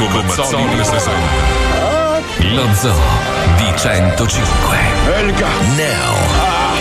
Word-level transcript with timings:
Marco 0.00 0.22
Mazzoli 0.22 0.74
presenta. 0.76 1.10
Lo 2.54 2.66
Zoo 2.74 2.94
di 3.56 3.64
105. 3.76 4.78
Now, 5.76 6.16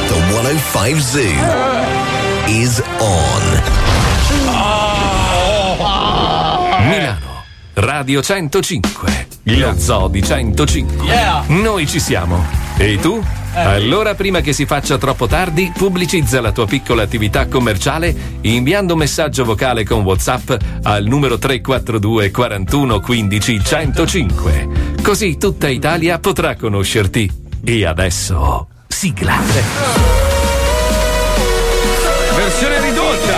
the 0.07 0.15
105 0.31 0.99
Zoo 1.01 1.19
is 2.47 2.81
on. 2.99 3.61
Milano. 6.87 7.43
Radio 7.73 8.21
105. 8.21 9.27
Lo 9.43 9.73
Zoo 9.77 10.07
di 10.07 10.23
105. 10.23 11.43
Noi 11.47 11.87
ci 11.87 11.99
siamo. 11.99 12.58
E 12.81 12.97
tu? 12.97 13.21
Allora, 13.55 14.15
prima 14.15 14.39
che 14.39 14.53
si 14.53 14.65
faccia 14.65 14.97
troppo 14.97 15.27
tardi, 15.27 15.69
pubblicizza 15.75 16.39
la 16.39 16.53
tua 16.53 16.65
piccola 16.65 17.03
attività 17.03 17.45
commerciale 17.47 18.15
inviando 18.39 18.93
un 18.93 18.99
messaggio 18.99 19.43
vocale 19.43 19.83
con 19.83 20.03
WhatsApp 20.03 20.53
al 20.83 21.03
numero 21.03 21.37
342 21.37 22.31
41 22.31 23.01
15 23.01 23.61
105. 23.61 24.67
Così 25.03 25.37
tutta 25.37 25.67
Italia 25.67 26.19
potrà 26.19 26.55
conoscerti. 26.55 27.29
E 27.65 27.85
adesso, 27.85 28.69
sigla. 28.87 29.37
Versione 32.33 32.79
ridotta. 32.79 33.37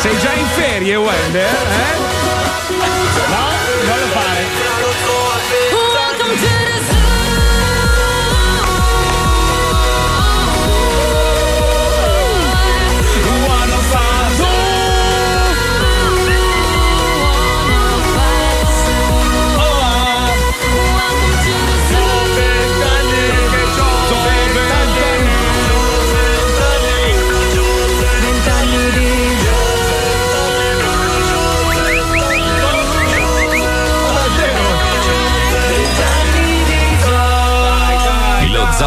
Sei 0.00 0.18
già 0.18 0.32
in 0.32 0.46
ferie, 0.46 0.96
Wender? 0.96 1.52
Eh? 1.52 2.13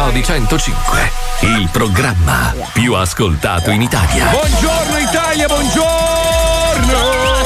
Lo 0.08 0.12
Zoo 0.12 0.12
di 0.12 0.22
105. 0.24 1.10
Il 1.40 1.68
programma 1.70 2.54
più 2.72 2.94
ascoltato 2.94 3.70
in 3.70 3.82
Italia. 3.82 4.30
Buongiorno 4.30 4.96
Italia, 4.98 5.46
buongiorno! 5.46 7.37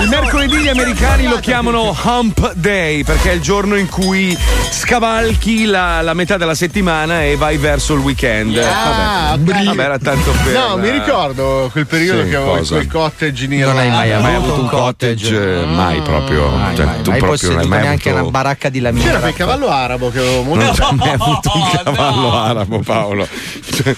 Il 0.00 0.08
mercoledì 0.08 0.58
gli 0.58 0.68
americani 0.68 1.26
lo 1.26 1.36
chiamano 1.38 1.96
Hump 2.04 2.52
Day 2.54 3.02
perché 3.02 3.30
è 3.30 3.34
il 3.34 3.40
giorno 3.40 3.76
in 3.76 3.88
cui 3.88 4.36
scavalchi 4.70 5.64
la, 5.64 6.02
la 6.02 6.12
metà 6.14 6.36
della 6.36 6.54
settimana 6.54 7.22
e 7.24 7.36
vai 7.36 7.56
verso 7.56 7.94
il 7.94 8.00
weekend. 8.00 8.56
Ah, 8.58 9.36
vabbè. 9.38 9.64
Vabbè, 9.64 9.82
era 9.82 9.98
tanto 9.98 10.32
per. 10.44 10.52
No, 10.52 10.76
mi 10.76 10.90
ricordo 10.90 11.68
quel 11.72 11.86
periodo 11.86 12.22
Sì, 12.24 12.28
che 12.28 12.36
avevo 12.36 12.56
cosa? 12.56 12.74
quel 12.74 12.86
cottage 12.88 13.44
in 13.46 13.52
Irlanda. 13.52 13.82
Non 13.82 13.92
hai 13.98 14.08
mai 14.10 14.22
Mai 14.22 14.34
avuto 14.34 14.60
un 14.60 14.68
cottage? 14.68 15.60
eh, 15.62 15.64
Mai 15.64 16.00
proprio. 16.02 16.48
Mai, 16.50 16.76
Cioè, 16.76 16.84
mai, 16.84 17.02
tu 17.02 17.10
mai 17.10 17.18
proprio 17.18 17.48
non 17.50 17.58
hai 17.60 17.66
mai 17.66 17.80
neanche 17.82 18.08
avuto. 18.10 18.22
una 18.24 18.32
baracca 18.32 18.68
di 18.68 18.80
lamina. 18.80 19.04
C'era 19.06 19.18
quel 19.20 19.34
cavallo 19.34 19.68
arabo 19.70 20.10
che 20.10 20.18
avevo 20.18 20.42
molto. 20.42 20.64
Non 20.64 20.74
c'hai 20.74 20.94
mai 20.94 21.10
avuto 21.10 21.50
un 21.54 21.70
cavallo 21.84 22.34
arabo, 22.34 22.78
Paolo. 22.80 23.26
Cioè, 23.74 23.96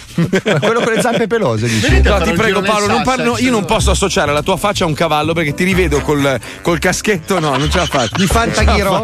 Quello 0.61 0.81
con 0.81 0.93
le 0.93 1.01
zampe 1.01 1.27
pelose, 1.27 1.67
dici? 1.67 1.89
Venite 1.89 2.09
No, 2.09 2.21
ti 2.21 2.33
prego, 2.33 2.61
Paolo, 2.63 2.87
non 2.87 3.03
parlo- 3.03 3.37
io 3.39 3.51
non 3.51 3.65
posso 3.65 3.91
associare 3.91 4.33
la 4.33 4.43
tua 4.43 4.57
faccia 4.57 4.85
a 4.85 4.87
un 4.87 4.95
cavallo 4.95 5.33
perché 5.43 5.55
ti 5.55 5.65
rivedo 5.65 6.01
col, 6.01 6.39
col 6.63 6.79
caschetto. 6.79 7.39
No, 7.39 7.57
non 7.57 7.71
ce 7.71 7.79
la 7.79 7.87
faccio. 7.87 8.17
Di 8.17 8.27
Fantaghiro? 8.27 9.03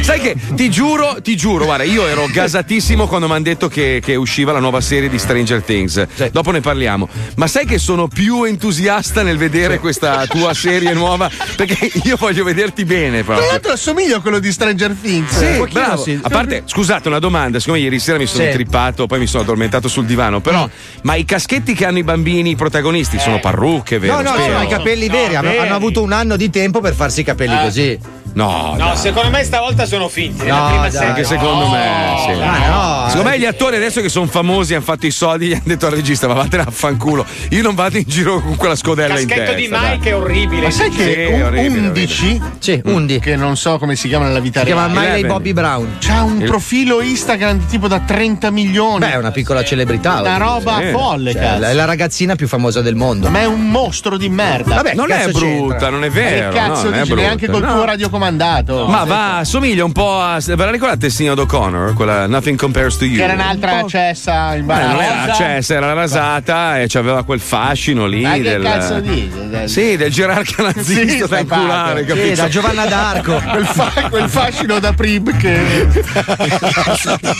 Sai 0.00 0.20
che 0.20 0.36
ti 0.54 0.70
giuro, 0.70 1.16
ti 1.22 1.36
giuro, 1.36 1.64
guarda, 1.64 1.84
io 1.84 2.06
ero 2.06 2.26
gasatissimo 2.30 3.06
quando 3.06 3.26
mi 3.26 3.34
hanno 3.34 3.42
detto 3.44 3.68
che, 3.68 4.00
che 4.04 4.14
usciva 4.14 4.52
la 4.52 4.58
nuova 4.60 4.80
serie 4.80 5.08
di 5.08 5.18
Stranger 5.18 5.62
Things. 5.62 6.06
Dopo 6.30 6.50
ne 6.50 6.60
parliamo. 6.60 7.08
Ma 7.36 7.46
sai 7.46 7.66
che 7.66 7.78
sono 7.78 8.08
più 8.08 8.44
entusiasta 8.44 9.22
nel 9.22 9.36
vedere 9.38 9.78
questa 9.78 10.26
tua 10.26 10.52
serie 10.54 10.92
nuova? 10.92 11.30
Perché 11.56 11.90
io 12.04 12.16
voglio 12.16 12.44
vederti 12.44 12.84
bene 12.84 13.22
Tra 13.24 13.34
proprio. 13.34 13.50
l'altro 13.50 13.72
assomiglia 13.72 14.16
a 14.16 14.20
quello 14.20 14.38
di 14.38 14.52
Stranger 14.52 14.94
Things. 15.00 15.36
Sì, 15.36 15.56
pochino 15.56 15.80
bravo. 15.80 16.02
sì. 16.02 16.18
A 16.20 16.28
parte, 16.28 16.62
scusate, 16.66 17.08
una 17.08 17.18
domanda. 17.18 17.58
Siccome 17.58 17.78
ieri 17.80 17.98
sera 17.98 18.18
mi 18.18 18.26
sono 18.26 18.42
Sì. 18.42 18.48
intrippato, 18.48 19.06
poi 19.06 19.18
mi 19.18 19.26
sono 19.26 19.42
addormentato 19.42 19.88
sul 19.88 20.04
divano. 20.06 20.40
Però, 20.40 20.68
ma 21.02 21.14
i 21.14 21.24
caschetti 21.24 21.74
che 21.74 21.84
hanno 21.86 21.98
i 21.98 22.02
bambini 22.04 22.50
i 22.50 22.56
protagonisti 22.56 23.18
sono 23.18 23.38
parrucche, 23.40 23.98
vero? 23.98 24.16
No, 24.16 24.22
no, 24.22 24.32
Spero. 24.32 24.52
sono 24.52 24.62
i 24.62 24.68
capelli 24.68 25.08
veri. 25.08 25.34
Hanno, 25.36 25.50
hanno 25.58 25.69
avuto 25.76 26.02
un 26.02 26.12
anno 26.12 26.36
di 26.36 26.50
tempo 26.50 26.80
per 26.80 26.94
farsi 26.94 27.20
i 27.20 27.24
capelli 27.24 27.58
così. 27.62 27.98
No, 28.32 28.74
No, 28.78 28.86
dai. 28.86 28.96
secondo 28.96 29.28
me 29.30 29.42
stavolta 29.42 29.86
sono 29.86 30.08
finti. 30.08 30.46
No, 30.46 30.66
prima 30.68 30.88
dai. 30.88 31.04
Anche 31.08 31.24
secondo 31.24 31.66
me, 31.68 32.14
sì. 32.26 32.40
Ah, 32.40 32.68
no. 33.02 33.08
Secondo 33.08 33.28
me 33.30 33.38
gli 33.40 33.44
attori 33.44 33.74
adesso 33.74 34.00
che 34.00 34.08
sono 34.08 34.26
famosi 34.26 34.72
hanno 34.74 34.84
fatto 34.84 35.04
i 35.06 35.10
soldi 35.10 35.48
gli 35.48 35.52
hanno 35.52 35.62
detto 35.64 35.86
al 35.86 35.92
regista 35.92 36.28
ma 36.28 36.34
vattene 36.34 36.62
a 36.62 36.70
fanculo 36.70 37.26
io 37.48 37.60
non 37.62 37.74
vado 37.74 37.96
in 37.96 38.04
giro 38.06 38.40
con 38.40 38.54
quella 38.54 38.76
scodella 38.76 39.18
in 39.18 39.26
Caschetto 39.26 39.50
testa 39.52 39.56
di 39.60 39.68
dai. 39.68 39.96
Mike 39.96 40.10
è 40.10 40.14
orribile. 40.16 40.62
Ma 40.62 40.70
sai 40.70 40.90
che 40.90 41.26
Sì, 41.26 41.32
un- 41.32 41.42
orribile, 41.42 41.86
11, 41.88 42.40
Sì, 42.60 42.80
Undi. 42.84 43.18
che 43.18 43.34
non 43.34 43.56
so 43.56 43.78
come 43.78 43.96
si 43.96 44.06
chiama 44.06 44.26
nella 44.26 44.38
vita 44.38 44.60
Si 44.60 44.66
chiama 44.66 44.86
reale, 44.86 45.14
Miley. 45.16 45.26
Bobby 45.26 45.52
Brown. 45.52 45.96
c'ha 45.98 46.22
un 46.22 46.40
Il- 46.40 46.46
profilo 46.46 47.00
Instagram 47.00 47.66
tipo 47.66 47.88
da 47.88 47.98
30 47.98 48.50
milioni. 48.52 49.00
Beh, 49.00 49.12
è 49.12 49.16
una 49.16 49.32
piccola 49.32 49.64
celebrità. 49.64 50.20
Una 50.20 50.36
roba 50.36 50.76
Sì. 50.78 50.90
folle. 50.92 51.32
Cioè, 51.32 51.40
cazzo. 51.42 51.64
è 51.64 51.72
la 51.72 51.84
ragazzina 51.84 52.36
più 52.36 52.46
famosa 52.46 52.80
del 52.80 52.94
mondo. 52.94 53.28
Ma 53.28 53.40
è 53.40 53.46
un 53.46 53.68
mostro 53.70 54.16
di 54.16 54.28
merda. 54.28 54.76
Vabbè, 54.76 54.94
non 54.94 55.10
è 55.10 55.24
cazzo 55.24 55.38
brutta 55.66 55.88
non 55.90 56.04
è 56.04 56.08
Ma 56.08 56.14
vero 56.14 56.50
che 56.50 56.56
cazzo 56.58 56.90
no, 56.90 56.98
dici? 57.00 57.14
Neanche 57.14 57.48
col 57.48 57.62
No. 57.62 57.72
tuo 57.74 57.84
radiocomandato. 57.84 58.86
ma 58.86 59.04
va 59.04 59.40
somiglia 59.44 59.84
un 59.84 59.92
po' 59.92 60.20
a 60.20 60.38
ve 60.44 60.54
la 60.56 60.70
ricordate 60.70 61.10
Signor 61.10 61.38
O'Connor 61.38 61.94
quella 61.94 62.26
Nothing 62.26 62.58
Compares 62.58 62.96
to 62.96 63.04
You 63.04 63.16
C'era 63.18 63.32
un'altra 63.34 63.84
cessa 63.86 64.54
in 64.54 64.60
Eh, 64.62 64.64
barra. 64.64 64.92
non 64.92 65.00
era, 65.02 65.32
cioè, 65.34 65.60
se 65.60 65.74
era 65.74 65.92
rasata 65.92 66.80
e 66.80 66.86
c'aveva 66.88 67.24
quel 67.24 67.40
fascino 67.40 68.06
lì 68.06 68.22
Ma 68.22 68.32
che 68.34 68.42
del 68.42 68.62
cazzo 68.62 69.00
dici? 69.00 69.30
Sì, 69.64 69.96
del 69.96 70.10
gerarca 70.10 70.62
nazista 70.62 71.24
Sì, 71.24 71.28
da 71.28 71.38
inculare, 71.40 72.04
capito? 72.04 72.26
Sì, 72.26 72.34
da 72.34 72.48
Giovanna 72.48 72.86
d'Arco. 72.86 73.40
Quel, 73.50 73.66
fa- 73.66 74.06
quel 74.10 74.28
fascino 74.28 74.78
da 74.78 74.92
Prib 74.92 75.36
che. 75.36 75.88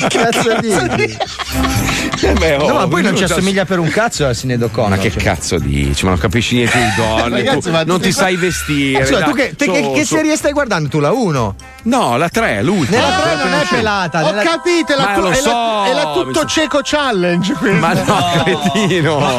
cazzo 0.09 0.59
dici? 0.60 1.16
Eh 2.26 2.32
beh, 2.34 2.54
oh, 2.56 2.69
No, 2.69 2.75
ma 2.75 2.88
poi 2.88 3.03
non 3.03 3.16
ci 3.16 3.25
assomiglia 3.25 3.64
per 3.64 3.78
un 3.78 3.88
cazzo 3.88 4.26
a 4.26 4.34
Sinead 4.34 4.62
O'Connor. 4.62 4.91
Ma 4.91 4.98
che 4.98 5.10
cioè. 5.10 5.22
cazzo 5.22 5.59
dici? 5.59 6.04
Ma 6.04 6.10
non 6.10 6.19
capisci 6.20 6.54
niente 6.56 6.78
di 6.78 6.84
donne. 6.97 7.36
Ragazzi, 7.36 7.60
tu 7.70 7.70
non 7.70 7.84
tutti 7.86 8.09
ti 8.10 8.16
sai 8.16 8.37
vestire. 8.37 9.04
Scusa, 9.06 9.21
dai, 9.21 9.28
tu 9.28 9.34
che, 9.37 9.54
te 9.56 9.71
che- 9.71 9.82
su, 9.82 9.93
che 9.93 10.04
su. 10.04 10.15
serie 10.16 10.37
stai 10.37 10.53
guardando? 10.53 10.88
Tu 10.88 10.98
la 11.00 11.12
1? 11.12 11.54
No, 11.82 12.16
la 12.16 12.28
3, 12.28 12.62
l'ultima. 12.62 12.98
Nella 13.00 13.16
3 13.21 13.22
quella 13.31 13.44
non 13.50 13.60
è 13.60 13.66
pelata. 13.69 14.25
Ho 14.25 14.31
nella- 14.31 14.43
capito, 14.43 14.93
è 14.93 14.97
la, 14.97 15.04
tu- 15.15 15.21
lo 15.21 15.28
è 15.31 15.31
la- 15.31 15.37
so, 15.37 15.84
è 15.87 15.93
la 15.94 16.06
mi 16.06 16.12
tutto 16.25 16.41
so- 16.41 16.47
cieco 16.47 16.81
challenge. 16.82 17.53
questa. 17.54 17.78
Ma 17.78 17.93
no, 17.94 18.43
cretino. 18.44 19.37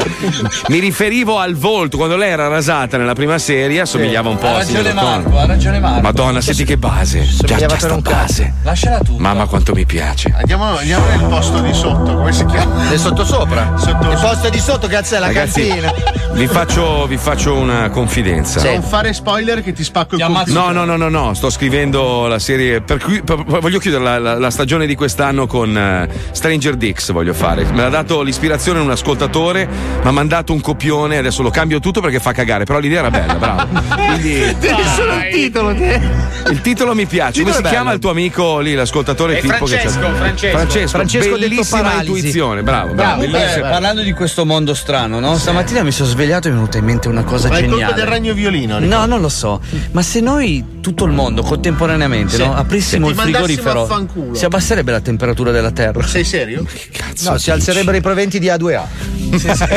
Mi 0.69 0.79
riferivo 0.79 1.39
al 1.39 1.55
volto. 1.55 1.97
Quando 1.97 2.15
lei 2.15 2.29
era 2.31 2.47
rasata 2.47 2.97
nella 2.97 3.13
prima 3.13 3.37
serie, 3.37 3.81
assomigliava 3.81 4.29
un 4.29 4.37
po' 4.37 4.47
Ha 4.47 4.49
a 4.49 4.57
ragione. 4.57 4.93
Marco, 4.93 5.37
ha 5.37 5.45
ragione 5.45 5.79
Marco. 5.79 6.01
Madonna, 6.01 6.41
senti 6.41 6.63
che 6.63 6.77
base. 6.77 7.27
Già, 7.43 7.55
già 7.57 7.77
sta 7.77 7.97
base. 7.97 8.53
Lasciala 8.63 8.99
tu. 8.99 9.17
Mamma 9.17 9.45
quanto 9.45 9.73
mi 9.73 9.85
piace. 9.85 10.33
Andiamo, 10.35 10.77
andiamo 10.77 11.05
nel 11.07 11.23
posto 11.25 11.59
di 11.59 11.73
sotto, 11.73 12.15
come 12.15 12.31
si 12.33 12.45
chiama? 12.45 12.89
È 12.89 12.97
sotto 12.97 13.23
sopra. 13.25 13.73
Sotto- 13.77 14.09
Il 14.11 14.19
posto 14.19 14.49
di 14.49 14.59
sotto, 14.59 14.87
cazzo, 14.87 15.15
è 15.15 15.19
la 15.19 15.27
Ragazzi, 15.27 15.67
cantina. 15.67 15.93
vi 16.33 16.47
faccio, 16.47 17.05
vi 17.07 17.17
faccio 17.17 17.53
una 17.55 17.89
confidenza. 17.89 18.60
Non 18.63 18.83
fare 18.83 19.13
spoiler 19.13 19.61
che 19.63 19.73
ti 19.73 19.83
spacco 19.83 20.15
il 20.15 20.21
computer. 20.23 20.53
No, 20.53 20.71
no, 20.71 20.85
no, 20.85 20.95
no, 20.95 21.09
no, 21.09 21.33
sto 21.33 21.49
scrivendo 21.49 22.27
la 22.27 22.39
serie. 22.39 22.81
Per 22.81 22.99
cui 22.99 23.21
per- 23.21 23.43
voglio 23.43 23.79
chiudere 23.79 24.03
la, 24.03 24.17
la- 24.19 24.37
la 24.39 24.49
stagione 24.49 24.85
di 24.85 24.95
quest'anno 24.95 25.47
con 25.47 25.75
eh, 25.77 26.07
Stranger 26.31 26.75
Dix. 26.75 27.11
Voglio 27.11 27.33
fare. 27.33 27.63
Me 27.65 27.81
l'ha 27.81 27.89
dato 27.89 28.21
l'ispirazione 28.21 28.79
un 28.79 28.89
ascoltatore, 28.91 29.67
mi 30.01 30.07
ha 30.07 30.11
mandato 30.11 30.53
un 30.53 30.61
copione. 30.61 31.17
Adesso 31.17 31.41
lo 31.41 31.49
cambio 31.49 31.79
tutto 31.79 32.01
perché 32.01 32.19
fa 32.19 32.31
cagare. 32.33 32.65
Però 32.65 32.79
l'idea 32.79 32.99
era 32.99 33.09
bella, 33.11 33.33
bravo. 33.35 33.67
Quindi 33.95 34.55
Devi 34.59 34.83
solo 34.95 35.13
il 35.13 35.29
titolo. 35.31 35.73
te. 35.75 36.01
il 36.49 36.61
titolo 36.61 36.93
mi 36.95 37.05
piace. 37.05 37.39
Il 37.39 37.45
Come 37.45 37.55
titolo 37.55 37.55
si 37.55 37.61
è 37.61 37.69
chiama 37.69 37.83
bello. 37.83 37.95
il 37.95 37.99
tuo 38.01 38.09
amico 38.11 38.59
lì, 38.59 38.73
l'ascoltatore 38.73 39.37
È 39.37 39.41
Pippo? 39.41 39.65
che 39.65 39.77
Francesco, 39.77 39.99
c'ha- 39.99 40.13
Francesco. 40.13 40.57
Francesco, 40.57 40.87
Francesco 40.89 41.37
bellissima 41.37 41.93
intuizione, 42.01 42.63
bravo, 42.63 42.93
bravo. 42.93 43.15
Comunque, 43.15 43.39
bellissimo. 43.39 43.69
parlando 43.69 44.01
di 44.01 44.11
questo 44.13 44.45
mondo 44.45 44.73
strano, 44.73 45.19
no? 45.19 45.35
Stamattina 45.37 45.83
mi 45.83 45.91
sono 45.91 46.07
svegliato 46.09 46.47
e 46.47 46.51
mi 46.51 46.55
è 46.57 46.59
venuta 46.59 46.77
in 46.77 46.85
mente 46.85 47.07
una 47.07 47.23
cosa 47.23 47.47
Ma 47.49 47.57
è 47.57 47.61
geniale. 47.61 47.83
colpa 47.83 47.95
del 47.99 48.05
ragno 48.07 48.33
violino. 48.41 48.79
No, 48.79 49.05
non 49.05 49.21
lo 49.21 49.29
so. 49.29 49.61
Ma 49.91 50.01
se 50.01 50.19
noi, 50.19 50.79
tutto 50.81 51.05
il 51.05 51.11
mondo, 51.11 51.41
contemporaneamente, 51.43 52.35
Sì. 52.35 52.43
no, 52.45 52.55
aprissimo 52.55 53.05
Se 53.07 53.13
il 53.13 53.19
frigorifero, 53.19 54.07
si 54.33 54.45
abbasserebbe 54.45 54.91
la 54.91 54.99
temperatura 55.01 55.51
della 55.51 55.71
Terra. 55.71 56.05
Sei 56.05 56.23
serio? 56.23 56.65
No, 57.23 57.37
si 57.37 57.51
alzerebbero 57.51 57.97
i 57.97 58.01
proventi 58.01 58.39
di 58.39 58.47
A2A. 58.47 58.83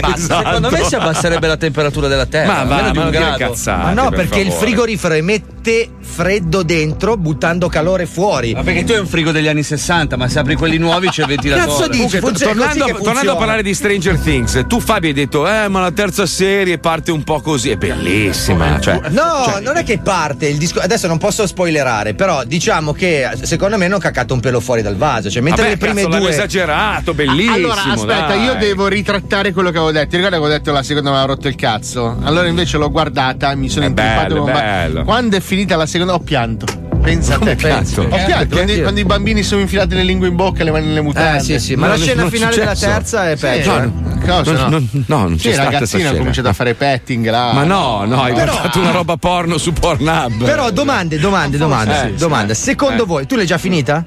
Basta. 0.01 0.39
Secondo 0.45 0.71
me 0.71 0.83
si 0.85 0.95
abbasserebbe 0.95 1.47
la 1.47 1.57
temperatura 1.57 2.09
della 2.09 2.27
Terra. 2.27 2.53
Ma 2.53 2.65
va, 2.65 2.93
ma 2.95 3.11
grado. 3.11 3.37
cazzate, 3.37 3.83
Ma 3.83 3.93
no, 3.93 4.09
per 4.11 4.21
perché 4.21 4.41
il 4.41 4.49
favore. 4.51 4.67
frigorifero 4.67 5.15
emette 5.15 5.54
freddo 6.01 6.63
dentro, 6.63 7.17
buttando 7.17 7.69
calore 7.69 8.07
fuori. 8.07 8.53
Ma 8.55 8.63
perché 8.63 8.85
tu 8.85 8.93
hai 8.93 8.99
un 8.99 9.07
frigo 9.07 9.33
degli 9.33 9.49
anni 9.49 9.63
60, 9.63 10.17
ma 10.17 10.29
se 10.29 10.39
apri 10.39 10.55
quelli 10.55 10.79
nuovi 10.79 11.09
c'è 11.09 11.23
il 11.23 11.29
ventilatore. 11.29 11.67
Cazzo 11.67 11.89
dici? 11.89 12.19
Comunque, 12.19 12.21
funziona 12.21 12.67
tornando, 12.67 13.03
tornando 13.03 13.33
a 13.33 13.37
parlare 13.37 13.63
di 13.63 13.75
Stranger 13.75 14.19
Things, 14.19 14.65
tu 14.69 14.81
Fabio 14.81 15.09
hai 15.09 15.15
detto, 15.15 15.49
eh, 15.49 15.69
ma 15.69 15.81
la 15.81 15.91
terza 15.91 16.27
serie 16.27 16.79
parte 16.79 17.11
un 17.11 17.25
po' 17.25 17.41
così, 17.41 17.71
è 17.71 17.77
bellissima. 17.77 18.79
Cioè, 18.79 19.01
No, 19.11 19.59
non 19.61 19.77
è 19.77 19.83
che 19.83 19.99
parte 19.99 20.47
il 20.47 20.57
disco. 20.57 20.81
Adesso 20.81 21.07
non 21.07 21.19
posso 21.19 21.47
spoilerare, 21.47 22.15
però 22.15 22.45
diciamo 22.45 22.93
che 22.93 23.29
secondo 23.43 23.77
me 23.77 23.87
hanno 23.87 23.99
caccato 23.99 24.35
un 24.35 24.41
pelo 24.41 24.61
fuori 24.61 24.83
dal 24.83 24.97
vaso. 24.97 25.31
Cioè, 25.31 25.43
mentre 25.43 25.63
vabbè, 25.63 25.75
le 25.75 25.81
prime 25.81 26.03
cazzo, 26.03 26.19
due. 26.19 26.31
esagerato, 26.31 27.15
bellissimo. 27.15 27.55
Allora, 27.55 27.85
aspetta, 27.85 28.27
dai. 28.29 28.45
io 28.45 28.55
devo 28.55 28.87
ritrattare 28.87 29.53
quello 29.53 29.71
che 29.71 29.79
avevo 29.79 29.93
detto. 29.93 30.09
Ti 30.11 30.17
ricordi 30.17 30.37
che 30.37 30.43
avevo 30.43 30.57
detto 30.57 30.73
la 30.73 30.83
seconda 30.83 31.11
mi 31.11 31.17
aveva 31.17 31.33
rotto 31.33 31.49
il 31.49 31.57
cazzo? 31.57 32.17
Allora 32.23 32.47
invece 32.47 32.77
l'ho 32.77 32.91
guardata, 32.91 33.55
mi 33.55 33.69
sono 33.69 33.87
È 33.87 33.89
intrippato 33.89 34.43
bello, 34.43 34.45
bello. 34.45 35.05
Quando 35.05 35.37
è 35.37 35.41
finita 35.41 35.54
la 35.77 35.87
seconda 35.87 36.15
ho 36.15 36.19
pianto. 36.21 36.67
Pensa 37.03 37.35
a 37.35 37.39
te. 37.39 37.55
pianto? 37.55 38.01
Ho 38.01 38.07
pianto 38.07 38.27
Perché? 38.35 38.47
quando, 38.49 38.81
quando 38.81 39.01
i 39.01 39.05
bambini 39.05 39.43
sono 39.43 39.61
infilati 39.61 39.95
le 39.95 40.03
lingue 40.05 40.27
in 40.29 40.37
bocca 40.37 40.61
e 40.63 40.65
le 40.65 40.71
mani 40.71 40.87
nelle 40.87 41.03
mutande. 41.03 41.39
Eh, 41.39 41.41
sì, 41.43 41.59
sì, 41.59 41.75
ma 41.75 41.83
No, 41.83 41.93
la 41.93 41.97
non- 41.99 42.03
scena 42.07 42.23
non 42.23 42.31
finale 42.31 42.57
della 42.57 42.75
successo. 42.75 42.93
terza 42.93 43.31
è 43.31 43.37
Sì, 43.37 43.41
peggio. 43.43 43.83
eh, 43.83 43.91
cosa, 44.27 44.53
Non- 44.53 44.61
no? 44.61 44.69
non- 44.69 45.05
no, 45.07 45.19
non 45.29 45.39
sì, 45.39 45.49
c'è 45.49 45.53
stata 45.53 45.53
sta 45.53 45.63
il 45.63 45.73
ragazzino 45.73 46.09
ha 46.09 46.13
cominciato 46.17 46.49
a 46.49 46.53
fare 46.55 46.75
petting 46.75 47.29
là. 47.29 47.53
Ma 47.53 47.65
no, 47.65 48.05
no, 48.07 48.23
hai 48.23 48.33
guardato 48.33 48.79
una 48.81 48.91
roba 48.91 49.17
porno 49.19 49.59
su 49.59 49.73
Pornhub. 49.75 50.45
Però 50.45 50.71
domande, 50.71 51.19
domande, 51.19 51.59
domande. 51.59 52.05
Eh, 52.09 52.13
domanda. 52.15 52.55
Secondo 52.55 53.03
Eh. 53.03 53.07
voi, 53.07 53.27
tu 53.27 53.37
l'hai 53.37 53.47
già 53.47 53.59
finita? 53.59 54.03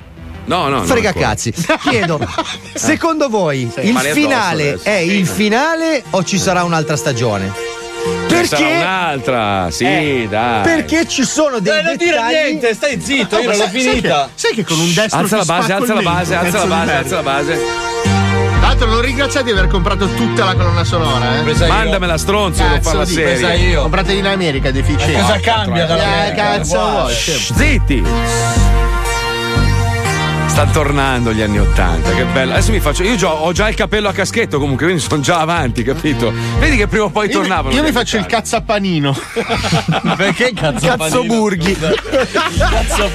no, 0.45 0.63
no, 0.69 0.77
no. 0.77 0.83
Frega 0.85 1.09
ancora. 1.09 1.27
cazzi. 1.27 1.53
Chiedo, 1.88 2.19
secondo 2.73 3.29
voi 3.29 3.61
il 3.81 3.91
Male 3.94 4.09
addosso 4.09 4.13
finale 4.27 4.79
è 4.81 4.91
il 4.91 5.27
finale 5.27 6.03
o 6.11 6.23
ci 6.23 6.39
sarà 6.39 6.63
un'altra 6.63 6.95
stagione? 6.95 7.67
Ce 8.42 8.45
sarà 8.48 8.62
Perché? 8.63 8.75
un'altra, 8.78 9.68
sì, 9.72 10.28
dai. 10.30 10.62
Perché 10.63 11.07
ci 11.07 11.24
sono 11.24 11.60
dei 11.60 11.80
Eh, 11.80 11.81
non 11.81 11.95
dire 11.95 12.22
niente, 12.28 12.74
stai 12.74 13.00
zitto, 13.01 13.38
io 13.38 13.48
non 13.50 13.57
l'ho 13.57 13.63
sai, 13.63 13.72
sai 13.72 13.81
che, 13.81 13.89
finita. 13.89 14.30
sai 14.34 14.54
che 14.54 14.63
con 14.63 14.80
un 14.80 14.94
destro 14.94 15.19
Alza 15.19 15.38
la 15.38 15.44
base, 15.45 15.74
alza 15.74 15.94
la 15.94 16.01
base, 16.01 16.36
alza 16.36 16.57
la 16.60 16.66
base, 16.66 16.92
alza 16.94 17.16
la 17.16 17.22
base. 17.24 17.60
Tra 18.60 18.68
l'altro 18.75 18.88
non 18.88 19.01
ringraziate 19.01 19.45
di 19.45 19.51
aver 19.57 19.68
comprato 19.69 20.07
tutta 20.13 20.44
la 20.45 20.56
colonna 20.56 20.84
sonora, 20.84 21.38
eh. 21.39 21.68
Mandamela 21.68 22.18
stronzo, 22.18 22.63
devo 22.63 22.81
fare 22.81 22.98
la 22.98 23.06
serie. 23.06 23.56
io. 23.57 23.81
Comprate 23.81 24.13
in 24.13 24.25
America 24.25 24.72
deficienti. 24.72 25.13
Cosa 25.13 25.40
cambia 25.40 25.86
dalla 25.86 26.28
Eh, 26.28 26.33
cazzo. 26.33 27.07
Zitti! 27.10 28.67
Stanno 30.57 30.71
tornando 30.71 31.33
gli 31.33 31.42
anni 31.44 31.59
Ottanta, 31.59 32.09
che 32.13 32.24
bello. 32.24 32.54
Adesso 32.54 32.71
mi 32.71 32.80
faccio. 32.80 33.04
Io 33.04 33.15
già- 33.15 33.31
ho 33.31 33.51
già 33.51 33.69
il 33.69 33.75
capello 33.75 34.07
a 34.09 34.12
caschetto, 34.12 34.57
comunque, 34.57 34.86
quindi 34.86 35.04
sono 35.04 35.21
già 35.21 35.38
avanti, 35.39 35.83
capito? 35.83 36.33
Vedi 36.57 36.77
che 36.77 36.88
prima 36.88 37.04
o 37.04 37.09
poi 37.12 37.27
Io, 37.27 37.33
tornavano. 37.33 37.75
io 37.75 37.83
mi 37.83 37.92
faccio 37.92 38.18
il 38.18 38.25
cazzapanino. 38.25 39.15
Perché 40.18 40.54
cazzo 40.56 40.88
Cazzo 40.88 41.24
burghi. 41.25 41.77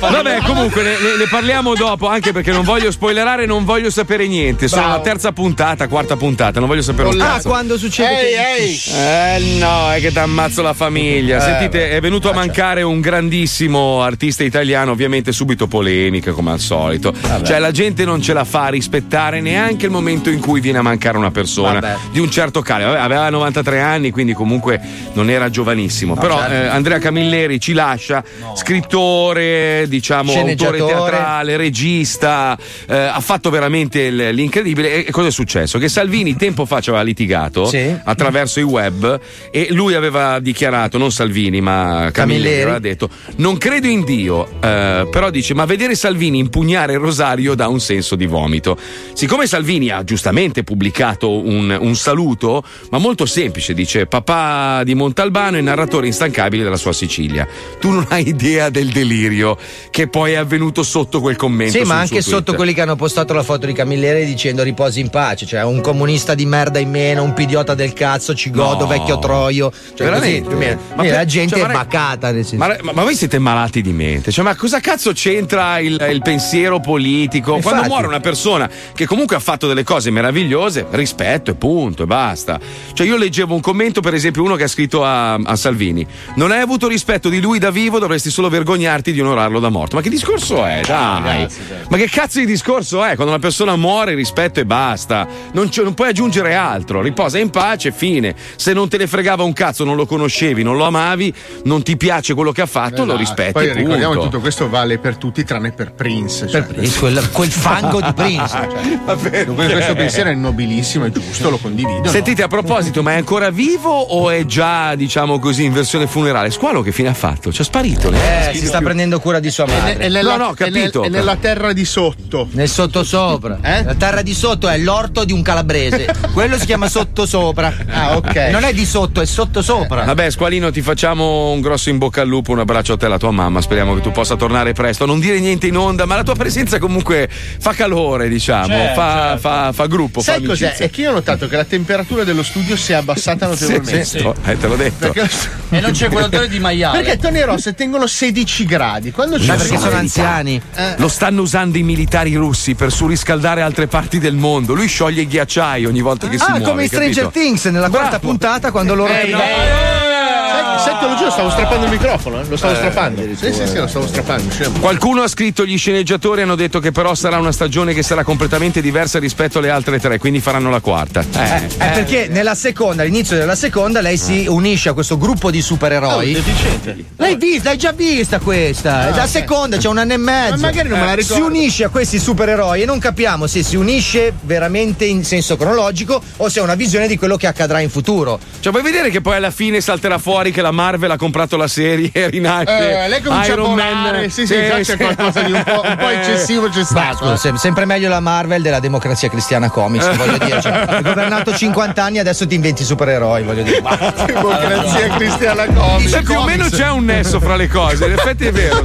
Vabbè, 0.00 0.38
comunque 0.46 0.82
ne, 0.84 0.90
ne- 0.90 1.16
ne 1.18 1.26
parliamo 1.28 1.74
dopo, 1.74 2.06
anche 2.06 2.30
perché 2.32 2.52
non 2.52 2.62
voglio 2.62 2.92
spoilerare, 2.92 3.44
non 3.44 3.64
voglio 3.64 3.90
sapere 3.90 4.28
niente. 4.28 4.68
Sono 4.68 4.82
Bravo. 4.82 4.96
la 4.98 5.02
terza 5.02 5.32
puntata, 5.32 5.88
quarta 5.88 6.14
puntata, 6.16 6.60
non 6.60 6.68
voglio 6.68 6.82
sapere 6.82 7.08
un 7.08 7.20
Ah, 7.20 7.40
quando 7.42 7.76
succede 7.76 8.20
Ehi, 8.54 8.78
che- 8.78 8.92
ehi! 8.92 9.34
Eh 9.34 9.58
no, 9.58 9.90
è 9.90 9.98
che 10.00 10.12
ti 10.12 10.18
ammazzo 10.20 10.62
la 10.62 10.74
famiglia. 10.74 11.40
Sentite, 11.40 11.90
è 11.90 12.00
venuto 12.00 12.30
a 12.30 12.34
mancare 12.34 12.82
un 12.82 13.00
grandissimo 13.00 14.00
artista 14.00 14.44
italiano, 14.44 14.92
ovviamente 14.92 15.32
subito 15.32 15.66
polemica 15.66 16.30
come 16.30 16.52
al 16.52 16.60
solito. 16.60 17.12
Cioè 17.42 17.58
la 17.58 17.70
gente 17.70 18.04
non 18.04 18.20
ce 18.20 18.32
la 18.32 18.44
fa 18.44 18.64
a 18.64 18.68
rispettare 18.68 19.40
neanche 19.40 19.86
il 19.86 19.92
momento 19.92 20.28
in 20.30 20.40
cui 20.40 20.60
viene 20.60 20.78
a 20.78 20.82
mancare 20.82 21.16
una 21.16 21.30
persona 21.30 21.72
Vabbè. 21.80 21.96
di 22.12 22.18
un 22.18 22.30
certo 22.30 22.60
calibro. 22.60 22.92
Vabbè, 22.92 23.02
aveva 23.04 23.30
93 23.30 23.80
anni, 23.80 24.10
quindi 24.10 24.32
comunque 24.34 24.80
non 25.14 25.30
era 25.30 25.48
giovanissimo. 25.50 26.14
Però 26.14 26.38
certo. 26.38 26.52
eh, 26.52 26.66
Andrea 26.66 26.98
Camilleri 26.98 27.58
ci 27.60 27.72
lascia, 27.72 28.22
scrittore, 28.54 29.86
diciamo, 29.88 30.32
autore 30.32 30.78
teatrale, 30.78 31.56
regista, 31.56 32.56
eh, 32.88 32.96
ha 32.96 33.20
fatto 33.20 33.50
veramente 33.50 34.00
il- 34.02 34.30
l'incredibile. 34.30 35.06
E, 35.06 35.10
cosa 35.10 35.28
è 35.28 35.30
successo? 35.30 35.78
Che 35.78 35.88
Salvini 35.88 36.36
tempo 36.36 36.66
fa 36.66 36.80
ci 36.80 36.90
aveva 36.90 37.04
litigato 37.04 37.64
Sì. 37.66 37.94
attraverso 38.04 38.60
i 38.60 38.64
web 38.64 39.18
e 39.50 39.68
lui 39.70 39.94
aveva 39.94 40.38
dichiarato, 40.40 40.98
non 40.98 41.10
Salvini, 41.12 41.60
ma 41.60 42.10
Camilleri, 42.12 42.12
Camilleri. 42.12 42.60
aveva 42.62 42.78
detto: 42.78 43.08
Non 43.36 43.56
credo 43.58 43.86
in 43.86 44.04
Dio, 44.04 44.46
eh, 44.60 45.06
però 45.10 45.30
dice: 45.30 45.54
Ma 45.54 45.64
vedere 45.64 45.94
Salvini 45.94 46.38
impugnare 46.38 46.92
il 46.94 46.98
rosario 46.98 47.20
dà 47.54 47.68
un 47.68 47.80
senso 47.80 48.16
di 48.16 48.26
vomito. 48.26 48.76
Siccome 49.12 49.46
Salvini 49.46 49.90
ha 49.90 50.02
giustamente 50.04 50.64
pubblicato 50.64 51.30
un, 51.30 51.76
un 51.80 51.94
saluto, 51.94 52.62
ma 52.90 52.98
molto 52.98 53.26
semplice, 53.26 53.74
dice: 53.74 54.06
Papà 54.06 54.82
di 54.84 54.94
Montalbano 54.94 55.56
e 55.56 55.60
narratore 55.60 56.06
instancabile 56.06 56.62
della 56.64 56.76
sua 56.76 56.92
Sicilia. 56.92 57.46
Tu 57.80 57.90
non 57.90 58.06
hai 58.10 58.26
idea 58.28 58.68
del 58.70 58.88
delirio 58.90 59.56
che 59.90 60.08
poi 60.08 60.32
è 60.32 60.36
avvenuto 60.36 60.82
sotto 60.82 61.20
quel 61.20 61.36
commento. 61.36 61.78
Sì, 61.78 61.84
ma 61.84 61.98
anche 62.00 62.20
sotto 62.22 62.42
tweet. 62.42 62.56
quelli 62.56 62.74
che 62.74 62.80
hanno 62.80 62.96
postato 62.96 63.32
la 63.32 63.42
foto 63.42 63.66
di 63.66 63.72
Camilleri 63.72 64.24
dicendo 64.24 64.62
riposi 64.62 65.00
in 65.00 65.08
pace, 65.10 65.46
cioè 65.46 65.62
un 65.64 65.80
comunista 65.80 66.34
di 66.34 66.44
merda 66.46 66.78
in 66.78 66.90
meno, 66.90 67.22
un 67.22 67.34
pidiota 67.34 67.74
del 67.74 67.92
cazzo, 67.92 68.34
ci 68.34 68.50
godo, 68.50 68.84
No. 68.84 68.86
vecchio 68.88 69.18
troio. 69.18 69.70
Cioè, 69.94 70.06
Veramente? 70.06 70.42
così, 70.48 70.56
meno. 70.56 70.80
Ma 70.96 71.02
per- 71.02 71.12
la 71.12 71.24
gente 71.24 71.56
cioè, 71.56 71.64
è 71.64 71.72
ma- 71.72 71.78
bacata. 71.84 72.30
nel 72.32 72.44
senso. 72.44 72.64
Ma, 72.64 72.76
ma- 72.82 72.92
ma 72.92 73.02
voi 73.02 73.14
siete 73.14 73.38
malati 73.38 73.80
di 73.82 73.92
mente? 73.92 74.30
Cioè, 74.32 74.44
ma 74.44 74.54
cosa 74.56 74.80
cazzo 74.80 75.12
c'entra 75.12 75.78
il, 75.78 76.04
il 76.10 76.20
pensiero 76.22 76.80
politico? 76.80 77.00
Infatti. 77.02 77.60
Quando 77.60 77.82
muore 77.88 78.06
una 78.06 78.20
persona 78.20 78.68
che 78.94 79.06
comunque 79.06 79.36
ha 79.36 79.40
fatto 79.40 79.66
delle 79.66 79.84
cose 79.84 80.10
meravigliose, 80.10 80.86
rispetto 80.90 81.50
e 81.50 81.54
punto, 81.54 82.04
e 82.04 82.06
basta. 82.06 82.58
Cioè, 82.92 83.06
io 83.06 83.16
leggevo 83.16 83.54
un 83.54 83.60
commento, 83.60 84.00
per 84.00 84.14
esempio, 84.14 84.42
uno 84.42 84.56
che 84.56 84.64
ha 84.64 84.68
scritto 84.68 85.04
a, 85.04 85.34
a 85.34 85.56
Salvini: 85.56 86.06
Non 86.36 86.50
hai 86.50 86.60
avuto 86.60 86.88
rispetto 86.88 87.28
di 87.28 87.40
lui 87.40 87.58
da 87.58 87.70
vivo, 87.70 87.98
dovresti 87.98 88.30
solo 88.30 88.48
vergognarti 88.48 89.12
di 89.12 89.20
onorarlo 89.20 89.60
da 89.60 89.68
morto. 89.68 89.96
Ma 89.96 90.02
che 90.02 90.10
discorso 90.10 90.64
è? 90.64 90.80
Dai! 90.86 91.46
Ma 91.88 91.96
che 91.96 92.08
cazzo 92.08 92.38
di 92.38 92.46
discorso 92.46 93.04
è? 93.04 93.14
Quando 93.14 93.32
una 93.32 93.38
persona 93.38 93.76
muore, 93.76 94.14
rispetto 94.14 94.60
e 94.60 94.64
basta. 94.64 95.26
Non, 95.52 95.68
non 95.82 95.94
puoi 95.94 96.08
aggiungere 96.08 96.54
altro. 96.54 97.00
Riposa 97.02 97.38
in 97.38 97.50
pace, 97.50 97.92
fine. 97.92 98.34
Se 98.56 98.72
non 98.72 98.88
te 98.88 98.98
ne 98.98 99.06
fregava 99.06 99.42
un 99.42 99.52
cazzo, 99.52 99.84
non 99.84 99.96
lo 99.96 100.06
conoscevi, 100.06 100.62
non 100.62 100.76
lo 100.76 100.84
amavi, 100.84 101.32
non 101.64 101.82
ti 101.82 101.96
piace 101.96 102.34
quello 102.34 102.52
che 102.52 102.62
ha 102.62 102.66
fatto, 102.66 103.04
lo 103.04 103.14
Esatto. 103.14 103.16
rispetti. 103.18 103.52
Poi 103.52 103.72
ricordiamo 103.72 104.18
tutto 104.18 104.40
questo 104.40 104.68
vale 104.68 104.98
per 104.98 105.16
tutti 105.16 105.44
tranne 105.44 105.72
per 105.72 105.92
Prince. 105.92 106.48
Cioè, 106.48 106.62
Prince, 106.62 106.91
quel, 106.98 107.30
quel 107.30 107.50
fango 107.50 108.00
di 108.00 108.12
Prince. 108.14 108.48
cioè. 108.70 108.98
Vabbè, 109.04 109.44
questo 109.46 109.94
pensiero 109.94 110.30
è 110.30 110.34
nobilissimo, 110.34 111.04
è 111.06 111.10
giusto, 111.10 111.50
lo 111.50 111.58
condivido. 111.58 112.08
Sentite, 112.08 112.42
a 112.42 112.48
proposito, 112.48 113.02
ma 113.02 113.12
è 113.12 113.16
ancora 113.16 113.50
vivo 113.50 113.90
o 113.90 114.30
è 114.30 114.44
già, 114.46 114.94
diciamo 114.94 115.38
così, 115.38 115.64
in 115.64 115.72
versione 115.72 116.06
funerale? 116.06 116.50
Squalo 116.50 116.82
che 116.82 116.92
fine 116.92 117.08
ha 117.08 117.14
fatto? 117.14 117.50
C'è 117.50 117.62
sparito? 117.64 118.10
Eh, 118.12 118.52
si 118.54 118.66
sta 118.66 118.80
prendendo 118.80 119.20
cura 119.20 119.40
di 119.40 119.50
sua 119.50 119.64
no? 119.64 119.72
È, 119.72 119.76
madre. 119.78 119.96
è 119.98 120.08
nella, 120.08 120.36
No, 120.36 120.36
no, 120.36 120.44
ho 120.50 120.56
è 120.56 120.68
nel- 120.68 120.72
capito. 120.72 121.02
è 121.04 121.08
nella 121.08 121.36
terra 121.36 121.72
di 121.72 121.84
sotto. 121.84 122.48
Nel 122.52 122.68
sottosopra. 122.68 123.58
Eh? 123.62 123.84
La 123.84 123.94
terra 123.94 124.22
di 124.22 124.34
sotto 124.34 124.68
è 124.68 124.78
l'orto 124.78 125.24
di 125.24 125.32
un 125.32 125.42
calabrese. 125.42 126.14
Quello 126.32 126.58
si 126.58 126.66
chiama 126.66 126.88
sottosopra. 126.88 127.74
Ah, 127.88 128.16
ok. 128.16 128.48
Non 128.50 128.64
è 128.64 128.72
di 128.72 128.84
sotto, 128.86 129.20
è 129.20 129.26
sottosopra. 129.26 130.04
Vabbè, 130.04 130.30
Squalino, 130.30 130.70
ti 130.70 130.82
facciamo 130.82 131.50
un 131.50 131.60
grosso 131.60 131.90
in 131.90 131.98
bocca 131.98 132.22
al 132.22 132.28
lupo, 132.28 132.52
un 132.52 132.60
abbraccio 132.60 132.94
a 132.94 132.96
te 132.96 133.04
e 133.04 133.06
alla 133.08 133.18
tua 133.18 133.30
mamma. 133.30 133.60
Speriamo 133.60 133.94
che 133.94 134.00
tu 134.00 134.10
possa 134.10 134.36
tornare 134.36 134.72
presto. 134.72 135.06
Non 135.06 135.20
dire 135.20 135.38
niente 135.40 135.66
in 135.66 135.76
onda, 135.76 136.06
ma 136.06 136.16
la 136.16 136.22
tua 136.22 136.34
presenza 136.34 136.78
comunque 136.82 137.28
fa 137.30 137.72
calore, 137.72 138.28
diciamo. 138.28 138.66
Certo, 138.66 139.00
fa, 139.00 139.12
certo. 139.12 139.38
fa- 139.40 139.72
fa 139.72 139.86
gruppo, 139.86 140.20
Sai 140.20 140.40
fa 140.40 140.46
cos'è? 140.48 140.74
È 140.74 140.90
che 140.90 141.00
io 141.02 141.10
ho 141.10 141.14
notato 141.14 141.48
che 141.48 141.56
la 141.56 141.64
temperatura 141.64 142.24
dello 142.24 142.42
studio 142.42 142.76
si 142.76 142.92
è 142.92 142.96
abbassata 142.96 143.46
Sì, 143.54 143.62
notevolmente. 143.64 144.04
sì, 144.04 144.18
eh, 144.44 144.58
te 144.58 144.66
l'ho 144.66 144.76
detto. 144.76 145.10
Perché, 145.10 145.30
E 145.70 145.80
non 145.80 145.92
c'è 145.92 146.08
quell'odore 146.08 146.48
di 146.48 146.58
maiale. 146.58 147.00
perché 147.02 147.16
Tony 147.18 147.38
e 147.38 147.44
Ross 147.44 147.72
tengono 147.74 148.06
16 148.06 148.64
gradi. 148.66 149.10
Quando 149.12 149.38
c'è 149.38 149.46
Ma 149.46 149.54
perché 149.54 149.78
sono 149.78 149.96
anziani. 149.96 150.60
Lo 150.96 151.08
stanno 151.08 151.40
usando 151.42 151.78
i 151.78 151.82
militari 151.82 152.34
russi 152.34 152.74
per 152.74 152.92
surriscaldare 152.92 153.62
altre 153.62 153.86
parti 153.86 154.18
del 154.18 154.34
mondo. 154.34 154.74
Lui 154.74 154.88
scioglie 154.88 155.22
i 155.22 155.26
ghiacciai 155.26 155.86
ogni 155.86 156.00
volta 156.00 156.28
che 156.28 156.36
si 156.38 156.44
Ah, 156.46 156.50
muove. 156.50 156.64
come 156.64 156.82
in 156.82 156.88
Stranger? 156.88 157.26
Things 157.28 157.64
nella 157.66 157.88
quarta 157.88 158.08
Bravo. 158.18 158.26
puntata 158.26 158.70
quando 158.70 158.94
loro 158.94 159.12
Sai, 159.12 160.78
sai, 160.78 160.98
te 160.98 161.06
lo 161.06 161.14
giuro 161.22 161.26
Io 161.26 161.30
stavo 161.30 161.50
strappando 161.50 161.84
il 161.86 161.90
microfono, 161.92 162.40
eh. 162.40 162.44
lo 162.48 162.56
stavo 162.56 162.72
Eh, 162.72 162.76
strappando. 162.76 163.22
Sì, 163.22 163.52
sì, 163.52 163.66
sì, 163.66 163.76
lo 163.76 163.86
stavo 163.86 164.06
strappando. 164.06 164.50
scemo. 164.50 164.78
Qualcuno 164.80 165.22
ha 165.22 165.28
scritto 165.28 165.64
gli 165.64 165.76
sceneggiatori 165.78 166.42
hanno 166.42 166.54
detto 166.56 166.80
che 166.80 166.90
però 166.92 167.14
sarà 167.14 167.38
una 167.38 167.52
stagione 167.52 167.94
che 167.94 168.02
sarà 168.02 168.24
completamente 168.24 168.80
diversa 168.80 169.18
rispetto 169.18 169.58
alle 169.58 169.70
altre 169.70 169.98
tre, 170.00 170.18
quindi 170.18 170.40
faranno 170.40 170.70
la 170.70 170.80
quarta. 170.80 171.20
Eh, 171.20 171.66
è 171.76 171.90
perché 171.92 172.28
nella 172.28 172.54
seconda, 172.54 173.02
all'inizio 173.02 173.36
della 173.36 173.54
seconda, 173.54 174.00
lei 174.00 174.16
si 174.16 174.46
unisce 174.48 174.88
a 174.88 174.92
questo 174.92 175.16
gruppo 175.18 175.50
di 175.50 175.62
supereroi. 175.62 176.30
Oh, 176.30 176.34
deficiente. 176.34 177.04
L'hai 177.16 177.36
vista, 177.36 177.68
l'hai 177.70 177.78
già 177.78 177.92
vista 177.92 178.38
questa. 178.40 179.08
È 179.08 179.14
la 179.16 179.26
seconda, 179.26 179.76
c'è 179.76 179.88
un 179.88 179.98
anno 179.98 180.12
e 180.14 180.16
mezzo. 180.18 180.54
Ma 180.56 180.66
magari 180.68 180.88
non 180.88 180.98
me 180.98 181.06
la 181.06 181.12
Eh, 181.12 181.16
ricordo. 181.16 181.34
Si 181.44 181.48
unisce 181.50 181.84
a 181.84 181.88
questi 181.88 182.18
supereroi 182.18 182.82
e 182.82 182.84
non 182.84 182.98
capiamo 182.98 183.46
se 183.46 183.62
si 183.62 183.76
unisce 183.76 184.32
veramente 184.42 185.04
in 185.04 185.24
senso 185.24 185.56
cronologico 185.56 186.20
o 186.38 186.48
se 186.48 186.60
è 186.60 186.62
una 186.62 186.74
visione 186.74 187.06
di 187.06 187.16
quello 187.16 187.36
che 187.36 187.46
accadrà 187.46 187.80
in 187.80 187.90
futuro. 187.90 188.38
Cioè, 188.60 188.72
vuoi 188.72 188.84
vedere 188.84 189.10
che 189.10 189.20
poi 189.20 189.36
alla 189.36 189.50
fine 189.50 189.80
salterà 189.80 190.18
fuori 190.18 190.50
che 190.52 190.62
la 190.62 190.70
Marvel 190.70 191.10
ha 191.12 191.16
comprato 191.16 191.56
la 191.56 191.68
serie 191.68 192.10
e 192.12 192.28
rinasce? 192.30 193.04
Eh, 193.04 193.08
lei 193.08 193.22
comincia 193.22 193.52
Iron 193.52 193.66
a 193.66 193.68
volare. 193.68 194.20
Man. 194.20 194.30
Sì, 194.30 194.46
sì, 194.46 194.54
già 194.54 194.78
c'è 194.80 194.96
qualcosa 194.96 195.42
di 195.42 195.52
un 195.52 195.62
po', 195.64 195.82
un 195.84 195.96
po' 195.96 196.08
eccessivo 196.10 196.68
c'è 196.68 196.84
stato. 196.84 197.16
Scusa, 197.18 197.36
sem- 197.36 197.56
sempre 197.56 197.84
meglio 197.84 198.08
la 198.08 198.20
Marvel 198.20 198.62
della 198.62 198.80
democrazia 198.80 199.28
cristiana 199.28 199.70
comics, 199.70 200.14
voglio 200.16 200.38
dire. 200.38 200.60
Cioè, 200.60 200.72
hai 200.88 201.02
governato 201.02 201.54
50 201.54 202.02
anni, 202.02 202.18
adesso 202.18 202.46
ti 202.46 202.54
inventi 202.54 202.84
supereroi, 202.84 203.42
voglio 203.42 203.62
dire. 203.62 203.82
Democrazia 204.26 205.08
cristiana 205.16 205.66
comics. 205.66 206.10
Cioè, 206.10 206.22
più 206.22 206.38
o 206.38 206.44
meno 206.44 206.68
c'è 206.68 206.90
un 206.90 207.04
nesso 207.04 207.40
fra 207.40 207.56
le 207.56 207.68
cose, 207.68 208.06
in 208.06 208.12
effetti 208.12 208.46
è 208.46 208.52
vero. 208.52 208.80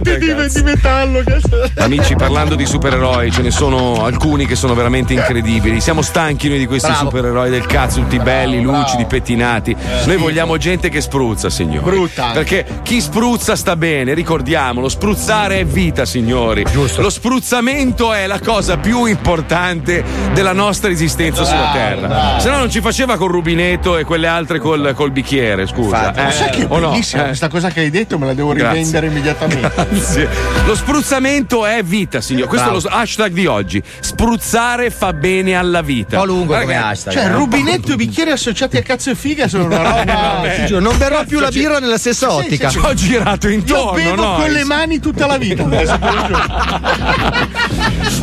te, 0.00 0.18
di, 0.18 0.34
di 0.48 0.62
metallo. 0.62 1.22
cazzo. 1.24 1.70
Amici, 1.78 2.14
parlando 2.14 2.54
di 2.54 2.66
supereroi, 2.66 3.30
ce 3.30 3.42
ne 3.42 3.50
sono 3.50 4.04
alcuni 4.04 4.46
che 4.46 4.54
sono 4.54 4.74
veramente 4.74 5.12
incredibili. 5.12 5.80
Siamo 5.80 6.02
stanchi 6.02 6.48
noi 6.48 6.58
di 6.58 6.66
questi 6.66 6.90
Bravo. 6.90 7.06
supereroi 7.06 7.50
del 7.50 7.66
cazzo, 7.66 8.00
tutti 8.00 8.18
belli, 8.18 8.60
lucidi, 8.60 9.04
pettinati. 9.04 9.76
Noi 10.04 10.16
vogliamo 10.16 10.56
gente 10.56 10.88
che 10.88 11.00
spruzza, 11.00 11.50
signori. 11.60 11.90
Brutta. 11.90 12.30
Perché 12.32 12.64
chi 12.82 13.00
spruzza 13.00 13.54
sta 13.56 13.76
bene, 13.76 14.14
ricordiamolo. 14.14 14.88
Spruzzare 14.88 15.60
è 15.60 15.64
vita, 15.66 16.04
signori. 16.06 16.64
Lo 16.72 17.10
spruzzamento 17.10 18.12
è 18.12 18.26
la 18.26 18.38
cosa 18.40 18.78
più 18.78 19.04
importante 19.04 20.02
della 20.32 20.52
nostra 20.52 20.90
esistenza 20.90 21.44
sulla 21.44 21.70
Terra. 21.72 22.38
Se 22.38 22.48
no 22.50 22.56
non 22.58 22.70
ci 22.70 22.80
faceva 22.80 23.16
col 23.16 23.30
rubinetto 23.30 23.96
e 23.98 24.04
quelle 24.04 24.26
altre 24.26 24.58
col, 24.58 24.92
col 24.94 25.10
bicchiere, 25.10 25.66
scusa. 25.66 25.96
Infatti. 26.08 26.18
Eh, 26.20 26.22
Ma 26.22 26.30
sai 26.30 26.50
che 26.50 26.62
è 26.62 26.66
o 26.68 26.78
no? 26.78 26.90
bellissima 26.90 27.22
Eh. 27.22 27.26
questa 27.26 27.48
cosa 27.48 27.68
che 27.70 27.80
hai 27.80 27.90
detto? 27.90 28.18
Me 28.18 28.26
la 28.26 28.34
devo 28.34 28.52
Grazie. 28.52 28.68
rivendere 28.78 29.06
immediatamente. 29.06 29.98
Sì. 30.00 30.26
Lo 30.64 30.74
spruzzamento 30.74 31.66
è 31.66 31.82
vita, 31.82 32.20
signor. 32.20 32.48
Questo 32.48 32.68
è 32.68 32.72
lo 32.72 32.82
hashtag 32.88 33.32
di 33.32 33.46
oggi. 33.46 33.82
Spruzzare 34.00 34.90
fa 34.90 35.12
bene 35.12 35.54
alla 35.54 35.82
vita. 35.82 36.16
Un 36.20 36.26
po' 36.26 36.32
lungo 36.32 36.52
come 36.54 36.64
Ragazzi, 36.66 37.08
hashtag. 37.08 37.12
Cioè, 37.12 37.24
eh. 37.24 37.32
rubinetto 37.32 37.92
e 37.92 37.96
bicchieri 37.96 38.30
associati 38.30 38.76
a 38.76 38.82
cazzo 38.82 39.10
e 39.10 39.14
figa 39.14 39.48
sono 39.48 39.64
una 39.64 39.76
roba. 39.82 40.64
Giuro, 40.66 40.80
non 40.80 40.96
berrò 40.98 41.24
più 41.24 41.38
la 41.40 41.49
birra 41.50 41.78
nella 41.78 41.98
stessa 41.98 42.32
ottica. 42.32 42.68
Ci 42.68 42.78
ho 42.78 42.94
girato 42.94 43.48
Io 43.48 43.54
intorno, 43.54 43.92
bevo 43.92 44.14
no? 44.14 44.34
con 44.36 44.50
le 44.50 44.64
mani 44.64 45.00
tutta 45.00 45.26
la 45.26 45.36
vita. 45.36 45.68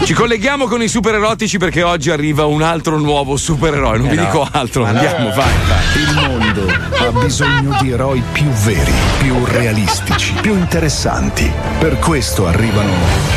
Ci 0.03 0.13
colleghiamo 0.13 0.67
con 0.67 0.81
i 0.81 0.87
super 0.87 1.15
erotici 1.15 1.57
perché 1.57 1.83
oggi 1.83 2.09
arriva 2.09 2.45
un 2.45 2.61
altro 2.61 2.97
nuovo 2.97 3.35
supereroe. 3.37 3.97
Non 3.97 4.09
vi 4.09 4.15
no. 4.15 4.23
dico 4.23 4.47
altro, 4.49 4.85
andiamo, 4.85 5.29
vai, 5.31 5.53
vai. 5.67 6.01
Il 6.01 6.13
mondo 6.13 6.65
ha 6.97 7.11
bisogno 7.23 7.77
di 7.81 7.91
eroi 7.91 8.23
più 8.31 8.47
veri, 8.47 8.93
più 9.19 9.35
realistici, 9.45 10.33
più 10.41 10.53
interessanti. 10.53 11.51
Per 11.79 11.99
questo 11.99 12.47
arrivano. 12.47 13.35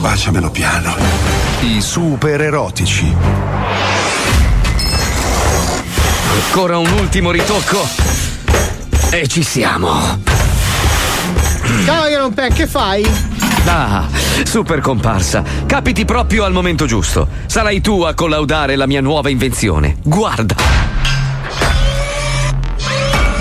Baciamelo 0.00 0.50
piano. 0.50 1.29
I 1.62 1.82
super 1.82 2.40
erotici. 2.40 3.14
Ancora 6.46 6.78
un 6.78 6.90
ultimo 6.98 7.30
ritocco. 7.30 7.86
E 9.10 9.28
ci 9.28 9.42
siamo. 9.42 9.90
Ciao 11.84 12.06
Iron 12.06 12.32
Pen, 12.32 12.54
che 12.54 12.66
fai? 12.66 13.06
Ah, 13.66 14.08
super 14.42 14.80
comparsa. 14.80 15.44
Capiti 15.66 16.06
proprio 16.06 16.44
al 16.44 16.52
momento 16.52 16.86
giusto. 16.86 17.28
Sarai 17.44 17.82
tu 17.82 18.00
a 18.02 18.14
collaudare 18.14 18.74
la 18.74 18.86
mia 18.86 19.02
nuova 19.02 19.28
invenzione. 19.28 19.96
Guarda. 20.02 20.89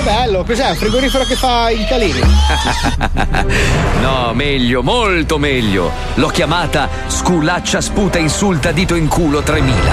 Bello, 0.03 0.44
cos'è? 0.44 0.70
Un 0.70 0.75
frigorifero 0.75 1.24
che 1.25 1.36
fa 1.36 1.70
i 1.70 1.86
calini. 1.86 2.20
No, 4.01 4.34
meglio, 4.34 4.82
molto 4.82 5.38
meglio. 5.38 5.91
L'ho 6.15 6.27
chiamata 6.27 6.88
Sculaccia 7.08 7.82
sputa 7.82 8.18
insulta 8.18 8.72
dito 8.72 8.96
in 8.96 9.08
culo 9.08 9.41
3000. 9.41 9.91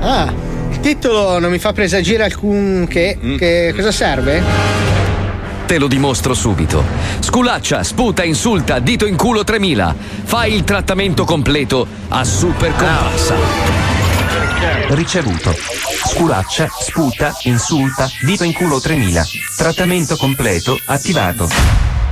Ah, 0.00 0.32
il 0.70 0.80
titolo 0.80 1.38
non 1.38 1.50
mi 1.50 1.58
fa 1.58 1.72
presagire 1.72 2.24
alcun 2.24 2.86
che. 2.88 3.18
che 3.36 3.72
cosa 3.74 3.90
serve? 3.90 4.42
Te 5.66 5.78
lo 5.78 5.86
dimostro 5.86 6.34
subito. 6.34 6.84
Sculaccia 7.20 7.82
sputa 7.82 8.22
insulta 8.22 8.78
dito 8.78 9.06
in 9.06 9.16
culo 9.16 9.44
3000. 9.44 9.94
Fai 10.24 10.54
il 10.54 10.64
trattamento 10.64 11.24
completo 11.24 11.86
a 12.08 12.24
super 12.24 12.74
comparsa. 12.76 13.93
Ricevuto. 14.88 15.54
Sculaccia, 16.06 16.68
sputa, 16.78 17.34
insulta, 17.42 18.08
dito 18.22 18.44
in 18.44 18.52
culo 18.52 18.80
3000. 18.80 19.26
Trattamento 19.56 20.16
completo 20.16 20.78
attivato. 20.86 21.48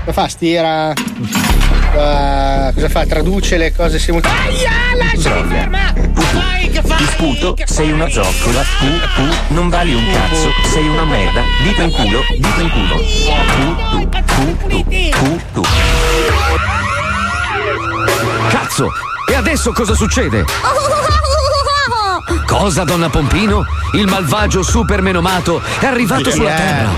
Cosa 0.05 0.13
fa? 0.13 0.29
Stira. 0.29 0.93
eh, 0.93 2.73
cosa 2.75 2.89
fa? 2.89 3.07
Traduce 3.07 3.57
le 3.57 3.73
cose 3.75 3.99
simultaneamente. 3.99 4.67
Aia, 4.67 4.97
lasciami 4.97 5.49
ferma! 5.49 5.93
Vai, 6.33 6.71
che 6.71 6.83
fai? 6.83 6.97
Ti 6.97 7.05
sputo, 7.05 7.57
sei 7.65 7.93
una 7.93 8.09
zoccola, 8.09 8.63
tu, 8.63 8.87
tu, 9.15 9.55
non 9.55 9.69
vali 9.69 9.95
un 9.95 10.05
cazzo, 10.13 10.51
sei 10.73 10.87
una 10.89 11.05
merda, 11.05 11.43
dito 11.63 11.83
in 11.83 11.91
culo, 11.93 12.21
dito 12.33 12.61
in 12.61 12.71
culo. 12.71 12.97
Tu, 13.55 14.09
tu, 14.27 14.57
tu, 14.69 14.85
tu, 15.11 15.41
tu. 15.53 15.63
Cazzo! 18.49 18.89
E 19.31 19.35
adesso 19.35 19.73
cosa 19.73 19.95
succede? 19.95 20.45
Cosa, 22.47 22.85
donna 22.85 23.09
Pompino? 23.09 23.65
Il 23.95 24.07
malvagio 24.07 24.63
super 24.63 25.03
menomato 25.03 25.61
è 25.81 25.87
arrivato 25.87 26.31
sulla 26.31 26.55
terra. 26.55 26.91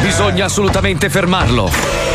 Bisogna 0.00 0.46
assolutamente 0.46 1.08
fermarlo. 1.08 2.09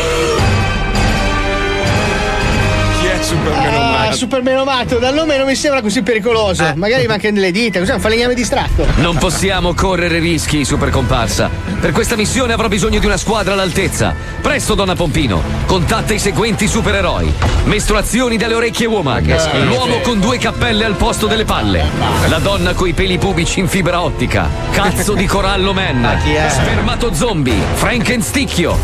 Ah, 4.06 4.10
menomato? 4.10 4.16
super 4.16 4.42
menomato, 4.42 4.98
dal 4.98 5.14
nome 5.14 5.36
non 5.36 5.46
mi 5.46 5.54
sembra 5.54 5.80
così 5.80 6.02
pericoloso. 6.02 6.72
Magari 6.76 7.06
manca 7.06 7.30
delle 7.30 7.50
dita, 7.50 7.78
cos'è 7.78 7.94
un 7.94 8.00
falegname 8.00 8.34
distratto? 8.34 8.86
Non 8.96 9.16
possiamo 9.16 9.74
correre 9.74 10.18
rischi, 10.18 10.64
super 10.64 10.90
comparsa. 10.90 11.50
Per 11.80 11.92
questa 11.92 12.16
missione 12.16 12.52
avrò 12.52 12.68
bisogno 12.68 12.98
di 12.98 13.06
una 13.06 13.16
squadra 13.16 13.52
all'altezza. 13.52 14.14
Presto, 14.40 14.74
donna 14.74 14.94
Pompino, 14.94 15.42
contatta 15.66 16.14
i 16.14 16.18
seguenti 16.18 16.66
supereroi: 16.66 17.32
mestruazioni 17.64 18.36
dalle 18.36 18.54
orecchie 18.54 18.86
woman, 18.86 19.24
l'uomo 19.64 20.00
con 20.00 20.20
due 20.20 20.38
cappelle 20.38 20.84
al 20.84 20.94
posto 20.94 21.26
delle 21.26 21.44
palle, 21.44 21.84
la 22.28 22.38
donna 22.38 22.72
coi 22.74 22.92
peli 22.92 23.18
pubici 23.18 23.60
in 23.60 23.68
fibra 23.68 24.02
ottica, 24.02 24.48
cazzo 24.70 25.14
di 25.14 25.26
corallo 25.26 25.72
man, 25.72 26.18
chi 26.22 26.32
è? 26.32 26.48
spermato 26.48 27.12
zombie, 27.12 27.60
Frankensticchio, 27.74 28.76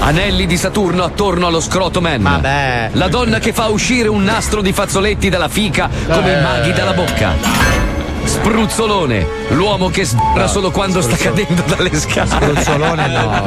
anelli 0.00 0.46
di 0.46 0.56
Saturno 0.56 1.04
attorno 1.04 1.46
allo 1.46 1.60
scroto 1.60 2.00
man. 2.00 2.22
Vabbè. 2.22 2.90
La 2.92 3.08
donna 3.08 3.38
che 3.38 3.52
fa 3.52 3.66
uscire 3.68 4.08
un 4.08 4.22
nastro 4.24 4.60
di 4.62 4.67
fazzoletti 4.72 5.28
dalla 5.28 5.48
fica 5.48 5.88
come 6.08 6.32
i 6.32 6.40
maghi 6.40 6.72
dalla 6.72 6.92
bocca. 6.92 7.76
Spruzzolone, 8.24 9.26
l'uomo 9.50 9.88
che 9.88 10.04
sbarra 10.04 10.46
solo 10.46 10.70
quando 10.70 11.00
sta 11.00 11.16
cadendo 11.16 11.62
dalle 11.66 11.94
scale. 11.94 12.28
Spruzzolone 12.28 13.06
no. 13.08 13.44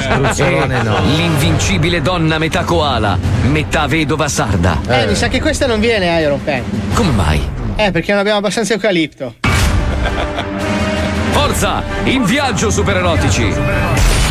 Spruzzolone 0.00 0.82
no. 0.82 0.98
L'invincibile 1.16 2.00
donna 2.00 2.38
metà 2.38 2.64
koala, 2.64 3.18
metà 3.42 3.86
vedova 3.86 4.28
sarda. 4.28 4.80
Eh, 4.88 5.06
mi 5.06 5.14
sa 5.14 5.28
che 5.28 5.40
questa 5.40 5.66
non 5.66 5.80
viene 5.80 6.18
Iron 6.20 6.42
Pen. 6.42 6.62
Come 6.94 7.10
mai? 7.10 7.46
Eh, 7.76 7.90
perché 7.90 8.12
non 8.12 8.20
abbiamo 8.20 8.38
abbastanza 8.38 8.72
eucalipto. 8.72 9.34
Forza! 11.30 11.82
In 12.04 12.24
viaggio, 12.24 12.70
supererotici! 12.70 14.21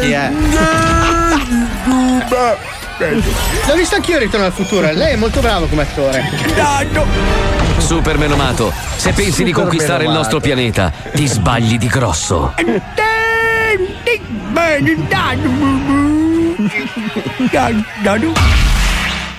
Chi 0.00 0.10
è? 0.12 0.30
L'ho 3.66 3.74
visto 3.74 3.96
anch'io 3.96 4.18
Ritorno 4.18 4.46
al 4.46 4.52
futuro. 4.52 4.92
Lei 4.92 5.14
è 5.14 5.16
molto 5.16 5.40
bravo 5.40 5.66
come 5.66 5.82
attore. 5.82 6.22
Super 7.78 8.16
menomato, 8.16 8.72
se 8.96 9.12
pensi 9.12 9.42
di 9.42 9.50
Super 9.50 9.62
conquistare 9.64 10.04
il 10.04 10.10
menomato. 10.10 10.18
nostro 10.18 10.40
pianeta, 10.40 10.92
ti 11.12 11.26
sbagli 11.26 11.76
di 11.76 11.88
grosso. 11.88 12.54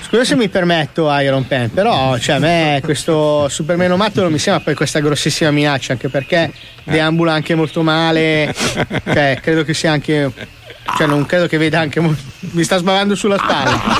Scusa 0.06 0.24
se 0.24 0.36
mi 0.36 0.48
permetto 0.48 1.10
Iron 1.18 1.46
Pen, 1.48 1.70
però 1.72 2.16
cioè, 2.18 2.36
a 2.36 2.38
me 2.38 2.80
questo 2.82 3.48
supermenomato 3.48 4.22
non 4.22 4.30
mi 4.30 4.38
sembra 4.38 4.62
poi 4.62 4.74
questa 4.74 5.00
grossissima 5.00 5.50
minaccia, 5.50 5.92
anche 5.92 6.08
perché 6.08 6.52
deambula 6.84 7.32
anche 7.32 7.54
molto 7.56 7.82
male. 7.82 8.54
Cioè, 9.04 9.38
credo 9.42 9.64
che 9.64 9.74
sia 9.74 9.90
anche. 9.90 10.30
Cioè, 10.96 11.08
non 11.08 11.26
credo 11.26 11.48
che 11.48 11.58
veda 11.58 11.80
anche. 11.80 11.98
mo- 11.98 12.14
Mi 12.52 12.62
sta 12.62 12.76
sbavando 12.76 13.16
sulla 13.16 13.36
spalla. 13.36 13.98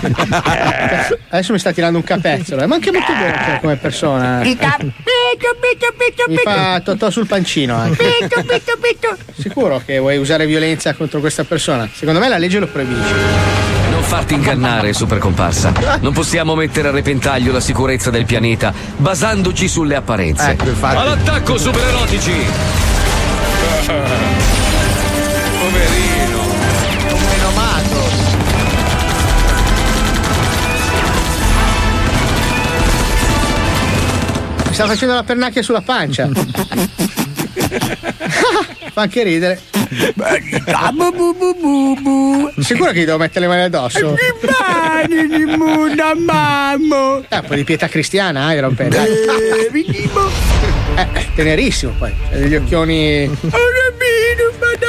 Adesso 1.30 1.52
mi 1.52 1.58
sta 1.58 1.72
tirando 1.72 1.98
un 1.98 2.04
capezzolo, 2.04 2.62
eh, 2.62 2.66
ma 2.66 2.76
anche 2.76 2.92
molto 2.92 3.12
buono 3.12 3.32
cioè, 3.44 3.58
come 3.60 3.76
persona. 3.76 4.40
eh. 4.42 4.44
Mi 6.28 6.36
fa 6.44 6.80
totò 6.84 7.10
sul 7.10 7.26
pancino 7.26 7.74
anche. 7.74 8.04
Sicuro 9.36 9.82
che 9.84 9.98
vuoi 9.98 10.16
usare 10.18 10.46
violenza 10.46 10.94
contro 10.94 11.18
questa 11.18 11.42
persona? 11.42 11.88
Secondo 11.92 12.20
me 12.20 12.28
la 12.28 12.38
legge 12.38 12.60
lo 12.60 12.68
proibisce. 12.68 13.75
Non 14.08 14.18
farti 14.18 14.34
ingannare, 14.34 14.92
super 14.92 15.18
comparsa. 15.18 15.72
Non 15.98 16.12
possiamo 16.12 16.54
mettere 16.54 16.86
a 16.86 16.90
repentaglio 16.92 17.50
la 17.50 17.58
sicurezza 17.58 18.08
del 18.08 18.24
pianeta 18.24 18.72
basandoci 18.98 19.66
sulle 19.66 19.96
apparenze. 19.96 20.50
Ecco, 20.50 20.68
infatti. 20.68 20.96
All'attacco, 20.96 21.58
super 21.58 21.82
erotici! 21.82 22.32
Poverino. 25.58 26.38
Un 27.14 27.22
menomato. 27.26 27.96
Mi 34.68 34.72
sta 34.72 34.86
facendo 34.86 35.14
la 35.14 35.24
pernacchia 35.24 35.62
sulla 35.62 35.82
pancia. 35.82 36.28
Fa 38.92 39.02
anche 39.02 39.22
ridere. 39.22 39.60
Sicuro 42.60 42.90
che 42.92 43.00
gli 43.00 43.04
devo 43.04 43.18
mettere 43.18 43.40
le 43.40 43.46
mani 43.46 43.62
addosso? 43.62 44.14
Eh, 47.28 47.38
un 47.38 47.44
po' 47.46 47.54
di 47.54 47.64
pietà 47.64 47.88
cristiana, 47.88 48.52
Iron 48.54 48.74
Pen. 48.74 48.88
dai. 48.88 49.06
Eh, 50.96 51.06
tenerissimo 51.34 51.92
poi. 51.98 52.12
Ha 52.32 52.36
degli 52.36 52.54
occhioni. 52.56 53.26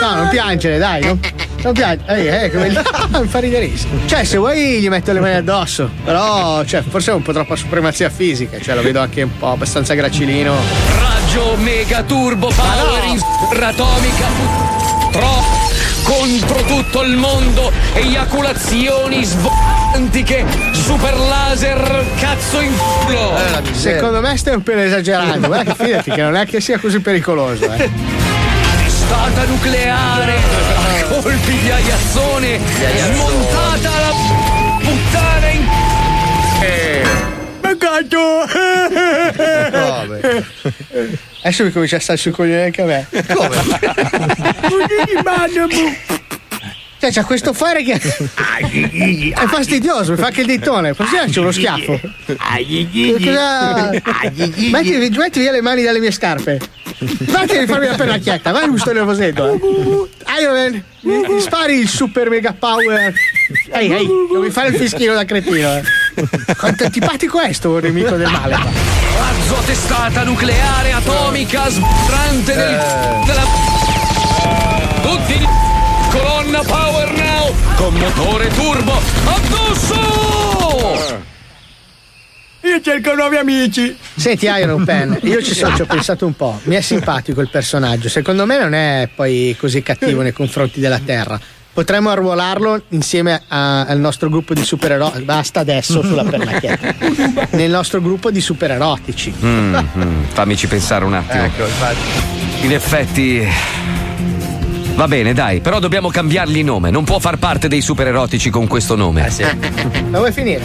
No, 0.02 0.16
non 0.16 0.30
piangere, 0.30 0.78
dai. 0.78 1.02
Non, 1.04 1.20
non 1.64 1.74
piangere. 1.74 2.18
Eh, 2.18 2.44
eh, 2.46 2.52
come... 2.52 2.84
Mi 3.22 3.28
fa 3.28 3.40
riderissimo. 3.40 4.00
Cioè, 4.06 4.24
se 4.24 4.38
vuoi 4.38 4.80
gli 4.80 4.90
metto 4.90 5.12
le 5.12 5.20
mani 5.20 5.36
addosso. 5.36 5.90
Però, 6.04 6.64
cioè, 6.66 6.84
forse 6.88 7.12
è 7.12 7.14
un 7.14 7.22
po' 7.22 7.34
troppa 7.34 7.56
supremazia 7.56 8.10
fisica. 8.10 8.60
Cioè, 8.60 8.76
lo 8.76 8.82
vedo 8.82 9.00
anche 9.00 9.22
un 9.22 9.38
po' 9.38 9.52
abbastanza 9.52 9.94
gracilino. 9.94 10.56
Raggio 11.00 11.56
mega 11.58 12.04
turbo 12.04 12.48
power 12.48 13.04
in 13.06 13.20
atomica 13.62 14.86
tro 15.12 15.66
contro 16.04 16.64
tutto 16.64 17.04
il 17.04 17.18
mondo 17.18 17.72
eiaculazioni 17.94 19.24
svantiche 19.26 20.46
super 20.72 21.18
laser 21.18 22.06
cazzo 22.18 22.62
in 22.62 22.72
culo 22.78 23.36
Secondo 23.74 24.22
me 24.22 24.38
stai 24.38 24.56
un 24.56 24.64
pelo 24.64 24.82
esagerando. 24.82 25.48
Guarda 25.48 25.74
che 25.74 25.84
fidati 25.84 26.12
che 26.12 26.22
non 26.22 26.36
è 26.36 26.46
che 26.46 26.62
sia 26.62 26.80
così 26.80 27.00
pericoloso, 27.00 27.72
eh. 27.74 27.90
stata 28.88 29.44
nucleare 29.46 30.36
colpi 31.10 31.58
di 31.60 31.70
aiazzone 31.72 32.60
smontata 33.14 34.00
la 34.00 34.12
puttana 34.80 35.50
in 35.50 35.66
Adesso 41.42 41.64
mi 41.64 41.72
comincia 41.72 41.96
a 41.98 42.00
stare 42.00 42.18
sul 42.18 42.34
coglione 42.34 42.64
anche 42.64 42.82
a 42.82 42.86
me. 42.86 43.08
Cioè, 47.08 47.12
c'ha 47.12 47.24
questo 47.24 47.54
fare 47.54 47.84
che 47.84 47.94
è 49.34 49.46
fastidioso, 49.48 50.12
mi 50.12 50.18
fa 50.18 50.26
anche 50.28 50.42
il 50.42 50.48
dittone. 50.48 50.94
Così 50.94 51.16
c'è 51.30 51.40
uno 51.40 51.52
schiaffo. 51.52 52.00
Cosa... 53.24 53.90
Metti, 53.92 54.98
metti 54.98 55.40
via 55.40 55.52
le 55.52 55.62
mani 55.62 55.84
dalle 55.84 56.00
mie 56.00 56.12
scarpe. 56.12 56.60
Vattene 57.00 57.64
a 57.64 57.68
farmi 57.68 57.88
la 57.88 57.96
pernacchietta, 57.96 58.52
vai 58.52 58.68
un 58.68 58.78
sto 58.78 58.92
nervosetto. 58.92 59.54
Eh. 59.54 60.42
Iron 60.42 60.54
Man, 60.54 60.84
mi, 61.02 61.34
mi 61.34 61.40
spari 61.40 61.80
il 61.80 61.88
super 61.88 62.30
mega 62.30 62.54
power. 62.54 63.14
Ehi, 63.72 63.92
ehi, 63.92 64.08
non 64.32 64.42
mi 64.42 64.50
fare 64.50 64.70
il 64.70 64.76
fischino 64.76 65.14
da 65.14 65.24
cretino. 65.24 65.76
Eh. 65.76 65.84
Quanto 66.58 66.84
antipatico 66.84 67.40
è 67.40 67.54
sto 67.54 67.80
nemico 67.80 68.16
del 68.16 68.30
male. 68.30 68.56
qua. 68.56 68.72
razzo 69.18 69.62
testata 69.66 70.24
nucleare 70.24 70.92
atomica 70.92 71.70
sbrante 71.70 72.54
del 72.54 72.80
della 73.26 73.44
tutti 75.02 75.87
colonna 76.12 76.62
power 76.64 77.12
now 77.14 77.54
con 77.76 77.94
motore 77.96 78.48
turbo 78.50 78.94
addosso 79.26 79.96
Io 82.62 82.82
cerco 82.82 83.14
nuovi 83.16 83.38
amici. 83.38 83.96
Senti, 84.16 84.46
Iron 84.46 84.84
Pen, 84.84 85.18
io 85.22 85.42
ci, 85.42 85.54
so- 85.54 85.74
ci 85.76 85.84
ho 85.84 85.86
pensato 85.86 86.26
un 86.26 86.36
po'. 86.36 86.60
Mi 86.64 86.76
è 86.76 86.82
simpatico 86.82 87.40
il 87.40 87.50
personaggio. 87.50 88.10
Secondo 88.10 88.46
me 88.46 88.58
non 88.60 88.74
è 88.74 89.08
poi 89.14 89.56
così 89.58 89.82
cattivo 89.82 90.22
nei 90.22 90.34
confronti 90.34 90.80
della 90.82 91.00
Terra. 91.00 91.40
Potremmo 91.72 92.10
arruolarlo 92.10 92.82
insieme 92.90 93.42
a- 93.48 93.86
al 93.86 94.00
nostro 94.00 94.28
gruppo 94.30 94.54
di 94.54 94.64
supereroi. 94.66 95.22
Basta 95.22 95.62
adesso 95.62 96.02
sulla 96.02 96.24
pernacchietta. 96.26 96.96
Nel 97.52 97.70
nostro 97.70 98.02
gruppo 98.02 98.32
di 98.32 98.42
supererotici. 98.42 99.34
Mm, 99.42 99.76
mm, 99.98 100.24
fammici 100.34 100.68
pensare 100.68 101.06
un 101.06 101.14
attimo 101.14 101.44
Ecco, 101.44 101.62
infatti. 101.64 102.66
in 102.66 102.74
effetti 102.74 103.48
va 104.98 105.08
bene 105.08 105.34
dai 105.34 105.62
però 105.62 105.80
dobbiamo 105.80 106.10
cambiargli 106.10 106.64
nome 106.64 106.90
non 106.90 107.04
può 107.04 107.20
far 107.20 107.38
parte 107.38 107.68
dei 107.68 107.82
super 107.82 108.08
erotici 108.08 108.50
con 108.50 108.68
questo 108.68 108.96
nome 108.96 109.22
La 110.10 110.20
vuoi 110.20 110.32
finire? 110.32 110.64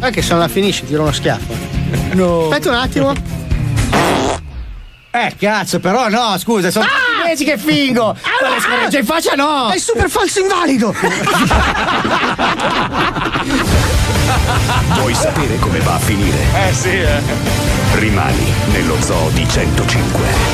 Anche 0.00 0.22
se 0.22 0.30
non 0.30 0.40
la 0.40 0.48
finisci, 0.48 0.84
tiro 0.86 1.02
uno 1.02 1.12
schiaffo. 1.12 1.54
No. 2.12 2.44
Aspetta 2.44 2.70
un 2.70 2.74
attimo. 2.74 3.12
Eh, 5.10 5.34
cazzo, 5.38 5.78
però 5.78 6.08
no, 6.08 6.38
scusa, 6.38 6.70
sono 6.70 6.86
tutti 6.86 7.28
mesi 7.28 7.44
che 7.44 7.58
fingo. 7.58 8.16
Ma 8.40 8.48
le 8.48 8.98
in 8.98 9.04
faccia 9.04 9.34
no. 9.34 9.68
È 9.68 9.78
super 9.78 10.08
falso 10.08 10.40
invalido! 10.40 10.94
Vuoi 14.96 15.14
sapere 15.14 15.58
come 15.58 15.80
va 15.80 15.94
a 15.94 15.98
finire? 15.98 16.38
Eh 16.68 16.72
sì, 16.72 16.88
eh. 16.88 17.20
Rimani 17.94 18.50
nello 18.72 18.96
zoo 19.00 19.28
di 19.30 19.46
105. 19.46 20.51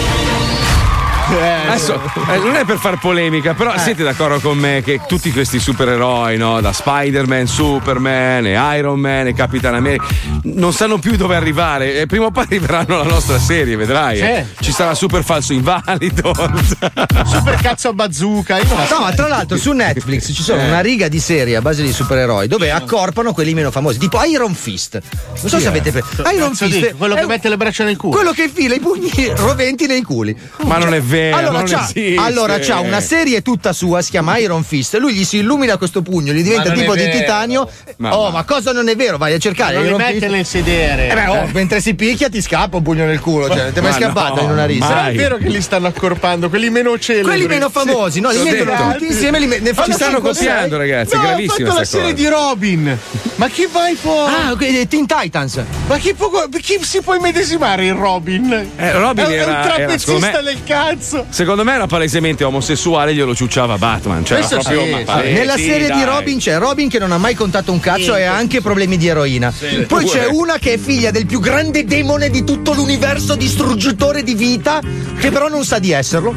Adesso 1.36 2.00
eh, 2.30 2.38
non 2.38 2.54
è 2.56 2.64
per 2.64 2.78
far 2.78 2.98
polemica, 2.98 3.54
però 3.54 3.76
siete 3.78 4.02
d'accordo 4.02 4.40
con 4.40 4.56
me 4.58 4.82
che 4.82 5.00
tutti 5.06 5.30
questi 5.30 5.58
supereroi, 5.58 6.36
no? 6.38 6.60
Da 6.60 6.72
Spider-Man, 6.72 7.46
Superman, 7.46 8.46
e 8.46 8.76
Iron 8.78 8.98
Man 8.98 9.26
e 9.26 9.34
Capitan 9.34 9.74
America, 9.74 10.06
non 10.44 10.72
sanno 10.72 10.98
più 10.98 11.16
dove 11.16 11.36
arrivare. 11.36 12.00
E 12.00 12.06
prima 12.06 12.26
o 12.26 12.30
poi 12.30 12.44
arriveranno 12.44 12.94
alla 13.00 13.10
nostra 13.10 13.38
serie, 13.38 13.76
vedrai. 13.76 14.20
eh. 14.20 14.46
Ci 14.60 14.72
sarà 14.72 14.94
super 14.94 15.22
falso 15.22 15.52
invalido. 15.52 16.32
Super 17.26 17.56
cazzo 17.60 17.88
a 17.88 17.92
bazooka. 17.92 18.58
No, 18.62 19.00
ma 19.00 19.12
tra 19.12 19.28
l'altro 19.28 19.56
su 19.56 19.72
Netflix 19.72 20.32
ci 20.32 20.42
sono 20.42 20.62
una 20.62 20.80
riga 20.80 21.08
di 21.08 21.18
serie 21.20 21.56
a 21.56 21.60
base 21.60 21.82
di 21.82 21.92
supereroi 21.92 22.46
dove 22.48 22.70
accorpano 22.70 23.32
quelli 23.32 23.54
meno 23.54 23.70
famosi, 23.70 23.98
tipo 23.98 24.22
Iron 24.24 24.54
Fist. 24.54 25.00
Non 25.40 25.48
so 25.48 25.58
se 25.58 25.66
avete 25.68 25.90
preso. 25.90 26.06
Iron 26.34 26.54
Fist 26.54 26.72
dici, 26.72 26.92
quello 26.96 27.14
che 27.14 27.22
un- 27.22 27.26
mette 27.28 27.48
le 27.48 27.56
braccia 27.56 27.84
nel 27.84 27.96
culo. 27.96 28.14
quello 28.14 28.32
che 28.32 28.44
infila 28.44 28.74
i 28.74 28.80
pugni 28.80 29.10
roventi 29.36 29.86
nei 29.86 30.02
culi. 30.02 30.36
Ma 30.64 30.78
non 30.78 30.94
è 30.94 31.00
vero. 31.02 31.16
Allora 31.32 31.58
non 31.58 31.64
c'ha, 31.64 31.90
allora 32.16 32.58
c'ha 32.58 32.80
una 32.80 33.00
serie 33.00 33.42
tutta 33.42 33.72
sua, 33.72 34.02
si 34.02 34.10
chiama 34.10 34.36
Iron 34.38 34.62
Fist. 34.62 34.96
Lui 34.96 35.14
gli 35.14 35.24
si 35.24 35.38
illumina 35.38 35.76
questo 35.76 36.02
pugno, 36.02 36.32
gli 36.32 36.42
diventa 36.42 36.70
Ma 36.70 36.74
tipo 36.74 36.94
di 36.94 37.02
vero. 37.04 37.18
titanio. 37.18 37.70
Ma 37.96 38.16
oh, 38.16 38.24
va. 38.24 38.30
ma 38.30 38.44
cosa 38.44 38.72
non 38.72 38.88
è 38.88 38.96
vero? 38.96 39.16
Vai 39.18 39.34
a 39.34 39.38
cercare. 39.38 39.74
Non 39.74 39.82
li 39.82 39.88
Iron 39.88 40.00
mette 40.00 40.28
nel 40.28 40.44
sedere. 40.46 41.08
Eh 41.10 41.14
beh, 41.14 41.26
oh, 41.26 41.48
mentre 41.52 41.80
si 41.80 41.94
picchia 41.94 42.28
ti 42.28 42.40
scappa 42.40 42.76
un 42.76 42.82
pugno 42.82 43.04
nel 43.04 43.20
culo. 43.20 43.48
Cioè, 43.48 43.72
ti 43.72 43.78
è 43.78 43.82
mai 43.82 43.90
Ma 43.92 43.96
scappato 43.98 44.36
no, 44.36 44.42
in 44.42 44.50
una 44.50 44.64
risa? 44.66 44.88
mai. 44.88 45.14
È 45.14 45.16
vero 45.16 45.36
che 45.36 45.48
li 45.48 45.60
stanno 45.60 45.86
accorpando, 45.86 46.48
quelli 46.48 46.70
meno 46.70 46.98
celebri. 46.98 47.30
Quelli 47.30 47.46
meno 47.46 47.68
famosi, 47.70 48.20
no? 48.20 48.30
Li 48.30 48.42
mettono 48.42 48.70
detto. 48.70 48.92
tutti 48.92 49.06
insieme, 49.06 49.38
li 49.38 49.46
me- 49.46 49.58
ne 49.58 49.72
Ci 49.74 49.92
stanno 49.92 50.20
copiando, 50.20 50.76
ragazzi. 50.76 51.14
No, 51.14 51.22
è 51.22 51.26
gravissima 51.26 51.68
fatto 51.68 51.78
la 51.80 51.84
serie 51.84 52.12
di 52.14 52.26
Robin. 52.28 52.98
Ma 53.36 53.48
chi 53.48 53.68
vai 53.70 53.94
fuori? 53.94 54.32
Ah, 54.32 54.52
ok, 54.52 54.62
eh, 54.62 54.86
Teen 54.88 55.06
Titans. 55.06 55.60
Ma 55.86 55.96
chi, 55.98 56.12
può, 56.14 56.28
chi 56.60 56.78
si 56.82 57.00
può 57.00 57.14
immedesimare 57.14 57.84
in 57.84 57.96
Robin? 57.96 58.70
Eh, 58.76 58.92
Robin 58.92 59.24
è, 59.26 59.32
era- 59.32 59.44
un 59.44 59.56
era, 59.56 59.62
trapezzista 59.62 59.98
secondo 60.12 60.26
me- 60.26 60.42
del 60.42 60.58
cazzo. 60.64 61.07
Secondo 61.28 61.64
me 61.64 61.72
era 61.74 61.86
palesemente 61.86 62.44
omosessuale, 62.44 63.14
glielo 63.14 63.34
ciucciava 63.34 63.78
Batman. 63.78 64.24
Cioè, 64.24 64.38
Questo 64.38 64.58
proprio 64.58 64.84
sì, 64.84 65.04
sì. 65.06 65.32
Nella 65.32 65.56
serie 65.56 65.88
dai. 65.88 65.98
di 65.98 66.04
Robin 66.04 66.38
c'è 66.38 66.58
Robin 66.58 66.88
che 66.88 66.98
non 66.98 67.12
ha 67.12 67.18
mai 67.18 67.34
contato 67.34 67.72
un 67.72 67.80
cazzo 67.80 68.14
e 68.14 68.24
ha 68.24 68.34
anche 68.34 68.60
problemi 68.60 68.96
di 68.96 69.08
eroina. 69.08 69.52
Poi 69.86 70.04
c'è 70.04 70.26
una 70.26 70.58
che 70.58 70.74
è 70.74 70.78
figlia 70.78 71.10
del 71.10 71.26
più 71.26 71.40
grande 71.40 71.84
demone 71.84 72.30
di 72.30 72.44
tutto 72.44 72.72
l'universo, 72.72 73.34
distruggitore 73.34 74.22
di 74.22 74.34
vita, 74.34 74.80
che 75.18 75.30
però 75.30 75.48
non 75.48 75.64
sa 75.64 75.78
di 75.78 75.92
esserlo. 75.92 76.34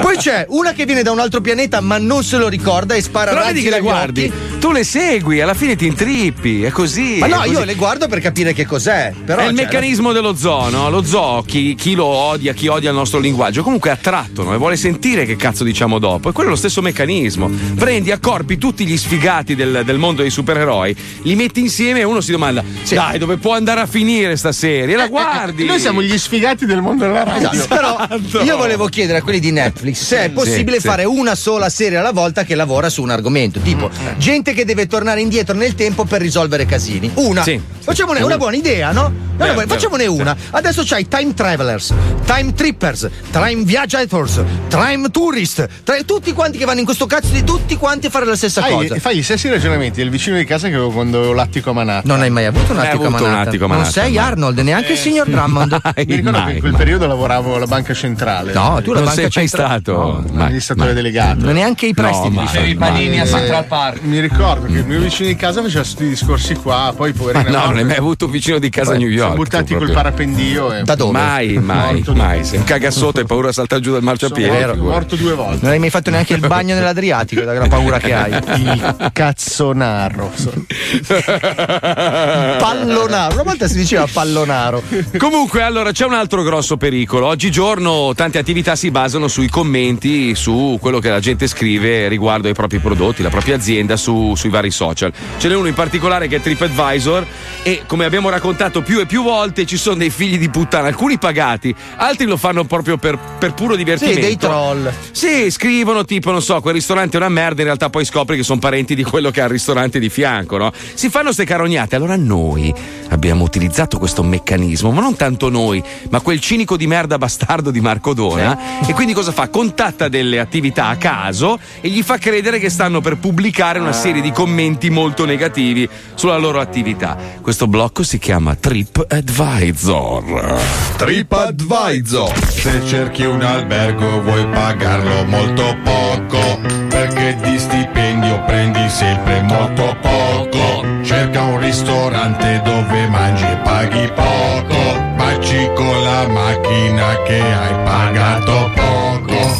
Poi 0.00 0.16
c'è 0.16 0.46
una 0.50 0.72
che 0.72 0.84
viene 0.84 1.02
da 1.02 1.10
un 1.10 1.18
altro 1.20 1.40
pianeta 1.40 1.80
ma 1.80 1.98
non 1.98 2.22
se 2.22 2.36
lo 2.36 2.48
ricorda 2.48 2.94
e 2.94 3.02
spara 3.02 3.30
Però 3.30 3.42
razzi 3.42 3.54
vedi 3.54 3.64
che 3.64 3.70
le 3.70 3.80
guardi, 3.80 4.24
occhi. 4.24 4.58
tu 4.58 4.72
le 4.72 4.84
segui, 4.84 5.40
alla 5.40 5.54
fine 5.54 5.76
ti 5.76 5.86
intrippi, 5.86 6.62
è 6.64 6.70
così. 6.70 7.16
Ma 7.18 7.26
no, 7.26 7.36
così. 7.38 7.50
io 7.50 7.64
le 7.64 7.74
guardo 7.74 8.06
per 8.08 8.20
capire 8.20 8.52
che 8.52 8.66
cos'è. 8.66 9.12
Però 9.24 9.40
è 9.40 9.46
il 9.48 9.56
cioè, 9.56 9.64
meccanismo 9.64 10.12
dello 10.12 10.34
zoo, 10.36 10.68
no? 10.68 10.90
Lo 10.90 11.02
zoo, 11.02 11.42
chi, 11.46 11.74
chi 11.74 11.94
lo 11.94 12.04
odia, 12.04 12.52
chi 12.52 12.66
odia 12.68 12.90
il 12.90 12.96
nostro 12.96 13.18
linguaggio, 13.18 13.62
comunque 13.62 13.90
attrae 13.90 14.09
attratto 14.10 14.42
no? 14.42 14.52
e 14.54 14.56
vuole 14.56 14.76
sentire 14.76 15.24
che 15.24 15.36
cazzo 15.36 15.62
diciamo 15.64 15.98
dopo. 15.98 16.28
E 16.30 16.32
quello 16.32 16.48
è 16.48 16.52
lo 16.52 16.58
stesso 16.58 16.82
meccanismo. 16.82 17.48
Prendi, 17.76 18.10
accorpi 18.10 18.58
tutti 18.58 18.84
gli 18.84 18.96
sfigati 18.96 19.54
del, 19.54 19.82
del 19.84 19.98
mondo 19.98 20.22
dei 20.22 20.30
supereroi, 20.30 20.94
li 21.22 21.34
metti 21.36 21.60
insieme 21.60 22.00
e 22.00 22.04
uno 22.04 22.20
si 22.20 22.32
domanda: 22.32 22.62
dai, 22.88 23.18
dove 23.18 23.36
può 23.36 23.54
andare 23.54 23.80
a 23.80 23.86
finire 23.86 24.36
sta 24.36 24.52
serie? 24.52 24.94
E 24.94 24.96
la 24.96 25.06
guardi. 25.06 25.64
Noi 25.64 25.78
siamo 25.78 26.02
gli 26.02 26.18
sfigati 26.18 26.66
del 26.66 26.80
mondo 26.80 27.04
della 27.04 27.22
radio. 27.24 27.50
Esatto, 27.52 27.68
però 27.74 28.42
io 28.42 28.56
volevo 28.56 28.86
chiedere 28.86 29.18
a 29.18 29.22
quelli 29.22 29.38
di 29.40 29.52
Netflix 29.52 30.02
se 30.02 30.24
è 30.24 30.30
possibile 30.30 30.76
Sì, 30.76 30.82
sì. 30.82 30.88
fare 30.88 31.04
una 31.04 31.34
sola 31.34 31.68
serie 31.68 31.98
alla 31.98 32.12
volta 32.12 32.44
che 32.44 32.54
lavora 32.54 32.88
su 32.88 33.02
un 33.02 33.10
argomento, 33.10 33.60
tipo 33.60 33.90
gente 34.18 34.52
che 34.52 34.64
deve 34.64 34.86
tornare 34.86 35.20
indietro 35.20 35.54
nel 35.54 35.74
tempo 35.74 36.04
per 36.04 36.20
risolvere 36.20 36.66
casini. 36.66 37.10
Una. 37.14 37.42
Sì. 37.42 37.60
Facciamone 37.82 38.22
una 38.22 38.36
buona 38.36 38.56
idea, 38.56 38.92
no? 38.92 39.12
Buona- 39.36 39.54
vero. 39.54 39.66
Facciamone 39.68 40.06
una. 40.06 40.36
Adesso 40.50 40.82
c'hai 40.84 41.08
time 41.08 41.32
travelers, 41.34 41.92
time 42.26 42.52
trippers, 42.52 43.08
time 43.30 43.64
viaggiators, 44.06 44.42
time 44.68 45.10
tourist, 45.10 45.68
tra- 45.84 45.96
tutti 46.04 46.32
quanti 46.32 46.56
che 46.58 46.64
vanno 46.64 46.78
in 46.80 46.84
questo 46.84 47.06
cazzo 47.06 47.32
di 47.32 47.44
tutti 47.44 47.76
quanti 47.76 48.06
a 48.06 48.10
fare 48.10 48.24
la 48.24 48.36
stessa 48.36 48.62
Fai, 48.62 48.72
cosa. 48.72 48.98
fai 48.98 49.16
gli 49.16 49.22
stessi 49.22 49.48
ragionamenti 49.48 49.98
del 50.00 50.10
vicino 50.10 50.36
di 50.36 50.44
casa 50.44 50.68
che 50.68 50.74
avevo 50.74 50.90
quando 50.90 51.18
avevo 51.18 51.32
l'attico 51.34 51.70
a 51.70 51.72
manata. 51.74 52.02
Non 52.06 52.20
hai 52.22 52.30
mai 52.30 52.46
avuto 52.46 52.72
un 52.72 52.78
Hai 52.78 52.86
attico 52.88 53.02
a 53.04 53.06
avuto 53.08 53.24
un 53.24 53.30
manata. 53.30 53.48
attico 53.48 53.64
a 53.64 53.66
Non 53.68 53.76
manata, 53.76 54.00
sei 54.00 54.12
mai. 54.14 54.24
Arnold, 54.24 54.58
neanche 54.60 54.92
il 54.92 54.98
signor 54.98 55.28
Drummond. 55.28 55.80
Mi 56.06 56.14
ricordo 56.14 56.44
che 56.44 56.52
in 56.52 56.60
quel 56.60 56.74
periodo 56.76 57.06
lavoravo 57.06 57.56
alla 57.56 57.66
banca 57.66 57.92
centrale. 57.94 58.52
No, 58.52 58.80
tu 58.82 58.92
la 58.92 59.00
non 59.00 59.04
banca 59.04 59.10
sei 59.14 59.22
mai 59.24 59.30
centrale- 59.48 59.80
stato. 59.82 59.92
No, 59.92 60.24
Mai, 60.32 60.42
amministratore 60.46 60.86
mai. 60.86 60.94
delegato. 60.94 61.44
Non 61.44 61.54
neanche 61.54 61.86
i 61.86 61.94
prestiti. 61.94 62.34
ma- 62.34 62.46
Facevi 62.46 62.70
i 62.70 62.74
panini 62.74 63.20
a 63.20 63.24
Eh, 63.24 63.26
Central 63.26 63.64
Park. 63.66 64.02
Mi 64.02 64.20
ricordo 64.20 64.66
che 64.66 64.78
il 64.78 64.86
mio 64.86 65.00
vicino 65.00 65.28
di 65.28 65.36
casa 65.36 65.62
faceva 65.62 65.84
tutti 65.84 66.04
i 66.04 66.08
discorsi 66.08 66.54
qua, 66.54 66.92
poi 66.96 67.12
Ma 67.12 67.18
poverino. 67.18 67.58
no, 67.58 67.64
non 67.66 67.76
hai 67.76 67.84
mai 67.84 67.96
avuto 67.96 68.24
un 68.26 68.30
vicino 68.30 68.58
di 68.58 68.68
casa 68.70 68.92
a 68.94 68.96
New 68.96 69.08
York. 69.08 69.18
Siamo 69.30 69.34
buttati 69.34 69.74
col 69.74 69.90
parapendio 69.92 70.72
e 70.72 70.82
Da 70.84 70.94
dove? 70.94 71.12
Mai, 71.12 71.58
mai, 71.58 72.02
mai. 72.14 72.44
Se 72.44 72.56
un 72.56 72.64
cagasotto 72.64 73.20
hai 73.20 73.26
paura 73.26 73.48
a 73.48 73.52
saltare 73.52 73.79
giù 73.80 73.92
dal 73.92 74.00
sono 74.00 74.10
marciapiede. 74.10 74.50
morto, 74.50 74.72
figurati. 74.72 74.80
morto 74.80 75.16
due 75.16 75.34
volte. 75.34 75.58
Non 75.62 75.72
hai 75.72 75.78
mai 75.78 75.90
fatto 75.90 76.10
neanche 76.10 76.34
il 76.34 76.46
bagno 76.46 76.74
nell'Adriatico, 76.74 77.42
da 77.42 77.54
gran 77.54 77.68
paura 77.68 77.98
che 77.98 78.12
hai. 78.12 78.28
Il 78.60 79.10
cazzonaro. 79.12 80.30
Pallonaro. 82.58 83.34
Una 83.34 83.42
volta 83.42 83.68
si 83.68 83.76
diceva 83.76 84.06
pallonaro. 84.10 84.82
Comunque, 85.16 85.62
allora 85.62 85.92
c'è 85.92 86.04
un 86.04 86.14
altro 86.14 86.42
grosso 86.42 86.76
pericolo. 86.76 87.26
Oggigiorno 87.26 88.12
tante 88.14 88.38
attività 88.38 88.76
si 88.76 88.90
basano 88.90 89.28
sui 89.28 89.48
commenti, 89.48 90.34
su 90.34 90.78
quello 90.80 90.98
che 90.98 91.10
la 91.10 91.20
gente 91.20 91.46
scrive 91.46 92.08
riguardo 92.08 92.48
ai 92.48 92.54
propri 92.54 92.78
prodotti, 92.78 93.22
la 93.22 93.30
propria 93.30 93.56
azienda 93.56 93.96
su- 93.96 94.34
sui 94.34 94.50
vari 94.50 94.70
social. 94.70 95.12
Ce 95.38 95.48
n'è 95.48 95.54
uno 95.54 95.68
in 95.68 95.74
particolare 95.74 96.28
che 96.28 96.36
è 96.36 96.40
TripAdvisor 96.40 97.26
e 97.62 97.82
come 97.86 98.04
abbiamo 98.04 98.28
raccontato 98.28 98.82
più 98.82 99.00
e 99.00 99.06
più 99.06 99.22
volte 99.22 99.66
ci 99.66 99.76
sono 99.76 99.96
dei 99.96 100.10
figli 100.10 100.38
di 100.38 100.48
puttana, 100.48 100.88
alcuni 100.88 101.18
pagati, 101.18 101.74
altri 101.96 102.26
lo 102.26 102.36
fanno 102.36 102.64
proprio 102.64 102.96
per, 102.96 103.18
per 103.38 103.54
puro 103.54 103.69
Sì, 103.72 103.78
divertimento. 103.78 104.20
dei 104.20 104.36
troll. 104.36 104.92
Sì, 105.12 105.50
scrivono 105.50 106.04
tipo, 106.04 106.30
non 106.30 106.42
so, 106.42 106.60
quel 106.60 106.74
ristorante 106.74 107.16
è 107.16 107.20
una 107.20 107.28
merda, 107.28 107.60
in 107.60 107.66
realtà 107.66 107.90
poi 107.90 108.04
scopri 108.04 108.36
che 108.36 108.42
sono 108.42 108.58
parenti 108.58 108.94
di 108.94 109.02
quello 109.02 109.30
che 109.30 109.40
ha 109.40 109.44
il 109.44 109.50
ristorante 109.50 109.98
di 109.98 110.08
fianco, 110.08 110.56
no? 110.56 110.72
Si 110.94 111.08
fanno 111.08 111.32
ste 111.32 111.44
carognate. 111.44 111.96
Allora 111.96 112.16
noi 112.16 112.72
abbiamo 113.08 113.44
utilizzato 113.44 113.98
questo 113.98 114.22
meccanismo, 114.22 114.90
ma 114.90 115.00
non 115.00 115.16
tanto 115.16 115.48
noi, 115.48 115.82
ma 116.10 116.20
quel 116.20 116.40
cinico 116.40 116.76
di 116.76 116.86
merda 116.86 117.18
bastardo 117.18 117.70
di 117.70 117.80
Marco 117.80 118.14
Dona. 118.14 118.80
E 118.86 118.92
quindi 118.92 119.12
cosa 119.12 119.32
fa? 119.32 119.48
Contatta 119.48 120.08
delle 120.08 120.38
attività 120.38 120.86
a 120.86 120.96
caso 120.96 121.58
e 121.80 121.88
gli 121.88 122.02
fa 122.02 122.18
credere 122.18 122.58
che 122.58 122.70
stanno 122.70 123.00
per 123.00 123.18
pubblicare 123.18 123.78
una 123.78 123.92
serie 123.92 124.22
di 124.22 124.32
commenti 124.32 124.90
molto 124.90 125.24
negativi 125.24 125.88
sulla 126.14 126.36
loro 126.36 126.60
attività. 126.60 127.16
Questo 127.40 127.66
blocco 127.66 128.02
si 128.02 128.18
chiama 128.18 128.54
TripAdvisor. 128.54 130.58
TripAdvisor. 130.96 132.50
Se 132.50 132.82
cerchi 132.86 133.24
un 133.24 133.42
albergo 133.60 134.22
vuoi 134.22 134.46
pagarlo 134.46 135.24
molto 135.26 135.76
poco, 135.84 136.60
perché 136.88 137.36
di 137.42 137.58
stipendio 137.58 138.42
prendi 138.44 138.88
sempre 138.88 139.42
molto 139.42 139.96
poco. 140.00 140.84
Cerca 141.04 141.42
un 141.42 141.60
ristorante 141.60 142.60
dove 142.64 143.08
mangi 143.08 143.44
e 143.44 143.56
paghi 143.56 144.10
poco, 144.14 144.98
baci 145.16 145.70
con 145.74 146.02
la 146.02 146.26
macchina 146.28 147.22
che 147.26 147.40
hai 147.40 147.74
pagato 147.84 148.70
poco. 148.74 149.58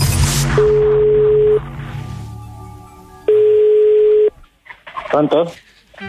Pronto? 5.08 5.54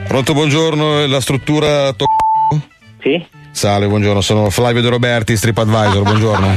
Pronto, 0.08 0.34
buongiorno, 0.34 1.06
la 1.08 1.19
struttura 1.19 1.91
to- 1.93 2.06
Sì? 3.01 3.27
Salve, 3.52 3.88
buongiorno, 3.88 4.22
sono 4.22 4.50
Flavio 4.50 4.82
De 4.82 4.90
Roberti, 4.90 5.38
TripAdvisor, 5.38 6.04
buongiorno. 6.04 6.48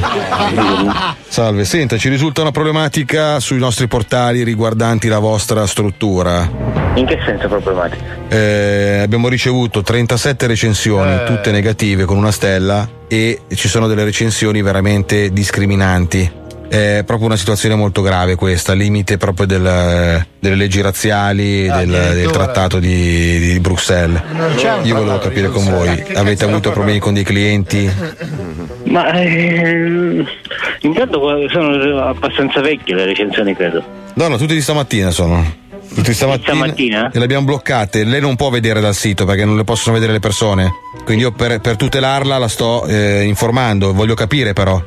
Salve, 1.27 1.65
senta, 1.65 1.99
ci 1.99 2.09
risulta 2.09 2.41
una 2.41 2.53
problematica 2.53 3.41
sui 3.41 3.59
nostri 3.59 3.89
portali 3.89 4.45
riguardanti 4.45 5.09
la 5.09 5.19
vostra 5.19 5.67
struttura. 5.67 6.49
In 6.95 7.05
che 7.05 7.19
senso 7.27 7.49
problematica? 7.49 8.05
Eh, 8.29 9.01
abbiamo 9.03 9.29
ricevuto 9.29 9.83
37 9.83 10.47
recensioni, 10.47 11.25
tutte 11.27 11.51
negative 11.51 12.05
con 12.05 12.17
una 12.17 12.31
stella 12.31 12.89
e 13.09 13.43
ci 13.55 13.69
sono 13.69 13.89
delle 13.89 14.05
recensioni 14.05 14.63
veramente 14.63 15.31
discriminanti. 15.31 16.43
È 16.69 17.03
proprio 17.07 17.27
una 17.29 17.37
situazione 17.37 17.75
molto 17.77 18.03
grave 18.03 18.35
questa, 18.35 18.73
limite 18.73 19.17
proprio 19.17 19.47
del- 19.47 20.27
delle 20.41 20.55
leggi 20.57 20.81
razziali, 20.81 21.69
del, 21.69 21.87
del 21.89 22.31
trattato 22.31 22.79
di, 22.79 23.39
di 23.39 23.61
Bruxelles. 23.61 24.21
Io 24.83 24.97
volevo 24.97 25.19
capire 25.19 25.49
con 25.51 25.65
voi, 25.69 26.05
avete 26.15 26.45
avuto 26.45 26.71
problemi 26.73 26.99
con 26.99 27.15
dei 27.15 27.23
clienti? 27.23 27.89
Ma 28.85 29.13
eh, 29.13 30.25
intanto 30.81 31.49
sono 31.51 31.99
abbastanza 32.07 32.61
vecchie 32.61 32.95
le 32.95 33.05
recensioni, 33.07 33.55
credo. 33.55 33.83
No, 34.15 34.29
no, 34.29 34.37
tutti 34.37 34.55
di 34.55 34.61
stamattina 34.61 35.11
sono. 35.11 35.63
Tutti 35.95 36.13
stamattina, 36.15 36.55
Stamattina? 36.55 37.11
e 37.13 37.19
le 37.19 37.25
abbiamo 37.25 37.45
bloccate. 37.45 38.05
Lei 38.05 38.21
non 38.21 38.37
può 38.37 38.49
vedere 38.51 38.81
dal 38.81 38.95
sito 38.95 39.25
perché 39.27 39.45
non 39.45 39.57
le 39.57 39.65
possono 39.65 39.95
vedere 39.95 40.13
le 40.13 40.21
persone. 40.21 40.71
Quindi 41.05 41.23
io 41.25 41.33
per, 41.33 41.61
per 41.61 41.77
tutelarla 41.77 42.39
la 42.39 42.49
sto 42.49 42.87
eh, 42.87 43.23
informando, 43.25 43.93
voglio 43.93 44.15
capire 44.15 44.53
però. 44.55 44.83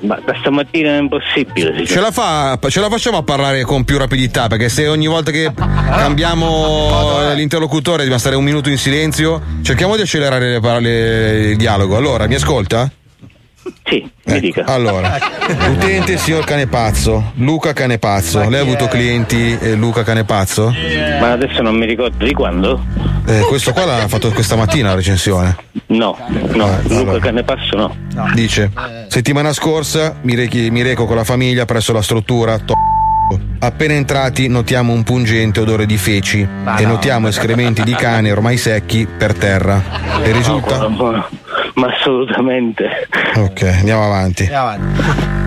Ma 0.00 0.18
stamattina 0.40 0.90
è 0.96 0.98
impossibile. 0.98 1.86
Ce 1.86 2.00
la, 2.00 2.10
fa, 2.10 2.58
ce 2.68 2.80
la 2.80 2.88
facciamo 2.88 3.18
a 3.18 3.22
parlare 3.22 3.62
con 3.62 3.84
più 3.84 3.98
rapidità 3.98 4.46
perché 4.46 4.68
se 4.68 4.86
ogni 4.86 5.06
volta 5.06 5.30
che 5.30 5.52
cambiamo 5.54 7.32
l'interlocutore 7.34 7.98
dobbiamo 7.98 8.18
stare 8.18 8.36
un 8.36 8.44
minuto 8.44 8.68
in 8.68 8.78
silenzio, 8.78 9.40
cerchiamo 9.62 9.96
di 9.96 10.02
accelerare 10.02 10.52
le 10.52 10.60
parole- 10.60 11.50
il 11.50 11.56
dialogo. 11.56 11.96
Allora, 11.96 12.26
mi 12.26 12.34
ascolta? 12.34 12.90
Sì, 13.84 14.08
mi 14.24 14.40
dica. 14.40 14.64
Allora, 14.66 15.18
utente 15.70 16.16
signor 16.18 16.44
Canepazzo, 16.44 17.32
Luca 17.36 17.72
Canepazzo. 17.72 18.48
Lei 18.48 18.60
ha 18.60 18.62
avuto 18.62 18.86
clienti 18.88 19.56
eh, 19.60 19.74
Luca 19.74 20.02
Canepazzo? 20.02 20.72
Ma 21.20 21.32
adesso 21.32 21.62
non 21.62 21.76
mi 21.76 21.86
ricordo 21.86 22.24
di 22.24 22.32
quando? 22.32 22.84
Eh, 23.26 23.40
questo 23.48 23.72
qua 23.72 23.84
l'ha 23.84 24.08
fatto 24.08 24.30
questa 24.32 24.56
mattina 24.56 24.88
la 24.90 24.94
recensione. 24.96 25.56
No, 25.88 26.16
no, 26.28 26.68
Eh, 26.68 26.82
Luca 26.82 26.98
allora. 26.98 27.18
Canepasso 27.18 27.76
no. 27.76 27.96
Dice: 28.34 28.70
Settimana 29.08 29.52
scorsa 29.52 30.16
mi, 30.22 30.34
rechi- 30.34 30.70
mi 30.70 30.82
reco 30.82 31.06
con 31.06 31.16
la 31.16 31.24
famiglia 31.24 31.64
presso 31.64 31.92
la 31.92 32.02
struttura. 32.02 32.58
to- 32.58 32.74
Appena 33.58 33.94
entrati 33.94 34.48
notiamo 34.48 34.92
un 34.92 35.02
pungente 35.02 35.60
odore 35.60 35.86
di 35.86 35.96
feci 35.96 36.40
e 36.40 36.82
no. 36.82 36.88
notiamo 36.88 37.28
escrementi 37.28 37.82
di 37.82 37.94
cane 37.94 38.30
ormai 38.30 38.56
secchi 38.56 39.06
per 39.06 39.34
terra. 39.34 39.82
Le 40.22 40.32
risulta? 40.32 40.86
Ma, 40.88 41.26
ma 41.74 41.86
assolutamente. 41.88 42.84
Ok, 43.36 43.62
andiamo 43.62 44.04
avanti. 44.04 44.48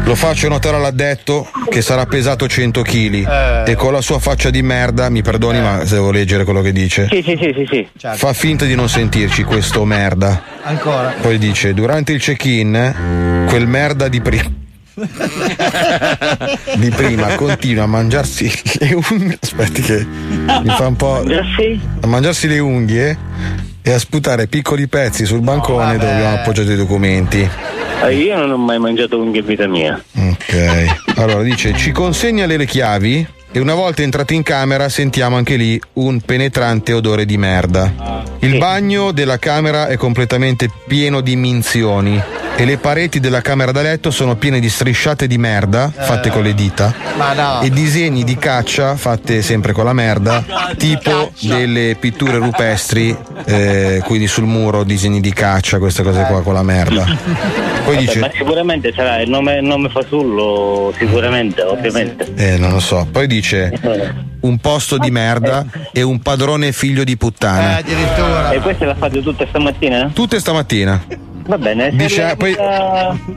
Lo 0.04 0.16
faccio 0.16 0.50
notare 0.50 0.78
all'addetto 0.78 1.48
che 1.70 1.82
sarà 1.82 2.06
pesato 2.08 2.48
100 2.48 2.82
kg 2.82 3.66
e 3.68 3.76
con 3.76 3.94
la 3.94 4.02
sua 4.02 4.18
faccia 4.18 4.50
di 4.50 4.64
merda, 4.64 5.08
mi 5.10 5.22
perdoni 5.22 5.62
ma 5.62 5.86
se 5.86 5.96
devo 5.96 6.10
leggere 6.12 6.44
quello 6.44 6.62
che 6.62 6.72
dice, 6.72 7.08
Sì, 7.10 7.22
sì, 7.22 7.38
sì, 7.40 7.54
sì, 7.56 7.66
sì. 7.70 7.88
fa 8.16 8.34
finta 8.34 8.66
di 8.66 8.74
non 8.76 8.90
sentirci 8.90 9.44
questo 9.44 9.86
merda. 9.86 10.42
Ancora. 10.64 11.14
Poi 11.22 11.38
dice, 11.38 11.74
durante 11.74 12.12
il 12.12 12.20
check-in, 12.20 13.46
quel 13.48 13.68
merda 13.68 14.08
di 14.08 14.20
prima. 14.20 14.59
Di 16.76 16.90
prima 16.90 17.36
continua 17.36 17.84
a 17.84 17.88
mangiarsi 17.88 18.52
le 18.80 18.94
unghie. 18.94 19.38
Aspetti 19.42 19.82
che 19.82 20.06
mi 20.06 20.70
fa 20.70 20.88
un 20.88 20.96
po'. 20.96 21.24
A 22.02 22.08
mangiarsi 22.08 22.48
le 22.48 22.60
unghie 22.60 23.18
e 23.82 23.92
a 23.92 24.00
sputare 24.00 24.48
piccoli 24.48 24.88
pezzi 24.88 25.26
sul 25.26 25.42
bancone 25.42 25.98
dove 25.98 26.12
abbiamo 26.12 26.36
appoggiato 26.36 26.72
i 26.72 26.76
documenti. 26.76 27.50
Eh, 28.04 28.16
Io 28.16 28.38
non 28.38 28.52
ho 28.52 28.58
mai 28.58 28.80
mangiato 28.80 29.20
unghie 29.20 29.42
in 29.42 29.46
vita 29.46 29.68
mia. 29.68 30.02
Ok. 30.16 31.16
Allora 31.16 31.42
dice: 31.44 31.74
ci 31.76 31.92
consegna 31.92 32.46
le 32.46 32.66
chiavi 32.66 33.28
e 33.52 33.60
una 33.60 33.74
volta 33.74 34.04
entrati 34.04 34.36
in 34.36 34.44
camera 34.44 34.90
sentiamo 34.90 35.36
anche 35.36 35.56
lì 35.56 35.82
un 35.94 36.22
penetrante 36.22 36.94
odore 36.94 37.26
di 37.26 37.38
merda. 37.38 38.24
Il 38.40 38.58
bagno 38.58 39.12
della 39.12 39.38
camera 39.38 39.88
è 39.88 39.98
completamente 39.98 40.70
pieno 40.88 41.20
di 41.22 41.36
minzioni 41.36 42.22
e 42.60 42.66
le 42.66 42.78
pareti 42.78 43.22
della 43.22 43.40
camera 43.40 43.72
da 43.72 43.82
letto 43.82 44.12
sono 44.12 44.36
piene 44.36 44.60
di 44.60 44.68
strisciate 44.68 45.28
di 45.28 45.38
merda 45.38 45.90
fatte 45.96 46.30
con 46.30 46.44
le 46.44 46.54
dita 46.54 46.94
Ma 47.16 47.32
no. 47.32 47.62
e 47.62 47.70
disegni 47.70 48.26
di 48.26 48.36
caccia 48.36 48.98
fatte 48.98 49.42
sempre 49.42 49.72
con 49.72 49.86
la 49.86 49.94
merda, 49.94 50.44
tipo 50.76 51.32
delle 51.40 51.96
pitture 51.98 52.36
rupestri, 52.36 53.16
eh, 53.46 54.02
quindi 54.04 54.28
sul 54.28 54.44
muro 54.44 54.84
disegni 54.84 55.22
di 55.22 55.32
caccia, 55.32 55.78
queste 55.78 56.04
cose 56.04 56.24
qua 56.24 56.42
con 56.42 56.54
la 56.54 56.64
merda. 56.64 57.06
Poi 57.06 57.96
Vabbè, 57.96 57.98
dice 57.98 58.20
Ma 58.20 58.30
sicuramente 58.34 58.92
sarà 58.94 59.22
il 59.22 59.30
nome, 59.30 59.62
nome 59.62 59.88
fasullo, 59.88 60.94
sicuramente, 60.98 61.62
ovviamente. 61.62 62.34
Eh, 62.36 62.58
non 62.58 62.72
lo 62.72 62.82
so. 62.82 63.08
Poi 63.10 63.26
dice 63.26 63.72
un 64.42 64.58
posto 64.58 64.98
di 64.98 65.10
merda 65.12 65.66
e 65.94 66.02
un 66.02 66.20
padrone 66.20 66.74
figlio 66.74 67.06
di 67.06 67.16
puttana. 67.16 67.78
addirittura. 67.78 68.52
E 68.52 68.60
queste 68.60 68.84
le 68.84 68.92
ha 68.92 68.96
fatte 68.96 69.22
tutte 69.24 69.46
stamattina? 69.48 70.12
Tutte 70.14 70.40
stamattina. 70.40 71.28
Va 71.50 71.58
bene, 71.58 71.90
Dice- 71.94 72.36
poi- 72.38 72.56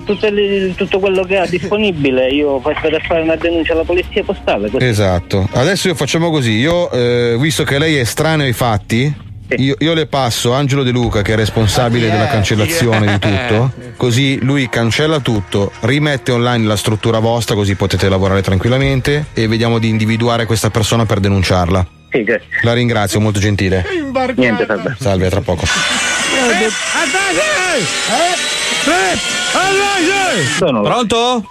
tutte 0.05 0.29
le- 0.29 0.75
tutto 0.77 0.99
quello 0.99 1.23
che 1.25 1.39
ha 1.39 1.47
disponibile, 1.47 2.29
io 2.29 2.61
faccio 2.61 2.91
per 2.91 3.03
fare 3.07 3.23
una 3.23 3.37
denuncia 3.37 3.73
alla 3.73 3.85
polizia 3.85 4.23
postale. 4.23 4.69
così. 4.69 4.85
Esatto. 4.85 5.49
Adesso 5.51 5.89
io 5.89 5.95
facciamo 5.95 6.29
così. 6.31 6.51
Io, 6.59 6.91
eh, 6.91 7.37
visto 7.39 7.65
che 7.65 7.79
lei 7.79 7.97
è 7.97 8.01
estraneo 8.01 8.45
ai 8.45 8.53
fatti. 8.53 9.31
Io, 9.57 9.77
io 9.79 9.95
le 9.95 10.05
passo 10.07 10.53
Angelo 10.53 10.83
De 10.83 10.91
Luca 10.91 11.23
che 11.23 11.33
è 11.33 11.37
responsabile 11.37 12.11
della 12.11 12.27
cancellazione 12.27 13.07
di 13.07 13.19
tutto, 13.19 13.73
così 13.97 14.39
lui 14.43 14.69
cancella 14.69 15.21
tutto, 15.21 15.73
rimette 15.81 16.33
online 16.33 16.67
la 16.67 16.77
struttura 16.77 17.19
vostra 17.19 17.55
così 17.55 17.75
potete 17.75 18.09
lavorare 18.11 18.43
tranquillamente 18.43 19.27
e 19.33 19.49
vediamo 19.49 19.79
di 19.79 19.89
individuare 19.89 20.45
questa 20.45 20.69
persona 20.71 21.07
per 21.07 21.21
denunciarla. 21.21 21.87
Sì, 22.11 22.25
grazie. 22.25 22.47
La 22.63 22.75
ringrazio, 22.75 23.21
molto 23.21 23.41
gentile. 23.41 23.85
Niente, 24.37 24.65
salve. 24.67 24.97
Salve, 24.99 25.27
a 25.27 25.31
tra 25.31 25.41
poco. 25.41 25.65
Pronto? 30.83 31.45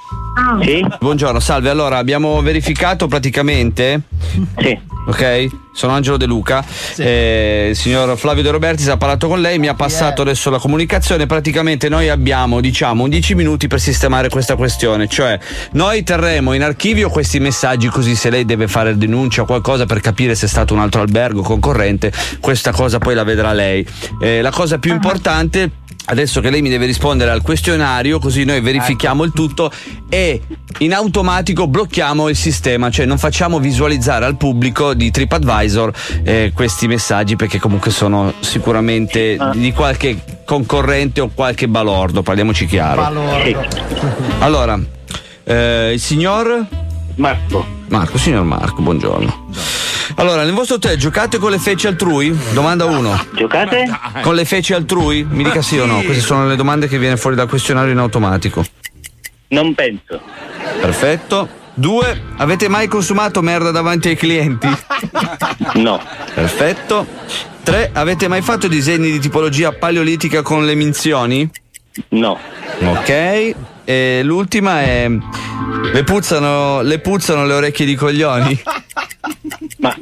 Sì? 0.62 0.86
Buongiorno, 1.00 1.39
salve. 1.39 1.70
Allora, 1.70 1.98
abbiamo 1.98 2.41
verificato 2.41 3.08
praticamente. 3.08 4.02
Sì. 4.60 4.80
Ok, 5.08 5.48
sono 5.74 5.94
Angelo 5.94 6.15
De 6.15 6.26
Luca. 6.26 6.63
Eh, 6.96 7.67
il 7.72 7.76
signor 7.76 8.15
Flavio 8.17 8.44
De 8.44 8.52
Roberti 8.52 8.88
ha 8.89 8.98
parlato 8.98 9.28
con 9.28 9.41
lei, 9.41 9.58
mi 9.58 9.67
ha 9.67 9.74
passato 9.74 10.22
adesso 10.22 10.50
la 10.50 10.60
comunicazione. 10.60 11.26
Praticamente 11.26 11.89
noi 11.89 12.08
abbiamo, 12.08 12.62
diciamo, 12.62 13.08
10 13.08 13.36
minuti 13.36 13.67
per 13.67 13.80
sistemare 13.80 14.30
questa 14.30 14.56
questione. 14.56 15.08
Cioè, 15.08 15.39
noi 15.72 16.04
terremo 16.04 16.54
in 16.54 16.63
archivio 16.63 17.10
questi 17.10 17.39
messaggi 17.39 17.88
così 17.88 18.15
se 18.15 18.30
lei 18.30 18.46
deve 18.46 18.67
fare 18.67 18.96
denuncia 18.96 19.41
o 19.41 19.46
qualcosa 19.46 19.86
per 19.86 20.02
capire 20.02 20.36
se 20.36 20.46
è 20.46 20.50
stato 20.50 20.74
un 20.74 20.80
altro 20.80 21.02
albergo 21.02 21.41
concorrente, 21.41 22.13
questa 22.39 22.72
cosa 22.72 23.00
poi 23.00 23.15
la 23.15 23.24
vedrà 23.24 23.52
lei. 23.52 23.86
Eh, 24.22 24.41
la 24.41 24.52
cosa 24.52 24.78
più 24.78 24.94
importante 24.94 25.81
Adesso 26.04 26.42
che 26.42 26.50
lei 26.50 26.62
mi 26.62 26.70
deve 26.70 26.86
rispondere 26.86 27.32
al 27.32 27.42
questionario, 27.42 28.20
così 28.20 28.44
noi 28.44 28.60
verifichiamo 28.60 29.24
il 29.24 29.32
tutto 29.34 29.72
e 30.10 30.42
in 30.80 30.94
automatico 30.94 31.68
blocchiamo 31.68 32.28
il 32.28 32.36
sistema, 32.36 32.90
cioè 32.90 33.06
non 33.06 33.18
facciamo 33.18 33.60
visualizzare 33.60 34.26
al 34.26 34.36
pubblico 34.36 34.94
di 34.94 35.12
TripAdvisor 35.12 35.94
eh, 36.24 36.52
questi 36.54 36.88
messaggi 36.88 37.36
perché 37.36 37.60
comunque 37.60 37.92
sono 37.92 38.34
sicuramente 38.40 39.38
di 39.54 39.72
qualche 39.72 40.42
concorrente 40.44 41.22
o 41.22 41.30
qualche 41.34 41.68
balordo, 41.68 42.24
parliamoci 42.24 42.66
chiaro. 42.66 43.04
Allora, 44.40 44.80
eh, 45.44 45.92
il 45.94 46.00
signor 46.00 46.66
Marco. 47.16 47.66
Marco, 47.88 48.18
signor 48.18 48.44
Marco, 48.44 48.82
buongiorno. 48.82 49.50
Allora, 50.15 50.43
nel 50.43 50.54
vostro 50.54 50.76
hotel 50.76 50.97
giocate 50.97 51.38
con 51.38 51.52
le 51.52 51.60
feci 51.60 51.88
altrui? 51.88 52.36
Domanda 52.54 52.86
1. 52.86 53.26
Giocate? 53.36 53.89
Con 54.21 54.36
le 54.36 54.45
feci 54.45 54.74
altrui? 54.74 55.26
Mi 55.30 55.43
dica 55.43 55.62
sì 55.62 55.78
o 55.80 55.86
no? 55.86 56.02
Queste 56.02 56.21
sono 56.21 56.47
le 56.47 56.56
domande 56.56 56.88
che 56.88 56.97
viene 56.97 57.17
fuori 57.17 57.36
dal 57.36 57.47
questionario 57.47 57.91
in 57.91 57.97
automatico. 57.97 58.63
Non 59.50 59.74
penso. 59.74 60.21
Perfetto. 60.80 61.60
Due, 61.74 62.21
avete 62.38 62.67
mai 62.67 62.88
consumato 62.88 63.41
merda 63.41 63.71
davanti 63.71 64.10
ai 64.10 64.15
clienti? 64.15 64.67
No. 65.74 66.02
Perfetto. 66.34 67.06
Tre, 67.63 67.91
avete 67.93 68.28
mai 68.28 68.41
fatto 68.41 68.67
disegni 68.67 69.12
di 69.12 69.19
tipologia 69.19 69.71
paleolitica 69.71 70.41
con 70.41 70.65
le 70.65 70.76
minzioni? 70.76 71.50
No. 72.10 72.38
Ok. 72.84 73.56
E 73.86 74.21
l'ultima 74.24 74.82
è. 74.82 75.10
Le 75.93 76.04
puzzano, 76.04 76.82
le 76.82 77.00
puzzano 77.00 77.45
le 77.45 77.54
orecchie 77.54 77.86
di 77.86 77.95
coglioni? 77.95 78.62
Ma 79.77 79.95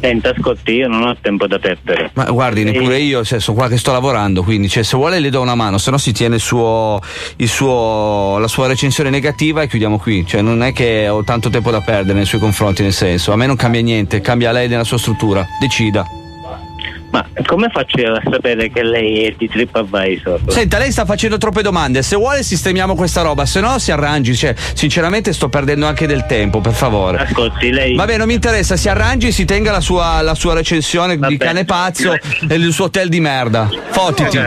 senta, 0.00 0.30
ascolti, 0.30 0.72
io 0.72 0.88
non 0.88 1.02
ho 1.04 1.16
tempo 1.20 1.46
da 1.46 1.58
perdere. 1.58 2.10
Ma 2.14 2.24
guardi, 2.24 2.64
neppure 2.64 2.98
io, 2.98 3.24
cioè, 3.24 3.40
sono 3.40 3.56
qua 3.56 3.68
che 3.68 3.78
sto 3.78 3.92
lavorando, 3.92 4.42
quindi 4.42 4.68
cioè, 4.68 4.82
se 4.82 4.96
vuole 4.96 5.18
le 5.20 5.30
do 5.30 5.40
una 5.40 5.54
mano, 5.54 5.78
se 5.78 5.90
no 5.90 5.98
si 5.98 6.12
tiene 6.12 6.36
il 6.36 6.40
suo, 6.40 7.00
il 7.36 7.48
suo, 7.48 8.38
la 8.38 8.48
sua 8.48 8.66
recensione 8.66 9.10
negativa 9.10 9.62
e 9.62 9.68
chiudiamo 9.68 9.98
qui. 9.98 10.26
Cioè, 10.26 10.42
non 10.42 10.62
è 10.62 10.72
che 10.72 11.08
ho 11.08 11.22
tanto 11.24 11.50
tempo 11.50 11.70
da 11.70 11.80
perdere 11.80 12.16
nei 12.16 12.26
suoi 12.26 12.40
confronti, 12.40 12.82
nel 12.82 12.92
senso, 12.92 13.32
a 13.32 13.36
me 13.36 13.46
non 13.46 13.56
cambia 13.56 13.80
niente, 13.80 14.20
cambia 14.20 14.52
lei 14.52 14.68
nella 14.68 14.84
sua 14.84 14.98
struttura. 14.98 15.46
Decida. 15.60 16.04
Ma 17.16 17.26
come 17.46 17.70
faccio 17.72 17.98
io 17.98 18.12
a 18.12 18.20
sapere 18.30 18.70
che 18.70 18.82
lei 18.82 19.24
è 19.24 19.34
di 19.38 19.48
TripAdvisor? 19.48 20.40
Senta, 20.48 20.76
lei 20.76 20.92
sta 20.92 21.06
facendo 21.06 21.38
troppe 21.38 21.62
domande. 21.62 22.02
Se 22.02 22.14
vuole 22.14 22.42
sistemiamo 22.42 22.94
questa 22.94 23.22
roba, 23.22 23.46
se 23.46 23.60
no 23.60 23.78
si 23.78 23.90
arrangi. 23.90 24.36
Cioè, 24.36 24.54
sinceramente 24.74 25.32
sto 25.32 25.48
perdendo 25.48 25.86
anche 25.86 26.06
del 26.06 26.26
tempo, 26.26 26.60
per 26.60 26.74
favore. 26.74 27.22
Ascolti, 27.22 27.70
lei. 27.70 27.94
Vabbè, 27.94 28.18
non 28.18 28.26
mi 28.26 28.34
interessa, 28.34 28.76
si 28.76 28.90
arrangi, 28.90 29.32
si 29.32 29.46
tenga 29.46 29.70
la 29.70 29.80
sua, 29.80 30.20
la 30.20 30.34
sua 30.34 30.52
recensione 30.52 31.16
di 31.18 31.38
cane 31.38 31.64
pazzo 31.64 32.12
e 32.12 32.54
il 32.54 32.70
suo 32.72 32.84
hotel 32.84 33.08
di 33.08 33.20
merda. 33.20 33.70
Fottiti. 33.92 34.38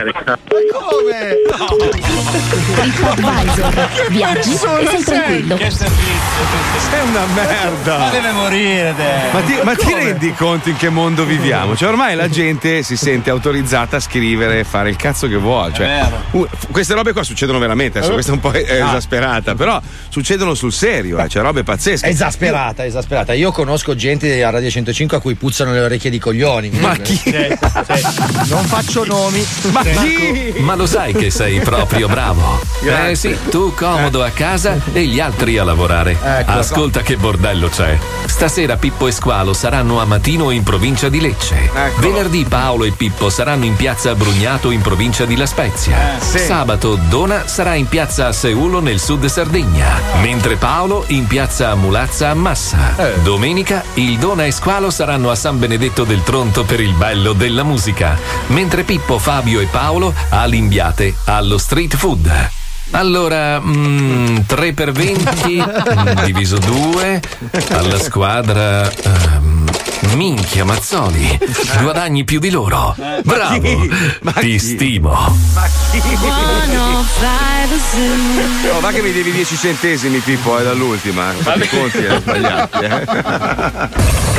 TripAdvisor. 2.75 3.87
Viaggi 4.09 4.53
e 4.53 4.57
sei 4.57 5.03
tranquillo. 5.03 5.57
Sei 5.57 7.07
una 7.07 7.25
merda. 7.33 7.97
Ma 7.97 8.09
deve 8.09 8.31
morire, 8.31 8.93
te. 8.95 9.09
Ma 9.31 9.41
ti, 9.41 9.59
ma 9.63 9.75
ti 9.75 9.93
rendi 9.93 10.33
conto 10.33 10.69
in 10.69 10.77
che 10.77 10.89
mondo 10.89 11.23
viviamo? 11.25 11.75
Cioè, 11.75 11.89
ormai 11.89 12.15
la 12.15 12.29
gente 12.29 12.57
si 12.83 12.97
sente 12.97 13.29
autorizzata 13.29 13.97
a 13.97 13.99
scrivere 13.99 14.59
e 14.59 14.63
fare 14.63 14.89
il 14.89 14.95
cazzo 14.95 15.27
che 15.27 15.37
vuole. 15.37 15.73
Cioè, 15.73 16.09
uh, 16.31 16.47
queste 16.71 16.93
robe 16.93 17.13
qua 17.13 17.23
succedono 17.23 17.59
veramente. 17.59 17.99
Adesso 17.99 18.13
questa 18.13 18.31
è 18.31 18.35
un 18.35 18.41
po' 18.41 18.51
eh, 18.51 18.65
esasperata, 18.67 19.55
però 19.55 19.81
succedono 20.09 20.53
sul 20.53 20.73
serio, 20.73 21.17
eh, 21.19 21.27
cioè 21.27 21.41
robe 21.41 21.63
pazzesche. 21.63 22.07
Esasperata, 22.07 22.85
esasperata. 22.85 23.33
Io 23.33 23.51
conosco 23.51 23.95
gente 23.95 24.43
a 24.43 24.49
Radio 24.49 24.69
105 24.69 25.17
a 25.17 25.19
cui 25.19 25.35
puzzano 25.35 25.71
le 25.71 25.79
orecchie 25.79 26.09
di 26.09 26.19
coglioni. 26.19 26.69
Ma 26.71 26.95
chi? 26.97 27.19
Non 28.47 28.65
faccio 28.65 29.05
nomi. 29.05 29.45
Ma 29.71 29.83
Ma 30.59 30.75
lo 30.75 30.85
sai 30.85 31.13
che 31.13 31.29
sei 31.29 31.59
proprio 31.59 32.07
bravo. 32.07 32.59
Grazie. 32.81 33.09
Eh 33.09 33.15
sì, 33.15 33.49
tu 33.49 33.73
comodo 33.73 34.23
a 34.23 34.29
casa 34.29 34.77
e 34.93 35.05
gli 35.05 35.19
altri 35.19 35.57
a 35.57 35.63
lavorare. 35.63 36.17
Ecco. 36.21 36.51
Ascolta 36.51 37.01
che 37.01 37.15
bordello 37.17 37.69
c'è. 37.69 37.97
Stasera 38.25 38.77
Pippo 38.77 39.07
e 39.07 39.11
Squalo 39.11 39.53
saranno 39.53 39.99
a 39.99 40.05
Matino 40.05 40.51
in 40.51 40.63
provincia 40.63 41.09
di 41.09 41.19
Lecce. 41.19 41.69
Venerdì 41.99 42.45
Paolo 42.49 42.83
e 42.83 42.91
Pippo 42.91 43.29
saranno 43.29 43.63
in 43.63 43.75
piazza 43.75 44.13
Brugnato 44.15 44.71
in 44.71 44.81
provincia 44.81 45.23
di 45.23 45.37
La 45.37 45.45
Spezia. 45.45 46.17
Eh, 46.17 46.21
sì. 46.21 46.39
Sabato 46.39 46.99
Dona 47.07 47.47
sarà 47.47 47.75
in 47.75 47.87
piazza 47.87 48.33
Seulo 48.33 48.81
nel 48.81 48.99
sud 48.99 49.25
Sardegna. 49.27 49.87
Mentre 50.21 50.57
Paolo 50.57 51.05
in 51.07 51.27
piazza 51.27 51.73
Mulazza 51.75 52.29
a 52.29 52.33
Massa. 52.33 52.95
Domenica 53.23 53.83
il 53.93 54.17
Dona 54.17 54.45
e 54.45 54.51
Squalo 54.51 54.89
saranno 54.89 55.29
a 55.29 55.35
San 55.35 55.59
Benedetto 55.59 56.03
del 56.03 56.23
Tronto 56.23 56.65
per 56.65 56.81
il 56.81 56.93
bello 56.93 57.33
della 57.33 57.63
musica. 57.63 58.17
Mentre 58.47 58.83
Pippo, 58.83 59.19
Fabio 59.19 59.61
e 59.61 59.67
Paolo 59.67 60.13
a 60.29 60.43
Limbiate 60.45 61.15
allo 61.25 61.57
street 61.57 61.95
food. 61.95 62.58
Allora, 62.91 63.59
mm, 63.59 64.37
3 64.45 64.73
per 64.73 64.91
20 64.91 65.63
mm, 65.63 66.23
diviso 66.25 66.57
2 66.57 67.21
alla 67.69 67.99
squadra. 67.99 68.91
ehm, 68.91 69.65
minchia 70.13 70.65
Mazzoli, 70.65 71.37
guadagni 71.81 72.23
più 72.23 72.39
di 72.39 72.49
loro. 72.49 72.95
Bravo, 73.23 73.87
ti 74.39 74.57
stimo. 74.57 75.11
Oh, 78.71 78.79
va 78.79 78.91
che 78.91 79.01
mi 79.01 79.11
devi 79.11 79.31
10 79.31 79.55
centesimi, 79.55 80.19
Pippo, 80.19 80.57
è 80.57 80.63
dall'ultima. 80.63 81.31
Fatti 81.37 81.61
i 81.63 81.69
conti, 81.69 81.97
eh, 81.97 82.19
sbagliati. 82.19 82.77
Eh. 82.85 84.37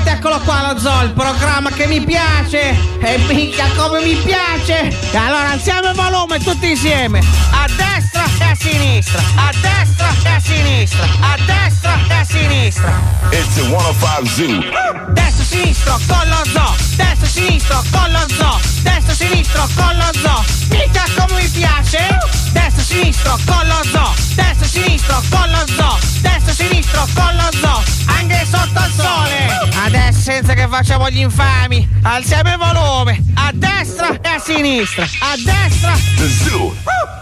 finalmente 0.00 0.10
eccolo 0.10 0.38
qua 0.40 0.72
lo 0.72 0.78
zoo, 0.78 1.02
il 1.02 1.12
programma 1.12 1.70
che 1.70 1.86
mi 1.86 2.00
piace! 2.00 2.76
E 3.00 3.18
minchia 3.28 3.66
come 3.76 4.02
mi 4.02 4.14
piace! 4.16 4.88
E 5.10 5.16
allora 5.16 5.50
alziamo 5.50 5.88
il 5.88 5.94
volume 5.94 6.38
tutti 6.38 6.70
insieme! 6.70 7.20
A 7.50 7.66
destra 7.76 8.24
e 8.38 8.44
a 8.44 8.54
sinistra! 8.54 9.22
A 9.36 9.50
destra 9.60 10.14
e 10.22 10.28
a 10.28 10.40
sinistra! 10.40 11.04
A 11.20 11.36
destra 11.46 11.98
e 12.08 12.14
a 12.14 12.24
sinistra! 12.24 13.00
It's 13.32 13.54
the 13.54 13.62
105 13.62 14.28
Zoo. 14.28 15.12
Destra 15.12 15.44
sinistro 15.44 15.98
con 16.06 16.28
lo 16.28 16.44
zoo! 16.44 16.74
Destra 16.96 17.26
sinistro 17.26 17.84
con 17.90 18.10
lo 18.10 18.26
zoo! 18.28 18.60
Destra 18.82 19.14
sinistro 19.14 19.68
con 19.74 19.96
lo 19.96 20.10
zoo! 20.20 20.44
Minchia 20.70 21.04
come 21.16 21.42
mi 21.42 21.48
piace! 21.48 22.18
Destra 22.52 22.69
sinistro 22.90 23.38
con 23.46 23.66
lo 23.68 23.80
zoo! 23.84 24.12
Destra 24.34 24.66
sinistro 24.66 25.22
con 25.30 25.48
lo 25.48 25.64
zoo! 25.76 25.98
Destra 26.20 26.52
sinistro 26.52 27.06
con 27.14 27.36
lo 27.36 27.48
zoo! 27.60 27.82
Anche 28.06 28.44
sotto 28.50 28.80
il 28.84 28.92
sole! 28.92 29.70
Adesso 29.84 30.20
senza 30.20 30.54
che 30.54 30.66
facciamo 30.66 31.08
gli 31.08 31.20
infami. 31.20 31.88
Alziamo 32.02 32.50
il 32.50 32.58
volume. 32.58 33.22
A 33.34 33.52
destra 33.54 34.18
e 34.20 34.28
a 34.28 34.38
sinistra. 34.40 35.04
A 35.04 35.36
destra. 35.36 35.94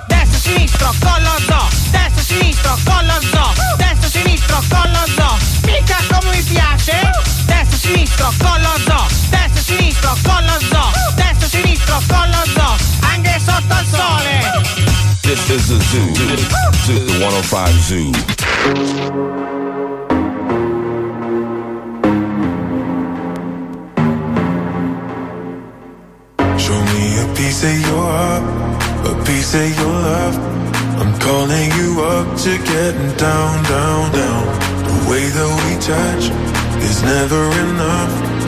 Destra, 0.09 0.39
sinistro, 0.39 0.95
con 1.01 1.23
lo 1.23 1.37
zoo. 1.47 1.69
Destra, 1.91 2.23
sinistro, 2.23 2.79
con 2.85 3.07
lo 3.07 3.21
zoo. 3.31 3.53
Destra, 3.77 4.09
sinistro, 4.09 4.63
con 4.69 4.91
lo 4.91 5.05
zoo. 5.17 5.37
Mica 5.67 5.99
come 6.09 6.37
mi 6.37 6.43
piace. 6.45 7.11
Destra, 7.45 7.77
sinistro, 7.77 8.33
con 8.39 8.61
lo 8.63 8.75
zoo. 8.87 9.07
Destra, 9.29 9.61
sinistro, 9.61 10.17
con 10.23 10.45
lo 10.47 10.59
zoo. 10.71 10.91
Destra, 11.15 11.49
sinistro, 11.49 12.03
con 12.09 12.31
lo 12.31 12.43
zoo. 12.55 12.77
Anche 13.01 13.39
sotto 13.45 13.77
il 13.79 13.87
sole. 13.87 14.98
This 15.29 15.51
is 15.51 15.71
a 15.73 15.79
zoo. 15.79 16.07
This 16.15 16.89
is 16.89 17.05
the 17.05 17.21
105 17.21 17.69
Zoo. 17.85 18.13
Show 26.57 26.81
me 26.81 27.05
a 27.21 27.29
piece 27.37 27.63
of 27.63 27.77
your 27.77 28.09
heart, 28.09 28.43
a 29.05 29.25
piece 29.27 29.53
of 29.53 29.69
your 29.77 29.93
love. 29.93 30.37
I'm 30.97 31.13
calling 31.21 31.73
you 31.77 32.01
up 32.01 32.35
to 32.45 32.57
getting 32.65 33.13
down, 33.19 33.63
down, 33.65 34.11
down. 34.13 34.47
The 34.89 35.11
way 35.11 35.29
that 35.29 35.51
we 35.61 35.77
touch 35.85 36.33
is 36.83 37.03
never 37.03 37.45
enough. 37.69 38.48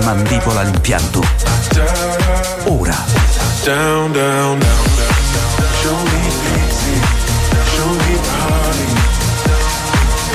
ti 0.00 0.06
smandibola 0.06 0.62
l'impianto. 0.62 1.22
Ora. 2.64 2.96
Down, 3.64 4.12
down, 4.12 4.58
down, 4.58 4.58
down. 4.58 4.68
Show 5.82 5.96
me 5.96 6.22
easy, 6.56 6.96
show 7.74 7.90
me 7.90 8.14
party. 8.28 8.88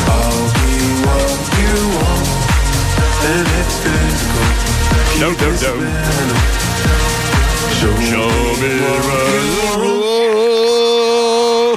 I'll 0.06 0.50
be 0.54 0.74
what 1.04 1.40
you 1.58 1.76
want, 1.98 2.28
and 3.26 3.48
it's 3.60 3.76
physical. 3.82 4.48
No, 5.20 5.30
no, 5.32 5.50
no. 5.50 5.90
Show, 7.74 7.94
me 8.62 8.72
what 8.82 9.02
you 9.02 9.80
want. 9.80 9.95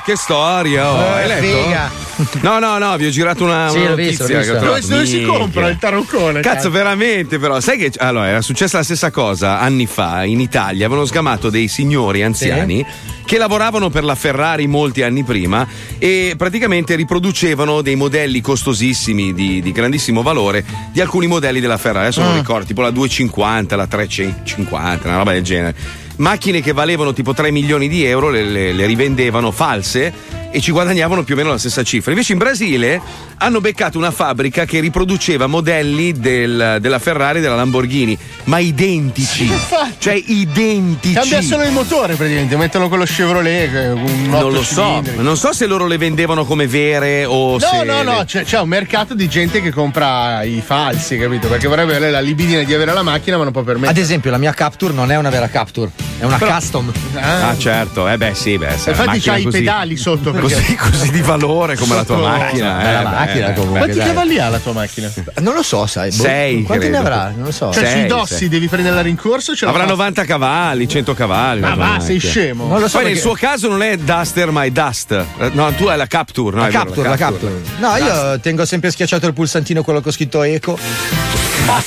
Che 0.09 0.17
storia, 0.17 0.91
oh. 0.91 1.01
Eh, 1.03 1.21
hai 1.21 1.29
letto? 1.29 1.63
figa. 1.65 1.91
No, 2.41 2.59
no, 2.59 2.79
no, 2.79 2.97
vi 2.97 3.05
ho 3.05 3.11
girato 3.11 3.45
una, 3.45 3.69
Sì, 3.69 3.77
una 3.77 3.91
l'ho 3.91 3.95
visto, 3.95 4.23
notizia 4.23 4.39
l'ho 4.39 4.41
visto. 4.41 4.55
ho 4.57 4.69
Dove, 4.69 4.81
dove 4.81 5.07
si 5.07 5.23
compra 5.23 5.69
il 5.69 5.77
taroccone? 5.77 6.41
Cazzo, 6.41 6.71
veramente, 6.71 7.39
però, 7.39 7.61
sai 7.61 7.77
che 7.77 7.93
allora 7.99 8.27
era 8.29 8.41
successa 8.41 8.79
la 8.79 8.85
stessa 8.85 9.11
cosa 9.11 9.61
anni 9.61 9.85
fa 9.87 10.25
in 10.25 10.41
Italia. 10.41 10.87
Avevano 10.87 11.05
sgamato 11.07 11.51
dei 11.51 11.69
signori 11.69 12.23
anziani 12.23 12.85
che 13.27 13.37
lavoravano 13.37 13.91
per 13.91 14.03
la 14.05 14.15
Ferrari 14.15 14.67
molti 14.67 15.03
anni 15.03 15.25
prima 15.25 15.69
e 15.99 16.33
praticamente 16.39 16.95
riproducevano 16.95 17.83
dei 17.83 17.95
modelli 17.95 18.41
costosissimi 18.41 19.35
di, 19.35 19.61
di 19.61 19.73
grandissimo 19.73 20.23
valore 20.23 20.65
di 20.91 21.03
alcuni 21.03 21.27
modelli 21.27 21.61
della 21.61 21.77
Ferrari. 21.77 22.07
Adesso 22.07 22.23
non 22.23 22.33
Mm. 22.33 22.37
ricordo, 22.37 22.65
tipo 22.65 22.81
la 22.81 22.91
250, 22.91 23.77
la 23.77 23.87
350, 23.87 25.07
una 25.09 25.19
roba 25.19 25.33
del 25.33 25.43
genere. 25.43 25.75
Macchine 26.19 26.61
che 26.61 26.73
valevano 26.73 27.13
tipo 27.13 27.33
3 27.33 27.51
milioni 27.51 27.89
di 27.89 28.05
euro, 28.05 28.29
le, 28.31 28.43
le- 28.45 28.73
le 28.73 28.87
rivendevano 28.87 29.51
false 29.53 30.13
e 30.51 30.61
ci 30.61 30.71
guadagnavano 30.73 31.23
più 31.25 31.35
o 31.35 31.37
meno 31.37 31.51
la 31.51 31.59
stessa 31.59 31.83
cifra. 31.83 32.11
Invece 32.13 32.33
in 32.33 32.39
Brasile 32.39 33.01
hanno 33.39 33.61
beccato 33.61 33.99
una 33.99 34.11
fabbrica 34.11 34.65
che 34.65 34.81
riproduceva 34.81 35.47
modelli 35.47 36.13
del- 36.13 36.79
della 36.81 36.99
Ferrari 36.99 37.39
e 37.39 37.41
della 37.41 37.55
Lamborghini, 37.55 38.17
ma 38.45 38.59
identici. 38.59 39.45
infatti. 39.45 39.95
cioè 39.99 40.23
identici. 40.27 41.15
Cambia 41.15 41.41
solo 41.43 41.63
il 41.65 41.71
motore 41.73 42.15
praticamente, 42.15 42.57
mettono 42.57 42.89
quello 42.89 43.05
Chevrolet, 43.05 43.71
non 44.29 44.53
lo 44.53 44.63
so, 44.63 45.03
non 45.17 45.37
so 45.37 45.53
se 45.53 45.67
loro 45.67 45.87
le 45.87 45.99
vendevano 45.99 46.45
come 46.45 46.67
vere 46.67 47.25
o 47.25 47.53
No, 47.53 47.59
se. 47.59 47.85
no, 47.85 48.03
no, 48.03 48.23
c'è, 48.25 48.45
c'è 48.45 48.59
un 48.61 48.69
mercato 48.69 49.15
di 49.15 49.29
gente 49.29 49.61
che 49.61 49.71
compra 49.71 50.43
i 50.43 50.63
falsi, 50.65 51.17
capito? 51.19 51.49
Perché 51.49 51.69
vorrebbe 51.69 51.95
avere 51.97 52.11
la 52.11 52.21
libidine 52.21 52.65
di 52.65 52.75
avere 52.75 52.93
la 52.93 53.03
macchina, 53.03 53.37
ma 53.37 53.45
non 53.45 53.53
può 53.53 53.63
permettere. 53.63 53.93
Ad 53.93 53.99
esempio, 53.99 54.31
la 54.31 54.39
mia 54.39 54.53
Capture 54.53 54.93
non 54.93 55.13
è 55.13 55.17
una 55.17 55.31
vera 55.31 55.49
Capture, 55.49 55.91
è 56.19 56.25
una 56.25 56.37
Però- 56.39 56.55
custom. 56.55 56.93
Ah, 57.15 57.55
certo, 57.59 58.09
eh 58.09 58.17
beh, 58.17 58.35
sì, 58.35 58.57
beh. 58.59 58.73
Infatti 58.87 59.21
c'ha 59.21 59.37
i 59.37 59.47
pedali 59.47 59.97
sotto. 59.97 60.33
Così, 60.41 60.75
così 60.77 61.11
di 61.11 61.21
valore 61.23 61.77
come 61.77 61.95
la 61.95 62.05
tua 62.05 62.17
Sotto- 62.17 62.29
macchina. 62.29 63.01
Eh, 63.01 63.05
macchina, 63.05 63.47
beh, 63.49 63.53
comunque, 63.55 63.79
Quanti 63.81 63.99
cavalli 63.99 64.39
ha 64.39 64.49
la 64.49 64.59
tua 64.59 64.73
macchina? 64.73 65.11
Non 65.41 65.55
lo 65.55 65.63
so, 65.63 65.87
sai. 65.87 66.11
boh. 66.11 66.23
Sei, 66.23 66.63
Quanti 66.63 66.85
ne 66.87 66.91
credo. 66.93 67.07
avrà? 67.09 67.33
Non 67.35 67.45
lo 67.47 67.53
so. 67.53 67.73
Cioè, 67.73 67.85
Sei, 67.85 67.99
sui 68.01 68.07
dossi 68.07 68.35
sei. 68.35 68.49
devi 68.49 68.69
prenderla 68.69 69.01
a 69.01 69.03
rincorso? 69.03 69.53
o 69.53 69.55
Ce 69.55 69.65
la 69.65 69.71
Avrà 69.71 69.85
fa? 69.85 69.91
90 69.91 70.25
cavalli, 70.25 70.89
100 70.89 71.15
cavalli. 71.15 71.61
Ma 71.61 71.69
la 71.71 71.75
va, 71.75 72.01
sei 72.01 72.15
macchina. 72.17 72.33
scemo. 72.33 72.67
Non 72.69 72.81
lo 72.81 72.89
so 72.89 72.99
Poi 72.99 73.05
nel 73.07 73.13
perché- 73.15 73.29
suo 73.29 73.37
caso 73.39 73.69
non 73.69 73.83
è 73.83 73.97
Duster, 73.97 74.51
ma 74.51 74.65
è 74.65 74.71
Dust. 74.71 75.13
Eh, 75.39 75.51
No, 75.53 75.73
tu 75.75 75.87
hai 75.87 75.97
la 75.97 76.07
Capture, 76.07 76.57
no? 76.57 76.63
La 76.63 76.69
è 76.69 76.71
vero, 76.71 76.85
capture, 76.85 77.09
la 77.09 77.17
capture. 77.17 77.53
No, 77.79 77.97
io 77.97 78.41
tengo 78.41 78.65
sempre 78.65 78.91
schiacciato 78.91 79.27
il 79.27 79.33
pulsantino 79.33 79.83
quello 79.83 80.01
che 80.01 80.09
ho 80.09 80.13
scritto 80.13 80.43
eco. 80.43 80.79
Ma 81.67 81.83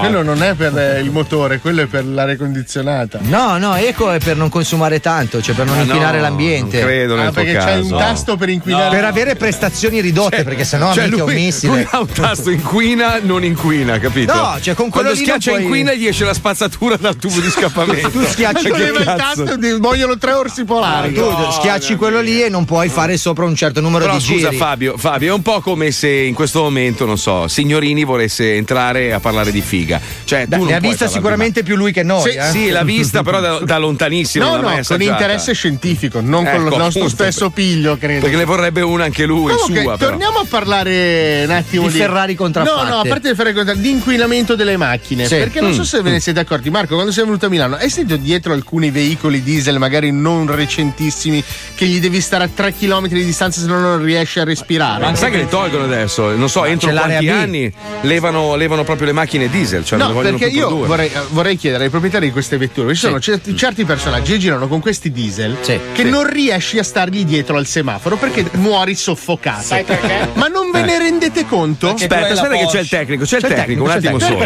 Quello 0.00 0.22
non 0.22 0.42
è 0.42 0.54
per 0.54 0.76
eh, 0.76 1.00
il 1.00 1.10
motore, 1.10 1.58
quello 1.60 1.82
è 1.82 1.86
per 1.86 2.04
l'aria 2.04 2.36
condizionata. 2.36 3.18
No, 3.22 3.58
no, 3.58 3.74
eco 3.74 4.10
è 4.10 4.18
per 4.18 4.36
non 4.36 4.48
consumare 4.48 4.98
tanto, 5.00 5.40
cioè 5.42 5.54
per 5.54 5.66
non 5.66 5.78
Ah, 5.78 5.82
inquinare 5.82 6.16
no, 6.16 6.22
l'ambiente. 6.22 6.78
non 6.80 6.86
credo 6.88 7.09
nel 7.14 7.26
Ah, 7.26 7.30
tuo 7.32 7.42
perché 7.42 7.58
caso. 7.58 7.82
un 7.92 7.98
tasto 7.98 8.36
per 8.36 8.48
inquinare. 8.48 8.94
Per 8.96 9.04
avere 9.04 9.36
prestazioni 9.36 10.00
ridotte, 10.00 10.42
perché 10.44 10.64
sennò 10.64 10.92
Cioè, 10.92 11.04
mica 11.08 11.24
lui, 11.24 11.34
un 11.34 11.40
missile. 11.42 11.72
lui 11.72 11.86
ha 11.90 12.00
un 12.00 12.06
tasto 12.08 12.50
inquina, 12.50 13.18
non 13.22 13.44
inquina, 13.44 13.98
capito? 13.98 14.34
No, 14.34 14.56
cioè, 14.60 14.74
con 14.74 14.88
quello 14.90 15.08
Quando 15.08 15.24
schiaccia 15.24 15.50
puoi- 15.52 15.62
inquina 15.64 15.92
gli 15.94 16.06
esce 16.06 16.24
la 16.24 16.34
spazzatura 16.34 16.96
dal 16.96 17.16
tubo 17.16 17.40
di 17.40 17.48
scappamento. 17.50 18.10
Tu 18.10 18.24
schiacci 18.24 18.64
Che 18.64 18.68
Solleva 18.70 18.98
il 18.98 19.04
tasto 19.04 19.58
e 19.60 19.78
muoiono 19.78 20.16
tre 20.18 20.32
orsi 20.32 20.64
polari. 20.64 21.12
tu 21.12 21.24
schiacci 21.52 21.96
quello 21.96 22.20
lì 22.20 22.42
e 22.42 22.48
non 22.48 22.64
puoi 22.64 22.88
fare 22.88 23.16
sopra 23.16 23.44
un 23.44 23.54
certo 23.54 23.80
numero 23.80 24.04
Però 24.04 24.16
di 24.16 24.22
scusa 24.24 24.48
giri. 24.48 24.56
Fabio, 24.56 24.96
Fabio, 24.96 25.32
è 25.32 25.34
un 25.34 25.42
po' 25.42 25.60
come 25.60 25.90
se 25.90 26.08
in 26.10 26.34
questo 26.34 26.62
momento, 26.62 27.04
non 27.04 27.18
so, 27.18 27.48
Signorini 27.48 28.04
volesse 28.04 28.54
entrare 28.54 29.12
a 29.12 29.20
parlare 29.20 29.50
di 29.50 29.60
figa. 29.60 30.00
Cioè, 30.24 30.46
tu 30.48 30.58
non 30.58 30.66
ne 30.66 30.74
ha 30.76 30.80
vista 30.80 31.08
sicuramente 31.08 31.62
più 31.62 31.76
lui 31.76 31.92
che 31.92 32.02
noi. 32.02 32.30
Sì, 32.30 32.36
eh. 32.36 32.50
sì, 32.50 32.68
l'ha 32.70 32.84
vista, 32.84 33.22
però 33.22 33.40
da, 33.40 33.58
da 33.60 33.78
lontanissimo. 33.78 34.44
No, 34.44 34.60
no, 34.60 34.80
con 34.86 35.02
interesse 35.02 35.52
scientifico, 35.54 36.20
non 36.20 36.44
con 36.44 36.54
Ecco, 36.54 36.72
il 36.74 36.76
nostro 36.78 36.99
appunto, 37.04 37.22
stesso 37.24 37.50
piglio, 37.50 37.96
credo. 37.96 38.20
Perché 38.20 38.36
ne 38.36 38.44
vorrebbe 38.44 38.80
una 38.82 39.04
anche 39.04 39.24
lui, 39.26 39.52
Comunque, 39.52 39.82
sua. 39.82 39.96
Però. 39.96 40.10
torniamo 40.10 40.38
a 40.38 40.44
parlare 40.48 41.42
un 41.44 41.50
attimo 41.50 41.88
Di 41.88 41.98
Ferrari 41.98 42.34
contraffatte. 42.34 42.82
No, 42.84 42.88
no, 42.88 43.00
a 43.00 43.04
parte 43.06 43.28
le 43.28 43.34
Ferrari 43.34 43.54
contraffatte, 43.54 43.86
di 43.86 43.92
inquinamento 43.94 44.54
delle 44.54 44.76
macchine. 44.76 45.26
Sì. 45.26 45.36
Perché 45.36 45.60
non 45.60 45.72
so 45.72 45.80
Mm. 45.80 45.84
se 45.84 46.02
ve 46.02 46.10
ne 46.10 46.20
siete 46.20 46.40
accorti, 46.40 46.70
Marco, 46.70 46.94
quando 46.94 47.12
sei 47.12 47.24
venuto 47.24 47.46
a 47.46 47.48
Milano, 47.48 47.76
hai 47.76 47.88
sentito 47.90 48.16
dietro 48.16 48.52
alcuni 48.52 48.90
veicoli 48.90 49.42
diesel, 49.42 49.78
magari 49.78 50.10
non 50.12 50.46
recentissimi, 50.54 51.42
che 51.74 51.86
gli 51.86 52.00
devi 52.00 52.20
stare 52.20 52.44
a 52.44 52.48
3 52.52 52.74
km 52.74 53.08
di 53.08 53.24
distanza 53.24 53.60
se 53.60 53.66
no 53.66 53.78
non 53.80 54.02
riesci 54.02 54.38
a 54.40 54.44
respirare. 54.44 55.04
Ma 55.04 55.14
sai 55.14 55.30
che 55.30 55.38
le 55.38 55.48
tolgono 55.48 55.84
adesso? 55.84 56.34
Non 56.36 56.48
so, 56.48 56.64
entro 56.64 56.88
c'è 56.88 56.94
l'area 56.94 57.18
quanti 57.18 57.28
anni 57.30 57.72
levano, 58.02 58.56
levano 58.56 58.84
proprio 58.84 59.06
le 59.06 59.12
macchine 59.12 59.48
diesel. 59.48 59.84
Cioè 59.84 59.98
non 59.98 60.12
No, 60.12 60.20
perché 60.20 60.46
io 60.46 60.68
vorrei, 60.86 61.10
vorrei 61.30 61.56
chiedere 61.56 61.84
ai 61.84 61.90
proprietari 61.90 62.26
di 62.26 62.32
queste 62.32 62.56
vetture, 62.56 62.86
perché 62.86 63.00
ci 63.00 63.06
sono 63.06 63.20
certi, 63.20 63.56
certi 63.56 63.84
personaggi 63.84 64.32
che 64.32 64.38
girano 64.38 64.68
con 64.68 64.80
questi 64.80 65.10
diesel 65.12 65.56
che 65.62 65.80
Sì. 65.94 66.08
non 66.08 66.28
riesci 66.30 66.78
a 66.78 66.82
stargli 66.90 67.24
dietro 67.24 67.56
al 67.56 67.66
semaforo 67.66 68.16
perché 68.16 68.44
muori 68.54 68.96
soffocato. 68.96 69.62
Sai 69.62 69.84
perché? 69.84 70.28
Ma 70.34 70.48
non 70.48 70.70
ve 70.72 70.80
Eh. 70.80 70.84
ne 70.84 70.98
rendete 70.98 71.46
conto? 71.46 71.90
Aspetta, 71.94 72.26
aspetta 72.32 72.56
che 72.56 72.66
c'è 72.66 72.80
il 72.80 72.88
tecnico, 72.88 73.24
c'è 73.24 73.36
il 73.36 73.42
tecnico, 73.44 73.82
un 73.84 73.90
attimo 73.90 74.18
solo. 74.18 74.38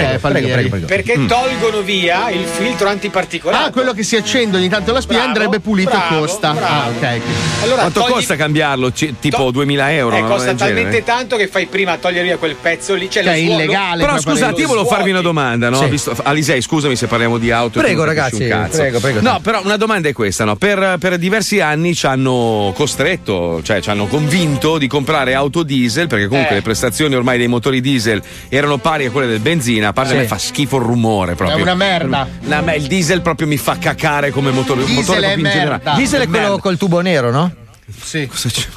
Perché 0.86 1.16
Mm. 1.18 1.26
tolgono 1.26 1.80
via 1.80 2.28
il 2.30 2.44
filtro 2.44 2.88
antiparticolare. 2.88 3.64
Ah, 3.66 3.70
quello 3.70 3.92
che 3.94 4.02
si 4.02 4.16
accende 4.16 4.56
ogni 4.58 4.68
tanto 4.68 4.92
la 4.92 5.00
spia 5.00 5.16
Bravo, 5.18 5.32
andrebbe 5.32 5.60
pulito 5.60 5.90
bravo, 5.90 6.16
e 6.16 6.18
costa. 6.18 6.52
bravo. 6.52 6.66
Ah, 6.74 6.88
ok. 6.88 7.20
Allora, 7.62 7.80
Quanto 7.82 8.00
togli- 8.00 8.12
costa 8.12 8.36
cambiarlo? 8.36 8.90
C- 8.92 9.14
tipo 9.20 9.50
2000 9.50 9.92
euro? 9.92 10.16
Eh, 10.16 10.22
costa 10.24 10.54
talmente 10.54 11.02
tanto 11.02 11.36
che 11.36 11.48
fai 11.48 11.66
prima 11.66 11.92
a 11.92 11.96
togliere 11.96 12.24
via 12.24 12.36
quel 12.36 12.56
pezzo 12.60 12.94
lì. 12.94 13.08
Cioè, 13.08 13.22
lo 13.22 13.30
è 13.30 13.34
illegale, 13.36 14.04
Però 14.04 14.20
scusate, 14.20 14.60
io 14.60 14.66
volevo 14.66 14.86
farvi 14.86 15.10
una 15.10 15.22
domanda, 15.22 15.70
no? 15.70 15.86
Visto- 15.88 16.14
Alisei, 16.22 16.60
scusami 16.60 16.94
se 16.96 17.06
parliamo 17.06 17.38
di 17.38 17.50
auto. 17.50 17.80
Prego, 17.80 18.04
ragazzi, 18.04 18.44
prego, 18.44 19.00
prego. 19.00 19.20
No, 19.20 19.40
però 19.40 19.60
una 19.64 19.76
domanda 19.76 20.08
è 20.08 20.12
questa, 20.12 20.44
no? 20.44 20.56
Per, 20.56 20.96
per 20.98 21.16
diversi 21.18 21.60
anni 21.60 21.94
ci 21.94 22.06
hanno 22.06 22.33
costretto, 22.74 23.60
cioè 23.62 23.80
ci 23.80 23.90
hanno 23.90 24.06
convinto 24.06 24.78
di 24.78 24.86
comprare 24.86 25.34
auto 25.34 25.62
diesel, 25.62 26.06
perché 26.06 26.26
comunque 26.28 26.52
Eh. 26.52 26.56
le 26.56 26.62
prestazioni 26.62 27.14
ormai 27.14 27.38
dei 27.38 27.46
motori 27.48 27.80
diesel 27.80 28.22
erano 28.48 28.78
pari 28.78 29.06
a 29.06 29.10
quelle 29.10 29.26
del 29.26 29.40
benzina, 29.40 29.88
a 29.88 29.92
parte 29.92 30.10
Sì. 30.10 30.16
a 30.16 30.20
me 30.20 30.26
fa 30.26 30.38
schifo 30.38 30.76
il 30.76 30.82
rumore 30.84 31.34
proprio. 31.34 31.58
È 31.58 31.60
una 31.62 31.74
merda. 31.74 32.26
No, 32.40 32.74
il 32.74 32.86
diesel 32.86 33.20
proprio 33.22 33.46
mi 33.46 33.56
fa 33.56 33.78
cacare 33.78 34.30
come 34.30 34.50
motore, 34.50 34.84
Diesel 34.84 34.94
motore 35.04 35.26
è 35.26 35.36
in 35.36 35.42
generale. 35.44 35.68
merda. 35.70 35.92
Diesel 35.94 36.20
è 36.22 36.28
quello 36.28 36.46
Merda. 36.46 36.60
col 36.60 36.76
tubo 36.78 37.00
nero, 37.00 37.30
no? 37.30 37.52
Sì. 38.02 38.28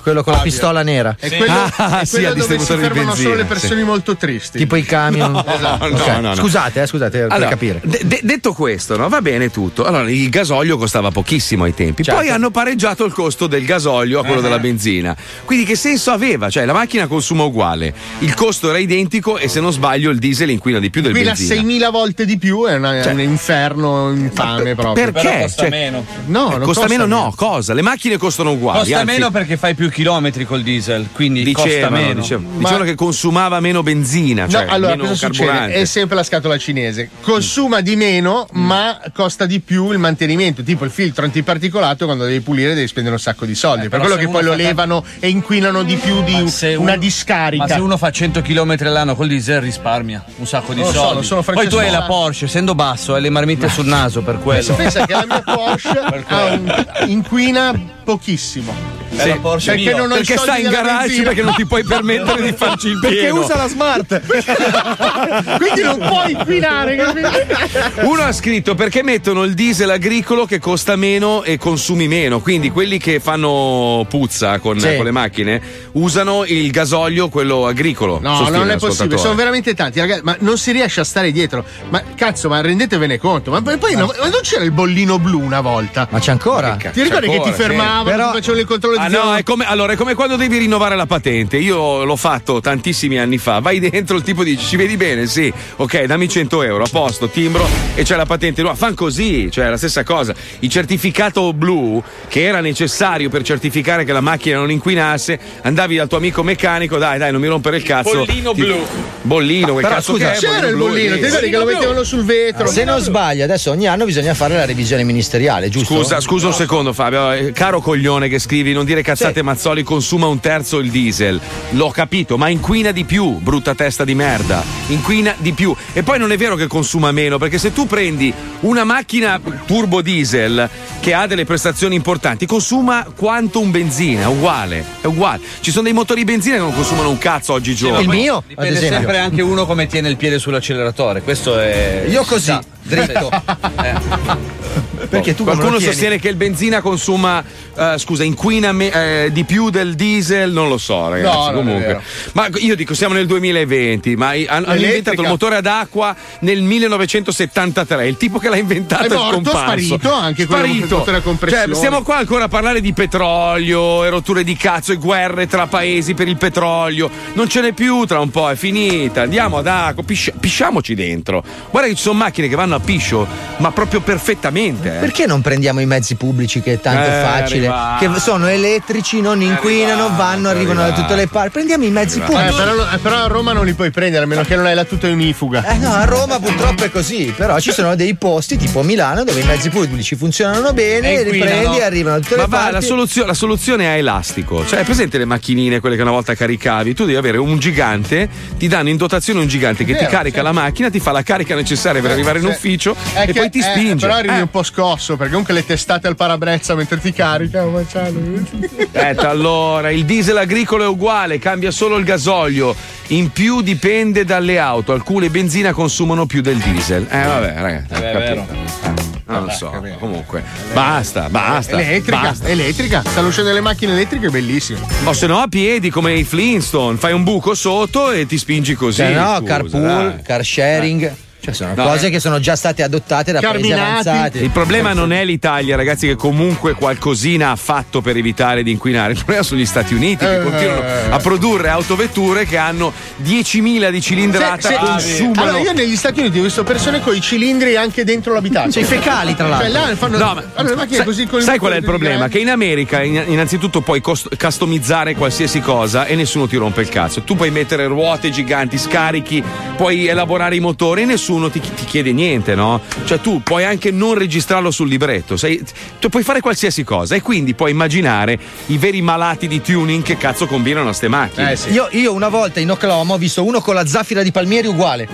Quello 0.01 0.21
con 0.23 0.33
la 0.33 0.39
pistola 0.39 0.81
nera. 0.83 1.15
È 1.17 1.29
quello, 1.35 1.53
Ah, 1.77 2.01
è 2.01 2.05
sì, 2.05 2.15
quello 2.19 2.33
dove 2.33 2.59
si 2.59 2.65
fermano 2.65 3.15
solo 3.15 3.29
le 3.29 3.43
benzina, 3.43 3.45
persone 3.45 3.83
molto 3.83 4.17
tristi. 4.17 4.57
Tipo 4.57 4.75
i 4.75 4.83
camion. 4.83 5.31
No, 5.31 5.45
Esatto. 5.45 5.87
no, 5.87 5.95
Ok. 5.95 6.07
no, 6.07 6.19
no. 6.21 6.35
Scusate, 6.35 6.81
eh, 6.81 6.87
scusate, 6.87 7.19
per 7.19 7.31
Allora, 7.31 7.49
capire. 7.49 7.79
de- 7.83 8.01
de- 8.03 8.19
detto 8.23 8.53
questo, 8.53 8.97
no, 8.97 9.07
va 9.07 9.21
bene 9.21 9.49
tutto. 9.49 9.85
Allora, 9.85 10.09
il 10.09 10.29
gasolio 10.29 10.77
costava 10.77 11.11
pochissimo 11.11 11.63
ai 11.63 11.73
tempi. 11.73 12.03
Certo. 12.03 12.19
Poi 12.19 12.29
hanno 12.29 12.51
pareggiato 12.51 13.05
il 13.05 13.13
costo 13.13 13.47
del 13.47 13.63
gasolio 13.65 14.19
a 14.19 14.23
quello 14.23 14.39
Eh. 14.39 14.43
della 14.43 14.59
benzina. 14.59 15.15
Quindi, 15.45 15.63
che 15.65 15.75
senso 15.77 16.11
aveva? 16.11 16.49
Cioè, 16.49 16.65
la 16.65 16.73
macchina 16.73 17.07
consuma 17.07 17.43
uguale, 17.43 17.93
il 18.19 18.33
costo 18.33 18.69
era 18.69 18.77
identico 18.77 19.37
e 19.37 19.47
se 19.47 19.59
non 19.61 19.71
sbaglio 19.71 20.09
il 20.09 20.17
diesel 20.19 20.49
inquina 20.49 20.79
di 20.79 20.89
più 20.89 21.01
del 21.01 21.11
Inquina 21.11 21.31
benzina. 21.33 21.61
6.000 21.61 21.89
volte 21.91 22.25
di 22.25 22.37
più, 22.37 22.65
è, 22.65 22.75
una- 22.75 22.99
è 22.99 23.03
Cioè- 23.03 23.13
un 23.13 23.19
inferno 23.21 24.11
infame 24.11 24.75
proprio. 24.75 25.11
Perché? 25.11 25.49
Cioè, 25.55 25.89
No, 26.25 26.49
non 26.49 26.61
costa, 26.61 26.87
meno, 26.87 27.05
no, 27.05 27.33
cosa? 27.35 27.73
Le 27.73 27.81
macchine 27.81 28.17
costano 28.17 28.51
uguali. 28.51 28.79
Costa 28.79 28.96
anzi, 28.99 29.11
meno 29.13 29.31
perché 29.31 29.57
fai 29.57 29.73
più 29.75 29.89
chilometri 29.89 30.45
col 30.45 30.61
diesel, 30.61 31.07
quindi 31.13 31.43
costa 31.51 31.67
Dicevano, 31.69 31.95
meno. 31.97 32.21
dicevano, 32.21 32.57
dicevano 32.57 32.83
che 32.83 32.95
consumava 32.95 33.59
meno 33.59 33.83
benzina, 33.83 34.47
cioè 34.47 34.65
no, 34.65 34.71
allora 34.71 34.91
meno 34.95 35.03
cosa 35.09 35.27
succede? 35.27 35.73
È 35.73 35.85
sempre 35.85 36.15
la 36.15 36.23
scatola 36.23 36.57
cinese. 36.57 37.09
Consuma 37.21 37.81
di 37.81 37.95
meno, 37.95 38.47
Mm. 38.57 38.65
ma 38.65 38.99
costa 39.13 39.45
di 39.45 39.59
più 39.59 39.91
il 39.91 39.97
mantenimento. 39.97 40.63
Tipo 40.63 40.85
il 40.85 40.91
filtro 40.91 41.25
antiparticolato, 41.25 42.05
quando 42.05 42.25
devi 42.25 42.39
pulire, 42.41 42.73
devi 42.73 42.87
spendere 42.87 43.15
un 43.15 43.21
sacco 43.21 43.45
di 43.45 43.55
soldi. 43.55 43.87
per 43.87 43.99
però 43.99 44.03
quello 44.03 44.15
che 44.17 44.27
poi 44.27 44.43
lo 44.43 44.51
fa 44.51 44.55
levano 44.57 45.03
e 45.19 45.29
inquinano 45.29 45.83
di 45.83 45.95
più 45.95 46.23
di 46.23 46.33
una 46.33 46.77
uno- 46.77 46.97
discarica. 46.97 47.63
Ma 47.65 47.73
se 47.73 47.79
uno 47.79 47.97
fa 47.97 48.11
100 48.11 48.41
km 48.41 48.75
all'anno 48.81 49.15
col 49.15 49.27
diesel 49.27 49.61
risparmia 49.61 50.23
un 50.37 50.47
sacco 50.47 50.73
di 50.73 50.79
lo 50.81 50.87
so, 50.87 50.93
soldi. 50.93 51.25
sono 51.25 51.41
Poi 51.43 51.67
tu 51.67 51.75
hai 51.77 51.91
la. 51.91 52.03
Porsche, 52.03 52.45
essendo 52.45 52.73
basso, 52.75 53.13
hai 53.15 53.21
le 53.21 53.29
marmitte 53.29 53.67
sul 53.69 53.85
naso 53.85 54.21
per 54.21 54.39
quello. 54.39 54.73
Pensa 54.75 55.05
che 55.05 55.13
la 55.13 55.25
mia 55.27 55.41
Porsche 55.45 55.99
ha 56.27 56.45
un- 56.45 56.85
inquina 57.07 57.73
pochissimo. 58.03 58.86
È 59.17 59.27
la 59.27 59.35
Porsche 59.37 59.71
perché 59.71 59.83
mia. 59.85 59.97
non 59.97 60.11
ho 60.11 60.15
i 60.15 60.17
Perché 60.17 60.37
sta 60.37 60.57
in 60.57 60.69
garage 60.69 60.99
benzina. 61.07 61.23
perché 61.27 61.41
non 61.43 61.53
ti 61.55 61.65
puoi 61.65 61.83
permettere 61.83 62.41
di 62.43 62.53
farci 62.53 62.87
il 62.87 62.99
Perché 62.99 63.15
pieno. 63.17 63.39
usa 63.39 63.55
la 63.55 63.67
smart. 63.67 64.21
Quindi 65.57 65.81
non 65.81 65.97
puoi 65.99 66.31
inquinare? 66.31 66.95
Uno 68.01 68.21
ha 68.21 68.31
scritto 68.31 68.75
perché 68.75 69.03
mettono 69.03 69.43
il 69.43 69.53
diesel 69.53 69.89
agricolo 69.89 70.45
che 70.45 70.59
costa 70.59 70.95
meno 70.95 71.43
e 71.43 71.57
consumi 71.57 72.07
meno. 72.07 72.39
Quindi 72.39 72.69
quelli 72.71 72.97
che 72.97 73.19
fanno 73.19 74.05
puzza 74.09 74.59
con, 74.59 74.79
Sì. 74.79 74.95
con 74.95 75.05
le 75.05 75.11
macchine 75.11 75.61
usano 75.93 76.45
il 76.45 76.69
gasolio, 76.71 77.29
quello 77.29 77.65
agricolo. 77.67 78.19
No, 78.21 78.47
non 78.49 78.69
è 78.69 78.77
possibile, 78.77 79.17
sono 79.17 79.35
veramente 79.35 79.73
tanti, 79.73 79.99
ragazzi, 79.99 80.21
ma 80.23 80.35
non 80.39 80.57
si 80.57 80.71
riesce 80.71 80.99
a 80.99 81.03
stare 81.03 81.31
dietro. 81.31 81.63
Ma 81.89 82.01
cazzo, 82.15 82.49
ma 82.49 82.61
rendetevene 82.61 83.17
conto. 83.17 83.51
Ma 83.51 83.61
poi, 83.61 83.95
ma 83.95 84.01
non 84.05 84.39
c'era 84.41 84.63
il 84.63 84.71
bollino 84.71 85.19
blu 85.19 85.41
una 85.41 85.61
volta? 85.61 86.07
Ma 86.09 86.19
c'è 86.19 86.31
ancora? 86.31 86.75
Ti 86.77 87.01
ricordi 87.01 87.27
che 87.29 87.39
ti 87.41 87.49
sì. 87.49 87.53
fermavano, 87.53 88.03
Però- 88.03 88.27
ti 88.31 88.35
facevano 88.37 88.59
il 88.61 88.67
controllo 88.67 88.97
di 88.97 89.06
Ah 89.07 89.23
no, 89.23 89.35
è 89.35 89.43
come, 89.43 89.65
allora, 89.65 89.93
è 89.93 89.95
come 89.95 90.15
quando 90.15 90.35
devi 90.35 90.57
rinnovare 90.57 90.95
la 90.97 91.05
patente. 91.05 91.55
Io 91.55 92.03
l'ho 92.03 92.15
fatto 92.17 92.59
tantissimi 92.59 93.17
anni 93.17 93.37
fa. 93.37 93.59
Vai 93.59 93.79
dentro, 93.79 94.17
il 94.17 94.23
tipo 94.23 94.43
dice: 94.43 94.65
Ci 94.65 94.75
vedi 94.75 94.97
bene? 94.97 95.27
Sì, 95.27 95.51
ok, 95.77 96.03
dammi 96.03 96.27
100 96.27 96.63
euro, 96.63 96.83
a 96.83 96.87
posto, 96.91 97.29
timbro 97.29 97.65
e 97.95 98.03
c'è 98.03 98.17
la 98.17 98.25
patente 98.25 98.61
nuova. 98.61 98.75
Fan 98.75 98.95
così, 98.95 99.49
cioè 99.49 99.65
è 99.65 99.69
la 99.69 99.77
stessa 99.77 100.03
cosa. 100.03 100.33
Il 100.59 100.69
certificato 100.69 101.53
blu, 101.53 102.03
che 102.27 102.43
era 102.43 102.59
necessario 102.59 103.29
per 103.29 103.43
certificare 103.43 104.03
che 104.03 104.11
la 104.11 104.21
macchina 104.21 104.57
non 104.57 104.71
inquinasse, 104.71 105.39
andavi 105.61 105.95
dal 105.95 106.07
tuo 106.07 106.17
amico 106.17 106.43
meccanico, 106.43 106.97
dai, 106.97 107.17
dai, 107.17 107.31
non 107.31 107.39
mi 107.39 107.47
rompere 107.47 107.77
il 107.77 107.83
cazzo. 107.83 108.25
Bollino 108.25 108.51
Ti- 108.51 108.61
blu. 108.61 108.85
Bollino, 109.21 109.71
quel 109.71 109.83
Però, 109.83 109.95
cazzo 109.95 110.13
scusa, 110.13 110.31
che 110.31 110.35
è, 110.35 110.39
C'era 110.39 110.67
il 110.67 110.75
bollino, 110.75 111.15
ti 111.15 111.23
ricordi 111.23 111.49
che 111.49 111.57
lo 111.57 111.65
mettevano 111.65 112.03
sul 112.03 112.23
vetro? 112.23 112.67
Se 112.67 112.83
non 112.83 112.99
sbaglio, 112.99 113.43
adesso 113.43 113.71
ogni 113.71 113.87
anno 113.87 114.05
bisogna 114.05 114.33
fare 114.33 114.55
la 114.55 114.65
revisione 114.65 115.03
ministeriale, 115.03 115.69
giusto? 115.69 115.95
Scusa, 115.95 116.19
scusa 116.19 116.47
un 116.47 116.53
secondo, 116.53 116.93
Fabio. 116.93 117.31
Eh, 117.31 117.51
Caro 117.51 117.81
coglione 117.81 118.27
che 118.27 118.39
scrivi, 118.39 118.73
non 118.73 118.85
dire 118.85 118.96
cazzate 119.01 119.41
Mazzoli, 119.41 119.83
consuma 119.83 120.27
un 120.27 120.39
terzo 120.39 120.79
il 120.79 120.89
diesel. 120.89 121.39
L'ho 121.71 121.89
capito, 121.89 122.37
ma 122.37 122.49
inquina 122.49 122.91
di 122.91 123.03
più, 123.03 123.37
brutta 123.39 123.75
testa 123.75 124.03
di 124.03 124.15
merda. 124.15 124.63
Inquina 124.87 125.33
di 125.37 125.53
più. 125.53 125.75
E 125.93 126.03
poi 126.03 126.19
non 126.19 126.31
è 126.31 126.37
vero 126.37 126.55
che 126.55 126.67
consuma 126.67 127.11
meno, 127.11 127.37
perché 127.37 127.57
se 127.57 127.73
tu 127.73 127.85
prendi 127.85 128.33
una 128.61 128.83
macchina 128.83 129.39
turbo 129.65 130.01
diesel 130.01 130.69
che 130.99 131.13
ha 131.13 131.27
delle 131.27 131.45
prestazioni 131.45 131.95
importanti, 131.95 132.45
consuma 132.45 133.05
quanto 133.15 133.59
un 133.59 133.71
benzina, 133.71 134.23
è 134.23 134.27
uguale, 134.27 134.83
è 135.01 135.05
uguale. 135.05 135.41
Ci 135.59 135.71
sono 135.71 135.83
dei 135.83 135.93
motori 135.93 136.23
benzina 136.23 136.55
che 136.55 136.61
non 136.61 136.73
consumano 136.73 137.09
un 137.09 137.17
cazzo 137.17 137.53
oggigiorno. 137.53 137.99
Il 137.99 138.09
mio, 138.09 138.43
Dipende 138.47 138.79
sempre 138.79 139.17
anche 139.17 139.41
uno 139.41 139.65
come 139.65 139.87
tiene 139.87 140.09
il 140.09 140.17
piede 140.17 140.39
sull'acceleratore. 140.39 141.21
Questo 141.21 141.59
è. 141.59 142.05
Io 142.07 142.23
così, 142.23 142.57
dritto. 142.83 143.29
Perché 145.09 145.35
tu 145.35 145.43
Qualcuno 145.43 145.71
lo 145.71 145.77
tieni? 145.77 145.91
sostiene 145.91 146.19
che 146.19 146.29
il 146.29 146.35
benzina 146.35 146.81
consuma, 146.81 147.43
eh, 147.75 147.95
scusa, 147.97 148.23
inquina 148.23 148.71
me- 148.71 149.25
eh, 149.25 149.31
di 149.31 149.43
più 149.43 149.69
del 149.69 149.95
diesel, 149.95 150.51
non 150.51 150.67
lo 150.69 150.77
so, 150.77 151.09
ragazzi. 151.09 151.37
No, 151.37 151.49
è 151.49 151.53
comunque. 151.53 152.01
Ma 152.33 152.47
io 152.55 152.75
dico, 152.75 152.93
siamo 152.93 153.13
nel 153.13 153.25
2020, 153.25 154.15
ma 154.15 154.33
hanno, 154.47 154.73
inventato 154.75 155.21
il 155.21 155.27
motore 155.27 155.55
ad 155.57 155.65
acqua 155.65 156.15
nel 156.39 156.61
1973. 156.61 158.07
Il 158.07 158.17
tipo 158.17 158.39
che 158.39 158.49
l'ha 158.49 158.57
inventato 158.57 159.03
È 159.03 159.07
è, 159.07 159.13
morto, 159.13 159.41
scomparso. 159.43 159.85
sparito, 159.85 160.11
anche 160.13 160.43
Sparito. 160.43 161.05
Cioè, 161.47 161.65
stiamo 161.73 162.01
qua 162.03 162.17
ancora 162.17 162.45
a 162.45 162.47
parlare 162.47 162.81
di 162.81 162.93
petrolio, 162.93 164.03
e 164.05 164.09
rotture 164.09 164.43
di 164.43 164.55
cazzo 164.55 164.91
e 164.91 164.95
guerre 164.97 165.47
tra 165.47 165.67
paesi 165.67 166.13
per 166.13 166.27
il 166.27 166.37
petrolio. 166.37 167.09
Non 167.33 167.47
ce 167.47 167.61
n'è 167.61 167.71
più 167.73 168.05
tra 168.05 168.19
un 168.19 168.29
po', 168.29 168.49
è 168.49 168.55
finita. 168.55 169.21
Andiamo 169.21 169.57
ad 169.57 169.67
acqua, 169.67 170.03
pisci- 170.03 170.33
pisciamoci 170.39 170.93
dentro. 170.95 171.43
Guarda 171.69 171.89
che 171.89 171.95
ci 171.95 172.01
sono 172.01 172.17
macchine 172.17 172.47
che 172.47 172.55
vanno 172.55 172.75
a 172.75 172.79
piscio, 172.79 173.27
ma 173.57 173.71
proprio 173.71 174.01
perfettamente. 174.01 174.96
Eh. 174.97 174.99
Perché 174.99 175.25
non 175.25 175.41
prendiamo 175.41 175.79
i 175.79 175.85
mezzi 175.85 176.15
pubblici 176.15 176.61
che 176.61 176.73
è 176.73 176.79
tanto 176.79 177.09
Eh, 177.09 177.21
facile? 177.21 177.67
arrivato. 177.67 178.13
Che 178.13 178.19
sono 178.19 178.47
elettrici, 178.47 179.21
non 179.21 179.41
inquinano, 179.41 180.15
vanno, 180.15 180.49
arrivano 180.49 180.79
da 180.79 180.85
arrivato. 180.87 181.01
tutte 181.03 181.15
le 181.15 181.27
parti. 181.27 181.49
Prendiamo 181.51 181.83
i 181.85 181.89
mezzi 181.91 182.19
Eh, 182.19 182.21
pubblici. 182.23 182.55
però, 182.55 182.73
eh, 182.91 182.97
però 182.97 183.15
a 183.23 183.27
Roma 183.27 183.53
non 183.53 183.65
li 183.65 183.73
puoi 183.73 183.91
prendere, 183.91 184.23
a 184.23 184.27
meno 184.27 184.41
che 184.43 184.55
non 184.55 184.65
hai 184.65 184.75
la 184.75 184.83
tuta 184.85 185.07
unifuga. 185.07 185.63
Eh 185.65 185.77
no, 185.77 185.93
a 185.93 186.03
Roma 186.05 186.39
purtroppo 186.39 186.83
è 186.83 186.91
così, 186.91 187.33
però 187.35 187.59
ci 187.59 187.71
sono 187.71 187.95
dei 187.95 188.15
posti 188.15 188.57
tipo 188.57 188.79
a 188.81 188.83
Milano 188.83 189.23
dove 189.23 189.39
i 189.39 189.45
mezzi 189.45 189.69
pubblici 189.69 190.15
funzionano 190.15 190.73
bene, 190.73 191.13
E 191.19 191.23
li 191.29 191.39
prendi 191.39 191.77
e 191.77 191.83
arrivano 191.83 192.17
da 192.19 192.21
tutte 192.23 192.35
Ma 192.35 192.41
le 192.43 192.47
va, 192.49 192.57
parti. 192.57 192.73
la, 192.73 192.81
soluzio- 192.81 193.25
la 193.25 193.33
soluzione 193.33 193.83
è 193.85 193.87
a 193.87 193.95
elastico. 193.97 194.65
Cioè, 194.65 194.79
hai 194.79 194.85
presente 194.85 195.17
le 195.17 195.25
macchinine, 195.25 195.79
quelle 195.79 195.95
che 195.95 196.01
una 196.01 196.11
volta 196.11 196.33
caricavi? 196.35 196.93
Tu 196.93 197.05
devi 197.05 197.17
avere 197.17 197.37
un 197.37 197.57
gigante, 197.59 198.29
ti 198.57 198.67
danno 198.67 198.89
in 198.89 198.97
dotazione 198.97 199.39
un 199.39 199.47
gigante 199.47 199.83
che 199.85 199.93
ti 199.93 199.99
Vero, 200.05 200.11
carica 200.11 200.41
la 200.41 200.51
macchina, 200.51 200.89
ti 200.89 200.99
fa 200.99 201.11
la 201.11 201.21
carica 201.23 201.55
necessaria 201.55 202.01
per 202.01 202.11
arrivare 202.11 202.39
in 202.39 202.45
ufficio 202.45 202.95
È 203.13 203.21
e 203.21 203.25
che- 203.27 203.33
poi 203.33 203.49
ti 203.49 203.59
eh, 203.59 203.63
spinge. 203.63 204.05
Però 204.05 204.17
arrivi 204.17 204.35
Eh. 204.37 204.41
un 204.41 204.49
po' 204.49 204.63
scosso 204.87 205.15
perché 205.17 205.31
comunque 205.31 205.53
le 205.53 205.65
testate 205.65 206.07
al 206.07 206.15
parabrezza 206.15 206.73
mentre 206.75 206.99
ti 206.99 207.11
carica. 207.11 207.63
Aspetta, 207.63 209.29
allora, 209.29 209.91
il 209.91 210.05
diesel 210.05 210.37
agricolo 210.37 210.83
è 210.83 210.87
uguale, 210.87 211.39
cambia 211.39 211.71
solo 211.71 211.97
il 211.97 212.05
gasolio. 212.05 212.73
In 213.07 213.31
più 213.31 213.61
dipende 213.61 214.23
dalle 214.23 214.59
auto. 214.59 214.93
Alcune 214.93 215.29
benzina 215.29 215.73
consumano 215.73 216.25
più 216.25 216.41
del 216.41 216.57
diesel. 216.57 217.05
Eh, 217.09 217.23
vabbè, 217.23 217.53
ragazzi. 217.57 217.93
ho 217.93 217.97
è 217.97 218.11
capito. 218.11 218.47
Eh, 218.53 219.05
Non 219.25 219.43
lo 219.43 219.49
so. 219.51 219.73
Comunque, 219.99 220.43
basta, 220.73 221.29
basta. 221.29 221.79
Elettrica, 221.79 222.21
basta. 222.21 222.47
elettrica. 222.47 223.03
Stanno 223.05 223.27
uscendo 223.27 223.51
le 223.51 223.61
macchine 223.61 223.91
elettriche 223.91 224.29
bellissime. 224.29 224.79
O 225.03 225.11
se 225.11 225.27
no 225.27 225.39
a 225.39 225.47
piedi 225.47 225.89
come 225.89 226.13
i 226.13 226.23
Flintstone, 226.23 226.97
fai 226.97 227.11
un 227.11 227.23
buco 227.23 227.53
sotto 227.53 228.11
e 228.11 228.25
ti 228.25 228.37
spingi 228.37 228.73
così. 228.73 229.01
Cioè, 229.01 229.13
no, 229.13 229.35
scusa, 229.39 229.43
carpool, 229.43 229.81
dai. 229.81 230.21
car 230.23 230.45
sharing. 230.45 231.15
Cioè, 231.39 231.53
sono 231.53 231.73
No, 231.75 231.83
cose 231.85 232.07
eh. 232.07 232.09
che 232.09 232.19
sono 232.19 232.39
già 232.39 232.55
state 232.55 232.83
adottate 232.83 233.31
da 233.31 233.39
paesi 233.39 233.71
avanzati. 233.71 234.39
Il 234.43 234.49
problema 234.49 234.93
non 234.93 235.13
è 235.13 235.23
l'Italia, 235.23 235.75
ragazzi, 235.75 236.07
che 236.07 236.15
comunque 236.15 236.73
qualcosina 236.73 237.51
ha 237.51 237.55
fatto 237.55 238.01
per 238.01 238.17
evitare 238.17 238.63
di 238.63 238.71
inquinare. 238.71 239.11
Il 239.13 239.17
problema 239.17 239.43
sono 239.43 239.59
gli 239.61 239.65
Stati 239.65 239.93
Uniti 239.93 240.25
che 240.25 240.39
Eh. 240.39 240.43
continuano 240.43 240.81
a 241.09 241.17
produrre 241.19 241.69
autovetture 241.69 242.45
che 242.45 242.57
hanno 242.57 242.91
10.000 243.23 243.89
di 243.91 244.01
cilindrata, 244.01 244.67
Se- 244.67 244.73
se- 244.73 244.79
consumano. 244.79 245.41
Allora, 245.41 245.59
io 245.63 245.73
negli 245.73 245.95
Stati 245.95 246.19
Uniti 246.19 246.39
ho 246.39 246.43
visto 246.43 246.63
persone 246.63 246.99
con 247.01 247.15
i 247.15 247.21
cilindri 247.21 247.75
anche 247.77 248.03
dentro 248.03 248.33
l'abitacolo. 248.33 248.71
C'è 248.71 248.81
i 248.81 248.83
fecali, 248.83 249.35
tra 249.35 249.47
l'altro. 249.47 249.69
Cioè, 249.71 249.87
là 249.89 249.95
fanno. 249.95 250.17
No, 250.17 250.33
ma- 250.33 250.43
allora, 250.55 250.73
le 250.73 250.75
macchine 250.75 250.97
sai, 250.97 251.05
così 251.05 251.25
con 251.27 251.41
sai 251.41 251.57
qual 251.59 251.73
è 251.73 251.77
il 251.77 251.83
problema? 251.83 252.13
giganti. 252.27 252.35
Che 252.37 252.39
in 252.41 252.49
America 252.49 253.01
in- 253.03 253.23
innanzitutto 253.27 253.81
puoi 253.81 254.01
cost- 254.01 254.35
customizzare 254.37 255.15
qualsiasi 255.15 255.59
cosa 255.61 256.05
e 256.05 256.15
nessuno 256.15 256.47
ti 256.47 256.55
rompe 256.57 256.81
il 256.81 256.89
cazzo. 256.89 257.21
Tu 257.21 257.35
puoi 257.35 257.51
mettere 257.51 257.85
ruote 257.87 258.29
giganti, 258.31 258.77
scarichi, 258.77 259.41
puoi 259.77 260.07
elaborare 260.07 260.55
i 260.55 260.59
motori 260.59 261.03
e 261.03 261.05
nessuno 261.27 261.49
ti, 261.49 261.59
ti 261.59 261.83
chiede 261.85 262.13
niente, 262.13 262.55
no? 262.55 262.79
Cioè 263.03 263.19
tu 263.19 263.41
puoi 263.43 263.65
anche 263.65 263.91
non 263.91 264.13
registrarlo 264.13 264.71
sul 264.71 264.87
libretto, 264.87 265.35
sei- 265.35 265.61
tu 265.99 266.07
puoi 266.07 266.23
fare 266.23 266.39
qualsiasi 266.39 266.85
cosa 266.85 267.15
e 267.15 267.21
quindi 267.21 267.53
puoi 267.53 267.71
immaginare 267.71 268.39
i 268.67 268.77
veri 268.77 269.01
malati 269.01 269.47
di 269.47 269.61
tuning 269.61 270.03
che 270.03 270.15
cazzo 270.15 270.47
combinano 270.47 270.89
a 270.89 270.93
ste 270.93 271.09
macchine. 271.09 271.57
Io, 271.71 271.89
io 271.91 272.13
una 272.13 272.29
volta 272.29 272.61
in 272.61 272.71
Oklahoma 272.71 273.15
ho 273.15 273.17
visto 273.17 273.43
uno 273.43 273.59
con 273.59 273.75
la 273.75 273.85
zaffira 273.85 274.23
di 274.23 274.31
Palmieri 274.31 274.67
uguale. 274.67 275.07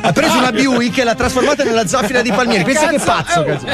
Ha 0.00 0.12
preso 0.12 0.38
una 0.38 0.50
Buick 0.52 0.98
e 0.98 1.04
l'ha 1.04 1.14
trasformata 1.14 1.62
nella 1.64 1.86
zaffira 1.86 2.22
di 2.22 2.30
Palmieri. 2.32 2.64
Pensa 2.64 2.88
che 2.88 2.98
pazzo, 2.98 3.44
cazzo. 3.44 3.66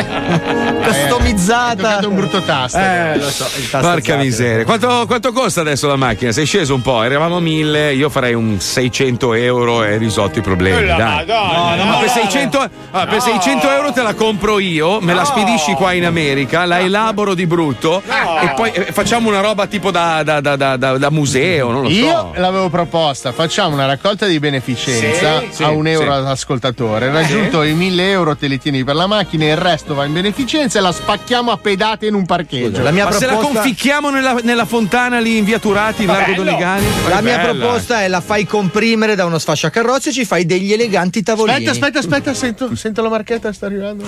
Customizzata. 0.85 2.01
un 2.07 2.15
brutto 2.17 2.43
tasto. 2.43 2.79
Eh, 2.79 3.17
lo 3.19 3.31
so. 3.31 3.45
il 3.57 3.71
tasto 3.71 3.79
Porca 3.89 4.01
zaffira. 4.01 4.17
miseria, 4.19 4.65
quanto, 4.65 5.05
quanto 5.07 5.33
costa 5.33 5.61
adesso 5.61 5.87
la 5.87 5.97
macchina? 5.97 6.33
Sei 6.33 6.45
sceso 6.45 6.75
un 6.75 6.83
po', 6.83 7.03
eravamo 7.03 7.37
a 7.37 7.41
1000, 7.41 7.95
io 7.95 8.11
farei 8.11 8.35
un 8.35 8.61
600 8.61 9.35
euro 9.35 9.85
e 9.85 9.97
risolto 9.97 10.41
i 10.41 10.43
problemi. 10.43 10.87
Dai. 10.87 10.99
Madonna, 10.99 11.53
No, 11.77 11.84
no, 11.84 11.84
per, 11.85 12.07
no, 12.07 12.09
600, 12.09 12.71
ah, 12.91 13.07
per 13.07 13.21
600 13.21 13.71
euro 13.71 13.93
te 13.93 14.03
la 14.03 14.15
compro 14.15 14.59
io, 14.59 15.01
me 15.01 15.15
la 15.15 15.25
spedisci 15.25 15.73
qua 15.75 15.93
in 15.93 16.05
America, 16.05 16.65
la 16.65 16.81
elaboro 16.81 17.35
di 17.35 17.47
brutto 17.47 18.03
e 18.43 18.53
poi 18.55 18.71
eh, 18.73 18.93
facciamo 18.93 19.29
una 19.29 19.41
roba 19.41 19.67
tipo 19.67 19.91
da, 19.91 20.23
da- 20.23 20.41
da- 20.41 20.57
da- 20.57 20.77
da- 20.77 20.99
da 20.99 21.11
museo, 21.11 21.71
non 21.71 21.83
lo 21.83 21.89
so. 21.89 21.95
Io 21.95 22.31
l'avevo 22.37 22.69
proposta, 22.69 23.33
facciamo 23.33 23.75
una 23.75 23.87
raccolta 23.87 24.27
di 24.27 24.39
beneficenza 24.39 25.43
Sì, 25.51 25.63
a 25.63 25.71
un 25.71 25.87
euro 25.87 26.07
sì. 26.07 26.11
all'ascoltatore. 26.19 27.11
Raggiunto 27.11 27.63
i 27.63 27.73
1000 27.75 28.11
euro 28.11 28.37
te 28.37 28.47
li 28.47 28.59
tieni 28.59 28.85
per 28.85 28.95
la 28.95 29.07
macchina, 29.07 29.45
il 29.47 29.57
resto 29.57 29.95
va 29.95 30.05
in 30.05 30.13
beneficenza 30.13 30.79
e 30.79 30.83
la 30.83 30.93
spacchiamo 30.93 31.51
a 31.51 31.57
pedate 31.57 32.07
in 32.07 32.15
un 32.15 32.25
parcheggio. 32.27 32.83
Ma 32.83 33.13
se 33.13 33.27
la 33.27 33.35
conficchiamo 33.35 34.11
nella, 34.11 34.37
nella 34.43 34.65
fontana 34.65 35.19
lì 35.19 35.37
in 35.39 35.45
via 35.45 35.59
Turati, 35.59 36.03
in 36.03 36.09
largo 36.09 36.35
Donegani? 36.35 36.85
La 37.09 37.21
mia 37.21 37.37
bella. 37.39 37.53
proposta 37.53 38.03
è 38.03 38.09
la 38.09 38.21
fai 38.21 38.47
comprimere 38.47 39.15
da 39.15 39.25
uno 39.25 39.39
sfasciacarrozze 39.39 40.11
e 40.11 40.13
ci 40.13 40.25
fai 40.25 40.47
degli 40.47 40.73
eleganti 40.73 41.23
tavolini. 41.23 41.57
Aspetta, 41.59 41.74
aspetta, 41.75 41.99
aspetta, 41.99 42.35
sento, 42.35 42.75
sento 42.77 43.03
la 43.03 43.09
marchetta, 43.09 43.53
sta 43.53 43.67
arrivando. 43.67 44.05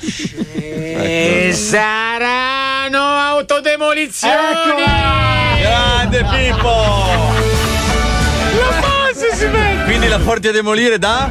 E 0.00 1.52
saranno 1.54 2.98
autodemolizioni! 2.98 4.82
Grande 5.60 6.24
Pippo! 6.24 7.30
La 8.58 8.80
base 8.80 9.34
si 9.34 9.46
vede! 9.46 9.84
Quindi 9.84 10.08
la 10.08 10.18
porti 10.18 10.48
a 10.48 10.52
demolire 10.52 10.98
da? 10.98 11.30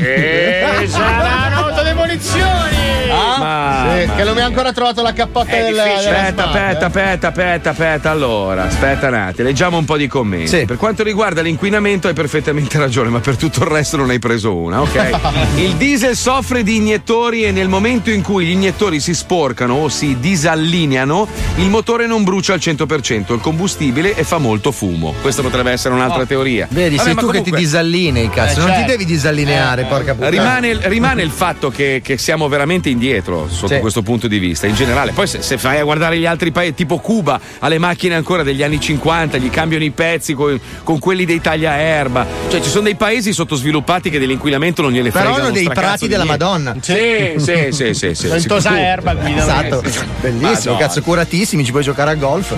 E 0.00 0.86
saranno 0.88 1.66
autodemolizioni! 1.66 2.79
Ma- 3.14 3.86
Sì, 3.98 4.08
che 4.16 4.24
non 4.24 4.34
mi 4.34 4.40
ha 4.40 4.44
ancora 4.44 4.72
trovato 4.72 5.02
la 5.02 5.12
cappotta 5.12 5.50
È 5.50 5.62
del, 5.64 5.78
Aspetta, 5.78 6.46
aspetta, 6.46 6.80
eh. 6.80 6.84
aspetta, 6.86 7.28
aspetta, 7.28 7.70
aspetta, 7.70 8.10
allora, 8.10 8.64
aspetta 8.64 9.08
un 9.08 9.14
attimo, 9.14 9.48
leggiamo 9.48 9.78
un 9.78 9.84
po' 9.84 9.96
di 9.96 10.06
commenti. 10.06 10.48
Sì. 10.48 10.64
Per 10.64 10.76
quanto 10.76 11.02
riguarda 11.02 11.40
l'inquinamento 11.42 12.08
hai 12.08 12.14
perfettamente 12.14 12.78
ragione, 12.78 13.08
ma 13.10 13.20
per 13.20 13.36
tutto 13.36 13.60
il 13.60 13.66
resto 13.70 13.96
non 13.96 14.10
hai 14.10 14.18
preso 14.18 14.54
una, 14.56 14.80
ok? 14.82 15.10
il 15.56 15.74
diesel 15.76 16.16
soffre 16.16 16.62
di 16.62 16.76
iniettori 16.76 17.44
e 17.44 17.52
nel 17.52 17.68
momento 17.68 18.10
in 18.10 18.22
cui 18.22 18.46
gli 18.46 18.50
iniettori 18.50 19.00
si 19.00 19.14
sporcano 19.14 19.74
o 19.74 19.88
si 19.88 20.16
disallineano, 20.20 21.26
il 21.56 21.68
motore 21.68 22.06
non 22.06 22.24
brucia 22.24 22.52
al 22.52 22.58
100% 22.58 23.32
il 23.32 23.40
combustibile 23.40 24.14
e 24.14 24.24
fa 24.24 24.38
molto 24.38 24.72
fumo. 24.72 25.14
Questa 25.20 25.42
potrebbe 25.42 25.70
essere 25.72 25.94
un'altra 25.94 26.26
teoria. 26.26 26.66
Vedi, 26.70 26.96
Vabbè, 26.96 27.08
sei 27.08 27.14
tu 27.18 27.20
che 27.20 27.26
comunque- 27.26 27.52
ti 27.52 27.58
disallinei, 27.58 28.28
cazzo. 28.30 28.58
Eh, 28.60 28.62
non 28.62 28.66
ti 28.66 28.72
certo. 28.76 28.90
devi 28.90 29.04
disallineare, 29.04 29.84
porca 29.84 30.12
puttana. 30.14 30.30
Rimane, 30.30 30.78
rimane 30.88 31.22
il 31.22 31.30
fatto 31.30 31.70
che, 31.70 32.00
che 32.04 32.18
siamo 32.18 32.48
veramente 32.48 32.88
indietro 33.00 33.48
sotto 33.48 33.74
Sì. 33.74 33.80
questo 33.80 34.02
punto 34.02 34.28
di 34.28 34.38
vista, 34.38 34.66
in 34.66 34.74
generale. 34.74 35.12
Poi 35.12 35.26
se, 35.26 35.40
se 35.40 35.56
vai 35.56 35.78
a 35.78 35.84
guardare 35.84 36.18
gli 36.18 36.26
altri 36.26 36.52
paesi, 36.52 36.74
tipo 36.74 36.98
Cuba, 36.98 37.40
alle 37.60 37.78
macchine 37.78 38.14
ancora 38.14 38.42
degli 38.42 38.62
anni 38.62 38.78
50, 38.78 39.38
gli 39.38 39.48
cambiano 39.48 39.82
i 39.84 39.90
pezzi 39.90 40.34
con, 40.34 40.58
con 40.84 40.98
quelli 40.98 41.24
dei 41.24 41.40
tagliaerba. 41.40 42.26
Cioè 42.50 42.60
ci 42.60 42.68
sono 42.68 42.84
dei 42.84 42.94
paesi 42.96 43.32
sottosviluppati 43.32 44.10
che 44.10 44.18
dell'inquinamento 44.18 44.82
non 44.82 44.92
gliele 44.92 45.10
Però 45.10 45.24
fregano 45.24 45.44
hanno 45.46 45.54
dei 45.54 45.68
prati 45.68 46.06
della 46.08 46.24
niente. 46.24 46.44
Madonna. 46.44 46.76
Sì, 46.80 47.34
sì, 47.36 47.68
sì, 47.70 47.94
sì, 47.94 48.14
sì, 48.14 48.26
Ventosa 48.28 48.78
erba 48.78 49.14
guidano. 49.14 49.40
Esatto, 49.40 49.82
Eh, 49.82 49.90
bellissimo, 50.20 50.72
Madonna. 50.72 50.78
cazzo, 50.78 51.00
curatissimi, 51.02 51.64
ci 51.64 51.70
puoi 51.70 51.82
giocare 51.82 52.10
a 52.10 52.14
golf. 52.14 52.54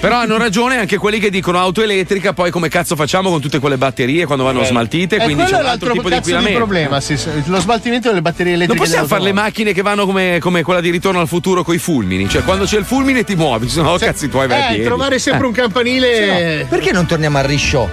Però 0.00 0.16
hanno 0.16 0.38
ragione 0.38 0.78
anche 0.78 0.96
quelli 0.96 1.18
che 1.18 1.28
dicono 1.30 1.58
auto 1.58 1.82
elettrica, 1.82 2.32
poi 2.32 2.50
come 2.50 2.68
cazzo 2.68 2.96
facciamo 2.96 3.28
con 3.30 3.40
tutte 3.40 3.58
quelle 3.58 3.76
batterie 3.76 4.24
quando 4.26 4.44
vanno 4.44 4.64
smaltite? 4.64 5.16
E 5.16 5.20
Quindi 5.24 5.44
c'è 5.44 5.56
è 5.56 5.60
un 5.60 5.66
altro 5.66 5.92
tipo 5.92 6.08
di 6.08 6.14
cazzo 6.14 6.28
di 6.30 6.34
inquinamento. 6.36 6.58
problema, 6.58 7.00
sì, 7.00 7.18
lo 7.46 7.60
smaltimento 7.60 8.08
delle 8.08 8.22
batterie 8.22 8.52
Non 8.52 8.62
elettriche. 8.62 8.84
possiamo 8.84 9.06
fare 9.06 9.22
le 9.22 9.32
macchine 9.32 9.72
che 9.72 9.81
vanno 9.82 10.06
come, 10.06 10.38
come 10.40 10.62
quella 10.62 10.80
di 10.80 10.90
ritorno 10.90 11.20
al 11.20 11.28
futuro 11.28 11.62
con 11.62 11.74
i 11.74 11.78
fulmini. 11.78 12.28
Cioè, 12.28 12.42
quando 12.44 12.64
c'è 12.64 12.78
il 12.78 12.84
fulmine 12.84 13.24
ti 13.24 13.34
muovi, 13.34 13.68
se 13.70 13.82
no 13.82 13.96
cazzi 13.98 14.28
tuoi 14.28 14.46
vai 14.48 14.60
a 14.60 14.64
Eh, 14.64 14.68
piedi. 14.68 14.84
trovare 14.84 15.18
sempre 15.18 15.44
Eh. 15.44 15.46
un 15.48 15.52
campanile. 15.52 16.66
Perché 16.68 16.92
non 16.92 17.06
torniamo 17.06 17.38
al 17.38 17.44
risciò? 17.44 17.88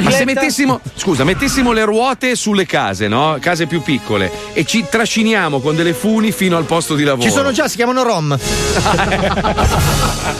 Ma 0.00 0.10
se 0.10 0.24
mettessimo, 0.24 0.80
scusa, 0.94 1.24
mettessimo 1.24 1.72
le 1.72 1.84
ruote 1.84 2.34
sulle 2.36 2.66
case, 2.66 3.08
no? 3.08 3.36
Case 3.40 3.66
più 3.66 3.82
piccole 3.82 4.30
e 4.52 4.64
ci 4.64 4.84
trasciniamo 4.88 5.60
con 5.60 5.74
delle 5.76 5.92
funi 5.94 6.32
fino 6.32 6.56
al 6.56 6.64
posto 6.64 6.94
di 6.94 7.04
lavoro. 7.04 7.22
Ci 7.28 7.30
sono 7.34 7.52
già, 7.52 7.68
si 7.68 7.76
chiamano 7.76 8.02
Rom. 8.02 8.36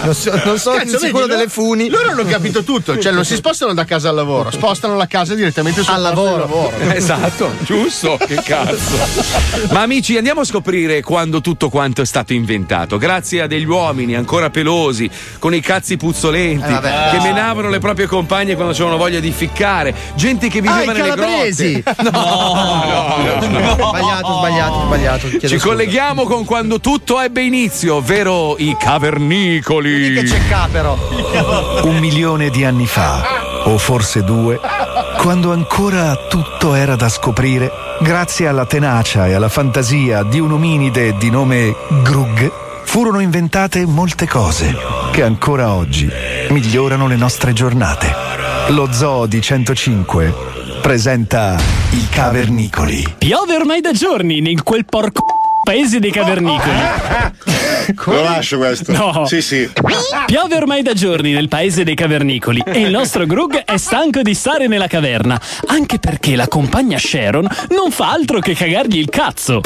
non 0.04 0.14
so, 0.14 0.40
non 0.44 0.58
so 0.58 0.72
Cazzo, 0.72 0.98
sicuro 0.98 1.26
vedi, 1.26 1.36
delle 1.36 1.48
funi. 1.48 1.88
Loro 1.88 2.10
hanno 2.10 2.24
capito 2.24 2.62
tutto, 2.64 2.98
cioè 2.98 3.12
non 3.12 3.24
si 3.24 3.34
spostano 3.36 3.72
da 3.74 3.84
casa 3.84 4.08
al 4.10 4.14
lavoro, 4.14 4.50
spostano 4.50 4.96
la 4.96 5.06
casa 5.06 5.34
direttamente 5.34 5.82
sul 5.82 5.92
Al 5.94 6.12
posto 6.12 6.20
di 6.22 6.30
lavoro. 6.38 6.70
lavoro. 6.70 6.92
Esatto, 6.94 7.52
giusto, 7.60 8.18
che 8.26 8.36
cazzo. 8.42 8.96
Ma 9.72 9.80
amici, 9.82 10.16
andiamo 10.16 10.40
a 10.40 10.44
scoprire 10.44 10.83
quando 11.02 11.40
tutto 11.40 11.68
quanto 11.68 12.02
è 12.02 12.06
stato 12.06 12.32
inventato. 12.32 12.98
Grazie 12.98 13.42
a 13.42 13.46
degli 13.46 13.64
uomini 13.66 14.14
ancora 14.14 14.50
pelosi, 14.50 15.08
con 15.38 15.54
i 15.54 15.60
cazzi 15.60 15.96
puzzolenti, 15.96 16.72
Eh, 16.72 17.10
che 17.10 17.20
menavano 17.22 17.68
le 17.68 17.78
proprie 17.78 18.06
compagne 18.06 18.54
quando 18.54 18.72
avevano 18.72 18.96
voglia 18.96 19.20
di 19.20 19.30
ficcare. 19.32 19.94
Gente 20.14 20.48
che 20.48 20.60
viveva 20.60 20.82
Ah, 20.82 20.84
nelle 20.92 20.98
calabresi! 20.98 21.82
grotte. 21.82 22.02
No, 22.14 22.20
no, 22.20 23.48
no, 23.48 23.58
no. 23.58 23.88
Sbagliato, 23.88 24.38
sbagliato, 24.38 24.80
sbagliato. 24.86 25.28
chiedo 25.28 25.48
Ci 25.48 25.58
scusa. 25.58 25.66
colleghiamo 25.66 26.24
con 26.24 26.44
quando 26.44 26.80
tutto 26.80 27.20
ebbe 27.20 27.42
inizio, 27.42 27.96
ovvero 27.96 28.56
i 28.58 28.76
cavernicoli. 28.78 30.12
Che 30.14 30.22
c'è 30.24 30.40
capero. 30.48 30.98
Un 31.82 31.96
milione 31.98 32.50
di 32.50 32.64
anni 32.64 32.86
fa, 32.86 33.22
o 33.64 33.78
forse 33.78 34.22
due, 34.22 34.60
quando 35.18 35.52
ancora 35.52 36.16
tutto 36.28 36.74
era 36.74 36.96
da 36.96 37.08
scoprire, 37.08 37.70
grazie 38.00 38.46
alla 38.46 38.66
tenacia 38.66 39.26
e 39.26 39.34
alla 39.34 39.48
fantasia 39.48 40.22
di 40.22 40.38
un 40.38 40.52
ominide 40.52 41.16
di 41.16 41.30
nome 41.30 41.74
Grug, 42.02 42.52
furono 42.84 43.20
inventate 43.20 43.86
molte 43.86 44.26
cose 44.26 44.76
che 45.12 45.22
ancora 45.22 45.72
oggi 45.72 46.10
migliorano 46.50 47.06
le 47.06 47.16
nostre 47.16 47.52
giornate. 47.52 48.12
Lo 48.68 48.92
Zoo 48.92 49.26
di 49.26 49.40
105 49.40 50.34
presenta 50.82 51.56
i 51.90 52.08
Cavernicoli. 52.10 53.14
Piove 53.18 53.54
ormai 53.56 53.80
da 53.80 53.92
giorni 53.92 54.38
in 54.38 54.62
quel 54.62 54.84
porco 54.84 55.24
paese 55.64 55.98
dei 55.98 56.12
cavernicoli. 56.12 56.78
Lo 58.04 58.22
lascio 58.22 58.58
questo. 58.58 58.92
No. 58.92 59.26
Sì, 59.26 59.42
sì. 59.42 59.68
Piove 60.26 60.54
ormai 60.54 60.82
da 60.82 60.92
giorni 60.92 61.32
nel 61.32 61.48
paese 61.48 61.82
dei 61.82 61.96
cavernicoli 61.96 62.62
e 62.64 62.80
il 62.80 62.90
nostro 62.90 63.26
Grug 63.26 63.56
è 63.64 63.76
stanco 63.76 64.22
di 64.22 64.34
stare 64.34 64.68
nella 64.68 64.86
caverna, 64.86 65.40
anche 65.66 65.98
perché 65.98 66.36
la 66.36 66.46
compagna 66.46 66.98
Sharon 66.98 67.48
non 67.70 67.90
fa 67.90 68.12
altro 68.12 68.38
che 68.38 68.54
cagargli 68.54 68.98
il 68.98 69.08
cazzo. 69.08 69.62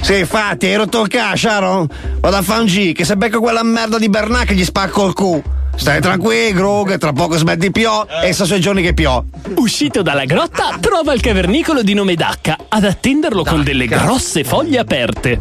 Sì, 0.00 0.18
infatti, 0.18 0.66
hai 0.66 0.76
rotto 0.76 1.02
il 1.02 1.08
cazzo, 1.08 1.36
Sharon? 1.48 1.88
Vado 2.20 2.36
a 2.36 2.42
fare 2.42 2.60
un 2.60 2.66
G, 2.66 2.92
che 2.92 3.04
se 3.04 3.16
becco 3.16 3.40
quella 3.40 3.64
merda 3.64 3.98
di 3.98 4.08
Bernà 4.08 4.44
che 4.44 4.54
gli 4.54 4.64
spacco 4.64 5.06
il 5.06 5.14
cu. 5.14 5.42
Stai 5.76 6.00
tranquillo, 6.00 6.54
Grug, 6.54 6.98
tra 6.98 7.12
poco 7.12 7.36
smetti 7.36 7.70
piò 7.70 8.06
e 8.22 8.32
sta 8.32 8.44
sui 8.44 8.60
giorni 8.60 8.82
che 8.82 8.94
piò. 8.94 9.22
Uscito 9.56 10.02
dalla 10.02 10.24
grotta, 10.24 10.76
trova 10.80 11.12
il 11.12 11.20
cavernicolo 11.20 11.82
di 11.82 11.94
nome 11.94 12.14
Dacca 12.14 12.56
ad 12.68 12.84
attenderlo 12.84 13.44
con 13.44 13.62
delle 13.62 13.86
grosse 13.86 14.42
foglie 14.42 14.78
aperte. 14.78 15.38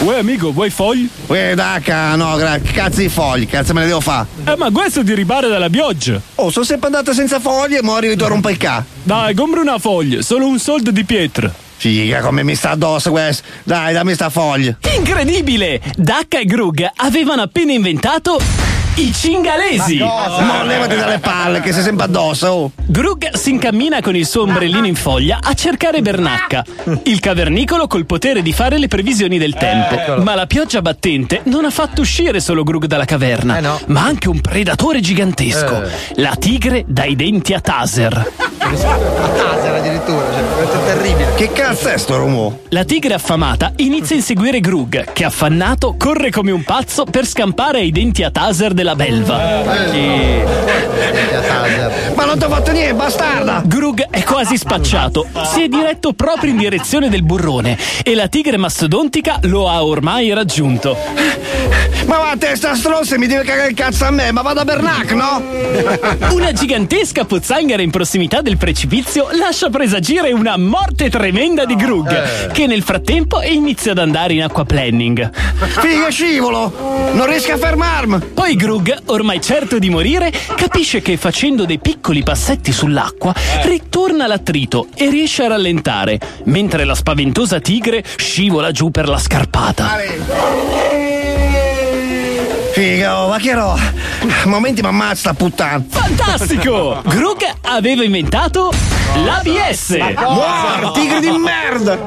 Uè 0.00 0.16
amico, 0.18 0.52
vuoi 0.52 0.70
foglie? 0.70 1.08
Uè, 1.26 1.54
Dacca, 1.54 2.14
no, 2.16 2.36
gra- 2.36 2.58
che 2.58 2.72
cazzo 2.72 3.00
di 3.00 3.10
fogli, 3.10 3.46
cazzo 3.46 3.74
me 3.74 3.80
ne 3.80 3.86
devo 3.88 4.00
fare? 4.00 4.26
Eh, 4.46 4.56
ma 4.56 4.70
questo 4.70 5.04
ti 5.04 5.14
ripare 5.14 5.48
dalla 5.48 5.68
pioggia. 5.68 6.18
Oh, 6.36 6.50
sono 6.50 6.64
sempre 6.64 6.86
andato 6.86 7.12
senza 7.12 7.38
foglie 7.40 7.78
e 7.78 7.82
mo 7.82 7.96
arrivi 7.96 8.16
tu 8.16 8.24
a 8.24 8.28
rompere 8.28 8.54
il 8.54 8.58
ca. 8.58 8.82
Dai, 9.02 9.34
compra 9.34 9.60
una 9.60 9.78
foglia, 9.78 10.22
solo 10.22 10.46
un 10.46 10.58
soldo 10.58 10.90
di 10.90 11.04
pietra. 11.04 11.52
Figa, 11.80 12.20
come 12.20 12.42
mi 12.42 12.54
sta 12.54 12.72
addosso 12.72 13.10
questo. 13.10 13.42
Dai, 13.62 13.94
dammi 13.94 14.12
sta 14.12 14.28
foglia. 14.28 14.76
Incredibile! 14.98 15.80
Dacca 15.96 16.38
e 16.38 16.44
Grug 16.44 16.86
avevano 16.94 17.40
appena 17.40 17.72
inventato 17.72 18.38
i 18.96 19.10
cingalesi. 19.14 19.96
Ma 19.96 20.62
levati 20.62 20.94
dalle 20.94 21.20
palle, 21.20 21.60
che 21.60 21.72
sei 21.72 21.82
sempre 21.82 22.04
addosso. 22.04 22.46
Oh. 22.48 22.70
Grug 22.84 23.32
si 23.34 23.50
incammina 23.50 24.02
con 24.02 24.14
il 24.14 24.26
suo 24.26 24.42
ombrellino 24.42 24.84
in 24.84 24.94
foglia 24.94 25.38
a 25.40 25.54
cercare 25.54 26.02
Bernacca, 26.02 26.62
il 27.04 27.18
cavernicolo 27.18 27.86
col 27.86 28.04
potere 28.04 28.42
di 28.42 28.52
fare 28.52 28.76
le 28.76 28.88
previsioni 28.88 29.38
del 29.38 29.54
tempo. 29.54 30.20
Ma 30.20 30.34
la 30.34 30.44
pioggia 30.44 30.82
battente 30.82 31.40
non 31.44 31.64
ha 31.64 31.70
fatto 31.70 32.02
uscire 32.02 32.40
solo 32.40 32.62
Grug 32.62 32.84
dalla 32.84 33.06
caverna, 33.06 33.78
ma 33.86 34.04
anche 34.04 34.28
un 34.28 34.42
predatore 34.42 35.00
gigantesco, 35.00 35.82
la 36.16 36.36
tigre 36.38 36.84
dai 36.86 37.16
denti 37.16 37.54
a 37.54 37.60
taser. 37.60 38.32
Taser 38.58 39.74
addirittura, 39.74 40.26
cioè, 40.30 40.59
terribile. 40.94 41.34
Che 41.36 41.52
cazzo 41.52 41.88
è 41.88 41.96
sto 41.96 42.16
rumo? 42.16 42.60
La 42.70 42.84
tigre 42.84 43.14
affamata 43.14 43.72
inizia 43.76 44.16
a 44.16 44.18
inseguire 44.18 44.58
Grug, 44.58 45.12
che 45.12 45.24
affannato 45.24 45.94
corre 45.96 46.30
come 46.30 46.50
un 46.50 46.64
pazzo 46.64 47.04
per 47.04 47.26
scampare 47.26 47.78
ai 47.78 47.92
denti 47.92 48.24
a 48.24 48.30
taser 48.30 48.72
della 48.72 48.96
belva. 48.96 49.36
Ma 52.14 52.24
non 52.24 52.38
ti 52.38 52.44
ho 52.44 52.48
fatto 52.48 52.72
niente, 52.72 52.94
bastarda! 52.94 53.62
Grug 53.64 54.08
è 54.10 54.24
quasi 54.24 54.56
spacciato, 54.56 55.26
si 55.52 55.62
è 55.62 55.68
diretto 55.68 56.12
proprio 56.12 56.50
in 56.50 56.58
direzione 56.58 57.08
del 57.08 57.22
burrone 57.22 57.78
e 58.02 58.14
la 58.14 58.26
tigre 58.26 58.56
mastodontica 58.56 59.38
lo 59.42 59.68
ha 59.68 59.84
ormai 59.84 60.32
raggiunto. 60.32 60.96
Ma 62.06 62.18
va, 62.18 62.34
testa 62.36 62.74
stronza, 62.74 63.16
mi 63.16 63.28
deve 63.28 63.44
cagare 63.44 63.68
il 63.68 63.74
cazzo 63.76 64.06
a 64.06 64.10
me, 64.10 64.32
ma 64.32 64.42
vado 64.42 64.60
a 64.60 64.64
Bernac, 64.64 65.12
no? 65.12 65.40
Una 66.32 66.52
gigantesca 66.52 67.24
pozzanghera 67.24 67.82
in 67.82 67.90
prossimità 67.90 68.40
del 68.40 68.56
precipizio 68.56 69.28
lascia 69.32 69.70
presagire 69.70 70.32
una 70.32 70.56
morte 70.56 70.78
tremenda 71.08 71.64
di 71.64 71.76
Grug, 71.76 72.50
che 72.52 72.66
nel 72.66 72.82
frattempo 72.82 73.40
inizia 73.42 73.92
ad 73.92 73.98
andare 73.98 74.34
in 74.34 74.42
acquaplanning. 74.42 75.30
Figa 75.80 76.10
scivolo! 76.10 76.72
Non 77.12 77.26
riesco 77.26 77.52
a 77.52 77.56
fermarmi! 77.56 78.18
Poi 78.34 78.54
Grug, 78.54 79.02
ormai 79.06 79.40
certo 79.40 79.78
di 79.78 79.90
morire, 79.90 80.32
capisce 80.54 81.00
che 81.00 81.16
facendo 81.16 81.64
dei 81.64 81.78
piccoli 81.78 82.22
passetti 82.22 82.72
sull'acqua 82.72 83.34
ritorna 83.62 84.26
l'attrito 84.26 84.88
e 84.94 85.10
riesce 85.10 85.44
a 85.44 85.48
rallentare, 85.48 86.18
mentre 86.44 86.84
la 86.84 86.94
spaventosa 86.94 87.60
tigre 87.60 88.04
scivola 88.16 88.70
giù 88.70 88.90
per 88.90 89.08
la 89.08 89.18
scarpata. 89.18 89.88
Figa, 92.72 93.24
oh, 93.24 93.28
ma 93.28 93.38
che 93.38 93.50
ero? 93.50 93.76
Momenti 94.46 94.80
mi 94.80 94.88
ammazza, 94.88 95.34
puttana! 95.34 95.84
Fantastico! 95.86 97.02
Grug 97.04 97.44
aveva 97.62 98.04
inventato 98.04 98.72
l'ABS! 99.16 99.96
Muor, 100.16 100.92
tigre 100.92 101.20
di 101.20 101.30
merda! 101.30 101.98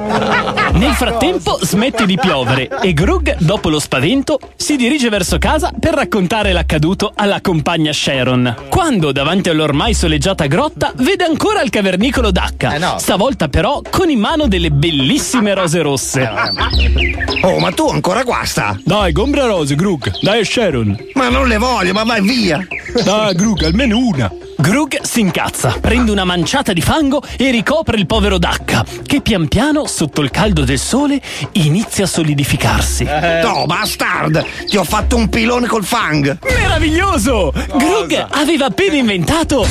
Nel 0.71 0.93
frattempo 0.93 1.59
smette 1.61 2.05
di 2.05 2.17
piovere 2.17 2.69
e 2.81 2.93
Grug, 2.93 3.35
dopo 3.39 3.69
lo 3.69 3.79
spavento, 3.79 4.39
si 4.55 4.75
dirige 4.75 5.09
verso 5.09 5.37
casa 5.37 5.71
per 5.77 5.93
raccontare 5.93 6.53
l'accaduto 6.53 7.11
alla 7.13 7.41
compagna 7.41 7.91
Sharon. 7.91 8.55
Quando, 8.69 9.11
davanti 9.11 9.49
all'ormai 9.49 9.93
soleggiata 9.93 10.45
grotta, 10.47 10.91
vede 10.95 11.25
ancora 11.25 11.61
il 11.61 11.69
cavernicolo 11.69 12.31
d'H. 12.31 12.97
Stavolta 12.97 13.47
però 13.49 13.81
con 13.89 14.09
in 14.09 14.19
mano 14.19 14.47
delle 14.47 14.71
bellissime 14.71 15.53
rose 15.53 15.81
rosse. 15.81 16.29
Oh, 17.41 17.59
ma 17.59 17.71
tu 17.71 17.89
ancora 17.89 18.23
qua 18.23 18.41
sta? 18.45 18.79
Dai, 18.83 19.11
gombra 19.11 19.45
rose, 19.45 19.75
Grug. 19.75 20.19
Dai, 20.21 20.43
Sharon. 20.45 20.62
Ma 21.15 21.29
non 21.29 21.47
le 21.47 21.57
voglio, 21.57 21.91
ma 21.91 22.03
vai 22.03 22.21
via! 22.21 22.65
Dai, 23.03 23.35
Grug, 23.35 23.63
almeno 23.63 23.97
una. 23.97 24.31
Grug 24.55 25.01
si 25.01 25.19
incazza, 25.19 25.77
prende 25.81 26.11
una 26.11 26.23
manciata 26.23 26.73
di 26.73 26.81
fango 26.81 27.21
e 27.37 27.49
ricopre 27.51 27.97
il 27.97 28.05
povero 28.05 28.37
Dacca, 28.37 28.85
che 29.05 29.21
pian 29.21 29.47
piano, 29.47 29.87
sotto 29.87 30.21
il 30.21 30.29
caldo 30.29 30.63
del 30.63 30.79
sole, 30.79 31.19
inizia 31.53 32.05
a 32.05 32.07
solidificarsi. 32.07 33.03
No, 33.41 33.65
bastard! 33.65 34.45
Ti 34.67 34.77
ho 34.77 34.83
fatto 34.83 35.15
un 35.15 35.27
pilone 35.29 35.67
col 35.67 35.83
fang! 35.83 36.37
Meraviglioso! 36.43 37.51
Grug 37.75 38.27
aveva 38.29 38.67
appena 38.67 38.95
inventato 38.95 39.61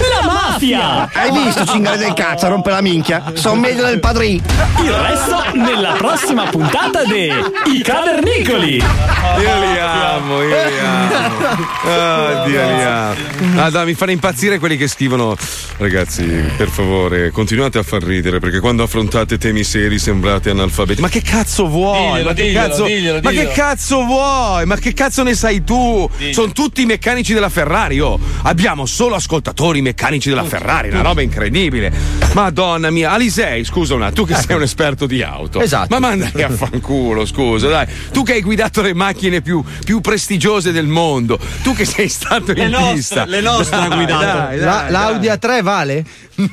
la 0.00 0.26
mafia! 0.26 1.08
Hai 1.12 1.30
visto, 1.30 1.66
cingale 1.66 1.98
del 1.98 2.14
cazzo, 2.14 2.48
rompe 2.48 2.70
la 2.70 2.80
minchia? 2.80 3.32
Sono 3.34 3.60
meglio 3.60 3.84
del 3.84 4.00
padrino! 4.00 4.42
Il 4.82 4.92
resto 4.92 5.44
nella 5.54 5.92
prossima 5.92 6.44
puntata 6.44 7.04
de 7.04 7.32
I 7.66 7.82
Cavernicoli! 7.82 8.76
Io 8.76 9.58
li 9.60 9.78
amo, 9.78 10.42
io 10.42 10.48
li 10.48 10.78
amo. 10.78 11.28
Ah, 11.82 12.44
Dio 12.46 12.64
li 12.64 12.82
amo. 12.82 13.62
Ah, 13.62 13.70
dai, 13.70 13.86
mi 13.86 13.94
fanno 13.94 14.10
impazzire 14.12 14.29
quelli 14.58 14.76
che 14.76 14.88
scrivono. 14.88 15.36
Ragazzi, 15.76 16.24
per 16.56 16.68
favore, 16.68 17.30
continuate 17.30 17.78
a 17.78 17.82
far 17.82 18.02
ridere 18.02 18.38
perché 18.38 18.60
quando 18.60 18.82
affrontate 18.82 19.38
temi 19.38 19.64
seri 19.64 19.98
sembrate 19.98 20.50
analfabeti. 20.50 21.00
Ma 21.00 21.08
che 21.08 21.22
cazzo 21.22 21.66
vuoi? 21.66 22.22
Diglielo, 22.22 22.28
ma, 22.28 22.34
che 22.34 22.42
diglielo, 22.42 22.68
cazzo, 22.68 22.84
diglielo, 22.84 23.20
ma 23.22 23.30
che 23.30 23.48
cazzo 23.48 24.04
vuoi? 24.04 24.66
Ma 24.66 24.76
che 24.76 24.92
cazzo 24.92 25.22
ne 25.22 25.34
sai 25.34 25.64
tu? 25.64 26.08
Sono 26.32 26.52
tutti 26.52 26.84
meccanici 26.84 27.32
della 27.32 27.48
Ferrari. 27.48 28.00
Oh. 28.00 28.18
Abbiamo 28.42 28.86
solo 28.86 29.14
ascoltatori 29.14 29.80
meccanici 29.82 30.28
della 30.28 30.44
Ferrari, 30.44 30.90
una 30.90 31.02
roba 31.02 31.22
incredibile. 31.22 31.92
Madonna 32.32 32.90
mia, 32.90 33.10
Alisei, 33.12 33.64
scusa 33.64 33.94
una, 33.94 34.12
tu 34.12 34.24
che 34.24 34.34
sei 34.34 34.56
un 34.56 34.62
esperto 34.62 35.06
di 35.06 35.22
auto. 35.22 35.60
Esatto. 35.60 35.88
Ma 35.90 35.98
mandali 35.98 36.42
a 36.42 36.50
fanculo, 36.50 37.26
scusa, 37.26 37.68
dai. 37.68 37.86
Tu 38.12 38.22
che 38.22 38.34
hai 38.34 38.42
guidato 38.42 38.82
le 38.82 38.94
macchine 38.94 39.40
più, 39.40 39.62
più 39.84 40.00
prestigiose 40.00 40.72
del 40.72 40.86
mondo, 40.86 41.38
tu 41.62 41.74
che 41.74 41.84
sei 41.84 42.08
stato 42.08 42.52
Le 42.52 42.64
in 42.64 42.70
nostre, 42.70 42.94
pista. 42.94 43.24
le 43.24 43.40
nostre 43.40 43.76
ha 43.76 43.88
Dai, 44.24 44.58
dai. 44.58 44.90
L'Audi 44.90 45.28
A3 45.28 45.62
vale? 45.62 46.04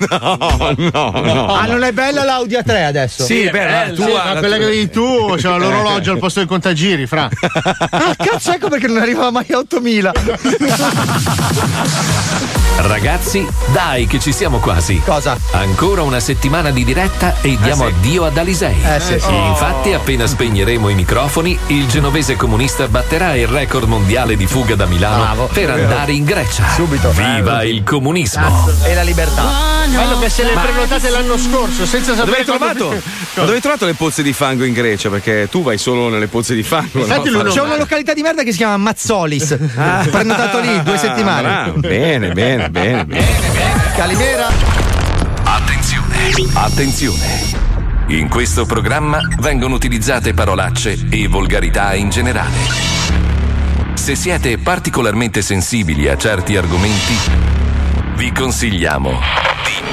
No, 0.09 0.75
no, 0.77 1.11
no. 1.21 1.53
Ah, 1.53 1.65
non 1.65 1.83
è 1.83 1.91
bella 1.91 2.23
l'Audi 2.23 2.55
A3 2.55 2.85
adesso? 2.85 3.23
Sì, 3.23 3.49
beh, 3.49 3.69
la 3.69 3.89
tua, 3.91 4.05
Sì, 4.05 4.11
ma 4.11 4.33
la 4.33 4.39
quella 4.39 4.57
che 4.57 4.65
vedi 4.65 4.89
tu 4.89 5.35
c'è 5.37 5.47
l'orologio 5.57 6.11
al 6.11 6.19
posto 6.19 6.39
del 6.39 6.47
contagiri, 6.47 7.05
fra. 7.07 7.29
Ah, 7.89 8.15
cazzo, 8.15 8.51
ecco 8.51 8.69
perché 8.69 8.87
non 8.87 8.97
arriva 8.97 9.31
mai 9.31 9.45
a 9.49 9.57
8000. 9.59 10.11
Ragazzi, 12.77 13.45
dai 13.71 14.05
che 14.07 14.19
ci 14.19 14.31
siamo 14.31 14.59
quasi. 14.59 15.01
Cosa? 15.03 15.37
Ancora 15.51 16.03
una 16.03 16.19
settimana 16.19 16.69
di 16.69 16.83
diretta 16.83 17.35
e 17.41 17.57
diamo 17.59 17.85
addio 17.85 18.25
ad 18.25 18.37
Alisei. 18.37 18.75
Eh, 18.83 18.99
sì, 18.99 19.19
sì. 19.19 19.33
Infatti, 19.33 19.93
appena 19.93 20.27
spegneremo 20.27 20.89
i 20.89 20.95
microfoni, 20.95 21.57
il 21.67 21.87
genovese 21.87 22.35
comunista 22.35 22.87
batterà 22.87 23.35
il 23.35 23.47
record 23.47 23.87
mondiale 23.87 24.35
di 24.37 24.45
fuga 24.45 24.75
da 24.75 24.85
Milano 24.85 25.23
Bravo. 25.23 25.49
per 25.51 25.69
andare 25.71 26.11
in 26.13 26.23
Grecia. 26.23 26.67
Subito. 26.69 27.09
Viva 27.11 27.63
il 27.63 27.83
comunismo! 27.83 28.69
E 28.83 28.93
la 28.93 29.03
libertà. 29.03 29.76
Bello 29.85 30.19
che 30.19 30.29
se 30.29 30.43
le 30.43 30.51
prenotate 30.51 31.09
l'anno 31.09 31.37
scorso 31.37 31.85
senza 31.85 32.13
Ma 32.13 32.23
dove, 32.23 32.31
sapere 32.31 32.51
hai 32.51 32.57
trovato, 32.75 33.01
dove 33.35 33.53
hai 33.53 33.61
trovato 33.61 33.85
le 33.85 33.93
pozze 33.93 34.23
di 34.23 34.33
fango 34.33 34.63
in 34.63 34.73
Grecia? 34.73 35.09
Perché 35.09 35.47
tu 35.49 35.63
vai 35.63 35.77
solo 35.77 36.09
nelle 36.09 36.27
pozze 36.27 36.55
di 36.55 36.63
fango. 36.63 36.99
Infatti 36.99 37.29
no? 37.29 37.43
C'è 37.43 37.61
una 37.61 37.77
località 37.77 38.13
di 38.13 38.21
merda 38.21 38.43
che 38.43 38.51
si 38.51 38.57
chiama 38.57 38.77
Mazzolis. 38.77 39.57
Prenotato 40.09 40.59
lì 40.59 40.83
due 40.83 40.97
settimane. 40.97 41.41
Bravo, 41.41 41.79
bene, 41.79 42.31
bene, 42.31 42.69
bene, 42.69 43.05
bene. 43.05 43.25
Calimera. 43.95 44.47
Attenzione! 45.43 46.33
Attenzione! 46.53 47.65
In 48.07 48.29
questo 48.29 48.65
programma 48.65 49.19
vengono 49.39 49.75
utilizzate 49.75 50.33
parolacce 50.33 51.07
e 51.09 51.27
volgarità 51.27 51.93
in 51.93 52.09
generale. 52.09 52.55
Se 53.93 54.15
siete 54.15 54.57
particolarmente 54.57 55.41
sensibili 55.41 56.07
a 56.07 56.15
certi 56.15 56.55
argomenti, 56.55 57.15
vi 58.15 58.31
consigliamo 58.31 59.19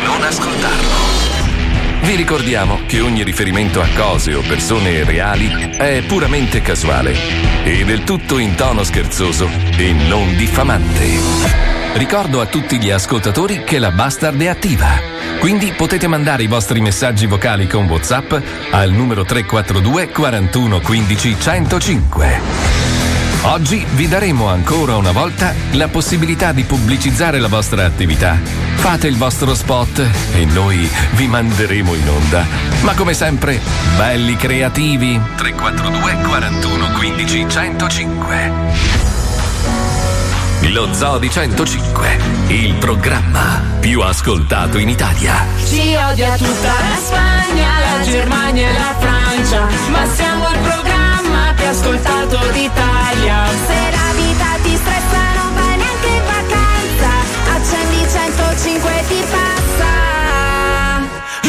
non 0.04 0.22
ascoltarlo. 0.22 1.24
Vi 2.02 2.16
ricordiamo 2.16 2.80
che 2.86 3.00
ogni 3.00 3.24
riferimento 3.24 3.80
a 3.80 3.88
cose 3.96 4.34
o 4.34 4.42
persone 4.42 5.04
reali 5.04 5.70
è 5.70 6.02
puramente 6.06 6.60
casuale 6.60 7.14
e 7.64 7.84
del 7.84 8.04
tutto 8.04 8.36
in 8.36 8.54
tono 8.54 8.84
scherzoso 8.84 9.48
e 9.76 9.92
non 9.92 10.36
diffamante. 10.36 11.64
Ricordo 11.94 12.42
a 12.42 12.46
tutti 12.46 12.78
gli 12.78 12.90
ascoltatori 12.90 13.64
che 13.64 13.78
la 13.78 13.90
Bastard 13.90 14.40
è 14.42 14.48
attiva, 14.48 15.00
quindi 15.38 15.72
potete 15.72 16.06
mandare 16.06 16.42
i 16.42 16.48
vostri 16.48 16.80
messaggi 16.80 17.24
vocali 17.26 17.66
con 17.66 17.86
WhatsApp 17.86 18.34
al 18.70 18.90
numero 18.90 19.24
342 19.24 20.08
41 20.10 20.80
15 20.80 21.36
105. 21.40 22.83
Oggi 23.46 23.84
vi 23.94 24.08
daremo 24.08 24.48
ancora 24.48 24.96
una 24.96 25.12
volta 25.12 25.54
la 25.72 25.88
possibilità 25.88 26.52
di 26.52 26.64
pubblicizzare 26.64 27.38
la 27.38 27.48
vostra 27.48 27.84
attività. 27.84 28.38
Fate 28.76 29.06
il 29.06 29.16
vostro 29.16 29.54
spot 29.54 30.02
e 30.32 30.44
noi 30.46 30.88
vi 31.12 31.26
manderemo 31.26 31.94
in 31.94 32.08
onda. 32.08 32.46
Ma 32.82 32.94
come 32.94 33.12
sempre, 33.12 33.60
belli 33.96 34.36
creativi. 34.36 35.20
342 35.36 36.16
41 36.26 36.92
15 36.92 37.48
105. 37.48 38.52
Lo 40.70 40.92
Zoo 40.94 41.18
di 41.18 41.30
105, 41.30 42.18
il 42.48 42.74
programma 42.76 43.62
più 43.78 44.00
ascoltato 44.00 44.78
in 44.78 44.88
Italia. 44.88 45.46
Ci 45.62 45.94
odia 45.94 46.34
tutta 46.36 46.72
la 46.72 46.96
Spagna, 46.98 47.68
la 47.78 48.02
Germania 48.02 48.70
e 48.70 48.72
la 48.72 48.94
Francia, 48.98 49.68
ma 49.90 50.06
siamo 50.06 50.48
il 50.48 50.58
programma 50.60 51.03
ascoltato 51.74 52.38
d'Italia. 52.52 53.46
Se 53.66 53.90
la 53.90 54.12
vita 54.14 54.46
ti 54.62 54.76
stressa 54.76 55.22
non 55.34 55.54
vai 55.54 55.76
neanche 55.76 56.06
in 56.06 56.22
vacanza, 56.24 57.10
accendi 57.56 58.06
105 58.08 59.04
ti 59.08 59.24
passa. 59.34 59.92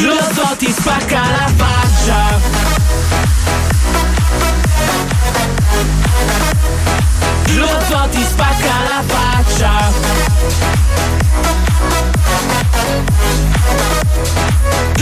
Lo 0.02 0.18
zoo 0.34 0.56
ti 0.58 0.72
spacca 0.72 1.22
la 1.30 1.48
faccia. 1.56 2.40
Lo 7.54 7.80
zoo 7.88 8.10
ti 8.10 8.24
spacca 8.24 8.74
la 8.90 9.04
faccia. 9.06 9.74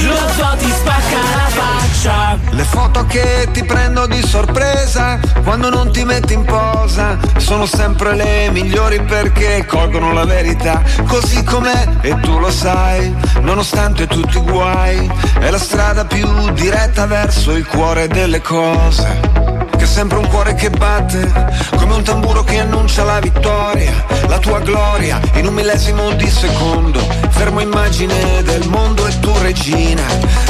Lo 0.06 0.18
zoo 0.36 0.56
ti 0.58 0.70
spacca 0.70 1.18
la 1.36 1.48
faccia. 1.50 2.40
Le 2.50 2.64
foto 2.64 3.06
che 3.06 3.48
ti 3.52 3.64
prendo 3.64 4.06
di 4.08 4.22
sorpresa 4.22 5.20
quando 5.44 5.70
non 5.70 5.92
ti 5.92 6.04
metti 6.04 6.34
in 6.34 6.44
posa 6.44 7.18
sono 7.38 7.66
sempre 7.66 8.16
le 8.16 8.50
migliori 8.52 9.02
perché 9.02 9.66
colgono 9.66 10.12
la 10.14 10.26
verità 10.26 10.82
così 11.08 11.44
com'è 11.44 11.88
e 12.02 12.20
tu 12.22 12.40
lo 12.40 12.52
sai, 12.52 13.14
nonostante 13.42 14.08
tutti 14.08 14.38
i 14.38 14.42
guai, 14.42 15.12
è 15.40 15.50
la 15.50 15.60
strada 15.60 16.06
più 16.06 16.28
diretta 16.52 17.06
verso 17.06 17.52
il 17.52 17.66
cuore 17.66 18.08
delle 18.08 18.42
cose. 18.42 19.53
Che 19.84 19.90
è 19.90 19.92
sempre 19.92 20.18
un 20.18 20.30
cuore 20.30 20.54
che 20.54 20.70
batte, 20.70 21.30
come 21.76 21.96
un 21.96 22.04
tamburo 22.04 22.42
che 22.42 22.58
annuncia 22.58 23.04
la 23.04 23.20
vittoria, 23.20 23.92
la 24.30 24.40
tua 24.40 24.60
gloria 24.60 25.20
in 25.34 25.46
un 25.46 25.54
millesimo 25.54 26.14
di 26.14 26.30
secondo. 26.30 27.06
Fermo 27.32 27.60
immagine 27.60 28.42
del 28.44 28.66
mondo 28.70 29.06
e 29.06 29.20
tu 29.20 29.38
regina, 29.40 30.02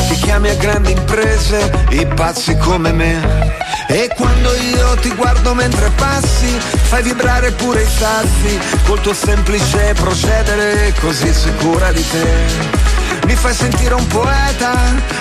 ti 0.07 0.13
chiami 0.17 0.49
a 0.49 0.55
grandi 0.55 0.91
imprese, 0.91 1.87
i 1.89 2.05
pazzi 2.05 2.55
come 2.57 2.91
me. 2.91 3.55
E 3.87 4.11
quando 4.15 4.53
io 4.53 4.93
ti 5.01 5.09
guardo 5.15 5.55
mentre 5.55 5.89
passi, 5.95 6.55
fai 6.59 7.01
vibrare 7.01 7.53
pure 7.53 7.81
i 7.81 7.89
sassi, 7.89 8.59
col 8.85 9.01
tuo 9.01 9.15
semplice 9.15 9.93
procedere 9.95 10.93
così 10.99 11.33
sicura 11.33 11.91
di 11.91 12.07
te. 12.07 13.02
Mi 13.25 13.35
fai 13.35 13.53
sentire 13.53 13.93
un 13.93 14.07
poeta, 14.07 14.73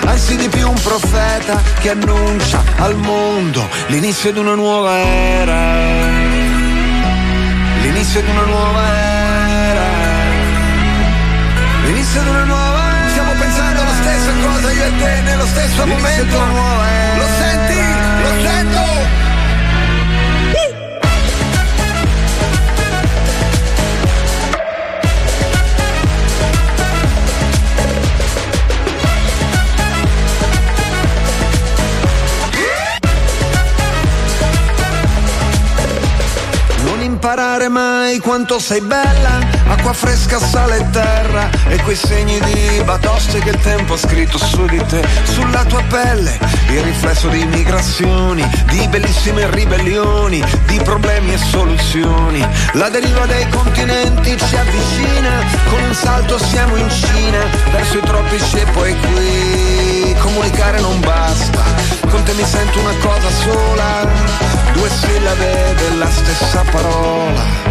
anzi 0.05 0.35
di 0.35 0.49
più 0.49 0.67
un 0.67 0.79
profeta 0.81 1.61
che 1.79 1.89
annuncia 1.91 2.61
al 2.77 2.95
mondo 2.95 3.67
l'inizio 3.87 4.31
di 4.31 4.39
una 4.39 4.55
nuova 4.55 4.97
era. 4.97 5.61
L'inizio 7.81 8.21
di 8.21 8.29
una 8.29 8.45
nuova 8.45 8.81
era. 8.95 9.87
L'inizio 11.85 12.21
di 12.21 12.29
una 12.29 12.43
nuova 12.43 12.97
era. 12.97 13.09
Stiamo 13.09 13.31
pensando 13.39 13.81
alla 13.81 13.95
stessa 14.01 14.31
cosa 14.45 14.71
io 14.71 14.85
e 14.85 14.97
te 14.97 15.21
nello 15.21 15.45
stesso 15.45 15.87
momento. 15.87 16.92
Quanto 38.45 38.59
sei 38.59 38.81
bella, 38.81 39.39
acqua 39.69 39.93
fresca, 39.93 40.37
sale 40.37 40.79
e 40.79 40.89
terra 40.89 41.49
e 41.69 41.81
quei 41.83 41.95
segni 41.95 42.41
di 42.41 42.81
batoste 42.83 43.39
che 43.39 43.51
il 43.51 43.59
tempo 43.61 43.93
ha 43.93 43.97
scritto 43.97 44.37
su 44.37 44.65
di 44.65 44.83
te, 44.85 45.01
sulla 45.23 45.63
tua 45.63 45.81
pelle, 45.83 46.37
il 46.67 46.81
riflesso 46.81 47.29
di 47.29 47.45
migrazioni, 47.45 48.45
di 48.65 48.85
bellissime 48.89 49.49
ribellioni, 49.49 50.43
di 50.65 50.77
problemi 50.83 51.31
e 51.31 51.37
soluzioni. 51.37 52.45
La 52.73 52.89
deriva 52.89 53.25
dei 53.27 53.47
continenti 53.47 54.37
ci 54.37 54.57
avvicina, 54.57 55.45
con 55.69 55.81
un 55.81 55.93
salto 55.93 56.37
siamo 56.37 56.75
in 56.75 56.89
Cina, 56.89 57.45
verso 57.71 57.97
i 57.97 58.01
tropici 58.01 58.57
e 58.57 58.65
poi 58.73 58.93
qui. 58.99 60.15
Comunicare 60.19 60.81
non 60.81 60.99
basta, 60.99 61.63
con 62.09 62.21
te 62.23 62.33
mi 62.33 62.43
sento 62.43 62.77
una 62.79 62.95
cosa 62.99 63.29
sola, 63.29 64.05
due 64.73 64.89
sillabe 64.89 65.75
della 65.77 66.09
stessa 66.09 66.61
parola. 66.69 67.62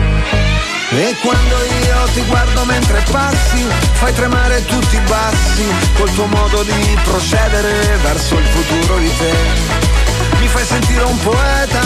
E 0.94 1.16
quando 1.22 1.56
io 1.86 2.04
ti 2.12 2.22
guardo 2.26 2.64
mentre 2.66 3.02
passi, 3.10 3.66
fai 3.92 4.12
tremare 4.12 4.62
tutti 4.66 4.96
i 4.96 5.00
bassi, 5.08 5.64
col 5.94 6.12
tuo 6.12 6.26
modo 6.26 6.62
di 6.64 6.98
procedere 7.02 7.96
verso 8.02 8.36
il 8.36 8.44
futuro 8.44 8.98
di 8.98 9.10
te. 9.16 9.32
Mi 10.38 10.46
fai 10.48 10.64
sentire 10.64 11.02
un 11.04 11.18
poeta, 11.20 11.80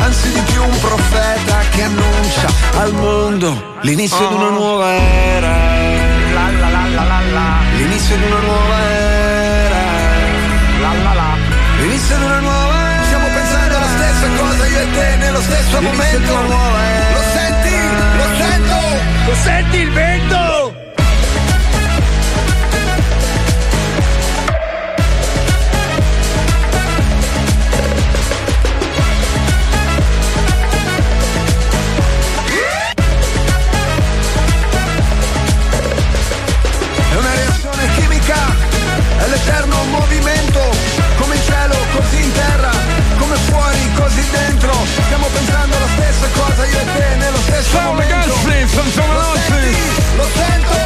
anzi 0.00 0.32
di 0.32 0.40
più 0.40 0.60
un 0.60 0.78
profeta 0.80 1.58
che 1.70 1.82
annuncia 1.82 2.48
al 2.78 2.94
mondo 2.94 3.76
l'inizio 3.82 4.26
di 4.26 4.34
una 4.34 4.50
nuova 4.50 4.92
era. 4.92 5.56
L'inizio 7.76 8.16
di 8.16 8.24
una 8.24 8.40
nuova 8.40 8.78
era. 8.90 9.82
L'inizio 11.78 12.16
di 12.16 12.24
una 12.24 12.40
nuova 12.40 12.90
era. 12.90 13.04
Stiamo 13.04 13.26
pensando 13.28 13.76
alla 13.76 13.86
stessa 13.86 14.28
cosa 14.36 14.66
io 14.66 14.80
e 14.80 14.90
te 14.90 15.16
nello 15.16 15.40
stesso 15.42 15.80
momento. 15.80 16.32
Lo 16.32 16.38
senti? 16.40 17.14
Lo 17.14 17.20
sento? 17.20 17.27
Lo 19.26 19.34
senti 19.34 19.76
il 19.78 19.90
vento? 19.92 20.36
È 37.10 37.16
una 37.16 37.34
reazione 37.34 37.88
chimica, 37.96 38.34
è 39.18 39.28
l'eterno 39.28 39.84
movimento, 39.84 40.60
come 41.16 41.36
cielo, 41.44 41.76
così 41.94 42.22
in 42.22 42.32
terra, 42.32 42.70
come 43.18 43.36
fuori, 43.36 43.92
così 43.94 44.30
dentro. 44.30 44.72
Stiamo 45.04 45.26
pensando 45.26 45.76
alla 45.76 45.88
stessa 45.96 46.28
cosa 46.32 46.64
io 46.66 46.80
e 46.80 46.87
Ciao, 47.64 47.92
momento. 47.92 48.14
ragazzi, 48.14 48.68
sono 48.68 48.90
Ciao, 48.90 49.12
lo 49.12 49.36
senti? 49.48 49.76
Lo 50.16 50.26
sento! 50.32 50.76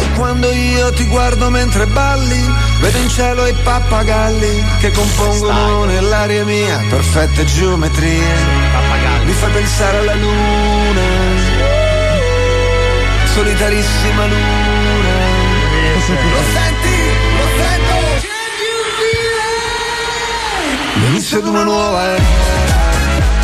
E 0.00 0.12
quando 0.14 0.50
io 0.52 0.92
ti 0.92 1.04
guardo 1.06 1.50
mentre 1.50 1.86
balli, 1.86 2.54
vedo 2.80 2.98
in 2.98 3.08
cielo 3.08 3.46
i 3.46 3.54
pappagalli 3.54 4.64
che 4.78 4.92
compongono 4.92 5.84
nell'aria 5.84 6.44
mia 6.44 6.84
perfette 6.88 7.44
geometrie. 7.44 8.24
Mi 9.24 9.32
fai 9.32 9.50
pensare 9.50 9.98
alla 9.98 10.14
luna, 10.14 11.00
solitarissima 13.34 14.26
luna. 14.26 15.08
Lo 16.06 16.42
senti? 16.54 16.96
Lo 17.36 17.46
sento? 17.56 18.26
L'inizio 21.00 21.40
di 21.40 21.48
una 21.48 21.62
nuova 21.64 22.02
era. 22.04 22.67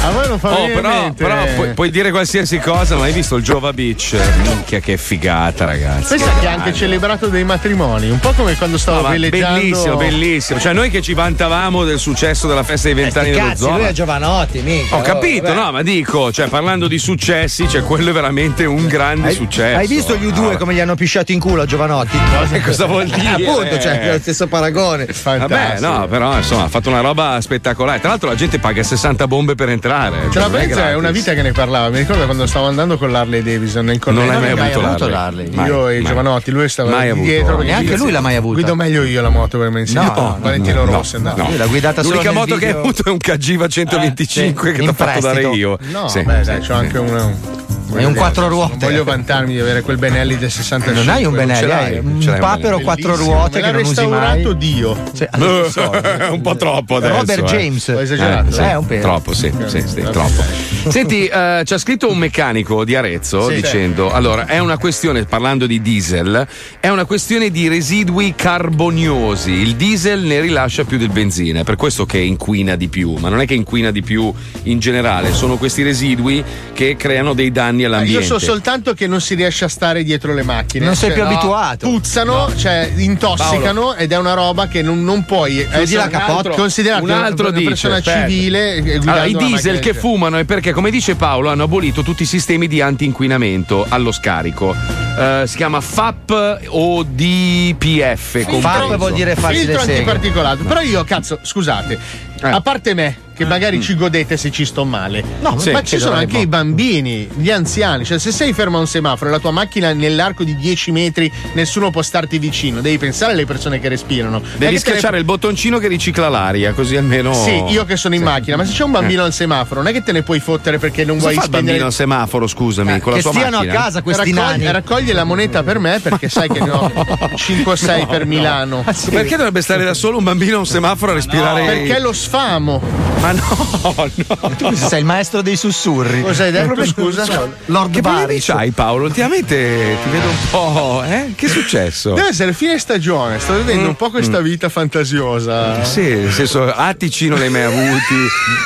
A 0.04 0.10
voi 0.10 0.28
non 0.28 0.38
fa 0.38 0.50
Oh, 0.58 0.66
però, 0.66 1.12
però 1.12 1.44
puoi, 1.54 1.72
puoi 1.72 1.90
dire 1.90 2.10
qualsiasi 2.10 2.58
cosa, 2.58 2.94
ma 2.96 3.04
hai 3.04 3.12
visto 3.12 3.36
il 3.36 3.42
Jova 3.42 3.72
Beach? 3.72 4.14
Minchia, 4.42 4.78
che 4.78 4.98
figata, 4.98 5.64
ragazzi. 5.64 6.16
Pensa 6.16 6.30
che 6.40 6.46
ha 6.46 6.52
anche 6.52 6.74
celebrato 6.74 7.28
dei 7.28 7.42
matrimoni, 7.44 8.10
un 8.10 8.20
po' 8.20 8.32
come 8.32 8.54
quando 8.56 8.76
stavo 8.76 8.98
No, 8.98 9.02
ma 9.04 9.08
veleggiando. 9.10 9.58
bellissimo, 9.60 9.96
bellissimo. 9.96 10.60
Cioè, 10.60 10.74
noi 10.74 10.90
che 10.90 11.00
ci 11.00 11.14
vantavamo 11.14 11.84
del 11.84 11.98
successo 11.98 12.46
della 12.46 12.62
festa 12.62 12.88
dei 12.88 12.96
vent'anni 13.02 13.30
dello 13.30 13.46
Cazzi, 13.48 13.62
zoo. 13.62 13.76
lui 13.76 13.84
è 13.86 13.92
Giovanotti, 13.92 14.60
mica. 14.60 14.94
Ho 14.94 14.98
oh, 14.98 15.02
capito, 15.02 15.44
vabbè. 15.44 15.54
no, 15.54 15.72
ma 15.72 15.82
dico, 15.82 16.30
cioè, 16.30 16.48
parlando 16.48 16.86
di 16.86 16.98
successi, 16.98 17.66
cioè, 17.66 17.82
quello 17.82 18.10
è 18.10 18.12
veramente 18.12 18.66
un 18.66 18.86
grande 18.86 19.28
Hai, 19.28 19.34
successo. 19.34 19.78
hai 19.78 19.86
visto 19.86 20.14
gli 20.16 20.26
U2 20.26 20.50
No, 20.52 20.56
come 20.58 20.74
gli 20.74 20.80
hanno 20.80 20.96
pisciato 20.96 21.32
in 21.32 21.40
culo 21.40 21.62
a 21.62 21.66
Giovanotti? 21.66 22.18
E 22.52 22.60
cosa 22.60 22.84
vuol 22.84 23.06
dire? 23.08 23.42
Eh, 23.42 23.46
appunto, 23.48 23.78
cioè, 23.80 24.00
è 24.00 24.12
lo 24.12 24.18
stesso 24.20 24.46
paragone. 24.48 25.06
Vabbè, 25.22 25.76
no, 25.80 26.06
però 26.08 26.36
insomma 26.36 26.64
ha 26.64 26.68
fatto 26.68 26.90
una 26.90 27.00
roba 27.00 27.40
spettacolare. 27.40 28.00
Tra 28.00 28.10
l'altro 28.10 28.28
la 28.28 28.34
gente 28.34 28.58
paga 28.58 28.82
60 28.82 29.26
bombe 29.26 29.54
per 29.54 29.70
entrare. 29.70 29.92
Ce 29.94 30.30
Cioè, 30.30 30.42
la 30.42 30.48
è 30.48 30.50
pensa, 30.50 30.64
è 30.64 30.74
gratis. 30.76 30.96
una 30.98 31.10
vita 31.12 31.34
che 31.34 31.42
ne 31.42 31.52
parlava. 31.52 31.88
Mi 31.90 31.98
ricordo 31.98 32.24
quando 32.24 32.46
stavo 32.46 32.66
andando 32.66 32.98
con 32.98 33.10
l'Harley 33.12 33.42
Davidson 33.42 33.84
nel 33.84 34.00
Non 34.04 34.18
hai 34.18 34.26
mai 34.40 34.48
convento. 34.50 34.80
avuto 34.84 35.08
l'Harley? 35.08 35.48
Mai, 35.52 35.66
Io 35.68 35.88
e 35.88 35.94
mai. 36.00 36.04
Giovanotti, 36.08 36.50
lui 36.50 36.68
stava 36.68 36.90
Mai 36.90 37.10
avuto. 37.10 37.26
dietro. 37.26 37.56
perché 37.56 37.70
Neanche 37.70 37.96
lui 37.96 38.10
l'ha 38.10 38.20
mai 38.20 38.34
avuta. 38.36 38.54
Guido 38.54 38.74
meglio 38.74 39.04
io 39.04 39.22
la 39.22 39.28
moto 39.28 39.58
per 39.58 39.70
me 39.70 39.80
insieme. 39.80 40.06
No, 40.06 40.36
Valentino 40.40 40.84
no, 40.84 40.90
Rossi 40.92 41.14
è 41.14 41.18
andato. 41.18 41.42
no. 41.42 41.48
Lui 41.48 41.56
l'ha 41.58 41.66
guidata 41.66 42.02
solo 42.02 42.14
L'unica 42.14 42.32
moto 42.32 42.56
che 42.56 42.66
hai 42.66 42.72
video- 42.72 42.80
avuto 42.80 43.02
è 43.08 43.10
un 43.10 43.18
Cagiva 43.18 43.68
125 43.68 44.68
Eh, 44.68 44.72
che 44.72 44.78
sì, 44.78 44.82
ti 44.82 44.86
ha 44.86 44.90
in 44.90 44.94
fatto 44.96 45.20
dare 45.20 45.42
io. 45.42 45.78
No, 45.90 46.08
Sì, 46.08 46.22
beh, 46.22 46.38
sì, 46.42 46.50
dai, 46.50 46.60
c'ho 46.60 46.74
anche 46.74 46.98
una. 46.98 47.62
È 47.94 48.04
un 48.04 48.14
quattro 48.14 48.48
ruote. 48.48 48.76
Non 48.78 48.78
voglio 48.90 49.04
vantarmi 49.04 49.52
di 49.52 49.60
avere 49.60 49.80
quel 49.82 49.96
Benelli 49.98 50.36
del 50.36 50.50
65. 50.50 51.04
Non 51.04 51.14
hai 51.14 51.24
un 51.24 51.34
Benelli, 51.34 51.70
hai 51.72 51.98
un 51.98 52.36
papero 52.38 52.80
quattro 52.80 53.16
ruote 53.16 53.60
che 53.60 53.66
l'ha 53.66 53.72
non 53.72 53.80
usi 53.82 54.06
mai. 54.06 54.10
restaurato 54.10 54.52
Dio. 54.52 54.96
Cioè, 55.14 55.28
so. 55.70 55.90
È 55.90 56.28
un 56.30 56.40
po' 56.40 56.56
troppo 56.56 56.96
adesso. 56.96 57.14
Robert 57.14 57.40
eh. 57.40 57.56
James. 57.56 57.88
Ho 57.88 58.00
esagerato? 58.00 58.50
sì. 58.50 58.60
Eh, 58.60 58.74
un 58.76 58.86
pelo. 58.86 59.02
Troppo, 59.02 59.32
sì, 59.34 59.52
sì, 59.66 59.82
sì, 59.86 60.02
troppo. 60.02 60.42
Senti, 60.88 61.26
eh, 61.26 61.62
ci 61.64 61.72
ha 61.72 61.78
scritto 61.78 62.10
un 62.10 62.18
meccanico 62.18 62.84
di 62.84 62.94
Arezzo 62.94 63.48
Sì. 63.48 63.54
dicendo: 63.54 64.12
allora, 64.12 64.46
è 64.46 64.58
una 64.58 64.76
questione, 64.76 65.24
parlando 65.24 65.66
di 65.66 65.80
diesel, 65.80 66.46
è 66.80 66.88
una 66.88 67.04
questione 67.04 67.50
di 67.50 67.68
residui 67.68 68.34
carboniosi. 68.36 69.52
Il 69.52 69.76
diesel 69.76 70.20
ne 70.22 70.40
rilascia 70.40 70.84
più 70.84 70.98
del 70.98 71.10
benzina, 71.10 71.60
è 71.60 71.64
per 71.64 71.76
questo 71.76 72.04
che 72.06 72.18
inquina 72.18 72.76
di 72.76 72.88
più, 72.88 73.14
ma 73.14 73.28
non 73.28 73.40
è 73.40 73.46
che 73.46 73.54
inquina 73.54 73.90
di 73.90 74.02
più 74.02 74.32
in 74.64 74.78
generale, 74.78 75.32
sono 75.32 75.56
questi 75.56 75.82
residui 75.82 76.42
che 76.72 76.96
creano 76.96 77.32
dei 77.34 77.50
danni 77.52 77.83
Io 77.86 77.94
all'ambiente. 77.94 78.26
so 78.26 78.38
soltanto 78.38 78.94
che 78.94 79.06
non 79.06 79.20
si 79.20 79.34
riesce 79.34 79.64
a 79.64 79.68
stare 79.68 80.02
dietro 80.02 80.34
le 80.34 80.42
macchine. 80.42 80.84
Non 80.84 80.94
sei 80.96 81.10
Cioè, 81.10 81.18
più 81.18 81.26
no, 81.28 81.30
abituato. 81.30 81.88
Puzzano, 81.88 82.52
cioè 82.56 82.90
intossicano 82.96 83.94
ed 83.94 84.12
è 84.12 84.16
una 84.16 84.34
roba 84.34 84.66
che 84.68 84.82
non, 84.82 85.02
non 85.02 85.24
puoi 85.24 85.58
essere 85.60 85.96
la 85.96 86.04
un 86.04 86.10
capotta. 86.10 86.32
altro- 86.36 86.54
considerato 86.54 87.04
un 87.04 87.10
altro 87.10 87.48
una 87.48 87.56
dice, 87.56 87.68
persona 87.68 87.96
aspetta. 87.96 88.28
civile. 88.28 88.74
eh, 88.76 88.96
Allora, 88.96 89.24
i 89.24 89.34
una 89.34 89.46
diesel 89.46 89.78
che 89.78 89.94
fumano 89.94 90.36
è 90.38 90.44
perché, 90.44 90.72
come 90.72 90.90
dice 90.90 91.14
Paolo, 91.14 91.50
hanno 91.50 91.64
abolito 91.64 92.02
tutti 92.02 92.22
i 92.22 92.26
sistemi 92.26 92.66
di 92.68 92.80
anti-inquinamento 92.80 93.86
allo 93.88 94.12
scarico. 94.12 94.74
Eh, 95.18 95.44
si 95.46 95.56
chiama 95.56 95.80
FAP 95.80 96.60
o 96.68 97.02
DPF. 97.04 98.30
Filtro- 98.30 98.52
compreso. 98.52 98.96
vuol 98.96 99.12
dire 99.12 99.34
farsi 99.36 99.60
filtro 99.64 99.80
antiparticolato. 99.80 100.64
Però 100.64 100.80
io, 100.80 101.04
cazzo, 101.04 101.38
scusate, 101.42 101.98
a 102.40 102.60
parte 102.60 102.94
me, 102.94 103.16
che 103.34 103.44
magari 103.44 103.80
ci 103.82 103.94
godete 103.96 104.36
se 104.36 104.50
ci 104.50 104.64
sto 104.64 104.84
male, 104.84 105.22
No, 105.40 105.58
Sì, 105.58 105.70
ma 105.70 105.80
che 105.80 105.86
ci 105.86 105.98
sono 105.98 106.14
anche 106.16 106.38
i 106.38 106.46
bambini, 106.46 107.28
gli 107.36 107.50
anziani. 107.50 108.04
Cioè, 108.04 108.18
se 108.18 108.30
sei 108.32 108.52
fermo 108.52 108.76
a 108.76 108.80
un 108.80 108.86
semaforo 108.86 109.28
e 109.30 109.32
la 109.32 109.38
tua 109.38 109.50
macchina 109.50 109.92
nell'arco 109.92 110.44
di 110.44 110.56
10 110.56 110.90
metri, 110.92 111.30
nessuno 111.54 111.90
può 111.90 112.02
starti 112.02 112.38
vicino. 112.38 112.80
Devi 112.80 112.98
pensare 112.98 113.32
alle 113.32 113.44
persone 113.46 113.80
che 113.80 113.88
respirano. 113.88 114.38
Devi 114.40 114.50
che 114.56 114.58
te 114.58 114.70
ne- 114.70 114.78
schiacciare 114.78 115.18
il 115.18 115.24
bottoncino 115.24 115.78
che 115.78 115.88
ricicla 115.88 116.28
l'aria, 116.28 116.72
così 116.72 116.96
almeno. 116.96 117.32
Sì, 117.34 117.62
io 117.68 117.84
che 117.84 117.96
sono 117.96 118.14
in 118.14 118.22
macchina, 118.22 118.56
ma 118.56 118.64
se 118.64 118.72
c'è 118.72 118.84
un 118.84 118.92
bambino 118.92 119.24
al 119.24 119.32
semaforo, 119.32 119.82
non 119.82 119.90
è 119.90 119.92
che 119.92 120.02
te 120.02 120.12
ne 120.12 120.22
puoi 120.22 120.40
fottere 120.40 120.78
perché 120.78 121.04
non 121.04 121.16
Cosa 121.16 121.28
vuoi 121.28 121.34
fa 121.38 121.44
il 121.44 121.50
bambino 121.50 121.72
spendere. 121.72 121.84
al 121.86 121.92
semaforo, 121.92 122.46
scusami, 122.46 123.00
con 123.00 123.10
la 123.12 123.16
che 123.16 123.22
sua 123.22 123.32
stiano 123.32 123.56
macchina? 123.58 123.72
a 123.72 123.76
casa 123.82 124.02
questi 124.02 124.32
raccogli, 124.32 124.62
nani. 124.62 124.72
raccogli 124.72 125.12
la 125.12 125.24
moneta 125.24 125.62
per 125.62 125.78
me 125.78 125.98
perché 126.00 126.28
sai 126.28 126.48
che 126.48 126.60
ne 126.60 126.70
ho 126.70 126.92
5 127.34 127.72
o 127.72 127.76
6 127.76 128.06
per 128.06 128.26
Milano. 128.26 128.84
Perché 129.10 129.36
dovrebbe 129.36 129.62
stare 129.62 129.84
da 129.84 129.94
solo 129.94 130.18
un 130.18 130.24
bambino 130.24 130.56
a 130.56 130.58
un 130.60 130.66
semaforo 130.66 131.12
a 131.12 131.14
respirare? 131.16 131.64
Perché 131.64 131.98
lo 132.00 132.12
sfamo. 132.12 132.80
Ma 133.24 133.32
no, 133.32 133.94
no. 134.14 134.50
Tu 134.58 134.74
sei 134.74 134.98
il 134.98 135.04
maestro 135.06 135.40
dei 135.40 135.56
sussurri. 135.56 136.20
Cosa 136.20 136.44
hai 136.44 136.52
detto, 136.52 136.84
scusa? 136.84 137.24
Lord 137.66 137.90
Che 137.90 138.00
problemi 138.02 138.26
Varys. 138.26 138.44
c'hai 138.44 138.70
Paolo? 138.70 139.04
Ultimamente 139.06 139.96
ti 140.02 140.10
vedo 140.10 140.28
un 140.28 140.36
po'. 140.50 141.02
Eh? 141.06 141.32
Che 141.34 141.46
è 141.46 141.48
successo? 141.48 142.12
Deve 142.12 142.28
essere 142.28 142.52
fine 142.52 142.78
stagione, 142.78 143.38
sto 143.38 143.54
vivendo 143.56 143.88
un 143.88 143.96
po' 143.96 144.10
questa 144.10 144.40
vita 144.42 144.68
fantasiosa. 144.68 145.82
Sì, 145.84 146.02
nel 146.02 146.32
senso, 146.32 146.64
attici 146.70 147.28
non 147.28 147.40
hai 147.40 147.48
mai 147.48 147.62
avuti, 147.62 148.14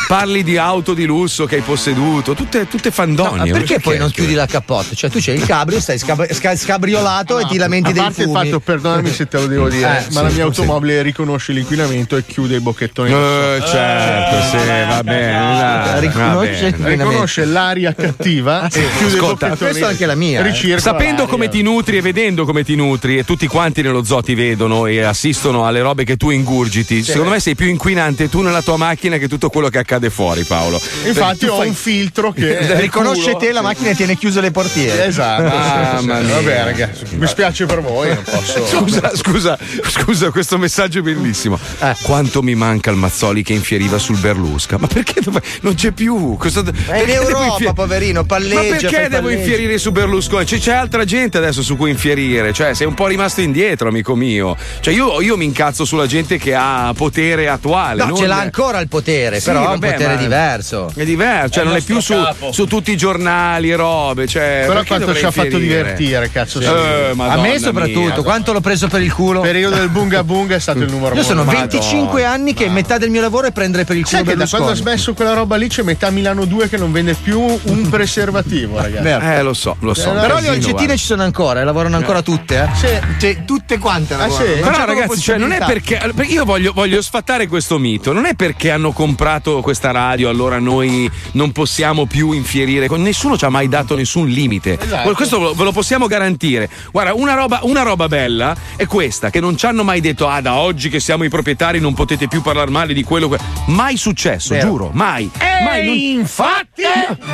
parli 0.09 0.42
di 0.42 0.56
auto 0.56 0.92
di 0.92 1.04
lusso 1.04 1.46
che 1.46 1.56
hai 1.56 1.62
posseduto, 1.62 2.34
tutte, 2.34 2.66
tutte 2.66 2.88
Ma 2.88 2.94
fandonie. 2.94 3.52
perché 3.52 3.78
poi 3.78 3.96
non 3.98 4.11
chiudi 4.11 4.34
la 4.34 4.46
cappotta? 4.46 4.92
Cioè, 4.94 5.09
tu 5.09 5.18
c'hai 5.20 5.36
il 5.36 5.46
cabrio, 5.46 5.78
stai 5.80 5.98
scab- 5.98 6.30
sca- 6.32 6.56
scabriolato 6.56 7.38
e 7.38 7.46
ti 7.46 7.56
lamenti 7.59 7.90
A 7.90 7.92
dei 7.92 8.02
parte 8.02 8.22
il 8.22 8.28
fumi. 8.28 8.44
fatto, 8.46 8.59
perdonami 8.61 9.12
se 9.12 9.28
te 9.28 9.38
lo 9.38 9.46
devo 9.46 9.68
dire, 9.68 9.86
Eh, 9.88 9.92
ma 9.92 10.00
sì, 10.09 10.14
la 10.14 10.22
mia 10.22 10.30
sì. 10.32 10.40
automobile 10.40 11.02
riconosce 11.02 11.52
l'inquinamento 11.52 12.16
e 12.16 12.24
chiude 12.26 12.56
i 12.56 12.61
bocchettoni. 12.61 13.12
Eh, 13.12 13.62
certo, 13.66 14.47
sì, 14.51 14.57
va 14.88 15.03
bene. 15.03 16.01
Riconosce. 16.01 16.74
Riconosce 16.76 17.44
l'aria 17.44 17.94
cattiva 17.94 18.66
e 18.72 18.84
chiude 18.96 19.16
Ascolta, 19.16 19.57
questa 19.57 19.86
è 19.86 19.90
anche 19.90 20.07
la 20.07 20.14
mia, 20.14 20.44
eh. 20.44 20.78
Sapendo 20.78 21.22
l'aria. 21.22 21.26
come 21.26 21.49
ti 21.49 21.62
nutri 21.62 21.99
e 21.99 22.01
vedendo 22.01 22.44
come 22.44 22.64
ti 22.64 22.74
nutri, 22.74 23.18
e 23.18 23.24
tutti 23.24 23.46
quanti 23.46 23.82
nello 23.82 24.05
zoo 24.05 24.22
ti 24.22 24.34
vedono 24.34 24.86
e 24.86 25.03
assistono 25.03 25.66
alle 25.66 25.80
robe 25.80 26.05
che 26.05 26.16
tu 26.16 26.30
ingurgiti, 26.30 27.03
secondo 27.03 27.30
me 27.30 27.40
sei 27.40 27.55
più 27.55 27.68
inquinante 27.68 28.28
tu 28.28 28.40
nella 28.42 28.62
tua 28.62 28.76
macchina 28.76 29.16
che 29.16 29.28
tutto 29.28 29.49
quello 29.51 29.68
che 29.68 29.78
accade 29.78 30.11
fuori, 30.11 30.44
Paolo. 30.44 30.80
Infatti 31.07 31.46
ho 31.46 31.57
fai- 31.57 31.68
un 31.68 31.74
filtro 31.74 32.32
che 32.32 32.57
Riconosce 32.80 33.36
te 33.36 33.53
la 33.53 33.62
macchina 33.62 33.90
e 33.90 33.94
tiene 33.94 34.16
chiuse 34.16 34.40
le 34.40 34.51
portiere. 34.51 35.07
Esatto. 35.07 35.42
Mamma 35.42 36.20
sì, 36.20 36.26
sì. 36.26 36.32
Vabbè, 36.32 36.64
ragazzi, 36.64 37.05
mi 37.16 37.26
spiace 37.26 37.66
per 37.66 37.80
voi, 37.80 38.09
non 38.14 38.22
posso. 38.22 38.66
Scusa, 38.66 39.11
scusa, 39.14 39.59
scusa, 39.88 40.30
questo 40.30 40.59
messaggio 40.59 41.01
è 41.01 41.03
bellissimo. 41.03 41.59
Eh. 41.80 41.94
Quanto 42.03 42.42
mi 42.42 42.55
manca 42.55 42.90
il 42.90 42.96
Mazzoli 42.96 43.42
che 43.42 43.53
infieriva 43.53 43.99
sul 43.99 44.18
Berlusca? 44.43 44.78
Ma 44.78 44.86
perché 44.86 45.20
non 45.61 45.74
c'è 45.74 45.91
più? 45.91 46.36
Cosa... 46.36 46.62
È 46.86 47.01
in 47.03 47.11
Europa, 47.11 47.45
infie- 47.47 47.72
poverino, 47.72 48.24
palleggia. 48.24 48.55
Ma 48.55 48.76
perché 48.76 49.09
devo 49.09 49.22
palleggi. 49.22 49.41
infierire 49.41 49.78
su 49.78 49.91
Berlusconi? 49.93 50.45
C'è, 50.45 50.59
c'è 50.59 50.72
altra 50.72 51.05
gente 51.05 51.39
adesso 51.39 51.62
su 51.62 51.76
cui 51.76 51.91
infierire. 51.91 52.53
Cioè, 52.53 52.74
sei 52.74 52.86
un 52.86 52.95
po' 52.95 53.07
rimasto 53.07 53.41
indietro, 53.41 53.89
amico 53.89 54.14
mio. 54.14 54.57
Cioè, 54.80 54.95
io, 54.95 55.20
io 55.20 55.36
mi 55.36 55.45
incazzo 55.45 55.84
sulla 55.84 56.07
gente 56.07 56.39
che 56.39 56.55
ha 56.55 56.93
potere 56.97 57.49
attuale. 57.49 58.03
No, 58.03 58.11
non- 58.11 58.16
ce 58.18 58.26
l'ha 58.26 58.39
ancora 58.39 58.78
il 58.80 58.89
potere, 58.89 59.41
Sì, 59.41 59.47
però 59.47 59.59
è 59.61 59.62
un 59.66 59.78
vabbè, 59.78 59.93
potere 59.93 60.14
ma- 60.14 60.20
diverso. 60.20 60.93
È 60.95 61.05
diverso, 61.05 61.49
cioè 61.51 61.62
È 61.62 61.66
non 61.66 61.76
è 61.76 61.80
più 61.82 62.01
su, 62.01 62.14
su 62.51 62.66
tutti 62.66 62.93
i 62.93 62.97
giornali 62.97 63.72
robe. 63.74 64.26
Cioè, 64.26 64.64
Però 64.66 64.84
quanto 64.84 65.14
ci 65.14 65.24
ha 65.24 65.30
fatto 65.30 65.59
divertire, 65.59 66.30
cazzo. 66.30 66.61
Sì. 66.61 66.66
sì. 66.66 66.72
Eh, 66.72 67.14
A 67.16 67.36
me 67.41 67.59
soprattutto, 67.59 68.01
mia. 68.01 68.22
quanto 68.22 68.53
l'ho 68.53 68.61
preso 68.61 68.86
per 68.89 69.03
il 69.03 69.12
culo? 69.12 69.41
Il 69.41 69.47
periodo 69.47 69.76
del 69.76 69.89
bunga 69.89 70.22
bunga 70.24 70.55
è 70.57 70.61
stato 70.61 70.80
il 70.80 70.91
numero 70.91 71.14
Io 71.14 71.22
sono 71.22 71.43
uno. 71.43 71.51
25 71.51 72.24
anni 72.24 72.55
che 72.55 72.68
metà 72.68 72.99
del 72.99 73.11
mio 73.11 73.20
lavoro 73.20 73.47
è 73.47 73.53
prendere 73.53 73.84
per 73.84 73.97
il 73.97 74.05
culo 74.05 74.22
che 74.28 74.36
da 74.36 74.46
quando 74.46 74.70
ho 74.70 74.74
smesso 74.74 75.14
quella 75.14 75.32
roba 75.34 75.56
lì 75.56 75.68
c'è 75.68 75.82
metà 75.82 76.10
Milano 76.10 76.44
2 76.44 76.68
che 76.68 76.76
non 76.76 76.92
vende 76.92 77.14
più 77.14 77.40
un 77.40 77.88
preservativo, 77.90 78.80
ragazzi. 78.80 79.24
Eh, 79.26 79.42
lo 79.42 79.54
so, 79.54 79.76
lo 79.80 79.94
so. 79.94 80.10
Eh, 80.16 80.20
Però 80.20 80.38
le 80.40 80.48
olcettine 80.48 80.72
guarda. 80.72 80.96
ci 80.96 81.04
sono 81.04 81.22
ancora, 81.22 81.60
e 81.60 81.64
lavorano 81.64 81.96
ancora 81.96 82.22
tutte, 82.22 82.62
eh? 82.62 82.76
Sì. 82.76 82.88
Cioè, 83.18 83.44
tutte 83.44 83.78
quante 83.78 84.14
Ah, 84.14 84.28
sì? 84.30 84.42
Però 84.60 84.84
ragazzi, 84.84 85.20
cioè, 85.20 85.36
non 85.38 85.52
è 85.52 85.58
perché, 85.64 86.00
perché 86.14 86.32
io 86.32 86.44
voglio, 86.44 86.72
voglio 86.72 87.00
sfatare 87.02 87.46
questo 87.46 87.78
mito, 87.78 88.12
non 88.12 88.24
è 88.26 88.34
perché 88.34 88.70
hanno 88.70 88.92
comprato 88.92 89.60
questa 89.60 89.90
radio, 89.90 90.28
allora 90.28 90.58
noi 90.58 91.10
non 91.32 91.52
possiamo 91.52 92.06
più 92.06 92.32
infierire. 92.32 92.86
con- 92.88 93.02
Nessuno 93.02 93.36
ci 93.38 93.44
ha 93.44 93.48
mai 93.48 93.68
dato 93.68 93.94
nessun 93.96 94.26
limite. 94.28 94.78
Esatto. 94.80 95.12
Questo 95.12 95.54
ve 95.54 95.64
lo, 95.64 95.72
possiamo 95.72 96.06
garantire. 96.06 96.68
Guarda, 96.90 97.14
una 97.14 97.34
roba, 97.34 97.60
una 97.62 97.82
roba 97.82 98.08
bella 98.08 98.54
è 98.76 98.86
questa: 98.86 99.30
che 99.30 99.40
non 99.40 99.56
ci 99.56 99.66
hanno 99.66 99.82
mai 99.84 100.00
detto, 100.00 100.26
ah, 100.28 100.40
da 100.40 100.54
oggi 100.56 100.88
che 100.88 101.00
siamo 101.00 101.24
i 101.24 101.28
proprietari 101.28 101.80
non 101.80 101.94
potete 101.94 102.28
più 102.28 102.42
parlare 102.42 102.70
male 102.70 102.92
di 102.94 103.02
quello. 103.04 103.28
que-". 103.28 103.38
Mai 103.66 103.96
successo, 103.96 104.17
Vero. 104.48 104.66
giuro, 104.66 104.90
mai. 104.92 105.30
mai 105.62 105.86
non- 105.86 105.96
infatti 105.96 106.82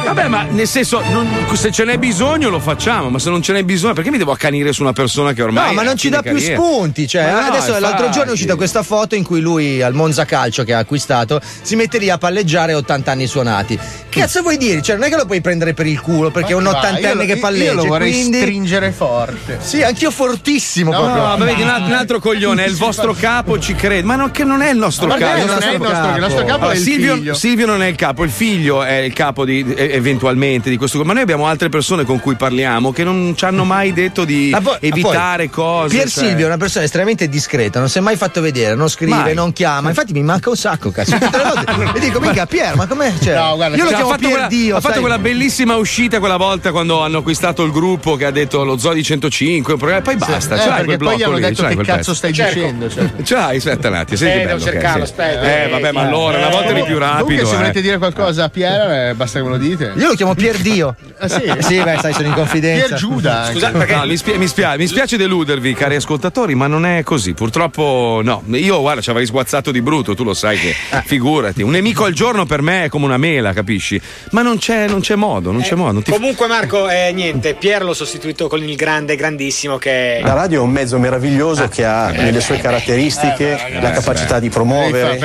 Vabbè, 0.04 0.28
ma 0.28 0.42
nel 0.50 0.66
senso, 0.66 1.00
non- 1.10 1.28
se 1.54 1.70
ce 1.70 1.84
n'è 1.84 1.98
bisogno 1.98 2.48
lo 2.50 2.58
facciamo, 2.60 3.08
ma 3.08 3.18
se 3.18 3.30
non 3.30 3.40
ce 3.42 3.52
n'è 3.52 3.62
bisogno, 3.62 3.92
perché 3.94 4.10
mi 4.10 4.18
devo 4.18 4.32
accanire 4.32 4.72
su 4.72 4.82
una 4.82 4.92
persona 4.92 5.32
che 5.32 5.42
ormai. 5.42 5.68
No, 5.68 5.72
ma 5.74 5.82
non 5.82 5.96
ci 5.96 6.08
dà 6.10 6.20
più 6.20 6.32
carriera? 6.32 6.60
spunti. 6.60 7.06
Cioè, 7.08 7.24
Ma 7.30 7.40
no, 7.40 7.46
adesso 7.46 7.70
l'altro 7.72 7.90
infatti. 7.90 8.10
giorno 8.12 8.30
è 8.30 8.32
uscita 8.32 8.56
questa 8.56 8.82
foto 8.82 9.14
in 9.14 9.24
cui 9.24 9.40
lui 9.40 9.80
al 9.82 9.94
Monza 9.94 10.24
Calcio 10.24 10.62
che 10.64 10.74
ha 10.74 10.78
acquistato 10.78 11.40
si 11.62 11.74
mette 11.76 11.98
lì 11.98 12.10
a 12.10 12.18
palleggiare 12.18 12.72
a 12.72 12.76
80 12.76 13.10
anni 13.12 13.26
suonati. 13.26 13.78
Che 14.08 14.20
cazzo 14.20 14.42
vuoi 14.42 14.56
dire? 14.56 14.82
Cioè, 14.82 14.96
non 14.96 15.04
è 15.06 15.08
che 15.10 15.16
lo 15.16 15.26
puoi 15.26 15.40
prendere 15.40 15.72
per 15.74 15.86
il 15.86 16.00
culo 16.00 16.30
perché 16.30 16.52
è 16.52 16.54
un 16.54 16.64
Ma 16.64 16.70
ottantenne 16.70 17.24
che 17.26 17.38
palleggia. 17.38 17.70
Io 17.70 17.74
lo 17.74 17.84
vorrei 17.86 18.12
quindi... 18.12 18.38
stringere 18.38 18.92
forte. 18.92 19.58
Sì, 19.60 19.82
anch'io 19.82 20.10
fortissimo 20.10 20.90
No, 20.92 20.98
proprio. 20.98 21.22
No, 21.22 21.36
ma 21.36 21.44
vedi, 21.44 21.62
un 21.62 21.68
altro, 21.68 22.18
coglione, 22.20 22.64
è 22.64 22.68
il 22.68 22.76
vostro 22.76 23.12
capo, 23.14 23.58
ci 23.58 23.74
crede. 23.74 24.02
Ma 24.02 24.16
non, 24.16 24.30
che 24.30 24.44
non 24.44 24.62
è 24.62 24.70
il 24.70 24.76
nostro 24.78 25.06
Ma 25.06 25.16
capo. 25.16 25.32
perché 25.32 25.46
non 25.46 25.62
è 25.62 25.72
il 25.72 25.80
nostro- 25.80 26.14
il 26.14 26.20
nostro 26.20 26.44
capo 26.44 26.68
il 26.74 26.80
Silvio. 26.80 27.34
Silvio 27.34 27.66
non 27.66 27.82
è 27.82 27.86
il 27.86 27.96
capo, 27.96 28.24
il 28.24 28.30
figlio 28.30 28.82
è 28.82 28.96
il 28.98 29.12
capo 29.12 29.44
di, 29.44 29.64
eh, 29.76 29.90
eventualmente 29.92 30.70
di 30.70 30.76
questo. 30.76 31.02
Ma 31.04 31.12
noi 31.12 31.22
abbiamo 31.22 31.46
altre 31.46 31.68
persone 31.68 32.04
con 32.04 32.20
cui 32.20 32.34
parliamo 32.36 32.92
che 32.92 33.04
non 33.04 33.34
ci 33.36 33.44
hanno 33.44 33.64
mai 33.64 33.92
detto 33.92 34.24
di 34.24 34.54
poi- 34.62 34.76
evitare 34.80 35.50
cose. 35.50 35.96
Pier 35.96 36.08
cioè. 36.08 36.24
Silvio 36.24 36.44
è 36.44 36.48
una 36.48 36.56
persona 36.56 36.84
estremamente 36.84 37.28
discreta, 37.28 37.78
non 37.78 37.88
si 37.88 37.98
è 37.98 38.00
mai 38.00 38.16
fatto 38.16 38.40
vedere, 38.40 38.74
non 38.74 38.88
scrive, 38.88 39.14
Mai. 39.14 39.34
non 39.34 39.52
chiama. 39.52 39.88
Infatti 39.88 40.12
mi 40.12 40.22
manca 40.22 40.50
un 40.50 40.56
sacco, 40.56 40.90
cazzo. 40.90 41.16
Tutte 41.18 41.36
le 41.36 41.42
volte. 41.44 41.72
E 41.94 42.00
dico, 42.00 42.18
mica 42.20 42.46
Pier, 42.46 42.74
ma 42.76 42.86
com'è? 42.86 43.12
Cioè, 43.22 43.34
No, 43.34 43.54
guarda, 43.56 43.76
io 43.76 43.84
lo 43.84 43.88
Cioè, 43.90 43.96
chiamo 43.98 44.04
ha 44.10 44.14
fatto, 44.14 44.18
Pier 44.26 44.32
quella, 44.32 44.46
Dio. 44.48 44.76
ha 44.76 44.80
fatto 44.80 44.92
sai? 44.94 45.00
quella 45.02 45.18
bellissima 45.18 45.76
uscita 45.76 46.18
quella 46.18 46.36
volta 46.36 46.70
quando 46.72 47.00
hanno 47.02 47.18
acquistato 47.18 47.62
il 47.62 47.70
gruppo 47.72 48.16
che 48.16 48.24
ha 48.24 48.30
detto 48.30 48.64
lo 48.64 48.76
Zoo 48.78 48.92
di 48.92 49.02
105, 49.02 49.72
un 49.74 49.78
programma, 49.78 50.02
poi 50.02 50.16
basta. 50.16 50.54
Eh, 50.56 50.60
ce 50.60 50.68
l'hai 50.68 50.84
perché 50.84 50.96
quel 50.96 50.98
poi 50.98 51.14
gli 51.14 51.18
blocco 51.18 51.30
hanno 51.36 51.38
detto 51.48 51.66
che 51.66 51.76
cazzo 51.82 52.14
stai 52.14 52.32
Cerco. 52.32 52.54
dicendo. 52.54 52.90
Cioè. 52.90 53.10
Ce 53.22 53.34
l'hai, 53.34 53.56
aspetta 53.56 53.88
un 53.88 53.94
attimo, 53.94 54.18
Eh, 54.30 54.56
cercarlo, 54.60 55.04
sì. 55.04 55.10
aspetta. 55.12 55.62
Eh, 55.64 55.68
vabbè, 55.68 55.92
ma 55.92 56.00
allora, 56.02 56.38
una 56.38 56.48
volta 56.48 56.63
eri 56.68 56.82
più 56.84 56.98
rapido. 56.98 57.24
Comunque, 57.24 57.46
se 57.46 57.52
eh. 57.54 57.56
volete 57.56 57.80
dire 57.80 57.98
qualcosa 57.98 58.44
a 58.44 58.48
Pier, 58.48 58.90
eh, 59.10 59.14
basta 59.14 59.38
che 59.38 59.44
me 59.44 59.50
lo 59.50 59.56
dite. 59.58 59.92
Io 59.96 60.08
lo 60.08 60.14
chiamo 60.14 60.34
Pier 60.34 60.56
Dio. 60.58 60.94
Ah, 61.18 61.28
sì? 61.28 61.42
Sì, 61.60 61.80
beh, 61.82 61.98
sai, 62.00 62.12
sono 62.12 62.28
in 62.28 62.34
confidenza. 62.34 62.86
Pier 62.86 62.98
Giuda. 62.98 63.40
anche. 63.42 63.52
Scusa, 63.54 63.70
perché- 63.70 63.94
no, 63.94 64.06
mi, 64.06 64.16
spia- 64.16 64.38
mi 64.38 64.46
spia- 64.46 64.76
mi 64.76 64.86
spiace 64.86 65.16
deludervi, 65.16 65.74
cari 65.74 65.94
ascoltatori, 65.96 66.54
ma 66.54 66.66
non 66.66 66.84
è 66.86 67.02
così. 67.02 67.34
Purtroppo 67.34 68.20
no. 68.22 68.42
Io, 68.52 68.80
guarda, 68.80 69.00
ci 69.00 69.10
avrei 69.10 69.26
sguazzato 69.26 69.70
di 69.70 69.80
brutto, 69.82 70.14
tu 70.14 70.24
lo 70.24 70.34
sai 70.34 70.58
che. 70.58 70.74
Figurati. 71.04 71.62
Un 71.62 71.70
nemico 71.70 72.04
al 72.04 72.12
giorno 72.12 72.46
per 72.46 72.62
me 72.62 72.84
è 72.84 72.88
come 72.88 73.04
una 73.04 73.16
mela, 73.16 73.52
capisci? 73.52 74.00
Ma 74.30 74.42
non 74.42 74.58
c'è, 74.58 74.88
non 74.88 75.00
c'è 75.00 75.14
modo, 75.14 75.50
non 75.52 75.62
c'è 75.62 75.74
modo. 75.74 75.92
non 75.92 76.02
ti- 76.02 76.10
Comunque, 76.10 76.46
Marco, 76.46 76.88
eh, 76.88 77.12
niente, 77.12 77.54
Pier 77.54 77.82
l'ho 77.82 77.94
sostituito 77.94 78.48
con 78.48 78.62
il 78.62 78.74
grande, 78.76 79.16
grandissimo 79.16 79.76
che. 79.78 80.20
La 80.22 80.32
radio 80.34 80.60
è 80.60 80.62
un 80.62 80.70
mezzo 80.70 80.98
meraviglioso 80.98 81.68
che 81.68 81.84
ha 81.84 82.10
nelle 82.10 82.40
sue 82.40 82.58
caratteristiche 82.58 83.58
la 83.80 83.90
capacità 83.90 84.38
di 84.38 84.48
promuovere, 84.48 85.18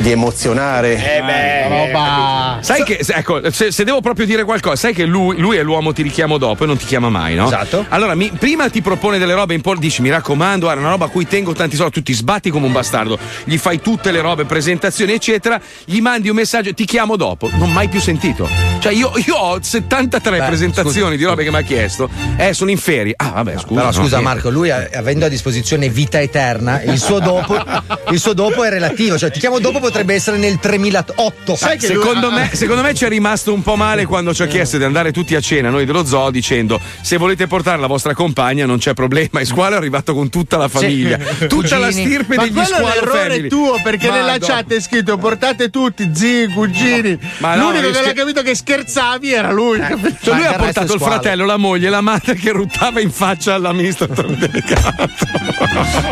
di 0.00 0.10
emozionare, 0.10 0.73
fare. 0.74 0.94
Eh 0.94 1.22
beh, 1.22 1.68
roba. 1.68 2.58
Sai 2.60 2.82
che, 2.84 2.98
se- 3.02 3.14
ecco, 3.14 3.50
se, 3.50 3.70
se 3.70 3.84
devo 3.84 4.00
proprio 4.00 4.26
dire 4.26 4.44
qualcosa, 4.44 4.76
sai 4.76 4.94
che 4.94 5.04
lui, 5.04 5.38
lui 5.38 5.56
è 5.56 5.62
l'uomo 5.62 5.92
ti 5.92 6.02
richiamo 6.02 6.38
dopo 6.38 6.64
e 6.64 6.66
non 6.66 6.76
ti 6.76 6.84
chiama 6.84 7.08
mai, 7.08 7.34
no? 7.34 7.46
Esatto. 7.46 7.84
Allora, 7.88 8.14
mi- 8.14 8.30
prima 8.38 8.68
ti 8.68 8.80
propone 8.82 9.18
delle 9.18 9.34
robe 9.34 9.54
in 9.54 9.60
po', 9.60 9.74
dici 9.76 10.02
mi 10.02 10.10
raccomando, 10.10 10.70
è 10.70 10.74
una 10.74 10.90
roba 10.90 11.06
a 11.06 11.08
cui 11.08 11.26
tengo 11.26 11.52
tanti 11.52 11.76
soldi, 11.76 11.92
tu 11.92 12.02
ti 12.02 12.12
sbatti 12.12 12.50
come 12.50 12.66
un 12.66 12.72
bastardo, 12.72 13.18
gli 13.44 13.56
fai 13.56 13.80
tutte 13.80 14.10
le 14.10 14.20
robe, 14.20 14.44
presentazioni, 14.44 15.12
eccetera, 15.12 15.60
gli 15.84 16.00
mandi 16.00 16.28
un 16.28 16.36
messaggio, 16.36 16.72
ti 16.74 16.84
chiamo 16.84 17.16
dopo, 17.16 17.48
non 17.54 17.72
mai 17.72 17.88
più 17.88 18.00
sentito. 18.00 18.48
Cioè, 18.80 18.92
io, 18.92 19.12
io 19.26 19.34
ho 19.34 19.58
73 19.60 20.38
presentazioni 20.42 21.16
di 21.16 21.24
robe 21.24 21.44
che 21.44 21.50
mi 21.50 21.56
ha 21.56 21.62
chiesto, 21.62 22.08
eh, 22.36 22.52
sono 22.52 22.70
in 22.70 22.78
ferie. 22.78 23.14
Ah, 23.16 23.30
vabbè, 23.30 23.52
scusa. 23.58 23.74
Però 23.74 23.84
no, 23.86 23.92
scusa 23.92 24.16
che- 24.18 24.22
Marco, 24.22 24.50
lui 24.50 24.70
avendo 24.70 25.24
a 25.24 25.28
disposizione 25.28 25.88
vita 25.88 26.20
eterna, 26.20 26.82
il 26.82 26.98
suo 26.98 27.18
dopo, 27.20 27.56
il 28.10 28.18
suo 28.18 28.32
dopo 28.34 28.62
è 28.64 28.68
relativo, 28.70 29.16
cioè 29.18 29.30
ti 29.30 29.38
chiamo 29.38 29.58
dopo 29.58 29.80
potrebbe 29.80 30.14
essere 30.14 30.36
nel 30.36 30.53
3008. 30.58 31.56
secondo, 31.78 32.30
me, 32.30 32.50
secondo 32.52 32.82
me 32.82 32.94
ci 32.94 33.04
è 33.04 33.08
rimasto 33.08 33.52
un 33.52 33.62
po' 33.62 33.76
male 33.76 34.04
quando 34.06 34.32
ci 34.34 34.42
ha 34.42 34.46
chiesto 34.46 34.78
di 34.78 34.84
andare 34.84 35.12
tutti 35.12 35.34
a 35.34 35.40
cena 35.40 35.70
noi 35.70 35.84
dello 35.84 36.04
zoo 36.04 36.30
dicendo 36.30 36.80
se 37.00 37.16
volete 37.16 37.46
portare 37.46 37.78
la 37.80 37.86
vostra 37.86 38.14
compagna 38.14 38.66
non 38.66 38.78
c'è 38.78 38.94
problema 38.94 39.40
e 39.40 39.44
Squalo 39.44 39.74
è 39.74 39.78
arrivato 39.78 40.14
con 40.14 40.28
tutta 40.30 40.56
la 40.56 40.68
famiglia 40.68 41.18
tutta 41.48 41.78
la 41.78 41.90
stirpe 41.90 42.36
Ma 42.36 42.42
degli 42.44 42.52
quello 42.52 42.68
è 42.68 42.74
Squalo 42.74 42.94
l'errore 42.94 43.28
family. 43.30 43.48
tuo 43.48 43.80
perché 43.82 44.08
Ma 44.08 44.14
nella 44.16 44.38
chat 44.38 44.72
è 44.74 44.80
scritto 44.80 45.16
portate 45.18 45.70
tutti, 45.70 46.10
zii, 46.12 46.48
cugini. 46.48 47.18
Ma 47.38 47.54
no, 47.54 47.68
L'unico 47.70 47.86
che 47.88 47.92
scher- 47.94 48.06
l'ha 48.06 48.12
capito 48.12 48.42
che 48.42 48.54
scherzavi 48.54 49.32
era 49.32 49.50
lui. 49.52 49.78
capito? 49.78 50.16
Cioè, 50.22 50.34
lui 50.34 50.44
ha 50.46 50.52
portato 50.54 50.94
il 50.94 51.00
fratello, 51.00 51.44
la 51.44 51.56
moglie 51.56 51.88
la 51.88 52.00
madre 52.00 52.34
che 52.34 52.50
ruttava 52.52 53.00
in 53.00 53.10
faccia 53.10 53.54
all'amministratore 53.54 54.34
delegato. 54.36 55.08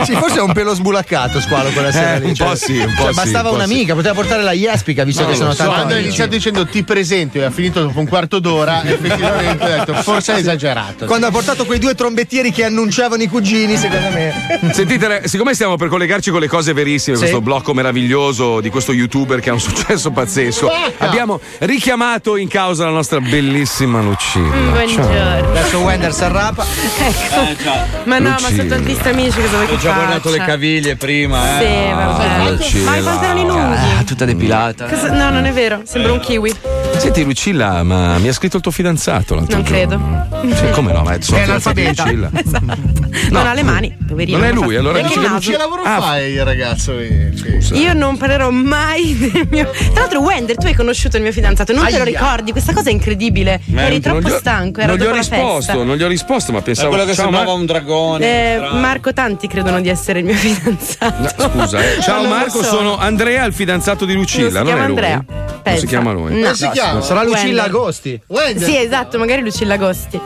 Sì, 0.05 0.13
forse 0.15 0.39
è 0.39 0.43
un 0.43 0.53
pelo 0.53 0.75
sbulaccato 0.75 1.41
squalo 1.41 1.71
quella 1.71 1.93
sera 1.93 2.15
Eh, 2.17 2.25
un 2.25 2.35
cioè- 2.35 2.49
po' 2.49 2.55
sì, 2.55 2.77
un 2.79 2.95
po' 2.97 3.03
cioè, 3.05 3.13
sì, 3.13 3.21
bastava 3.21 3.51
un 3.51 3.57
po' 3.57 3.63
un'amica, 3.63 3.95
poteva 3.95 4.15
portare 4.15 4.32
la 4.41 4.53
Jespica, 4.53 5.05
visto 5.05 5.23
No, 5.23 5.29
che 5.29 5.35
sono 5.37 5.51
so, 5.51 5.57
tanti 5.59 5.75
quando 5.75 5.95
ha 5.95 5.99
iniziato 5.99 6.31
dicendo 6.31 6.67
ti 6.67 6.83
presento 6.85 7.39
e 7.39 7.45
ha 7.45 7.51
finito 7.51 7.83
dopo 7.83 7.99
un 7.99 8.07
quarto 8.09 8.39
d'ora, 8.39 8.83
effettivamente 8.85 9.65
ho 9.65 9.69
detto 9.69 9.95
forse 9.95 10.33
hai 10.33 10.41
esagerato. 10.41 11.07
Quando 11.07 11.27
ha 11.27 11.31
portato 11.31 11.65
quei 11.65 11.79
due 11.79 11.95
trombettieri 11.95 12.51
che 12.53 12.65
annunciavano 12.65 13.23
i 13.23 13.27
cugini, 13.29 13.77
secondo 13.77 14.09
me. 14.11 14.33
Sentite, 14.73 15.23
siccome 15.29 15.55
stiamo 15.55 15.77
per 15.77 15.89
collegarci 15.89 16.31
con 16.31 16.41
le 16.41 16.49
cose 16.49 16.73
verissime, 16.73 17.17
Sì. 17.17 17.23
questo 17.23 17.41
blocco 17.41 17.75
meraviglioso 17.75 18.61
di 18.61 18.71
questo 18.71 18.93
youtuber 18.93 19.41
che 19.41 19.51
ha 19.51 19.53
un 19.53 19.61
successo 19.61 20.11
pazzesco, 20.11 20.71
abbiamo 20.99 21.41
richiamato 21.59 22.37
in 22.37 22.49
causa 22.49 22.85
la 22.85 22.91
nostra 22.93 23.21
bellissima 23.21 24.01
Lucilla. 24.01 24.55
Buongiorno. 24.71 25.51
Adesso 25.51 25.79
Wender 25.79 26.13
si 26.15 26.25
arrapa. 26.25 26.65
Ecco. 27.53 27.71
Ma 28.05 28.19
no, 28.19 28.31
ma 28.31 28.39
sono 28.39 28.51
Lucilla. 28.63 28.77
tanti 28.77 28.99
amici 29.09 29.41
che 29.41 29.47
vuoi 29.49 29.67
che 29.67 29.73
Ho 29.75 29.79
già 29.79 29.93
guardato 29.93 30.31
le 30.31 30.39
caviglie 30.39 30.97
prima, 30.97 31.59
Sì, 31.59 31.65
eh. 31.65 31.93
vabbè. 31.95 32.51
Lucilla. 32.51 32.91
Ma 32.91 32.97
i 32.97 33.03
pantaloni 33.03 33.47
lunghi. 33.47 33.77
Tutta 34.23 34.25
depilata. 34.25 34.87
Cosa- 34.87 35.11
No, 35.13 35.31
non 35.31 35.45
è 35.45 35.53
vero, 35.53 35.81
sembra 35.85 36.13
un 36.13 36.21
kiwi. 36.21 36.55
Senti 36.99 37.25
Lucilla, 37.25 37.83
ma 37.83 38.19
mi 38.19 38.29
ha 38.29 38.33
scritto 38.33 38.57
il 38.59 38.63
tuo 38.63 38.71
fidanzato 38.71 39.35
l'altro 39.35 39.57
Non 39.57 39.65
giorno. 39.67 40.27
credo. 40.31 40.55
Sì, 40.55 40.71
come 40.71 40.93
no? 40.93 41.03
Ma 41.03 41.21
sono 41.21 41.39
È 41.39 41.43
fidanzati 41.43 41.81
di 41.81 41.87
analfabeta. 41.87 42.77
Lucilla. 43.13 43.39
non 43.39 43.47
ha 43.47 43.55
le 43.55 43.63
mani, 43.63 43.97
poverino. 44.07 44.39
Non 44.39 44.47
è 44.47 44.53
lui, 44.53 44.77
allora 44.77 45.01
che 45.01 45.57
lavoro 45.57 45.83
Ah, 45.83 46.01
fai 46.01 46.33
il 46.33 46.45
ragazzo? 46.45 46.97
lì? 46.97 47.31
Scusa. 47.37 47.75
Io 47.77 47.93
non 47.95 48.17
parlerò 48.17 48.51
mai 48.51 49.17
del 49.19 49.47
mio. 49.51 49.71
Tra 49.71 50.01
l'altro, 50.03 50.21
Wender, 50.21 50.57
tu 50.57 50.67
hai 50.67 50.75
conosciuto 50.75 51.17
il 51.17 51.23
mio 51.23 51.33
fidanzato, 51.33 51.73
non 51.73 51.85
te 51.85 51.91
lo 51.93 51.97
Aia. 52.03 52.05
ricordi? 52.05 52.53
Questa 52.53 52.73
cosa 52.73 52.89
è 52.91 52.93
incredibile. 52.93 53.61
Ma 53.67 53.83
Eri 53.83 54.01
non 54.03 54.21
troppo 54.21 54.35
ho- 54.35 54.39
stanco, 54.39 54.81
era 54.81 54.95
Non 54.95 54.99
gli 55.05 55.07
ho 55.09 55.13
risposto, 55.13 55.55
festa. 55.73 55.85
non 55.85 55.97
gli 55.97 56.03
ho 56.03 56.09
risposto, 56.09 56.53
ma 56.53 56.59
È 56.59 56.63
pensavo 56.63 56.89
quello 56.89 57.05
che 57.05 57.15
ciao, 57.15 57.25
sembrava 57.25 57.51
Mar- 57.51 57.59
un 57.59 57.67
dragone. 57.67 58.55
Eh. 58.55 58.59
Marco, 58.79 59.13
tanti 59.13 59.47
credono 59.47 59.81
di 59.81 59.89
essere 59.89 60.21
il 60.21 60.25
mio 60.25 60.35
fidanzato. 60.37 61.29
Scusa, 61.51 61.81
eh. 61.83 62.01
Ciao 62.01 62.21
non 62.23 62.31
Marco, 62.31 62.63
so. 62.63 62.65
sono 62.65 62.97
Andrea, 62.99 63.45
il 63.45 63.53
fidanzato 63.53 64.05
di 64.05 64.15
Lucilla. 64.15 64.63
Non 64.63 64.67
si 64.67 64.73
non 64.73 64.81
è 64.83 64.87
lui? 64.87 64.97
Andrea. 64.97 65.25
Non 65.27 65.61
Pensa. 65.63 65.81
si 65.81 65.87
chiama 65.87 66.13
lui. 66.13 66.41
No. 66.41 66.55
si 66.55 66.69
chiama? 66.71 67.01
Sarà 67.03 67.23
Lucilla. 67.25 67.65
Agosti. 67.65 68.21
Wender. 68.27 68.69
Sì, 68.69 68.77
esatto, 68.77 69.19
magari 69.19 69.43
Lucilla 69.43 69.75
Agosti. 69.75 70.21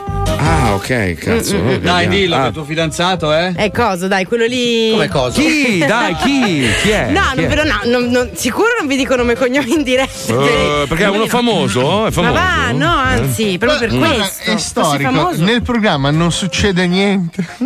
Ah, 0.49 0.73
ok, 0.75 1.13
cazzo. 1.15 1.55
Mm, 1.55 1.59
mm, 1.59 1.65
vabbè, 1.67 1.79
Dai, 1.79 2.07
dillo 2.07 2.35
Ah. 2.35 2.41
che 2.43 2.47
il 2.47 2.53
tuo 2.53 2.63
fidanzato 2.63 3.31
è. 3.33 3.53
È 3.53 3.69
coso, 3.71 4.07
dai, 4.07 4.25
quello 4.25 4.45
lì. 4.45 4.91
Come 4.91 5.07
cosa? 5.09 5.39
Chi? 5.41 5.77
Dai, 5.85 6.15
chi? 6.15 6.67
Chi 6.81 6.89
è? 6.89 7.09
No, 7.11 7.19
Chi 7.33 7.35
non, 7.35 7.45
è? 7.45 7.47
però 7.47 7.63
no, 7.63 7.79
non- 7.85 8.09
non- 8.09 8.29
sicuro 8.33 8.67
non 8.79 8.87
vi 8.87 8.95
dico 8.95 9.15
nome 9.15 9.33
e 9.33 9.35
cognome 9.35 9.67
in 9.67 9.83
diretta. 9.83 10.33
Eh, 10.33 10.85
perché 10.87 11.03
è 11.03 11.09
uno 11.09 11.27
famoso? 11.27 12.01
È 12.01 12.03
Ma 12.05 12.11
famoso? 12.11 12.33
va, 12.33 12.71
no, 12.71 12.95
anzi, 12.95 13.57
proprio 13.57 13.79
per 13.79 13.97
Guarda, 13.97 14.15
questo. 14.15 14.51
è 14.51 14.57
storico. 14.57 15.31
Nel 15.37 15.61
programma 15.61 16.11
non 16.11 16.31
succede 16.31 16.87
niente. 16.87 17.45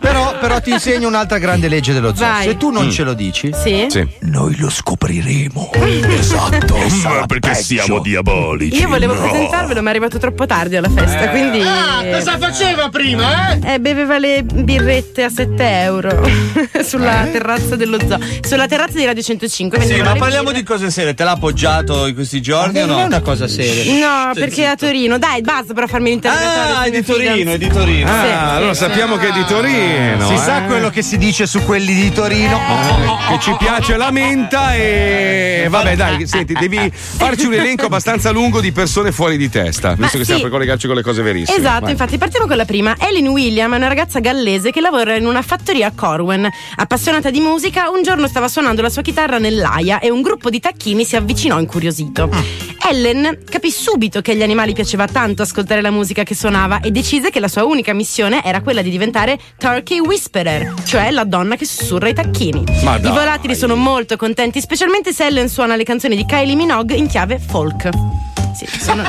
Però, 0.00 0.34
però 0.40 0.60
ti 0.60 0.70
insegno 0.70 1.08
un'altra 1.08 1.38
grande 1.38 1.68
legge 1.68 1.92
dello 1.92 2.14
zoo. 2.14 2.26
Vai. 2.26 2.44
Se 2.44 2.56
tu 2.56 2.70
non 2.70 2.86
Mm. 2.86 2.90
ce 2.90 3.02
lo 3.04 3.12
dici, 3.14 3.50
Sì? 3.54 3.86
Sì. 3.88 4.06
Noi 4.20 4.56
lo 4.58 4.70
scopriremo. 4.70 5.70
esatto. 6.08 6.76
Ma 7.04 7.26
perché 7.26 7.54
siamo 7.54 7.98
diabolici. 8.00 8.80
Io 8.80 8.88
volevo 8.88 9.14
no. 9.14 9.20
presentarvelo, 9.20 9.80
ma 9.82 9.88
è 9.88 9.90
arrivato 9.90 10.18
troppo 10.18 10.46
tardi 10.46 10.69
alla 10.76 10.88
festa, 10.90 11.28
quindi. 11.30 11.60
Ah, 11.60 12.02
cosa 12.12 12.38
faceva 12.38 12.88
prima, 12.88 13.52
eh? 13.52 13.74
Eh, 13.74 13.78
beveva 13.80 14.18
le 14.18 14.42
birrette 14.42 15.24
a 15.24 15.28
7 15.28 15.80
euro 15.82 16.28
sulla 16.84 17.26
Eh? 17.26 17.30
terrazza 17.32 17.76
dello 17.76 17.98
zoo. 18.06 18.18
Sulla 18.46 18.66
terrazza 18.66 18.98
di 18.98 19.04
Radio 19.04 19.22
105. 19.22 19.80
Sì, 19.82 20.00
ma 20.00 20.14
parliamo 20.14 20.48
birre. 20.48 20.58
di 20.60 20.64
cose 20.64 20.90
serie. 20.90 21.14
Te 21.14 21.24
l'ha 21.24 21.32
appoggiato 21.32 22.06
in 22.06 22.14
questi 22.14 22.40
giorni 22.40 22.80
o 22.80 22.86
non 22.86 22.96
no? 22.96 23.02
è 23.02 23.06
una 23.06 23.20
cosa 23.20 23.46
seria. 23.48 23.92
No, 24.28 24.32
perché 24.34 24.62
è 24.62 24.66
a 24.66 24.76
Torino. 24.76 25.18
Dai, 25.18 25.40
basta 25.42 25.72
però 25.74 25.86
farmi 25.86 26.10
l'interpretare. 26.10 26.72
Ah, 26.72 26.82
è 26.84 26.90
di 26.90 27.04
Torino, 27.04 27.52
è 27.52 27.58
di 27.58 27.68
Torino. 27.68 28.10
Ah, 28.10 28.24
Sì, 28.24 28.30
allora 28.56 28.74
sì, 28.74 28.80
sappiamo 28.80 29.16
che 29.16 29.28
è 29.28 29.32
di 29.32 29.44
Torino. 29.46 30.26
Si 30.26 30.34
eh? 30.34 30.38
sa 30.38 30.62
quello 30.62 30.90
che 30.90 31.02
si 31.02 31.18
dice 31.18 31.46
su 31.46 31.60
quelli 31.64 31.94
di 31.94 32.12
Torino. 32.12 32.58
che 33.28 33.38
ci 33.40 33.54
piace 33.58 33.96
la 33.96 34.10
menta 34.10 34.74
e 34.74 35.66
vabbè 35.68 35.96
dai 35.96 36.26
senti 36.26 36.52
devi 36.54 36.90
farci 36.92 37.46
un 37.46 37.54
elenco 37.54 37.86
abbastanza 37.86 38.30
lungo 38.30 38.60
di 38.60 38.72
persone 38.72 39.12
fuori 39.12 39.36
di 39.36 39.48
testa 39.48 39.94
visto 39.94 40.12
che 40.18 40.18
sì. 40.18 40.22
stiamo 40.24 40.42
per 40.42 40.50
collegarci 40.60 40.86
con 40.86 40.96
le 40.96 41.02
cose 41.02 41.22
verissime 41.22 41.56
Esatto, 41.58 41.80
Vai. 41.82 41.92
infatti 41.92 42.18
partiamo 42.18 42.46
con 42.46 42.56
la 42.56 42.64
prima. 42.66 42.94
Ellen 42.98 43.28
William 43.28 43.72
è 43.72 43.76
una 43.76 43.88
ragazza 43.88 44.20
gallese 44.20 44.70
che 44.70 44.80
lavora 44.80 45.16
in 45.16 45.24
una 45.26 45.40
fattoria 45.42 45.88
a 45.88 45.92
Corwen. 45.94 46.48
Appassionata 46.76 47.30
di 47.30 47.40
musica, 47.40 47.88
un 47.88 48.02
giorno 48.02 48.28
stava 48.28 48.48
suonando 48.48 48.82
la 48.82 48.90
sua 48.90 49.02
chitarra 49.02 49.38
nell'aia 49.38 49.98
e 50.00 50.10
un 50.10 50.20
gruppo 50.20 50.50
di 50.50 50.60
tacchini 50.60 51.04
si 51.04 51.16
avvicinò 51.16 51.58
incuriosito. 51.58 52.28
Ellen 52.90 53.38
capì 53.48 53.70
subito 53.70 54.20
che 54.20 54.32
agli 54.32 54.42
animali 54.42 54.72
piaceva 54.72 55.06
tanto 55.06 55.42
ascoltare 55.42 55.80
la 55.80 55.90
musica 55.90 56.22
che 56.24 56.34
suonava 56.34 56.80
e 56.80 56.90
decise 56.90 57.30
che 57.30 57.40
la 57.40 57.48
sua 57.48 57.64
unica 57.64 57.92
missione 57.92 58.44
era 58.44 58.60
quella 58.62 58.82
di 58.82 58.90
diventare 58.90 59.38
Turkey 59.58 59.98
Whisperer, 60.00 60.74
cioè 60.84 61.10
la 61.10 61.24
donna 61.24 61.56
che 61.56 61.64
sussurra 61.64 62.08
i 62.08 62.14
tacchini. 62.14 62.64
Ma 62.82 62.96
I 62.96 63.02
volatili 63.02 63.54
sono 63.54 63.76
molto 63.76 64.16
contenti, 64.16 64.60
specialmente 64.60 65.12
se 65.12 65.26
Ellen 65.26 65.48
suona 65.48 65.76
le 65.76 65.84
canzoni 65.84 66.16
di 66.16 66.24
Kylie 66.26 66.54
Minogue 66.54 66.96
in 66.96 67.06
chiave 67.06 67.38
folk. 67.38 67.88
Sì, 68.54 68.66
sono... 68.66 69.02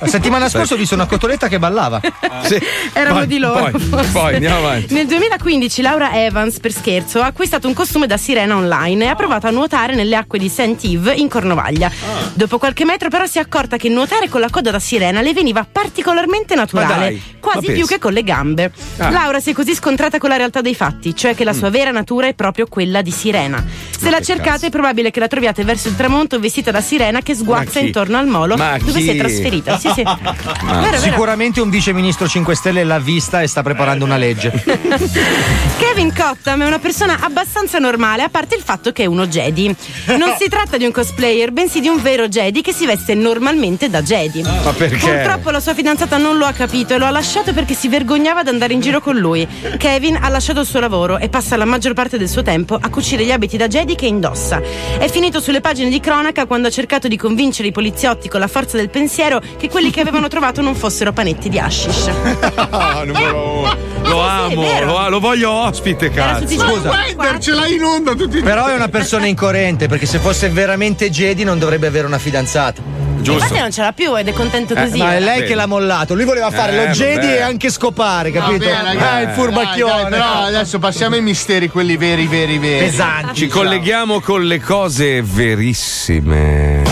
La 0.00 0.06
settimana 0.06 0.48
scorsa 0.48 0.74
ho 0.74 0.76
visto 0.76 0.94
una 0.94 1.06
cotoletta 1.06 1.48
che 1.48 1.58
ballava. 1.58 2.00
Sì. 2.48 2.58
Erano 2.92 3.26
di 3.26 3.38
loro. 3.38 3.68
poi, 3.70 3.80
forse. 3.80 4.10
poi, 4.12 4.34
andiamo 4.34 4.58
avanti. 4.58 4.94
Nel 4.94 5.06
2015 5.06 5.82
Laura 5.82 6.14
Evans, 6.14 6.60
per 6.60 6.72
scherzo, 6.72 7.20
ha 7.20 7.26
acquistato 7.26 7.66
un 7.66 7.74
costume 7.74 8.06
da 8.06 8.16
sirena 8.16 8.56
online 8.56 9.04
e 9.04 9.08
ha 9.08 9.14
provato 9.14 9.46
a 9.46 9.50
nuotare 9.50 9.94
nelle 9.94 10.16
acque 10.16 10.38
di 10.38 10.48
St. 10.48 10.78
Yves 10.80 11.18
in 11.18 11.28
Cornovaglia. 11.28 11.88
Ah. 11.88 12.30
Dopo 12.32 12.58
qualche 12.58 12.84
metro, 12.84 13.08
però, 13.10 13.26
si 13.26 13.38
è 13.38 13.40
accorta 13.40 13.76
che 13.76 13.88
nuotare 13.88 14.28
con 14.28 14.40
la 14.40 14.48
coda 14.48 14.70
da 14.70 14.78
sirena 14.78 15.20
le 15.20 15.32
veniva 15.34 15.66
particolarmente 15.70 16.54
naturale, 16.54 16.98
dai, 16.98 17.22
quasi 17.40 17.72
più 17.72 17.86
che 17.86 17.98
con 17.98 18.12
le 18.12 18.22
gambe. 18.22 18.72
Ah. 18.98 19.10
Laura 19.10 19.40
si 19.40 19.50
è 19.50 19.52
così 19.52 19.74
scontrata 19.74 20.18
con 20.18 20.30
la 20.30 20.36
realtà 20.36 20.60
dei 20.60 20.74
fatti, 20.74 21.14
cioè 21.14 21.34
che 21.34 21.44
la 21.44 21.52
sua 21.52 21.70
vera 21.70 21.90
natura 21.90 22.28
è 22.28 22.34
proprio 22.34 22.66
quella 22.66 23.02
di 23.02 23.10
sirena. 23.10 23.62
Se 23.90 24.04
Ma 24.04 24.10
la 24.10 24.20
cercate, 24.20 24.50
cazzo. 24.50 24.66
è 24.66 24.70
probabile 24.70 25.10
che 25.10 25.20
la 25.20 25.28
troviate 25.28 25.64
verso 25.64 25.88
il 25.88 25.96
tramonto 25.96 26.38
vestita 26.38 26.70
da 26.70 26.80
sirena 26.80 27.20
che 27.20 27.34
sguazza 27.34 27.78
intorno 27.80 28.16
al 28.16 28.26
molo 28.26 28.56
Ma 28.56 28.78
dove 28.88 28.98
chi? 29.00 29.04
si 29.04 29.10
è 29.10 29.16
trasferita. 29.16 29.78
Sì, 29.78 29.90
sì. 29.94 30.02
Vero, 30.68 30.80
vero. 30.80 30.98
Sicuramente 30.98 31.60
un 31.60 31.70
vice 31.70 31.92
ministro 31.92 32.26
5 32.26 32.54
Stelle 32.54 32.84
l'ha 32.84 32.98
vista 32.98 33.42
e 33.42 33.46
sta 33.46 33.62
preparando 33.62 34.04
una 34.04 34.16
legge. 34.16 34.50
Kevin 35.78 36.12
Cottam 36.14 36.62
è 36.62 36.66
una 36.66 36.78
persona 36.78 37.18
abbastanza 37.20 37.78
normale, 37.78 38.22
a 38.22 38.28
parte 38.28 38.54
il 38.54 38.62
fatto 38.62 38.92
che 38.92 39.04
è 39.04 39.06
uno 39.06 39.26
Jedi. 39.26 39.74
Non 40.16 40.34
si 40.38 40.48
tratta 40.48 40.76
di 40.76 40.84
un 40.84 40.92
cosplayer, 40.92 41.50
bensì 41.52 41.80
di 41.80 41.88
un 41.88 42.00
vero 42.00 42.28
Jedi 42.28 42.62
che 42.62 42.72
si 42.72 42.86
veste 42.86 43.14
normalmente 43.14 43.88
da 43.88 44.02
Jedi. 44.02 44.42
Ma 44.42 44.72
perché? 44.76 44.96
Purtroppo 44.98 45.50
la 45.50 45.60
sua 45.60 45.74
fidanzata 45.74 46.16
non 46.16 46.38
lo 46.38 46.46
ha 46.46 46.52
capito 46.52 46.94
e 46.94 46.98
lo 46.98 47.06
ha 47.06 47.10
lasciato 47.10 47.52
perché 47.52 47.74
si 47.74 47.88
vergognava 47.88 48.42
di 48.42 48.48
andare 48.48 48.72
in 48.72 48.80
giro 48.80 49.00
con 49.00 49.16
lui. 49.16 49.46
Kevin 49.76 50.18
ha 50.20 50.28
lasciato 50.28 50.60
il 50.60 50.66
suo 50.66 50.80
lavoro 50.80 51.18
e 51.18 51.28
passa 51.28 51.56
la 51.56 51.64
maggior 51.64 51.94
parte 51.94 52.18
del 52.18 52.28
suo 52.28 52.42
tempo 52.42 52.78
a 52.80 52.88
cucire 52.88 53.24
gli 53.24 53.32
abiti 53.32 53.56
da 53.56 53.66
Jedi 53.68 53.94
che 53.94 54.06
indossa. 54.06 54.60
È 54.98 55.08
finito 55.08 55.40
sulle 55.40 55.60
pagine 55.60 55.90
di 55.90 56.00
cronaca 56.00 56.46
quando 56.46 56.68
ha 56.68 56.70
cercato 56.70 57.08
di 57.08 57.16
convincere 57.16 57.68
i 57.68 57.72
poliziotti 57.72 58.28
con 58.28 58.40
la 58.40 58.48
forza 58.48 58.76
del 58.78 58.90
pensiero 58.90 59.40
che 59.58 59.68
quelli 59.68 59.90
che 59.90 60.00
avevano 60.00 60.28
trovato 60.28 60.60
non 60.60 60.74
fossero 60.74 61.12
panetti 61.12 61.48
di 61.48 61.58
hashish. 61.58 62.10
Ah, 62.70 63.02
numero 63.04 63.58
uno. 63.60 63.76
Lo 64.02 64.20
amo, 64.20 64.60
vero. 64.62 64.86
lo, 64.86 65.08
lo 65.08 65.20
voglio 65.20 65.50
ospite, 65.50 66.10
cazzo. 66.10 66.46
Scusa. 66.46 66.90
Wender 66.90 67.38
ce 67.38 67.52
l'hai 67.52 67.74
in 67.74 67.82
onda 67.84 68.14
tutti 68.14 68.38
i 68.38 68.42
Però 68.42 68.66
è 68.66 68.74
una 68.74 68.88
persona 68.88 69.26
incoerente 69.26 69.86
perché 69.88 70.06
se 70.06 70.18
fosse 70.18 70.48
veramente 70.48 71.10
Jedi 71.10 71.44
non 71.44 71.58
dovrebbe 71.58 71.86
avere 71.86 72.06
una 72.06 72.18
fidanzata. 72.18 72.80
Infatti 73.20 73.58
non 73.58 73.70
ce 73.72 73.82
l'ha 73.82 73.92
più 73.92 74.16
ed 74.16 74.28
è 74.28 74.32
contento 74.32 74.74
Eh, 74.74 74.84
così. 74.84 74.98
ma 74.98 75.14
è 75.14 75.20
lei 75.20 75.40
Beh. 75.40 75.46
che 75.46 75.54
l'ha 75.54 75.66
mollato. 75.66 76.14
Lui 76.14 76.24
voleva 76.24 76.50
fare 76.50 76.72
Eh, 76.72 76.86
lo 76.86 76.92
Jedi 76.92 77.26
vabbè. 77.26 77.36
e 77.36 77.40
anche 77.42 77.70
scopare, 77.70 78.30
capito? 78.30 78.64
Vabbè, 78.64 78.82
ragazzi, 78.84 79.18
eh, 79.18 79.22
il 79.24 79.28
furbacchione. 79.30 79.92
dai, 79.92 80.10
dai, 80.10 80.10
però 80.10 80.32
adesso 80.44 80.78
passiamo 80.78 81.16
ai 81.16 81.22
misteri, 81.22 81.68
quelli 81.68 81.96
veri, 81.96 82.26
veri, 82.26 82.58
veri. 82.58 82.96
Ci 83.32 83.48
colleghiamo 83.48 84.20
con 84.20 84.44
le 84.44 84.60
cose 84.60 85.20
verissime. 85.22 86.87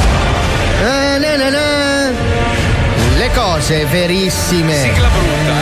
Cose 3.56 3.86
verissime. 3.86 4.74
Sigla 4.74 5.08
brutta. 5.08 5.54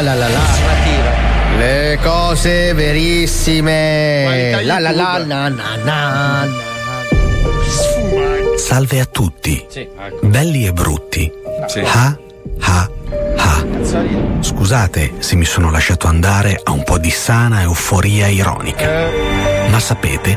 la, 0.00 0.14
la, 0.14 0.28
la. 0.28 1.58
Le 1.58 1.98
cose 2.02 2.72
verissime. 2.72 4.62
La 4.64 4.78
la 4.78 4.90
la 4.90 5.18
na 5.18 5.48
na 5.48 5.76
na. 5.84 6.48
Salve 8.56 9.00
a 9.00 9.04
tutti, 9.04 9.66
belli 10.22 10.66
e 10.66 10.72
brutti. 10.72 11.30
Ah, 11.84 12.16
ah, 12.60 12.90
ah. 13.36 13.64
Scusate 14.40 15.16
se 15.18 15.36
mi 15.36 15.44
sono 15.44 15.70
lasciato 15.70 16.06
andare 16.06 16.58
a 16.62 16.70
un 16.70 16.82
po' 16.82 16.98
di 16.98 17.10
sana 17.10 17.60
euforia 17.60 18.28
ironica. 18.28 18.88
Ma 19.68 19.78
sapete, 19.78 20.36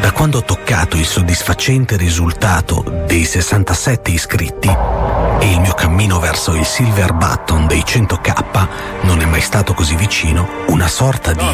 da 0.00 0.10
quando 0.12 0.38
ho 0.38 0.42
toccato 0.42 0.96
il 0.96 1.04
soddisfacente 1.04 1.98
risultato 1.98 3.04
dei 3.06 3.24
67 3.24 4.10
iscritti 4.10 5.01
e 5.42 5.50
il 5.50 5.60
mio 5.60 5.74
cammino 5.74 6.20
verso 6.20 6.54
il 6.54 6.64
silver 6.64 7.14
button 7.14 7.66
dei 7.66 7.80
100k 7.80 8.68
non 9.02 9.20
è 9.20 9.24
mai 9.24 9.40
stato 9.40 9.74
così 9.74 9.96
vicino, 9.96 10.48
una 10.68 10.86
sorta 10.86 11.32
di 11.32 11.44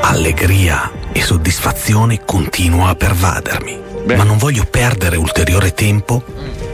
allegria 0.00 0.90
e 1.12 1.22
soddisfazione 1.22 2.24
continua 2.24 2.88
a 2.88 2.96
pervadermi. 2.96 3.84
Ma 4.16 4.24
non 4.24 4.36
voglio 4.36 4.64
perdere 4.68 5.16
ulteriore 5.16 5.74
tempo 5.74 6.24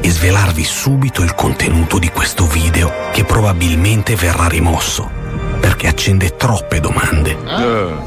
e 0.00 0.10
svelarvi 0.10 0.64
subito 0.64 1.22
il 1.22 1.34
contenuto 1.34 1.98
di 1.98 2.08
questo 2.08 2.46
video 2.46 2.90
che 3.12 3.24
probabilmente 3.24 4.16
verrà 4.16 4.48
rimosso 4.48 5.10
perché 5.60 5.88
accende 5.88 6.36
troppe 6.36 6.80
domande. 6.80 7.36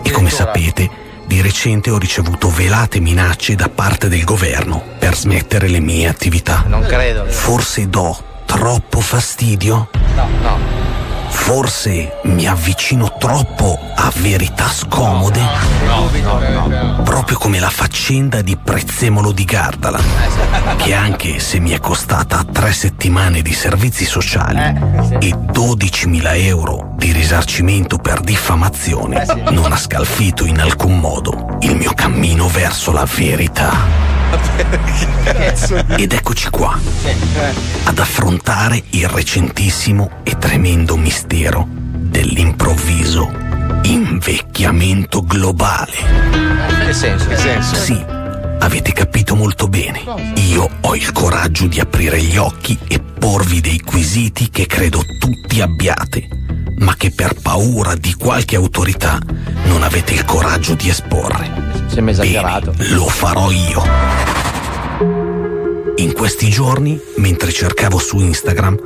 E 0.02 0.10
come 0.10 0.32
sapete, 0.32 0.90
di 1.28 1.40
recente 1.40 1.92
ho 1.92 2.00
ricevuto 2.00 2.50
velate 2.50 3.00
minacce 3.00 3.54
da 3.54 3.70
parte 3.70 4.10
del 4.10 4.24
governo 4.24 4.84
per 4.98 5.16
smettere 5.16 5.68
le 5.68 5.80
mie 5.80 6.08
attività. 6.08 6.64
Non 6.66 6.82
credo. 6.82 7.26
Forse 7.26 7.88
do 7.90 8.34
troppo 8.46 9.00
fastidio? 9.02 9.90
No, 10.16 10.28
no. 10.42 10.94
Forse 11.28 12.20
mi 12.24 12.48
avvicino 12.48 13.18
troppo 13.20 13.78
a 13.94 14.12
verità 14.16 14.68
scomode? 14.68 15.42
No, 15.86 16.10
no, 16.22 16.68
no. 16.68 17.04
Proprio 17.04 17.38
come 17.38 17.60
la 17.60 17.70
faccenda 17.70 18.42
di 18.42 18.58
Prezzemolo 18.58 19.32
di 19.32 19.46
Gardala, 19.46 20.00
che 20.78 20.94
anche 20.94 21.40
se 21.40 21.60
mi 21.60 21.72
è 21.72 21.80
costata 21.80 22.44
tre 22.52 22.72
settimane 22.72 23.42
di 23.42 23.54
servizi 23.54 24.06
sociali 24.06 24.60
e 25.20 25.36
12.000 25.36 26.22
euro 26.46 26.94
di 26.96 27.12
risarcimento 27.12 27.98
per 27.98 28.22
diffamazione, 28.22 29.26
non 29.52 29.72
ha 29.72 29.78
scalfito 29.78 30.46
in 30.46 30.60
alcun 30.60 30.98
modo 30.98 31.58
il 31.62 31.76
mio 31.76 31.92
cammino 31.94 32.48
verso 32.48 32.92
la 32.92 33.06
verità. 33.06 34.15
Ed 35.98 36.12
eccoci 36.14 36.50
qua, 36.50 36.78
ad 37.84 38.00
affrontare 38.00 38.84
il 38.92 39.08
recentissimo 39.08 40.20
e 40.24 40.38
tremendo 40.38 40.98
mistero 40.98 41.68
dell'improvviso 41.70 43.32
invecchiamento 43.84 45.24
globale. 45.24 45.94
Che 46.86 46.94
senso? 46.94 47.28
Che 47.28 47.38
senso? 47.38 47.76
Sì, 47.76 48.04
avete 48.60 48.92
capito 48.94 49.36
molto 49.36 49.68
bene. 49.68 50.04
Io 50.48 50.70
ho 50.82 50.96
il 50.96 51.12
coraggio 51.12 51.68
di 51.68 51.80
aprire 51.80 52.22
gli 52.22 52.38
occhi 52.38 52.78
e 52.88 53.00
porvi 53.00 53.62
dei 53.62 53.80
quesiti 53.80 54.50
che 54.50 54.66
credo 54.66 55.02
tutti 55.20 55.62
abbiate, 55.62 56.28
ma 56.78 56.96
che 56.96 57.12
per 57.12 57.36
paura 57.42 57.96
di 57.96 58.14
qualche 58.14 58.56
autorità 58.56 59.20
non 59.66 59.84
avete 59.84 60.14
il 60.14 60.26
coraggio 60.26 60.74
di 60.74 60.90
esporre. 60.90 61.75
Sembra 61.96 62.12
esagerato. 62.12 62.74
Lo 62.90 63.06
farò 63.06 63.50
io. 63.52 63.82
In 65.96 66.12
questi 66.12 66.50
giorni, 66.50 67.00
mentre 67.16 67.54
cercavo 67.54 68.00
su 68.00 68.20
Instagram, 68.20 68.78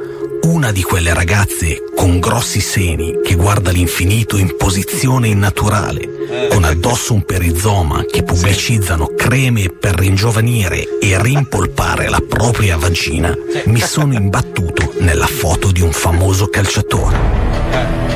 una 0.43 0.71
di 0.71 0.83
quelle 0.83 1.11
ragazze 1.11 1.85
con 1.95 2.19
grossi 2.19 2.61
seni 2.61 3.19
che 3.23 3.33
guarda 3.33 3.71
l'infinito 3.71 4.37
in 4.37 4.55
posizione 4.55 5.27
innaturale, 5.27 6.47
con 6.51 6.63
addosso 6.63 7.15
un 7.15 7.23
perizoma 7.23 8.03
che 8.03 8.21
pubblicizzano 8.21 9.13
creme 9.17 9.69
per 9.69 9.95
ringiovanire 9.95 10.99
e 10.99 11.19
rimpolpare 11.19 12.09
la 12.09 12.21
propria 12.21 12.77
vagina, 12.77 13.35
mi 13.65 13.79
sono 13.79 14.13
imbattuto 14.13 14.93
nella 14.99 15.25
foto 15.25 15.71
di 15.71 15.81
un 15.81 15.93
famoso 15.93 16.47
calciatore, 16.47 17.17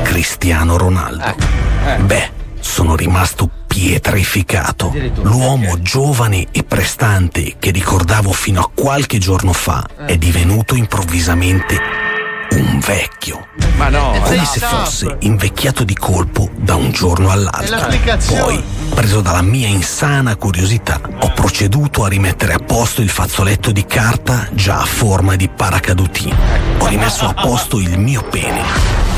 Cristiano 0.04 0.76
Ronaldo. 0.76 1.34
Beh, 2.04 2.30
sono 2.60 2.94
rimasto 2.94 3.50
pietrificato. 3.74 4.94
L'uomo 5.22 5.82
giovane 5.82 6.46
e 6.52 6.62
prestante 6.62 7.56
che 7.58 7.72
ricordavo 7.72 8.32
fino 8.32 8.60
a 8.60 8.70
qualche 8.72 9.18
giorno 9.18 9.52
fa 9.52 9.84
è 10.06 10.16
divenuto 10.16 10.76
improvvisamente 10.76 11.76
un 12.52 12.78
vecchio. 12.78 13.48
Ma 13.76 13.88
no, 13.88 14.12
Come 14.22 14.44
se 14.44 14.60
fosse 14.60 15.16
invecchiato 15.20 15.82
di 15.82 15.94
colpo 15.94 16.50
da 16.54 16.76
un 16.76 16.92
giorno 16.92 17.30
all'altro. 17.30 17.88
Poi, 18.28 18.62
preso 18.94 19.20
dalla 19.20 19.42
mia 19.42 19.66
insana 19.66 20.36
curiosità, 20.36 21.00
ho 21.20 21.32
proceduto 21.34 22.04
a 22.04 22.08
rimettere 22.08 22.52
a 22.54 22.58
posto 22.58 23.02
il 23.02 23.10
fazzoletto 23.10 23.72
di 23.72 23.84
carta 23.84 24.48
già 24.52 24.80
a 24.80 24.84
forma 24.84 25.34
di 25.34 25.48
paracadutino. 25.48 26.36
Ho 26.78 26.86
rimesso 26.86 27.26
a 27.26 27.34
posto 27.34 27.80
il 27.80 27.98
mio 27.98 28.22
pene, 28.22 28.62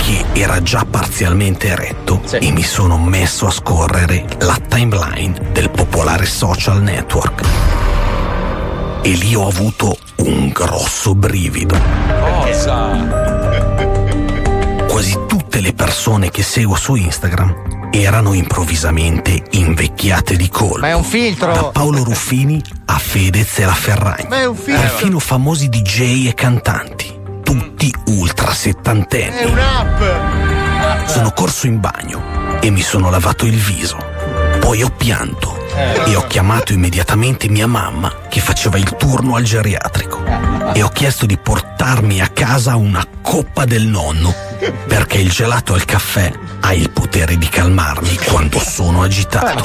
che 0.03 0.25
era 0.33 0.63
già 0.63 0.85
parzialmente 0.89 1.69
eretto, 1.69 2.23
e 2.31 2.51
mi 2.53 2.63
sono 2.63 2.97
messo 2.97 3.47
a 3.47 3.51
scorrere 3.51 4.25
la 4.41 4.59
timeline 4.67 5.51
del 5.53 5.71
popolare 5.71 6.25
social 6.25 6.83
network. 6.83 7.43
E 9.03 9.11
lì 9.11 9.35
ho 9.35 9.47
avuto 9.47 9.99
un 10.17 10.49
grosso 10.49 11.15
brivido. 11.15 11.79
Quasi 14.89 15.19
tutte 15.29 15.61
le 15.61 15.75
persone 15.75 16.31
che 16.31 16.43
seguo 16.43 16.77
su 16.77 16.95
Instagram 16.95 17.76
erano 18.03 18.33
improvvisamente 18.35 19.43
invecchiate 19.51 20.37
di 20.37 20.49
colpo. 20.49 20.81
Ma 20.81 20.89
è 20.89 20.95
un 20.95 21.05
filtro. 21.05 21.53
Da 21.53 21.65
Paolo 21.65 22.05
Ruffini 22.05 22.63
a 22.87 22.99
Fedez 22.99 23.59
e 23.59 23.65
la 23.65 23.75
Ferragni. 23.75 24.29
Ma 24.29 24.39
è 24.39 24.47
un 24.47 24.57
filtro. 24.57 24.81
Perfino 24.81 25.19
famosi 25.19 25.69
DJ 25.69 26.29
e 26.29 26.35
cantanti. 26.35 27.15
Tutti 27.43 27.93
ultra 28.07 28.53
settantenni. 28.53 29.37
È 29.37 29.45
un'app. 29.45 31.09
Sono 31.09 31.33
corso 31.33 31.67
in 31.67 31.81
bagno 31.81 32.61
e 32.61 32.71
mi 32.71 32.83
sono 32.83 33.11
lavato 33.11 33.47
il 33.47 33.57
viso. 33.57 33.97
Poi 34.61 34.83
ho 34.83 34.91
pianto 34.91 35.57
e 36.07 36.17
ho 36.17 36.27
chiamato 36.27 36.73
immediatamente 36.73 37.49
mia 37.49 37.67
mamma 37.67 38.13
che 38.29 38.41
faceva 38.41 38.79
il 38.79 38.97
turno 38.97 39.37
al 39.37 39.43
geriatrico 39.43 40.46
e 40.75 40.83
ho 40.83 40.89
chiesto 40.89 41.27
di 41.27 41.37
portarmi 41.37 42.21
a 42.21 42.29
casa 42.29 42.77
una 42.77 43.05
coppa 43.21 43.65
del 43.65 43.87
nonno 43.87 44.35
perché 44.87 45.19
il 45.19 45.31
gelato 45.31 45.75
al 45.75 45.85
caffè 45.85 46.33
ha 46.61 46.73
il 46.73 46.91
potere 46.91 47.37
di 47.37 47.49
calmarmi 47.49 48.17
quando 48.25 48.59
sono 48.59 49.03
agitato. 49.03 49.63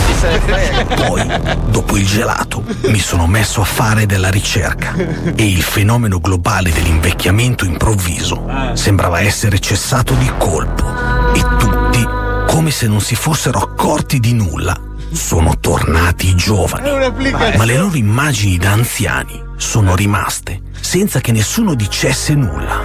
Poi, 0.96 1.26
dopo 1.70 1.98
il 1.98 2.06
gelato, 2.06 2.64
mi 2.88 3.00
sono 3.00 3.28
messo 3.28 3.62
a 3.62 3.66
fare 3.66 4.06
della 4.06 4.30
ricerca 4.30 4.94
e 4.96 5.48
il 5.48 5.62
fenomeno 5.62 6.20
globale 6.20 6.72
dell'invecchiamento 6.72 7.66
improvviso 7.66 8.46
sembrava 8.74 9.22
essere 9.22 9.60
cessato 9.60 10.14
di 10.14 10.32
colpo 10.38 10.86
e 11.34 11.40
tutti, 11.58 12.08
come 12.48 12.72
se 12.72 12.88
non 12.88 13.02
si 13.02 13.16
fossero 13.16 13.60
accorti 13.60 14.20
di 14.20 14.34
nulla, 14.34 14.78
sono 15.12 15.58
tornati 15.60 16.36
giovani. 16.36 16.90
Ma 17.56 17.64
le 17.64 17.78
loro 17.78 17.96
immagini 17.96 18.58
da 18.58 18.72
anziani 18.72 19.50
sono 19.62 19.96
rimaste 19.96 20.62
senza 20.80 21.22
che 21.22 21.32
nessuno 21.32 21.76
dicesse 21.76 22.34
nulla. 22.34 22.82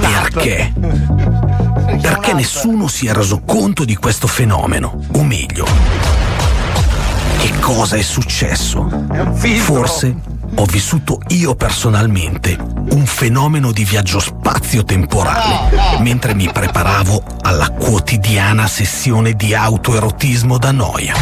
Perché? 0.00 0.72
Perché 2.00 2.32
nessuno 2.32 2.88
si 2.88 3.06
è 3.06 3.12
reso 3.12 3.42
conto 3.42 3.84
di 3.84 3.94
questo 3.94 4.26
fenomeno, 4.26 5.00
o 5.12 5.22
meglio, 5.22 5.64
che 7.38 7.52
cosa 7.60 7.96
è 7.96 8.02
successo? 8.02 9.06
Forse 9.34 10.16
ho 10.58 10.64
vissuto 10.64 11.20
io 11.28 11.54
personalmente 11.54 12.56
un 12.90 13.04
fenomeno 13.04 13.72
di 13.72 13.84
viaggio 13.84 14.18
spazio-temporale 14.20 15.98
mentre 16.00 16.34
mi 16.34 16.50
preparavo 16.50 17.22
alla 17.42 17.70
quotidiana 17.70 18.66
sessione 18.66 19.34
di 19.34 19.54
autoerotismo 19.54 20.56
da 20.58 20.72
noia. 20.72 21.14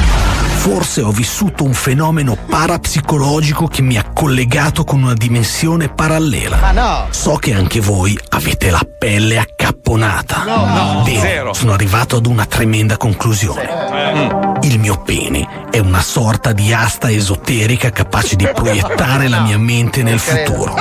Forse 0.64 1.02
ho 1.02 1.10
vissuto 1.10 1.64
un 1.64 1.74
fenomeno 1.74 2.36
parapsicologico 2.48 3.66
che 3.66 3.82
mi 3.82 3.96
ha 3.98 4.04
collegato 4.14 4.84
con 4.84 5.02
una 5.02 5.12
dimensione 5.12 5.88
parallela. 5.88 6.56
Ma 6.56 6.70
no! 6.70 7.06
So 7.10 7.34
che 7.34 7.52
anche 7.52 7.80
voi 7.80 8.18
avete 8.30 8.70
la 8.70 8.80
pelle 8.98 9.38
accapponata. 9.38 10.44
No, 10.44 10.64
no, 10.64 11.02
Bene, 11.04 11.20
zero. 11.20 11.52
sono 11.52 11.72
arrivato 11.72 12.16
ad 12.16 12.24
una 12.24 12.46
tremenda 12.46 12.96
conclusione. 12.96 14.54
Il 14.62 14.78
mio 14.78 15.02
pene 15.02 15.66
è 15.70 15.78
una 15.80 16.00
sorta 16.00 16.52
di 16.52 16.72
asta 16.72 17.10
esoterica 17.10 17.90
capace 17.90 18.34
di 18.36 18.48
proiettare 18.54 19.23
la 19.28 19.40
mia 19.40 19.58
mente 19.58 20.02
nel 20.02 20.18
futuro. 20.18 20.74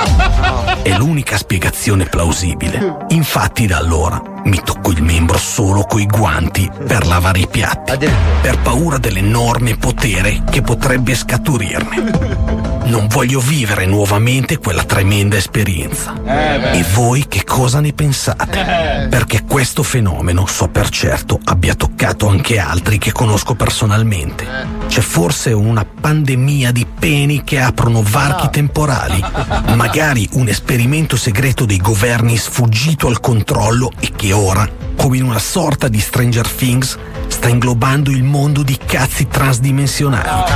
È 0.82 0.96
l'unica 0.96 1.36
spiegazione 1.36 2.04
plausibile. 2.04 3.06
Infatti 3.08 3.66
da 3.66 3.78
allora 3.78 4.33
mi 4.44 4.60
tocco 4.62 4.90
il 4.90 5.02
membro 5.02 5.38
solo 5.38 5.84
coi 5.84 6.06
guanti 6.06 6.70
per 6.86 7.06
lavare 7.06 7.40
i 7.40 7.48
piatti, 7.48 8.08
per 8.40 8.58
paura 8.58 8.98
dell'enorme 8.98 9.76
potere 9.76 10.42
che 10.50 10.62
potrebbe 10.62 11.14
scaturirne. 11.14 12.72
Non 12.84 13.06
voglio 13.08 13.40
vivere 13.40 13.86
nuovamente 13.86 14.58
quella 14.58 14.84
tremenda 14.84 15.36
esperienza. 15.36 16.12
E 16.24 16.84
voi 16.92 17.26
che 17.26 17.42
cosa 17.42 17.80
ne 17.80 17.94
pensate? 17.94 19.06
Perché 19.08 19.44
questo 19.44 19.82
fenomeno, 19.82 20.44
so 20.46 20.68
per 20.68 20.90
certo, 20.90 21.40
abbia 21.44 21.74
toccato 21.74 22.28
anche 22.28 22.58
altri 22.58 22.98
che 22.98 23.10
conosco 23.10 23.54
personalmente. 23.54 24.46
C'è 24.86 25.00
forse 25.00 25.52
una 25.52 25.84
pandemia 25.84 26.72
di 26.72 26.86
peni 26.86 27.42
che 27.42 27.58
aprono 27.58 28.02
varchi 28.02 28.50
temporali, 28.50 29.24
magari 29.74 30.28
un 30.32 30.48
esperimento 30.48 31.16
segreto 31.16 31.64
dei 31.64 31.78
governi 31.78 32.36
sfuggito 32.36 33.06
al 33.06 33.20
controllo 33.20 33.90
e 33.98 34.12
che 34.14 34.32
ora, 34.34 34.68
come 34.96 35.16
in 35.16 35.24
una 35.24 35.38
sorta 35.38 35.88
di 35.88 36.00
Stranger 36.00 36.48
Things, 36.48 36.98
sta 37.28 37.48
inglobando 37.48 38.10
il 38.10 38.22
mondo 38.22 38.62
di 38.62 38.78
cazzi 38.84 39.26
transdimensionali. 39.28 40.50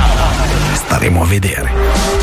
Staremo 0.73 1.21
a 1.21 1.25
vedere. 1.25 2.18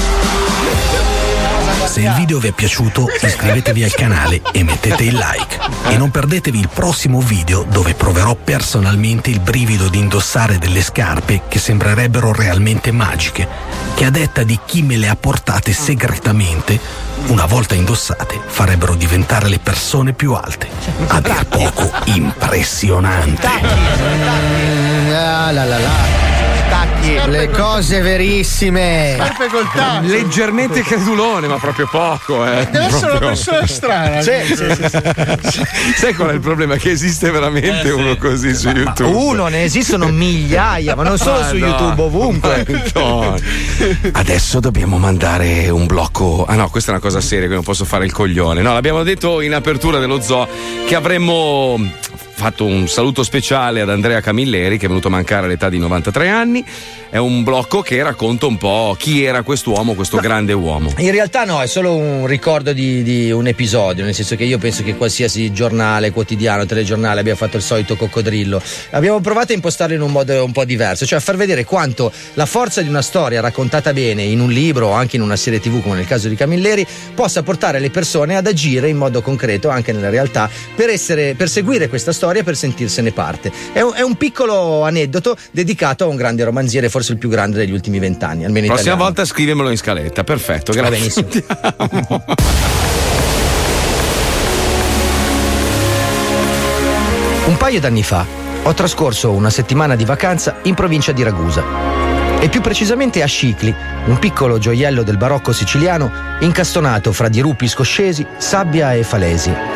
Se 1.86 2.00
il 2.00 2.12
video 2.14 2.38
vi 2.38 2.48
è 2.48 2.52
piaciuto 2.52 3.06
iscrivetevi 3.20 3.84
al 3.84 3.94
canale 3.94 4.42
e 4.52 4.64
mettete 4.64 5.04
il 5.04 5.14
like. 5.14 5.58
E 5.88 5.96
non 5.96 6.10
perdetevi 6.10 6.58
il 6.58 6.68
prossimo 6.68 7.20
video 7.20 7.62
dove 7.62 7.94
proverò 7.94 8.34
personalmente 8.34 9.30
il 9.30 9.40
brivido 9.40 9.88
di 9.88 9.98
indossare 9.98 10.58
delle 10.58 10.82
scarpe 10.82 11.42
che 11.48 11.58
sembrerebbero 11.58 12.32
realmente 12.32 12.90
magiche, 12.90 13.46
che 13.94 14.04
a 14.04 14.10
detta 14.10 14.42
di 14.42 14.58
chi 14.64 14.82
me 14.82 14.96
le 14.96 15.08
ha 15.08 15.16
portate 15.16 15.72
segretamente, 15.72 16.78
una 17.28 17.46
volta 17.46 17.74
indossate 17.74 18.40
farebbero 18.44 18.94
diventare 18.94 19.48
le 19.48 19.60
persone 19.60 20.12
più 20.12 20.32
alte. 20.32 20.68
A 21.06 21.20
dir 21.20 21.46
poco 21.46 21.90
impressionante. 22.06 23.46
Ah, 23.46 25.50
la 25.52 25.64
la 25.64 25.78
la. 25.78 26.25
Le 27.26 27.50
cose 27.50 28.00
verissime. 28.00 29.16
Leggermente 30.02 30.82
credulone, 30.82 31.46
ma 31.46 31.56
proprio 31.56 31.88
poco. 31.90 32.44
Eh. 32.46 32.66
Deve 32.70 32.84
essere 32.86 33.10
una 33.12 33.18
Proprio- 33.18 33.28
persona 33.28 33.66
strana. 33.66 34.20
Sì, 34.20 34.32
sì, 34.44 34.56
sì, 34.56 35.50
sì. 35.50 35.62
Sai 35.96 36.14
qual 36.14 36.30
è 36.30 36.32
il 36.34 36.40
problema? 36.40 36.76
Che 36.76 36.90
esiste 36.90 37.30
veramente 37.30 37.90
uno 37.90 38.16
così 38.16 38.54
su 38.54 38.68
YouTube. 38.68 39.08
Uno, 39.16 39.46
ne 39.48 39.64
esistono 39.64 40.08
migliaia, 40.08 40.94
ma 40.94 41.02
non 41.02 41.18
solo 41.18 41.42
su 41.44 41.56
Madonna. 41.56 41.66
YouTube, 41.78 42.02
ovunque. 42.02 42.66
Adesso 44.12 44.60
dobbiamo 44.60 44.98
mandare 44.98 45.68
un 45.70 45.86
blocco. 45.86 46.44
Ah 46.46 46.54
no, 46.54 46.68
questa 46.70 46.90
è 46.90 46.94
una 46.94 47.02
cosa 47.02 47.20
seria, 47.20 47.48
che 47.48 47.54
non 47.54 47.62
posso 47.62 47.84
fare 47.84 48.04
il 48.04 48.12
coglione. 48.12 48.62
No, 48.62 48.72
l'abbiamo 48.72 49.02
detto 49.02 49.40
in 49.40 49.54
apertura 49.54 49.98
dello 49.98 50.20
zoo 50.20 50.46
che 50.86 50.94
avremmo 50.94 51.78
fatto 52.36 52.66
un 52.66 52.86
saluto 52.86 53.22
speciale 53.22 53.80
ad 53.80 53.88
Andrea 53.88 54.20
Camilleri 54.20 54.76
che 54.76 54.84
è 54.84 54.88
venuto 54.88 55.08
a 55.08 55.10
mancare 55.10 55.46
all'età 55.46 55.70
di 55.70 55.78
93 55.78 56.28
anni. 56.28 56.62
È 57.08 57.16
un 57.16 57.42
blocco 57.42 57.80
che 57.80 58.02
racconta 58.02 58.44
un 58.44 58.58
po' 58.58 58.94
chi 58.98 59.24
era 59.24 59.42
quest'uomo, 59.42 59.94
questo 59.94 60.18
grande 60.18 60.52
uomo. 60.52 60.92
In 60.98 61.10
realtà 61.12 61.44
no, 61.44 61.62
è 61.62 61.66
solo 61.66 61.96
un 61.96 62.26
ricordo 62.26 62.74
di, 62.74 63.02
di 63.02 63.30
un 63.30 63.46
episodio, 63.46 64.04
nel 64.04 64.12
senso 64.12 64.36
che 64.36 64.44
io 64.44 64.58
penso 64.58 64.82
che 64.82 64.96
qualsiasi 64.96 65.50
giornale, 65.50 66.10
quotidiano, 66.10 66.66
telegiornale 66.66 67.20
abbia 67.20 67.34
fatto 67.36 67.56
il 67.56 67.62
solito 67.62 67.96
coccodrillo. 67.96 68.60
Abbiamo 68.90 69.20
provato 69.20 69.52
a 69.52 69.54
impostarlo 69.54 69.94
in 69.94 70.02
un 70.02 70.12
modo 70.12 70.44
un 70.44 70.52
po' 70.52 70.66
diverso, 70.66 71.06
cioè 71.06 71.18
a 71.18 71.22
far 71.22 71.36
vedere 71.36 71.64
quanto 71.64 72.12
la 72.34 72.44
forza 72.44 72.82
di 72.82 72.88
una 72.88 73.02
storia 73.02 73.40
raccontata 73.40 73.94
bene 73.94 74.22
in 74.22 74.40
un 74.40 74.50
libro 74.50 74.88
o 74.88 74.92
anche 74.92 75.16
in 75.16 75.22
una 75.22 75.36
serie 75.36 75.58
tv 75.58 75.80
come 75.80 75.96
nel 75.96 76.06
caso 76.06 76.28
di 76.28 76.36
Camilleri 76.36 76.86
possa 77.14 77.42
portare 77.42 77.78
le 77.78 77.88
persone 77.88 78.36
ad 78.36 78.46
agire 78.46 78.90
in 78.90 78.98
modo 78.98 79.22
concreto 79.22 79.70
anche 79.70 79.92
nella 79.92 80.10
realtà 80.10 80.50
per, 80.74 80.90
essere, 80.90 81.34
per 81.34 81.48
seguire 81.48 81.88
questa 81.88 82.12
storia 82.12 82.25
e 82.34 82.42
per 82.42 82.56
sentirsene 82.56 83.12
parte. 83.12 83.52
È 83.72 83.80
un, 83.80 83.92
è 83.94 84.02
un 84.02 84.16
piccolo 84.16 84.82
aneddoto 84.84 85.36
dedicato 85.50 86.04
a 86.04 86.06
un 86.08 86.16
grande 86.16 86.44
romanziere, 86.44 86.88
forse 86.88 87.12
il 87.12 87.18
più 87.18 87.28
grande 87.28 87.56
degli 87.58 87.72
ultimi 87.72 87.98
vent'anni, 87.98 88.44
almeno 88.44 88.66
Prossima 88.66 88.92
italiano. 88.94 89.04
volta 89.04 89.24
scrivemelo 89.24 89.70
in 89.70 89.76
scaletta, 89.76 90.24
perfetto, 90.24 90.72
Va 90.72 90.80
grazie. 90.88 90.98
benissimo. 91.22 92.24
Un 97.46 97.56
paio 97.56 97.80
d'anni 97.80 98.02
fa 98.02 98.26
ho 98.64 98.74
trascorso 98.74 99.30
una 99.30 99.50
settimana 99.50 99.94
di 99.94 100.04
vacanza 100.04 100.56
in 100.62 100.74
provincia 100.74 101.12
di 101.12 101.22
Ragusa 101.22 101.62
e 102.40 102.48
più 102.48 102.60
precisamente 102.60 103.22
a 103.22 103.26
Scicli, 103.26 103.74
un 104.06 104.18
piccolo 104.18 104.58
gioiello 104.58 105.02
del 105.02 105.16
barocco 105.16 105.52
siciliano 105.52 106.10
incastonato 106.40 107.12
fra 107.12 107.28
dirupi 107.28 107.66
scoscesi, 107.68 108.26
sabbia 108.36 108.92
e 108.92 109.04
falesi. 109.04 109.75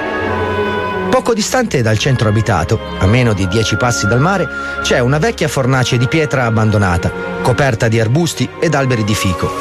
Poco 1.21 1.35
distante 1.35 1.83
dal 1.83 1.99
centro 1.99 2.31
abitato, 2.31 2.81
a 2.99 3.05
meno 3.05 3.35
di 3.35 3.47
dieci 3.47 3.77
passi 3.77 4.07
dal 4.07 4.21
mare, 4.21 4.49
c'è 4.81 5.01
una 5.01 5.19
vecchia 5.19 5.49
fornace 5.49 5.99
di 5.99 6.09
pietra 6.09 6.47
abbandonata, 6.47 7.13
coperta 7.43 7.89
di 7.89 8.01
arbusti 8.01 8.49
ed 8.59 8.75
alberi 8.75 9.05
di 9.05 9.15
fico. 9.15 9.53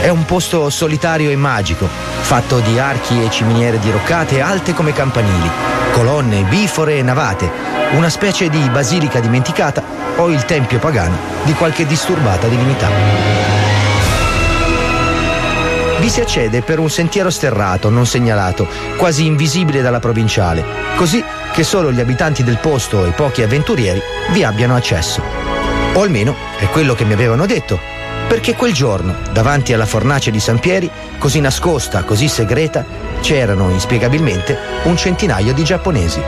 È 0.00 0.08
un 0.08 0.24
posto 0.24 0.70
solitario 0.70 1.28
e 1.28 1.36
magico, 1.36 1.86
fatto 1.86 2.60
di 2.60 2.78
archi 2.78 3.22
e 3.22 3.30
ciminiere 3.30 3.78
diroccate 3.78 4.40
alte 4.40 4.72
come 4.72 4.94
campanili, 4.94 5.50
colonne 5.92 6.44
bifore 6.44 6.96
e 6.96 7.02
navate, 7.02 7.50
una 7.92 8.08
specie 8.08 8.48
di 8.48 8.66
basilica 8.70 9.20
dimenticata 9.20 9.82
o 10.16 10.30
il 10.30 10.46
tempio 10.46 10.78
pagano 10.78 11.18
di 11.42 11.52
qualche 11.52 11.84
disturbata 11.84 12.48
divinità. 12.48 13.85
Vi 15.98 16.10
si 16.10 16.20
accede 16.20 16.60
per 16.60 16.78
un 16.78 16.90
sentiero 16.90 17.30
sterrato, 17.30 17.88
non 17.88 18.06
segnalato, 18.06 18.68
quasi 18.96 19.24
invisibile 19.24 19.80
dalla 19.80 19.98
provinciale, 19.98 20.64
così 20.96 21.24
che 21.52 21.64
solo 21.64 21.90
gli 21.90 22.00
abitanti 22.00 22.44
del 22.44 22.58
posto 22.58 23.06
e 23.06 23.12
pochi 23.12 23.42
avventurieri 23.42 24.00
vi 24.32 24.44
abbiano 24.44 24.76
accesso. 24.76 25.22
O 25.94 26.02
almeno 26.02 26.36
è 26.58 26.66
quello 26.66 26.94
che 26.94 27.04
mi 27.04 27.14
avevano 27.14 27.46
detto, 27.46 27.95
perché 28.28 28.54
quel 28.54 28.72
giorno, 28.72 29.14
davanti 29.32 29.72
alla 29.72 29.86
fornace 29.86 30.30
di 30.30 30.40
San 30.40 30.58
Pieri, 30.58 30.90
così 31.18 31.40
nascosta, 31.40 32.02
così 32.02 32.28
segreta, 32.28 32.84
c'erano 33.20 33.70
inspiegabilmente 33.70 34.58
un 34.84 34.96
centinaio 34.96 35.54
di 35.54 35.62
giapponesi. 35.62 36.20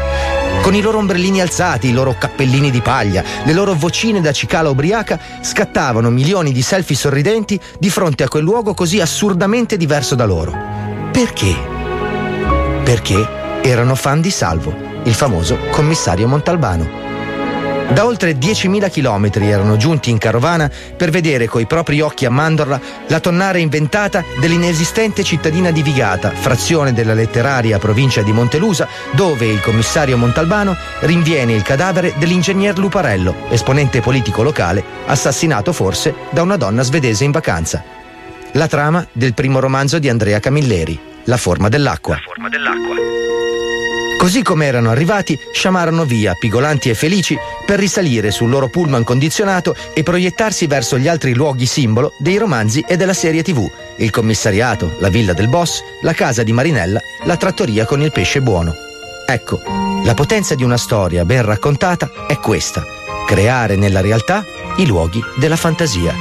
Con 0.62 0.74
i 0.74 0.80
loro 0.80 0.98
ombrellini 0.98 1.40
alzati, 1.40 1.88
i 1.88 1.92
loro 1.92 2.16
cappellini 2.16 2.70
di 2.70 2.80
paglia, 2.80 3.22
le 3.44 3.52
loro 3.52 3.74
vocine 3.74 4.20
da 4.20 4.32
cicala 4.32 4.70
ubriaca, 4.70 5.18
scattavano 5.40 6.10
milioni 6.10 6.52
di 6.52 6.62
selfie 6.62 6.96
sorridenti 6.96 7.58
di 7.78 7.90
fronte 7.90 8.22
a 8.22 8.28
quel 8.28 8.42
luogo 8.44 8.74
così 8.74 9.00
assurdamente 9.00 9.76
diverso 9.76 10.14
da 10.14 10.24
loro. 10.24 10.52
Perché? 11.10 11.54
Perché 12.84 13.60
erano 13.62 13.94
fan 13.94 14.20
di 14.20 14.30
Salvo, 14.30 14.72
il 15.02 15.14
famoso 15.14 15.58
commissario 15.70 16.28
Montalbano. 16.28 17.07
Da 17.90 18.04
oltre 18.04 18.32
10.000 18.32 18.90
chilometri 18.90 19.50
erano 19.50 19.76
giunti 19.76 20.10
in 20.10 20.18
carovana 20.18 20.70
per 20.96 21.10
vedere 21.10 21.46
coi 21.46 21.66
propri 21.66 22.00
occhi 22.00 22.26
a 22.26 22.30
mandorla 22.30 22.80
la 23.06 23.18
tonnara 23.18 23.58
inventata 23.58 24.22
dell'inesistente 24.38 25.24
cittadina 25.24 25.70
di 25.70 25.82
Vigata, 25.82 26.30
frazione 26.30 26.92
della 26.92 27.14
letteraria 27.14 27.78
provincia 27.78 28.20
di 28.22 28.30
Montelusa, 28.30 28.86
dove 29.12 29.46
il 29.46 29.60
commissario 29.62 30.18
Montalbano 30.18 30.76
rinviene 31.00 31.54
il 31.54 31.62
cadavere 31.62 32.12
dell'ingegner 32.18 32.76
Luparello, 32.78 33.34
esponente 33.48 34.00
politico 34.00 34.42
locale, 34.42 34.84
assassinato 35.06 35.72
forse 35.72 36.14
da 36.30 36.42
una 36.42 36.56
donna 36.56 36.82
svedese 36.82 37.24
in 37.24 37.30
vacanza. 37.30 37.82
La 38.52 38.68
trama 38.68 39.04
del 39.12 39.32
primo 39.32 39.60
romanzo 39.60 39.98
di 39.98 40.08
Andrea 40.08 40.40
Camilleri, 40.40 40.98
La 41.24 41.36
forma 41.38 41.68
dell'acqua. 41.68 42.16
Così 44.18 44.42
come 44.42 44.66
erano 44.66 44.90
arrivati, 44.90 45.38
sciamarono 45.52 46.04
via, 46.04 46.34
pigolanti 46.34 46.90
e 46.90 46.94
felici, 46.94 47.38
per 47.64 47.78
risalire 47.78 48.32
sul 48.32 48.50
loro 48.50 48.68
pullman 48.68 49.04
condizionato 49.04 49.76
e 49.94 50.02
proiettarsi 50.02 50.66
verso 50.66 50.98
gli 50.98 51.06
altri 51.06 51.34
luoghi 51.34 51.66
simbolo 51.66 52.12
dei 52.18 52.36
romanzi 52.36 52.84
e 52.86 52.96
della 52.96 53.12
serie 53.14 53.44
TV: 53.44 53.70
il 53.98 54.10
commissariato, 54.10 54.96
la 54.98 55.08
villa 55.08 55.34
del 55.34 55.46
boss, 55.46 55.82
la 56.02 56.14
casa 56.14 56.42
di 56.42 56.52
Marinella, 56.52 57.00
la 57.26 57.36
trattoria 57.36 57.84
con 57.84 58.02
il 58.02 58.10
pesce 58.10 58.42
buono. 58.42 58.74
Ecco, 59.24 59.62
la 60.02 60.14
potenza 60.14 60.56
di 60.56 60.64
una 60.64 60.76
storia 60.76 61.24
ben 61.24 61.44
raccontata 61.44 62.10
è 62.26 62.38
questa: 62.38 62.84
creare 63.24 63.76
nella 63.76 64.00
realtà 64.00 64.44
i 64.78 64.86
luoghi 64.86 65.22
della 65.36 65.56
fantasia. 65.56 66.12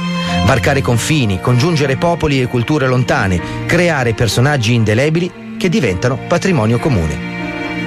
Varcare 0.46 0.82
confini, 0.82 1.40
congiungere 1.40 1.96
popoli 1.96 2.40
e 2.40 2.46
culture 2.46 2.86
lontane, 2.86 3.66
creare 3.66 4.14
personaggi 4.14 4.72
indelebili 4.72 5.56
che 5.58 5.68
diventano 5.68 6.16
patrimonio 6.28 6.78
comune. 6.78 7.37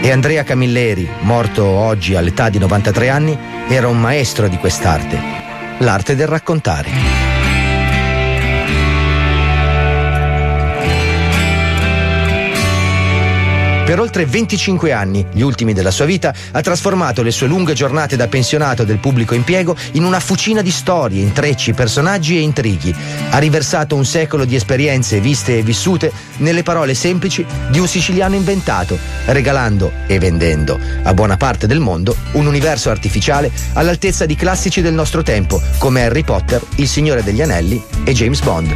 E 0.03 0.11
Andrea 0.11 0.43
Camilleri, 0.43 1.07
morto 1.19 1.63
oggi 1.63 2.15
all'età 2.15 2.49
di 2.49 2.57
93 2.57 3.09
anni, 3.09 3.37
era 3.69 3.87
un 3.87 3.99
maestro 3.99 4.47
di 4.47 4.57
quest'arte, 4.57 5.19
l'arte 5.77 6.15
del 6.15 6.25
raccontare. 6.25 7.30
Per 13.83 13.99
oltre 13.99 14.25
25 14.25 14.93
anni, 14.93 15.25
gli 15.33 15.41
ultimi 15.41 15.73
della 15.73 15.91
sua 15.91 16.05
vita, 16.05 16.33
ha 16.51 16.61
trasformato 16.61 17.23
le 17.23 17.31
sue 17.31 17.47
lunghe 17.47 17.73
giornate 17.73 18.15
da 18.15 18.27
pensionato 18.27 18.85
del 18.85 18.99
pubblico 18.99 19.33
impiego 19.33 19.75
in 19.93 20.05
una 20.05 20.21
fucina 20.21 20.61
di 20.61 20.71
storie, 20.71 21.21
intrecci, 21.21 21.73
personaggi 21.73 22.37
e 22.37 22.41
intrighi. 22.41 22.95
Ha 23.31 23.37
riversato 23.37 23.95
un 23.95 24.05
secolo 24.05 24.45
di 24.45 24.55
esperienze 24.55 25.19
viste 25.19 25.57
e 25.57 25.63
vissute 25.63 26.11
nelle 26.37 26.63
parole 26.63 26.93
semplici 26.93 27.45
di 27.69 27.79
un 27.79 27.87
siciliano 27.87 28.35
inventato, 28.35 28.97
regalando 29.25 29.91
e 30.07 30.19
vendendo 30.19 30.79
a 31.03 31.13
buona 31.13 31.35
parte 31.35 31.67
del 31.67 31.79
mondo 31.79 32.15
un 32.33 32.45
universo 32.45 32.91
artificiale 32.91 33.51
all'altezza 33.73 34.25
di 34.25 34.35
classici 34.35 34.81
del 34.81 34.93
nostro 34.93 35.21
tempo, 35.21 35.61
come 35.79 36.05
Harry 36.05 36.23
Potter, 36.23 36.61
Il 36.75 36.87
Signore 36.87 37.23
degli 37.23 37.41
Anelli 37.41 37.83
e 38.05 38.13
James 38.13 38.39
Bond. 38.41 38.73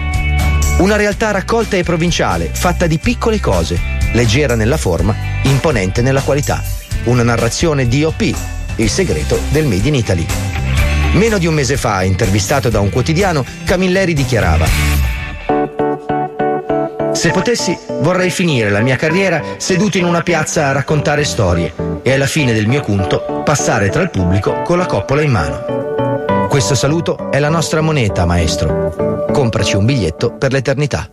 Una 0.77 0.97
realtà 0.97 1.31
raccolta 1.31 1.77
e 1.77 1.83
provinciale, 1.83 2.49
fatta 2.51 2.85
di 2.85 2.97
piccole 2.97 3.39
cose, 3.39 3.94
leggera 4.15 4.55
nella 4.55 4.77
forma, 4.77 5.13
imponente 5.43 6.01
nella 6.01 6.21
qualità. 6.21 6.63
Una 7.03 7.21
narrazione 7.21 7.87
DOP, 7.87 8.33
il 8.77 8.89
segreto 8.89 9.39
del 9.49 9.67
Made 9.67 9.87
in 9.87 9.95
Italy. 9.95 10.25
Meno 11.13 11.37
di 11.37 11.45
un 11.45 11.53
mese 11.53 11.77
fa, 11.77 12.01
intervistato 12.03 12.69
da 12.69 12.79
un 12.79 12.89
quotidiano, 12.89 13.45
Camilleri 13.63 14.13
dichiarava 14.13 14.65
Se 17.13 17.29
potessi, 17.31 17.77
vorrei 18.01 18.29
finire 18.29 18.69
la 18.69 18.81
mia 18.81 18.95
carriera 18.95 19.41
seduto 19.57 19.97
in 19.97 20.05
una 20.05 20.21
piazza 20.21 20.67
a 20.67 20.71
raccontare 20.71 21.23
storie 21.23 21.73
e 22.01 22.11
alla 22.13 22.25
fine 22.25 22.53
del 22.53 22.67
mio 22.67 22.81
conto 22.81 23.43
passare 23.43 23.89
tra 23.89 24.01
il 24.01 24.09
pubblico 24.09 24.61
con 24.63 24.77
la 24.77 24.85
coppola 24.85 25.21
in 25.21 25.31
mano. 25.31 26.47
Questo 26.49 26.75
saluto 26.75 27.31
è 27.31 27.39
la 27.39 27.49
nostra 27.49 27.81
moneta, 27.81 28.25
maestro. 28.25 29.27
Compraci 29.31 29.75
un 29.75 29.85
biglietto 29.85 30.33
per 30.33 30.51
l'eternità. 30.51 31.09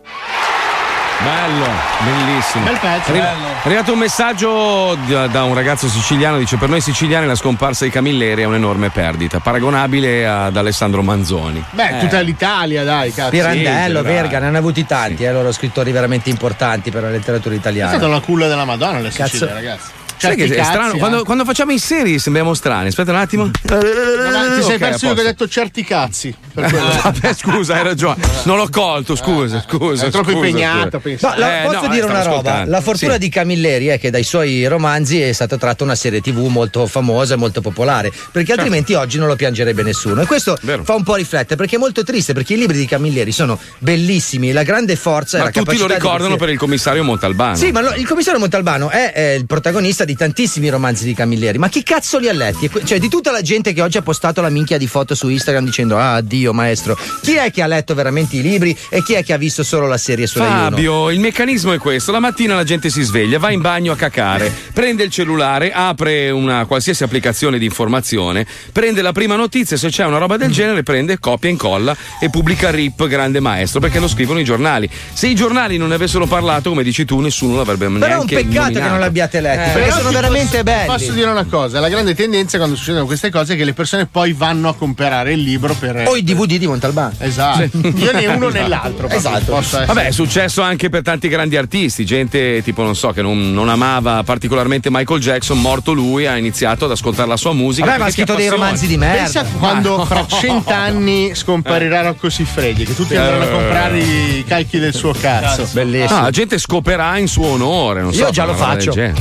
Bello, 1.23 1.65
bellissimo. 2.03 2.65
Bel 2.65 2.77
pezzo. 2.79 3.09
Arri- 3.11 3.19
Bello. 3.19 3.47
È 3.63 3.65
arrivato 3.67 3.93
un 3.93 3.99
messaggio 3.99 4.97
da, 5.07 5.27
da 5.27 5.43
un 5.43 5.53
ragazzo 5.53 5.87
siciliano, 5.87 6.37
dice 6.37 6.57
per 6.57 6.67
noi 6.69 6.81
siciliani 6.81 7.25
la 7.25 7.35
scomparsa 7.35 7.85
di 7.85 7.91
Camilleri 7.91 8.41
è 8.41 8.45
un'enorme 8.45 8.89
perdita, 8.89 9.39
paragonabile 9.39 10.27
ad 10.27 10.57
Alessandro 10.57 11.01
Manzoni. 11.01 11.63
Beh, 11.71 11.99
tutta 11.99 12.19
l'Italia, 12.19 12.83
dai, 12.83 13.13
cazzo. 13.13 13.29
Pirandello, 13.29 13.99
sì, 13.99 14.05
Verga, 14.05 14.39
ne 14.39 14.47
hanno 14.47 14.57
avuti 14.57 14.85
tanti, 14.85 15.23
eh, 15.23 15.31
loro 15.31 15.51
scrittori 15.53 15.91
veramente 15.91 16.29
importanti 16.29 16.91
per 16.91 17.03
la 17.03 17.09
letteratura 17.09 17.55
È 17.55 17.57
italiana. 17.57 17.91
stata 17.91 18.07
una 18.07 18.19
culla 18.19 18.47
della 18.47 18.65
Madonna 18.65 18.99
le 18.99 19.09
Cazzo. 19.11 19.29
Sicilie, 19.37 19.53
ragazzi. 19.53 19.89
Sai 20.27 20.35
che 20.35 20.55
è 20.55 20.63
strano? 20.63 20.93
eh. 20.93 20.97
Quando, 20.97 21.23
quando 21.23 21.43
facciamo 21.45 21.71
in 21.71 21.79
serie 21.79 22.17
sembriamo 22.19 22.53
strani. 22.53 22.87
Aspetta 22.87 23.11
un 23.11 23.17
attimo. 23.17 23.43
Ma 23.45 23.77
ti 23.79 24.61
sei 24.63 24.73
Ok, 24.75 24.77
perso 24.77 25.05
io 25.07 25.13
che 25.13 25.21
ho 25.21 25.23
detto 25.23 25.47
certi 25.47 25.83
cazzi. 25.83 26.33
Vabbè, 26.53 27.33
scusa, 27.33 27.75
hai 27.75 27.83
ragione. 27.83 28.23
Non 28.43 28.57
l'ho 28.57 28.67
colto, 28.69 29.15
scusa, 29.15 29.63
scusa. 29.67 30.05
È 30.07 30.09
troppo 30.11 30.31
scusa, 30.31 30.45
impegnato, 30.47 30.99
scusa. 30.99 30.99
penso. 30.99 31.27
No, 31.27 31.33
la- 31.37 31.61
Eh, 31.61 31.65
posso 31.65 31.81
no, 31.81 31.87
dire 31.93 32.01
eh, 32.05 32.09
una 32.09 32.13
roba? 32.23 32.29
ascoltando. 32.31 32.69
La 32.71 32.81
fortuna 32.81 33.13
Sì. 33.13 33.19
di 33.19 33.29
Camilleri 33.29 33.85
è 33.87 33.99
che 33.99 34.09
dai 34.11 34.23
suoi 34.23 34.67
romanzi 34.67 35.21
è 35.21 35.31
stata 35.31 35.57
tratta 35.57 35.83
una 35.83 35.95
serie 35.95 36.21
TV 36.21 36.37
molto 36.47 36.85
famosa 36.87 37.33
e 37.33 37.37
molto 37.37 37.61
popolare, 37.61 38.09
perché 38.09 38.47
Certo. 38.49 38.53
altrimenti 38.61 38.93
oggi 38.93 39.17
non 39.17 39.27
lo 39.27 39.35
piangerebbe 39.35 39.83
nessuno. 39.83 40.21
E 40.21 40.25
questo 40.25 40.57
fa 40.83 40.93
un 40.93 41.03
po' 41.03 41.15
riflettere, 41.15 41.55
perché 41.55 41.75
è 41.75 41.79
molto 41.79 42.03
triste, 42.03 42.33
perché 42.33 42.53
i 42.53 42.57
libri 42.57 42.77
di 42.77 42.85
Camilleri 42.85 43.31
sono 43.31 43.59
bellissimi, 43.79 44.51
la 44.51 44.63
grande 44.63 44.95
forza 44.95 45.37
Ma 45.39 45.43
la 45.45 45.51
tutti 45.51 45.77
lo 45.77 45.87
ricordano 45.87 46.35
per 46.35 46.49
il 46.49 46.57
commissario 46.57 47.03
Montalbano. 47.03 47.55
Sì, 47.55 47.71
ma 47.71 47.81
lo- 47.81 47.93
il 47.93 48.07
commissario 48.07 48.39
Montalbano 48.39 48.89
è, 48.89 49.11
eh, 49.15 49.35
il 49.35 49.45
protagonista 49.45 50.05
di 50.05 50.12
tantissimi 50.15 50.69
romanzi 50.69 51.05
di 51.05 51.13
Camilleri. 51.13 51.57
Ma 51.57 51.69
chi 51.69 51.83
cazzo 51.83 52.17
li 52.19 52.27
ha 52.29 52.33
letti? 52.33 52.65
E 52.71 52.85
Cioè, 52.85 52.99
di 52.99 53.09
tutta 53.09 53.31
la 53.31 53.41
gente 53.41 53.73
che 53.73 53.81
oggi 53.81 53.97
ha 53.97 54.01
postato 54.01 54.41
la 54.41 54.49
minchia 54.49 54.77
di 54.77 54.87
foto 54.87 55.15
su 55.15 55.29
Instagram 55.29 55.65
dicendo 55.65 55.97
Ah, 55.97 56.15
addio 56.15 56.53
maestro. 56.53 56.97
Chi 57.21 57.35
è 57.35 57.51
che 57.51 57.61
ha 57.61 57.67
letto 57.67 57.93
veramente 57.93 58.35
i 58.37 58.41
libri 58.41 58.75
e 58.89 59.03
chi 59.03 59.13
è 59.13 59.23
che 59.23 59.33
ha 59.33 59.37
visto 59.37 59.63
solo 59.63 59.87
la 59.87 59.97
serie 59.97 60.27
su? 60.27 60.39
Fabio, 60.39 61.09
il 61.11 61.19
meccanismo 61.19 61.71
è 61.73 61.77
questo: 61.77 62.11
la 62.11 62.19
mattina 62.19 62.55
la 62.55 62.63
gente 62.63 62.89
si 62.89 63.01
sveglia, 63.01 63.39
va 63.39 63.51
in 63.51 63.61
bagno 63.61 63.91
a 63.91 63.95
cacare, 63.95 64.51
prende 64.73 65.03
il 65.03 65.09
cellulare, 65.11 65.71
apre 65.71 66.29
una 66.31 66.65
qualsiasi 66.65 67.03
applicazione 67.03 67.57
di 67.57 67.65
informazione, 67.65 68.45
prende 68.71 69.01
la 69.01 69.11
prima 69.11 69.35
notizia, 69.35 69.77
se 69.77 69.89
c'è 69.89 70.05
una 70.05 70.17
roba 70.17 70.37
del 70.37 70.51
genere, 70.51 70.83
prende, 70.83 71.19
copia, 71.19 71.49
incolla 71.49 71.95
e 72.19 72.29
pubblica 72.29 72.69
RIP 72.71 73.07
grande 73.07 73.39
maestro, 73.39 73.79
perché 73.79 73.99
lo 73.99 74.07
scrivono 74.07 74.39
i 74.39 74.43
giornali. 74.43 74.89
Se 75.13 75.27
i 75.27 75.35
giornali 75.35 75.77
non 75.77 75.89
ne 75.89 75.95
avessero 75.95 76.25
parlato, 76.25 76.69
come 76.69 76.83
dici 76.83 77.05
tu, 77.05 77.19
nessuno 77.19 77.55
l'avrebbe 77.55 77.87
Però 77.89 78.15
è 78.15 78.19
un 78.19 78.25
peccato 78.25 78.45
che 78.47 78.59
nominato. 78.59 78.89
non 78.89 78.99
l'abbiate 78.99 79.41
letti, 79.41 79.69
Eh, 79.69 79.73
perché 79.73 79.91
sono 80.07 80.13
veramente 80.21 80.49
posso, 80.49 80.63
belli. 80.63 80.85
Posso 80.87 81.11
dire 81.11 81.29
una 81.29 81.45
cosa: 81.45 81.79
la 81.79 81.89
grande 81.89 82.15
tendenza 82.15 82.57
quando 82.57 82.75
succedono 82.75 83.05
queste 83.05 83.29
cose 83.29 83.53
è 83.53 83.57
che 83.57 83.63
le 83.63 83.73
persone 83.73 84.05
poi 84.05 84.33
vanno 84.33 84.69
a 84.69 84.75
comprare 84.75 85.33
il 85.33 85.41
libro 85.41 85.73
per. 85.73 86.03
O 86.07 86.15
i 86.15 86.23
DVD 86.23 86.57
di 86.57 86.67
Montalbano. 86.67 87.13
Esatto. 87.19 87.77
Io 87.95 88.11
né 88.11 88.25
uno 88.27 88.49
né 88.49 88.67
l'altro. 88.67 89.07
proprio. 89.07 89.17
Esatto. 89.17 89.51
Posso 89.51 89.75
essere- 89.77 89.85
Vabbè, 89.85 90.05
è 90.07 90.11
successo 90.11 90.61
anche 90.61 90.89
per 90.89 91.01
tanti 91.01 91.27
grandi 91.27 91.57
artisti, 91.57 92.05
gente 92.05 92.61
tipo, 92.63 92.83
non 92.83 92.95
so, 92.95 93.09
che 93.11 93.21
non, 93.21 93.53
non 93.53 93.69
amava 93.69 94.23
particolarmente 94.23 94.89
Michael 94.91 95.19
Jackson, 95.19 95.59
morto 95.59 95.93
lui, 95.93 96.25
ha 96.27 96.37
iniziato 96.37 96.85
ad 96.85 96.91
ascoltare 96.91 97.27
la 97.27 97.37
sua 97.37 97.53
musica. 97.53 97.85
Vabbè, 97.85 97.97
ma 97.99 98.05
ha 98.05 98.11
scritto 98.11 98.35
dei 98.35 98.49
romanzi 98.49 98.87
di 98.87 98.97
merda. 98.97 99.21
Pensa 99.23 99.45
quando 99.59 100.01
Ah, 100.01 100.05
fra 100.05 100.19
no. 100.21 100.27
cent'anni 100.27 101.31
scomparirà 101.35 102.01
Rocco 102.01 102.29
Siffredi, 102.29 102.83
che 102.85 102.95
tutti 102.95 103.15
andranno 103.15 103.43
a 103.43 103.47
comprare 103.47 103.99
i 103.99 104.43
calchi 104.47 104.79
del 104.79 104.93
suo 104.93 105.13
cazzo. 105.13 105.67
Bellissimo. 105.71 106.17
No, 106.19 106.23
la 106.25 106.31
gente 106.31 106.57
scoperà 106.57 107.17
in 107.17 107.27
suo 107.27 107.47
onore. 107.47 108.01
Non 108.01 108.11
Io 108.13 108.25
so, 108.25 108.31
già 108.31 108.45
lo 108.45 108.53
faccio. 108.55 108.91
eh, 108.93 109.11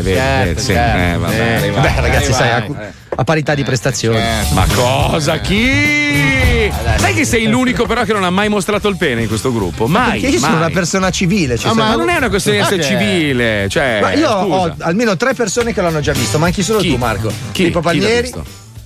vedi, 0.00 0.12
certo, 0.22 0.60
sì. 0.60 0.72
certo. 0.72 0.98
Eh, 1.14 1.18
vabbè, 1.18 1.52
arriva, 1.54 1.80
Beh, 1.80 2.00
ragazzi, 2.00 2.32
sai, 2.32 2.50
a, 2.50 2.66
a 3.16 3.24
parità 3.24 3.54
di 3.54 3.62
prestazioni. 3.64 4.18
Ma 4.52 4.66
cosa? 4.74 5.38
Chi? 5.40 6.70
Sai 6.98 7.14
che 7.14 7.24
sei 7.24 7.46
l'unico 7.46 7.86
però 7.86 8.04
che 8.04 8.12
non 8.12 8.24
ha 8.24 8.30
mai 8.30 8.48
mostrato 8.48 8.88
il 8.88 8.96
pene 8.96 9.22
in 9.22 9.28
questo 9.28 9.52
gruppo? 9.52 9.86
Mai. 9.86 10.20
Perché 10.20 10.34
io 10.36 10.38
sono 10.38 10.52
mai. 10.52 10.60
una 10.62 10.70
persona 10.70 11.10
civile. 11.10 11.58
cioè, 11.58 11.70
Ah, 11.70 11.74
ma 11.74 11.94
non 11.96 12.08
è 12.08 12.16
una 12.16 12.28
questione 12.28 12.58
di 12.58 12.62
essere 12.64 12.82
civile. 12.82 13.66
Cioè, 13.68 13.98
Ma 14.00 14.12
io 14.12 14.28
scusa. 14.28 14.54
ho 14.56 14.74
almeno 14.80 15.16
tre 15.16 15.34
persone 15.34 15.72
che 15.72 15.80
l'hanno 15.82 16.00
già 16.00 16.12
visto, 16.12 16.38
manchi 16.38 16.62
solo 16.62 16.78
Chi? 16.80 16.90
tu, 16.90 16.96
Marco. 16.96 17.32
Chi? 17.52 17.70
L'ha 17.72 17.80
Palmieri. 17.80 18.32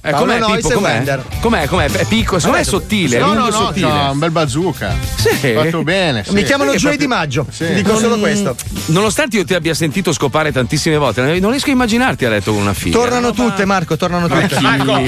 Eh, 0.07 0.11
Paolo 0.11 0.27
com'è 0.27 0.39
Noyes 0.39 0.57
Pippo? 0.67 0.75
Com'è? 0.75 0.93
Wender. 0.93 1.25
Com'è? 1.41 1.67
Com'è? 1.67 1.91
È 1.91 2.05
piccolo, 2.07 2.39
secondo 2.39 2.57
me 2.59 2.63
è 2.63 2.67
sottile, 2.67 3.17
è 3.17 3.21
No, 3.21 3.33
no, 3.35 3.47
no, 3.47 3.51
sottile. 3.51 3.89
c'ha 3.89 4.11
un 4.11 4.19
bel 4.19 4.31
bazooka. 4.31 4.95
Sì. 5.17 5.53
Fatto 5.55 5.83
bene. 5.83 6.25
Mi 6.29 6.39
sì. 6.41 6.45
chiamano 6.45 6.71
Perché 6.71 6.87
Gioia 6.87 6.97
proprio- 6.97 6.97
Di 6.99 7.07
Maggio. 7.07 7.47
Sì. 7.51 7.67
Ti 7.67 7.75
dico 7.75 7.97
solo 7.97 8.17
questo. 8.19 8.55
Nonostante 8.87 9.37
io 9.37 9.45
ti 9.45 9.55
abbia 9.55 9.75
sentito 9.75 10.13
scopare 10.13 10.53
tantissime 10.53 10.97
volte, 10.97 11.21
non 11.41 11.51
riesco 11.51 11.69
a 11.71 11.73
immaginarti 11.73 12.25
a 12.25 12.29
letto 12.29 12.53
con 12.53 12.61
una 12.63 12.75
figlia. 12.75 12.97
Tornano 12.99 13.33
tutte, 13.33 13.65
Marco, 13.65 13.97
tornano 13.97 14.29
tutte. 14.29 14.61
Marco, 14.61 15.01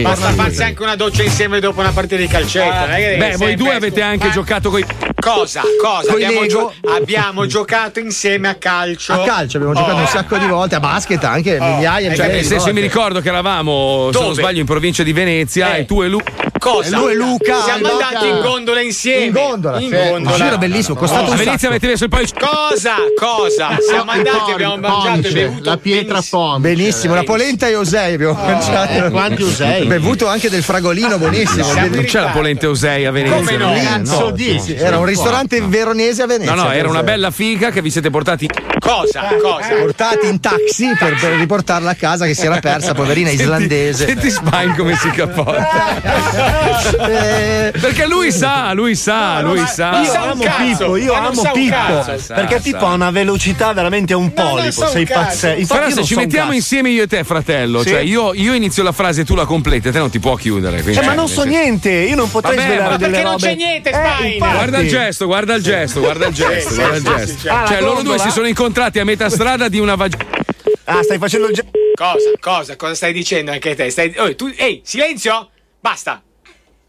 basta 0.00 0.30
farsi 0.32 0.62
anche 0.62 0.82
una 0.82 0.96
doccia 0.96 1.22
insieme 1.22 1.60
dopo 1.60 1.80
una 1.80 1.92
partita 1.92 2.16
di 2.16 2.26
calcetto. 2.26 2.74
non 2.86 2.94
devi 2.96 3.16
Beh, 3.18 3.36
voi 3.36 3.54
due 3.56 3.74
avete 3.74 4.00
anche 4.00 4.28
Ma 4.28 4.32
giocato 4.32 4.70
con 4.70 4.80
i. 4.80 4.84
Cosa? 5.18 5.62
Cosa? 5.82 6.12
Abbiamo, 6.12 6.40
Lego. 6.42 6.72
abbiamo 6.96 7.46
giocato 7.46 7.98
insieme 7.98 8.48
a 8.48 8.54
calcio. 8.54 9.12
A 9.12 9.24
calcio 9.24 9.56
abbiamo 9.56 9.74
giocato 9.74 9.96
Oh. 9.96 10.00
un 10.00 10.06
sacco 10.06 10.36
di 10.38 10.46
volte, 10.46 10.74
a 10.76 10.80
basket 10.80 11.22
anche, 11.24 11.52
migliaia, 11.58 12.00
Cioè, 12.00 12.10
migliaia 12.10 12.32
nel 12.32 12.44
senso, 12.44 12.72
mi 12.72 12.80
ricordo 12.80 13.20
che 13.20 13.28
eravamo, 13.28 14.02
non 14.04 14.10
Dove? 14.12 14.42
Sbaglio, 14.46 14.60
in 14.60 14.66
provincia 14.66 15.02
di 15.02 15.12
Venezia 15.12 15.74
Eh. 15.76 15.80
e 15.80 15.84
tu 15.86 16.02
e 16.02 16.08
lui. 16.08 16.22
Cosa? 16.66 16.98
Lui 16.98 17.12
e 17.12 17.14
Luca. 17.14 17.62
Siamo 17.62 17.88
Luca. 17.92 18.06
andati 18.08 18.26
in 18.28 18.40
gondola 18.40 18.80
insieme. 18.80 19.24
In 19.26 19.32
gondola, 19.32 19.78
In 19.80 19.88
sì. 19.90 19.96
gondola. 19.96 20.34
Un 20.36 20.42
giro 20.42 20.58
bellissimo, 20.58 20.96
costato 20.96 21.26
a 21.26 21.30
un 21.30 21.36
Venezia 21.36 21.52
sacco. 21.58 21.66
avete 21.70 21.86
messo 21.86 22.04
il 22.04 22.10
poi. 22.10 22.28
Cosa? 22.38 22.94
Cosa? 23.16 23.78
Siamo 23.88 24.10
andati, 24.10 24.50
abbiamo 24.50 24.76
mangiato 24.76 25.28
e 25.28 25.32
bevuto. 25.32 25.68
La 25.70 25.76
pietra 25.76 26.22
pomice. 26.28 26.60
Benissimo, 26.60 27.14
la 27.14 27.22
polenta 27.22 27.68
e 27.68 27.74
Osei 27.76 28.14
abbiamo 28.14 28.32
mangiato. 28.34 29.04
eh, 29.06 29.10
quanti 29.10 29.42
Osei? 29.42 29.86
Bevuto 29.86 30.26
anche 30.26 30.50
del 30.50 30.62
fragolino, 30.62 31.18
buonissimo. 31.18 31.72
Non 31.72 32.04
c'è 32.04 32.20
la 32.20 32.30
polenta 32.30 32.66
Eusei 32.66 33.04
a 33.06 33.10
Venezia. 33.12 33.36
Come 33.36 33.56
no? 33.56 33.72
Cazzo 33.82 34.30
di. 34.30 34.58
Sì, 34.58 34.74
Era 34.74 34.98
un 34.98 35.04
ristorante 35.04 35.60
veronese 35.60 36.22
a 36.22 36.26
Venezia. 36.26 36.54
No, 36.54 36.64
no, 36.64 36.72
era 36.72 36.88
una 36.88 36.98
Osei. 37.00 37.10
bella 37.10 37.30
figa 37.30 37.70
che 37.70 37.80
vi 37.82 37.90
siete 37.90 38.10
portati. 38.10 38.48
Cosa? 38.78 39.22
Cosa? 39.40 39.68
portati 39.80 40.26
in 40.26 40.40
taxi 40.40 40.90
per, 40.98 41.16
per 41.20 41.32
riportarla 41.34 41.90
a 41.90 41.94
casa 41.94 42.26
che 42.26 42.34
si 42.34 42.44
era 42.44 42.58
persa, 42.58 42.92
poverina 42.94 43.30
islandese. 43.30 44.06
Senti 44.06 44.30
Spine 44.30 44.74
come 44.76 44.96
si 44.96 45.10
capotta. 45.10 46.54
Eh, 47.08 47.72
Perché 47.78 48.06
lui 48.06 48.30
sa, 48.32 48.72
lui 48.72 48.94
sa, 48.94 49.40
lui 49.40 49.64
sa. 49.66 50.00
Io 50.00 50.10
sa 50.10 50.22
un 50.22 50.28
amo 50.30 50.42
cazzo, 50.42 50.64
Pippo, 50.64 50.96
io 50.96 51.12
amo 51.14 51.42
Pippo. 51.52 52.04
perché 52.34 52.56
sa. 52.56 52.60
Pippo 52.62 52.86
ha 52.86 52.92
una 52.92 53.10
velocità 53.10 53.72
veramente 53.72 54.12
a 54.12 54.16
un 54.16 54.32
polipo. 54.32 54.86
sei 54.86 55.06
pazzesco. 55.06 55.74
Però 55.74 55.86
io 55.88 55.94
se 55.94 56.04
ci 56.04 56.14
mettiamo 56.14 56.52
insieme 56.52 56.90
io 56.90 57.02
e 57.04 57.06
te, 57.06 57.24
fratello, 57.24 57.84
cioè 57.84 58.00
io, 58.00 58.32
io 58.34 58.54
inizio 58.54 58.82
la 58.82 58.92
frase 58.92 59.22
e 59.22 59.24
tu 59.24 59.34
la 59.34 59.44
completi, 59.44 59.90
te 59.90 59.98
non 59.98 60.10
ti 60.10 60.18
può 60.18 60.34
chiudere. 60.36 60.76
quindi- 60.82 60.94
Cioè, 60.94 61.04
ma 61.04 61.14
non 61.14 61.28
so 61.28 61.42
niente, 61.44 61.90
io 61.90 62.16
non 62.16 62.30
potrei 62.30 62.56
Vabbè, 62.56 62.66
svelare 62.68 62.90
ma 62.90 62.96
delle 62.96 63.10
perché 63.12 63.26
non 63.28 63.36
c'è 63.36 63.54
niente, 63.54 63.90
Eh. 63.90 64.36
Guarda 64.38 64.78
il 64.78 64.88
gesto, 64.88 65.26
guarda 65.26 65.54
il 65.54 65.62
gesto, 65.62 66.00
guarda 66.00 66.26
il 66.26 66.34
gesto, 66.34 66.74
guarda 66.74 66.96
il 66.96 67.04
sì, 67.06 67.34
gesto. 67.34 67.50
Ah, 67.52 67.64
Cioè, 67.66 67.80
loro 67.80 68.02
due 68.02 68.18
si 68.18 68.30
sono 68.30 68.46
incontrati 68.46 68.98
a 68.98 69.04
metà 69.04 69.28
strada 69.28 69.68
di 69.68 69.78
una 69.78 69.94
vagina. 69.94 70.24
Ah, 70.84 71.02
stai 71.02 71.18
facendo 71.18 71.48
il 71.48 71.54
ge- 71.54 71.64
Cosa? 71.94 72.30
Cosa? 72.38 72.76
Cosa 72.76 72.94
stai 72.94 73.12
dicendo 73.12 73.50
anche 73.50 73.74
te? 73.74 73.90
Stai... 73.90 74.14
Oh, 74.18 74.34
tu... 74.36 74.52
Ehi, 74.54 74.82
silenzio! 74.84 75.48
Basta! 75.80 76.22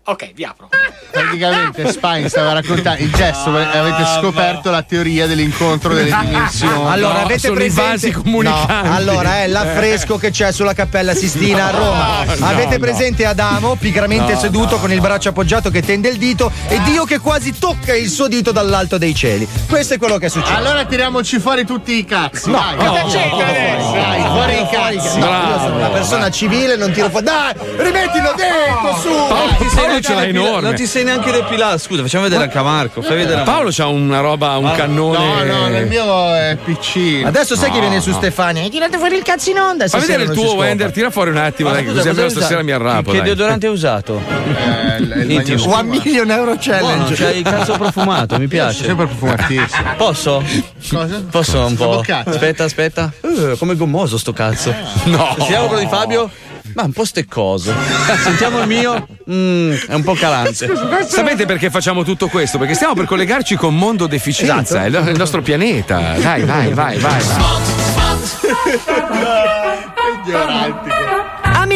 Ok, 0.09 0.31
vi 0.35 0.45
apro. 0.45 0.69
Praticamente 1.11 1.91
Spine 1.91 2.29
stava 2.29 2.53
raccontando 2.53 3.03
il 3.03 3.11
gesto, 3.11 3.49
avete 3.49 4.05
scoperto 4.17 4.71
la 4.71 4.81
teoria 4.81 5.27
dell'incontro 5.27 5.93
delle 5.93 6.15
dimensioni. 6.17 6.87
Allora, 6.87 7.23
avete 7.23 7.51
presente 7.51 8.15
No, 8.23 8.65
allora 8.67 9.39
è 9.39 9.47
l'affresco 9.47 10.17
che 10.17 10.31
c'è 10.31 10.53
sulla 10.53 10.73
Cappella 10.73 11.13
Sistina 11.13 11.67
a 11.67 11.71
Roma. 11.71 12.23
No, 12.23 12.45
avete 12.45 12.77
no, 12.77 12.79
presente 12.79 13.25
Adamo 13.25 13.75
pigramente 13.75 14.33
No, 14.33 14.39
seduto 14.39 14.77
con 14.77 14.93
il 14.93 15.01
braccio 15.01 15.29
appoggiato 15.29 15.69
che 15.69 15.81
tende 15.81 16.07
il 16.07 16.17
dito 16.17 16.51
e 16.69 16.79
Dio 16.83 17.03
che 17.03 17.19
quasi 17.19 17.57
tocca 17.57 17.93
il 17.93 18.09
suo 18.09 18.29
dito 18.29 18.53
dall'alto 18.53 18.97
dei 18.97 19.13
cieli. 19.13 19.45
Questo 19.67 19.95
è 19.95 19.97
quello 19.97 20.17
che 20.17 20.27
è 20.27 20.29
successo. 20.29 20.55
Allora 20.55 20.85
tiriamoci 20.85 21.37
fuori 21.39 21.65
tutti 21.65 21.97
i 21.97 22.05
cazzi. 22.05 22.49
No, 22.49 22.63
dai, 22.77 22.85
no, 22.85 22.93
dai, 22.93 23.29
no, 23.29 23.37
dai, 23.37 24.19
no, 24.21 24.27
no, 24.27 24.33
fuori 24.35 24.55
no, 24.55 24.61
i 24.61 24.67
cazzi. 24.71 25.19
No, 25.19 25.25
io 25.25 25.59
sono 25.59 25.75
una 25.75 25.89
persona 25.89 26.29
civile, 26.29 26.77
non 26.77 26.93
tiro 26.93 27.09
fuori. 27.09 27.25
Dai, 27.25 27.53
rimettilo 27.77 28.33
dentro, 28.37 28.95
su! 29.01 29.09
Paolo, 29.09 29.96
Dai, 29.96 29.96
Paolo 30.01 30.01
ce 30.01 30.13
l'ha 30.13 30.25
enorme. 30.25 30.61
Non 30.61 30.75
ti 30.75 30.85
sei 30.85 31.03
neanche 31.03 31.31
depilato. 31.31 31.77
Scusa, 31.77 32.01
facciamo 32.01 32.23
vedere 32.23 32.43
anche 32.43 32.57
a 32.57 32.63
Marco. 32.63 33.01
Fai 33.01 33.15
vedere 33.15 33.43
Paolo 33.43 33.69
c'ha 33.71 33.87
una 33.87 34.19
roba, 34.19 34.57
un 34.57 34.71
cannone. 34.75 35.43
No, 35.45 35.59
no, 35.59 35.67
nel 35.67 35.87
mio 35.87 36.33
è 36.33 36.57
piccino. 36.63 37.27
Adesso 37.27 37.55
sai 37.55 37.69
chi 37.71 37.75
No, 37.77 37.81
viene 37.81 38.01
su 38.01 38.09
no. 38.09 38.15
Stefania? 38.17 38.63
Hai 38.63 38.69
tirato 38.69 38.97
fuori 38.97 39.15
il 39.15 39.23
cazzo 39.23 39.49
in 39.49 39.59
onda? 39.59 39.87
Fa 39.87 39.99
vedere 39.99 40.23
il 40.23 40.31
tuo. 40.31 40.55
Wender, 40.55 40.91
tira 40.91 41.09
fuori 41.09 41.29
un 41.29 41.37
attimo, 41.37 41.71
dai, 41.71 41.85
così 41.85 42.07
almeno 42.07 42.29
stasera 42.29 42.63
mi 42.63 42.71
arrapo. 42.71 43.11
Che 43.11 43.21
deodorante 43.21 43.67
hai 43.67 43.73
usato? 43.73 44.21
Intimo. 45.27 45.73
One 45.73 45.89
million 45.89 46.29
euro 46.31 46.55
challenge. 46.59 47.15
C'hai 47.15 47.37
il 47.37 47.43
cazzo 47.43 47.73
profumato, 47.73 48.37
mi 48.37 48.47
piace. 48.47 48.85
Sempre 48.85 49.05
profumatissimo. 49.07 49.95
Posso? 49.97 50.43
Cosa? 50.89 51.23
Posso 51.29 51.65
un 51.65 51.75
po'? 51.75 52.03
Aspetta, 52.25 52.63
aspetta. 52.63 53.11
Eh, 53.21 53.55
come 53.57 53.75
gommoso 53.75 54.17
sto 54.17 54.33
cazzo. 54.33 54.73
No. 55.05 55.33
Sentiamo 55.37 55.67
quello 55.67 55.81
di 55.81 55.87
Fabio. 55.89 56.29
Ma 56.77 56.83
un 56.83 56.91
po' 56.91 57.05
steccoso. 57.05 57.73
Sentiamo 58.21 58.59
il 58.59 58.67
mio. 58.67 59.07
Mm, 59.31 59.73
è 59.87 59.95
un 59.95 60.03
po' 60.03 60.13
calante. 60.13 60.69
Sapete 61.07 61.47
perché 61.47 61.71
facciamo 61.71 62.03
tutto 62.03 62.27
questo? 62.27 62.59
Perché 62.59 62.75
stiamo 62.75 62.93
per 62.93 63.05
collegarci 63.05 63.55
con 63.55 63.75
Mondo 63.75 64.05
Deficienza, 64.05 64.85
Esatto. 64.85 65.05
il, 65.05 65.13
il 65.13 65.17
nostro 65.17 65.41
pianeta. 65.41 66.13
Dai, 66.19 66.43
vai, 66.43 66.73
vai, 66.73 66.99
vai. 66.99 67.19
vai. 70.19 71.06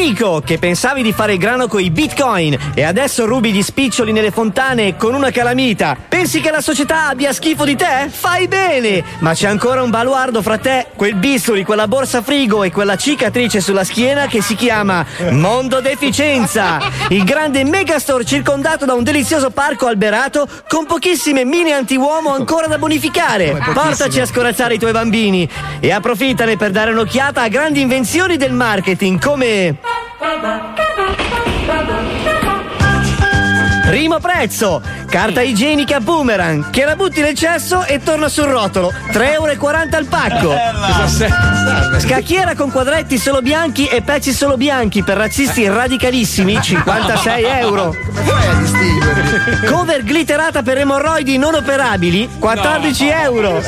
Amico, 0.02 0.42
che 0.44 0.58
pensavi 0.58 1.04
di 1.04 1.14
fare 1.14 1.34
il 1.34 1.38
grano 1.38 1.68
coi 1.68 1.92
bitcoin 1.92 2.58
e 2.74 2.82
adesso 2.82 3.28
rubi 3.28 3.52
gli 3.52 3.62
spiccioli 3.62 4.12
nelle 4.12 4.32
fontane 4.32 4.98
con 4.98 5.14
una 5.14 5.30
calamita. 5.30 5.96
Pensi 6.10 6.42
che 6.42 6.50
la 6.50 6.60
società 6.60 7.08
abbia 7.08 7.32
schifo 7.32 7.66
di 7.66 7.76
te? 7.76 8.10
Fai 8.10 8.48
bene! 8.48 9.04
Ma 9.20 9.36
c'è 9.36 9.48
ancora 9.48 9.84
un 9.84 9.92
baluardo 9.92 10.42
fra 10.42 10.58
te, 10.58 10.88
quel 10.96 11.14
bisturi, 11.14 11.64
quella 11.64 11.88
borsa 11.88 12.24
frigo 12.24 12.64
e 12.64 12.72
quella 12.72 12.96
cicatrice 12.96 13.62
sulla 13.62 13.84
schiena 13.84 14.26
che 14.26 14.42
si 14.42 14.56
chiama 14.56 15.06
Mondo 15.30 15.82
Deficienza. 15.82 16.80
Il 17.10 17.24
grande 17.24 17.64
megastore 17.64 18.26
circondato 18.26 18.86
da 18.86 18.96
un 18.96 19.04
delizioso 19.04 19.52
parco 19.52 19.86
alberato 19.86 20.48
con 20.68 20.88
pochissime 20.88 21.46
mine 21.46 21.74
antiuomo 21.74 22.34
ancora 22.34 22.66
da 22.66 22.80
bonificare. 22.80 23.56
Portaci 23.72 24.20
a 24.20 24.26
scorazzare 24.26 24.74
i 24.74 24.80
tuoi 24.80 24.94
bambini 24.94 25.48
e 25.80 25.92
approfittane 25.92 26.58
per 26.58 26.72
dare 26.72 26.90
un'occhiata 26.90 27.44
a 27.44 27.48
grandi 27.50 27.82
invenzioni 27.82 28.36
del 28.36 28.54
marketing 28.54 29.24
come 29.24 29.91
Baba, 30.22 30.62
baba. 30.78 31.08
Bubba. 31.68 32.11
Primo 33.92 34.20
prezzo, 34.20 34.82
carta 35.10 35.42
igienica 35.42 36.00
boomerang, 36.00 36.70
che 36.70 36.86
la 36.86 36.96
butti 36.96 37.20
nel 37.20 37.36
cesso 37.36 37.84
e 37.84 38.02
torna 38.02 38.30
sul 38.30 38.46
rotolo, 38.46 38.94
3,40 39.12 39.34
euro 39.34 39.98
al 39.98 40.06
pacco. 40.06 40.56
Scacchiera 42.00 42.56
con 42.56 42.72
quadretti 42.72 43.18
solo 43.18 43.42
bianchi 43.42 43.88
e 43.88 44.02
pezzi 44.02 44.32
solo 44.32 44.56
bianchi 44.56 45.04
per 45.04 45.18
razzisti 45.18 45.68
radicalissimi, 45.68 46.62
56 46.62 47.44
euro. 47.44 47.94
Cover 49.68 50.04
glitterata 50.04 50.64
per 50.64 50.78
emorroidi 50.78 51.38
non 51.38 51.56
operabili, 51.56 52.30
14 52.40 53.10
euro. 53.10 53.62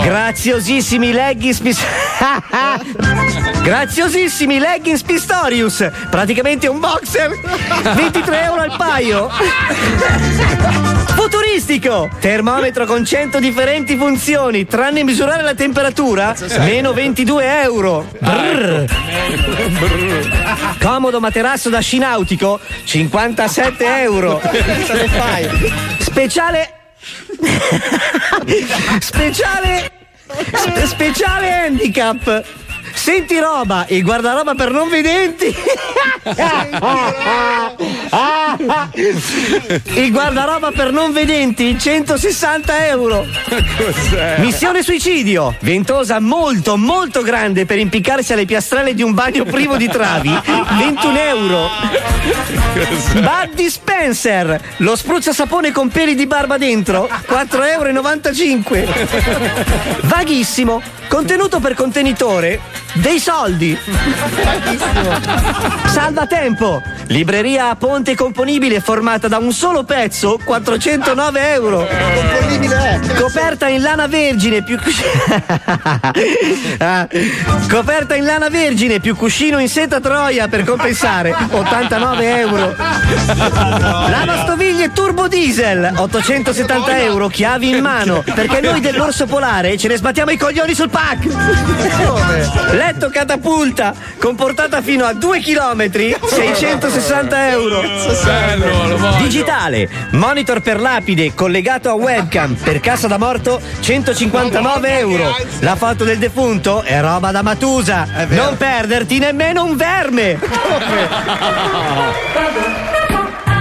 Graziosissimi 0.00 1.12
leggings 1.12 1.60
Graziosissimi 3.62 4.58
leggings 4.58 5.02
Pistorius, 5.02 5.86
praticamente 6.08 6.66
un 6.66 6.80
boxer, 6.80 7.30
23 7.94 8.42
euro 8.42 8.62
al 8.62 8.69
paio. 8.76 9.28
Futuristico, 11.14 12.08
termometro 12.20 12.86
con 12.86 13.04
100 13.04 13.38
differenti 13.38 13.96
funzioni, 13.96 14.66
tranne 14.66 15.04
misurare 15.04 15.42
la 15.42 15.54
temperatura, 15.54 16.34
meno 16.58 16.92
22 16.92 17.62
euro. 17.62 18.08
Brrr. 18.18 18.84
Comodo 20.80 21.20
materasso 21.20 21.68
da 21.68 21.80
sci 21.80 21.98
nautico, 21.98 22.58
57 22.84 24.00
euro. 24.00 24.40
Speciale. 25.98 26.72
Speciale. 29.00 29.90
spe- 30.54 30.86
speciale 30.86 31.52
handicap. 31.52 32.44
Senti 33.00 33.38
roba, 33.38 33.86
il 33.88 34.02
guardaroba 34.02 34.54
per 34.54 34.70
non 34.70 34.90
vedenti. 34.90 35.56
Il 39.94 40.10
guardaroba 40.12 40.70
per 40.70 40.92
non 40.92 41.10
vedenti, 41.10 41.78
160 41.78 42.88
euro. 42.88 43.26
Cos'è? 43.48 44.40
Missione 44.40 44.82
suicidio, 44.82 45.56
ventosa 45.60 46.20
molto 46.20 46.76
molto 46.76 47.22
grande 47.22 47.64
per 47.64 47.78
impiccarsi 47.78 48.34
alle 48.34 48.44
piastrelle 48.44 48.92
di 48.92 49.02
un 49.02 49.14
bagno 49.14 49.44
privo 49.44 49.78
di 49.78 49.88
travi, 49.88 50.38
21 50.76 51.18
euro. 51.20 51.70
Bud 53.14 53.54
Dispenser, 53.54 54.60
lo 54.76 54.94
spruzza 54.94 55.32
sapone 55.32 55.72
con 55.72 55.88
peli 55.88 56.14
di 56.14 56.26
barba 56.26 56.58
dentro, 56.58 57.08
4,95 57.26 58.76
euro. 58.76 58.92
Vaghissimo, 60.02 60.82
contenuto 61.08 61.60
per 61.60 61.72
contenitore, 61.72 62.60
dei 62.94 63.18
soldi. 63.18 63.78
Salvatempo, 65.86 66.82
libreria 67.06 67.70
a 67.70 67.76
ponte 67.76 68.14
componibile 68.14 68.80
formata 68.80 69.28
da 69.28 69.38
un 69.38 69.52
solo 69.52 69.84
pezzo, 69.84 70.38
409 70.42 71.52
euro. 71.52 71.86
Componibile 71.86 72.76
è. 72.76 73.14
Coperta 73.20 73.68
in 73.68 73.82
lana 73.82 74.06
vergine 74.06 74.62
più 74.62 74.78
Ah, 76.78 77.06
Coperta 77.68 78.14
in 78.14 78.24
lana 78.24 78.48
vergine 78.48 79.00
più 79.00 79.14
cuscino 79.16 79.58
in 79.58 79.68
seta 79.68 80.00
troia 80.00 80.48
per 80.48 80.64
compensare, 80.64 81.34
89 81.50 82.38
euro. 82.38 82.74
Lavastoviglie 84.08 84.92
turbo 84.92 85.28
diesel, 85.28 85.92
870 85.96 87.00
euro, 87.02 87.28
chiavi 87.28 87.70
in 87.70 87.82
mano, 87.82 88.22
perché 88.34 88.60
noi 88.60 88.80
dell'orso 88.80 89.26
polare 89.26 89.76
ce 89.76 89.88
ne 89.88 89.96
sbattiamo 89.96 90.30
i 90.30 90.38
coglioni 90.38 90.74
sul 90.74 90.88
pack. 90.90 91.26
Letto 92.80 93.10
catapulta, 93.10 93.92
con 94.18 94.36
portata 94.36 94.80
fino 94.80 95.04
a 95.04 95.12
2 95.12 95.40
km, 95.40 96.16
660 96.26 97.50
euro. 97.50 97.82
Bello. 98.24 99.16
Digitale, 99.18 99.86
monitor 100.12 100.62
per 100.62 100.80
lapide 100.80 101.34
collegato 101.34 101.90
a 101.90 101.92
webcam 101.92 102.54
per 102.54 102.80
cassa 102.80 103.06
da 103.06 103.18
morto 103.18 103.60
159 103.80 104.98
euro. 104.98 105.36
La 105.58 105.76
foto 105.76 106.04
del 106.04 106.16
defunto 106.16 106.80
è 106.80 106.98
roba 107.02 107.30
da 107.30 107.42
Matusa. 107.42 108.06
Non 108.28 108.56
perderti 108.56 109.18
nemmeno 109.18 109.62
un 109.62 109.76
verme. 109.76 110.38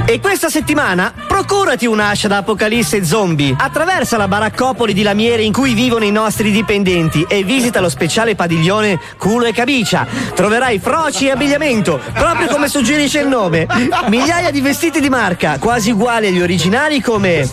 E 0.10 0.20
questa 0.20 0.50
settimana 0.50 1.14
procurati 1.28 1.86
un'ascia 1.86 2.28
da 2.28 2.38
apocalisse 2.38 3.06
zombie. 3.06 3.54
Attraversa 3.56 4.18
la 4.18 4.28
baraccopoli 4.28 4.92
di 4.92 5.04
lamiere 5.04 5.44
in 5.44 5.54
cui 5.54 5.76
vivono 5.76 6.04
i 6.04 6.10
nostri 6.10 6.50
dipendenti 6.50 7.24
e 7.30 7.44
visita 7.44 7.80
lo 7.80 7.90
speciale 7.90 8.34
padiglione 8.34 9.00
Culo 9.20 9.46
e 9.46 9.54
Camicia. 9.54 10.08
Troverai 10.34 10.80
froci 10.80 11.28
e 11.28 11.30
abbigliamento, 11.30 12.02
proprio 12.12 12.48
come 12.48 12.68
suggerisce 12.70 13.20
il 13.20 13.28
nome. 13.28 13.68
Migliaia 14.08 14.50
di 14.50 14.62
vestiti 14.62 15.00
di 15.00 15.10
marca, 15.10 15.60
quasi 15.60 15.92
uguali 15.92 16.26
agli 16.26 16.42
originali 16.42 17.02
come 17.02 17.48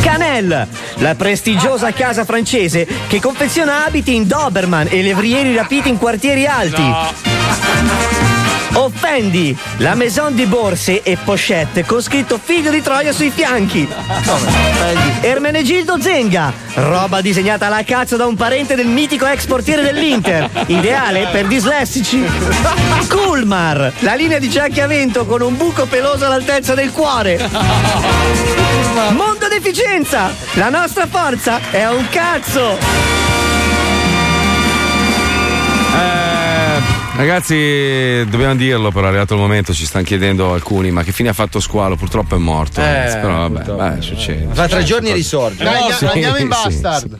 Canel, 0.00 0.66
la 0.94 1.14
prestigiosa 1.14 1.92
casa 1.92 2.24
francese 2.24 2.88
che 3.06 3.20
confeziona 3.20 3.84
abiti 3.84 4.14
in 4.14 4.26
Doberman 4.26 4.86
e 4.88 5.02
levrieri 5.02 5.54
rapiti 5.54 5.90
in 5.90 5.98
quartieri 5.98 6.46
alti. 6.46 8.33
Offendi, 8.74 9.56
la 9.78 9.94
maison 9.94 10.34
di 10.34 10.46
borse 10.46 11.02
e 11.02 11.16
pochette 11.16 11.84
con 11.84 12.02
scritto 12.02 12.40
figlio 12.42 12.70
di 12.70 12.82
Troia 12.82 13.12
sui 13.12 13.30
fianchi. 13.30 13.88
Ermenegildo 15.20 16.00
Zenga, 16.00 16.52
roba 16.74 17.20
disegnata 17.20 17.66
alla 17.66 17.84
cazzo 17.84 18.16
da 18.16 18.26
un 18.26 18.34
parente 18.34 18.74
del 18.74 18.88
mitico 18.88 19.26
ex 19.26 19.46
portiere 19.46 19.82
dell'Inter, 19.82 20.50
ideale 20.66 21.28
per 21.30 21.46
dislessici. 21.46 22.24
Kulmar, 23.08 23.92
la 24.00 24.14
linea 24.14 24.38
di 24.38 24.50
vento 24.88 25.24
con 25.24 25.40
un 25.40 25.56
buco 25.56 25.86
peloso 25.86 26.26
all'altezza 26.26 26.74
del 26.74 26.90
cuore. 26.90 27.48
Mondo 29.10 29.46
deficienza, 29.48 30.32
la 30.54 30.68
nostra 30.68 31.06
forza 31.06 31.60
è 31.70 31.88
un 31.88 32.08
cazzo. 32.08 32.76
Eh, 35.96 36.33
Ragazzi, 37.16 38.24
dobbiamo 38.28 38.56
dirlo, 38.56 38.90
però 38.90 39.06
è 39.06 39.08
arrivato 39.10 39.34
il 39.34 39.40
momento, 39.40 39.72
ci 39.72 39.86
stanno 39.86 40.04
chiedendo 40.04 40.52
alcuni, 40.52 40.90
ma 40.90 41.04
che 41.04 41.12
fine 41.12 41.28
ha 41.28 41.32
fatto 41.32 41.60
Squalo? 41.60 41.94
Purtroppo 41.94 42.34
è 42.34 42.38
morto. 42.38 42.80
Eh, 42.80 43.18
però 43.20 43.48
vabbè, 43.48 43.70
beh, 43.70 44.02
succede. 44.02 44.52
Fra 44.52 44.66
tre 44.66 44.82
giorni 44.82 45.12
risorge. 45.12 45.62
Dai, 45.62 45.74
andiamo, 45.74 45.96
sì, 45.96 46.06
andiamo 46.06 46.36
in 46.38 46.42
sì, 46.42 46.80
bastard. 46.80 47.16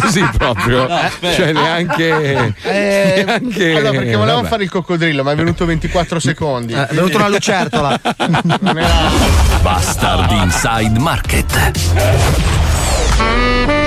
Così 0.00 0.26
proprio. 0.38 0.88
cioè, 1.20 1.52
neanche. 1.52 2.54
Eh, 2.62 3.24
neanche- 3.26 3.76
allora, 3.76 3.90
perché 3.90 4.16
volevamo 4.16 4.36
vabbè. 4.36 4.48
fare 4.48 4.64
il 4.64 4.70
coccodrillo, 4.70 5.22
ma 5.22 5.32
è 5.32 5.36
venuto 5.36 5.66
24 5.66 6.18
secondi. 6.18 6.72
Eh, 6.72 6.86
è 6.86 6.94
venuta 6.94 7.18
una 7.18 7.28
lucertola. 7.28 8.00
Bastard 9.60 10.30
Inside 10.30 10.98
Market. 10.98 11.84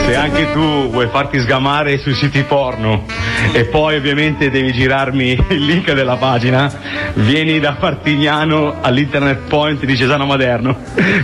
Se 0.09 0.15
anche 0.15 0.51
tu 0.53 0.89
vuoi 0.89 1.07
farti 1.09 1.39
sgamare 1.39 1.99
sui 1.99 2.15
siti 2.15 2.41
porno 2.41 3.03
e 3.51 3.65
poi 3.65 3.95
ovviamente 3.95 4.49
devi 4.49 4.71
girarmi 4.71 5.45
il 5.49 5.65
link 5.65 5.93
della 5.93 6.15
pagina, 6.15 6.67
vieni 7.13 7.59
da 7.59 7.73
Partignano 7.73 8.77
all'Internet 8.81 9.47
Point 9.47 9.85
di 9.85 9.95
Cesano 9.95 10.25
Maderno. 10.25 10.75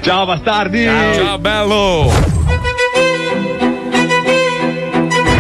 Ciao 0.02 0.28
bastardi! 0.28 0.84
Ciao 1.16 1.40
bello! 1.40 2.12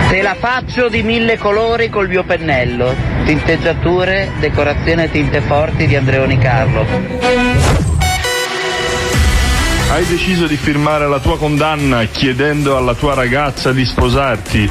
Te 0.09 0.21
la 0.23 0.35
faccio 0.39 0.89
di 0.89 1.03
mille 1.03 1.37
colori 1.37 1.89
col 1.89 2.07
mio 2.07 2.23
pennello. 2.23 2.95
Tinteggiature, 3.25 4.31
decorazione 4.39 5.11
tinte 5.11 5.41
forti 5.41 5.85
di 5.85 5.95
Andreoni 5.95 6.39
Carlo. 6.39 7.64
Hai 9.95 10.05
deciso 10.07 10.45
di 10.45 10.57
firmare 10.57 11.07
la 11.07 11.21
tua 11.21 11.37
condanna 11.37 12.03
chiedendo 12.03 12.75
alla 12.75 12.95
tua 12.95 13.13
ragazza 13.13 13.71
di 13.71 13.85
sposarti. 13.85 14.69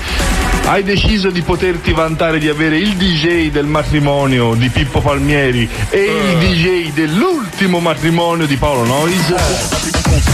Hai 0.67 0.83
deciso 0.83 1.31
di 1.31 1.41
poterti 1.41 1.95
vantare 1.95 2.39
di 2.39 2.51
avere 2.51 2.77
il 2.77 2.95
DJ 2.95 3.51
del 3.51 3.65
matrimonio 3.65 4.55
di 4.55 4.69
Pippo 4.69 5.01
Palmieri 5.01 5.67
e 5.89 6.03
il 6.03 6.37
DJ 6.37 6.93
dell'ultimo 6.93 7.81
matrimonio 7.81 8.45
di 8.45 8.57
Paolo 8.57 8.85
Nois? 8.85 10.34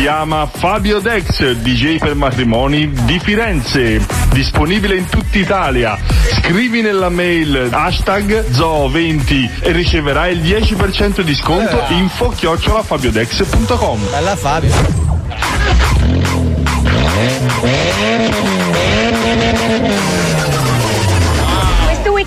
Chiama 0.00 0.48
Fabio 0.50 0.98
Dex, 0.98 1.50
DJ 1.56 1.98
per 1.98 2.14
matrimoni 2.14 2.90
di 3.04 3.20
Firenze, 3.20 4.02
disponibile 4.32 4.96
in 4.96 5.06
tutta 5.06 5.36
Italia. 5.36 5.98
Scrivi 6.40 6.80
nella 6.80 7.10
mail 7.10 7.68
hashtag 7.70 8.46
Zoo20 8.48 9.60
e 9.60 9.72
riceverai 9.72 10.38
il 10.38 10.40
10% 10.40 11.20
di 11.20 11.34
sconto 11.34 11.84
info 11.90 12.30
chiocciola 12.30 12.82
fabiodex.com. 12.82 14.10
Bella 14.10 14.36
Fabio. 14.36 14.72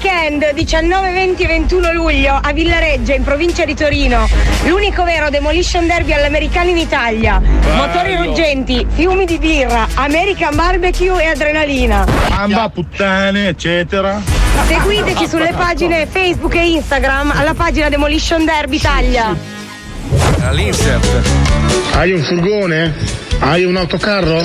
Weekend 0.04 0.52
19, 0.54 1.12
20 1.14 1.44
e 1.44 1.48
21 1.48 1.94
luglio 1.94 2.38
a 2.42 2.52
Villareggia 2.52 3.14
in 3.14 3.24
provincia 3.24 3.64
di 3.64 3.74
Torino 3.74 4.28
l'unico 4.66 5.06
vero 5.06 5.30
demolition 5.30 5.88
derby 5.88 6.12
all'americano 6.12 6.70
in 6.70 6.78
Italia 6.78 7.42
motori 7.76 8.18
ruggenti, 8.18 8.86
fiumi 8.90 9.24
di 9.24 9.38
birra, 9.38 9.88
American 9.94 10.56
barbecue 10.56 11.24
e 11.24 11.28
adrenalina 11.28 12.06
Amba, 12.32 12.68
puttane, 12.68 13.48
eccetera. 13.48 14.22
seguiteci 14.68 15.26
sulle 15.26 15.54
pagine 15.56 16.06
Facebook 16.06 16.56
e 16.56 16.72
Instagram 16.72 17.32
alla 17.34 17.54
pagina 17.54 17.88
Demolition 17.88 18.44
Derby 18.44 18.76
Italia 18.76 19.34
All'insert. 20.42 21.28
Hai 21.94 22.12
un 22.12 22.22
furgone? 22.22 22.94
Hai 23.46 23.66
un 23.66 23.76
autocarro? 23.76 24.42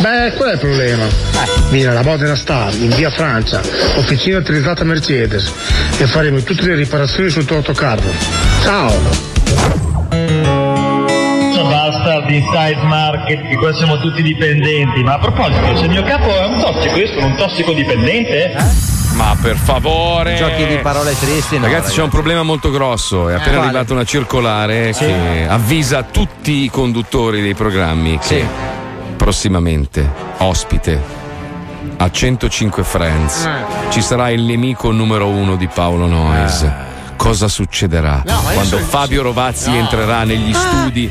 Beh, 0.00 0.32
qual 0.34 0.48
è 0.48 0.52
il 0.54 0.58
problema? 0.58 1.06
Vieni 1.68 1.86
alla 1.86 2.02
Modena 2.02 2.34
Star, 2.34 2.74
in 2.74 2.88
via 2.88 3.10
Francia, 3.10 3.60
officina 3.96 4.38
utilizzata 4.38 4.84
Mercedes 4.84 5.52
e 5.98 6.06
faremo 6.06 6.42
tutte 6.42 6.62
le 6.62 6.74
riparazioni 6.74 7.28
sul 7.28 7.44
tuo 7.44 7.56
autocarro. 7.56 8.10
Ciao! 8.62 9.37
Basta 12.18 12.26
di 12.26 12.36
Inside 12.36 12.82
Market, 12.82 13.42
di 13.48 13.54
qua 13.56 13.72
siamo 13.74 13.98
tutti 13.98 14.22
dipendenti. 14.22 15.02
Ma 15.02 15.14
a 15.14 15.18
proposito, 15.18 15.76
se 15.76 15.84
il 15.84 15.90
mio 15.90 16.02
capo 16.02 16.28
è 16.28 16.46
un 16.46 16.60
tossico, 16.60 16.96
io 16.96 17.06
sono 17.12 17.26
un 17.26 17.36
tossico 17.36 17.72
dipendente? 17.72 18.54
Ma 19.14 19.36
per 19.40 19.56
favore. 19.56 20.34
Giochi 20.36 20.66
di 20.66 20.76
parole 20.78 21.16
tristi, 21.18 21.58
no, 21.58 21.64
ragazzi, 21.66 21.94
c'è 21.94 22.02
un 22.02 22.08
problema 22.08 22.42
molto 22.42 22.70
grosso. 22.70 23.28
È 23.28 23.34
appena 23.34 23.56
Quale? 23.56 23.64
arrivata 23.68 23.92
una 23.92 24.04
circolare 24.04 24.92
Sì. 24.92 25.04
che 25.06 25.46
avvisa 25.48 26.02
tutti 26.02 26.64
i 26.64 26.70
conduttori 26.70 27.40
dei 27.40 27.54
programmi 27.54 28.18
che 28.18 28.44
prossimamente, 29.16 30.08
ospite 30.38 31.00
a 31.98 32.10
105 32.10 32.82
Friends, 32.84 33.44
Eh. 33.44 33.90
ci 33.90 34.00
sarà 34.02 34.30
il 34.30 34.42
nemico 34.42 34.90
numero 34.92 35.28
uno 35.28 35.56
di 35.56 35.66
Paolo 35.68 36.06
Noyes. 36.06 36.70
Cosa 37.18 37.48
succederà 37.48 38.22
No, 38.24 38.40
quando 38.52 38.78
Fabio 38.78 39.22
Rovazzi 39.22 39.74
entrerà 39.74 40.22
negli 40.22 40.54
Ah. 40.54 40.58
studi? 40.58 41.10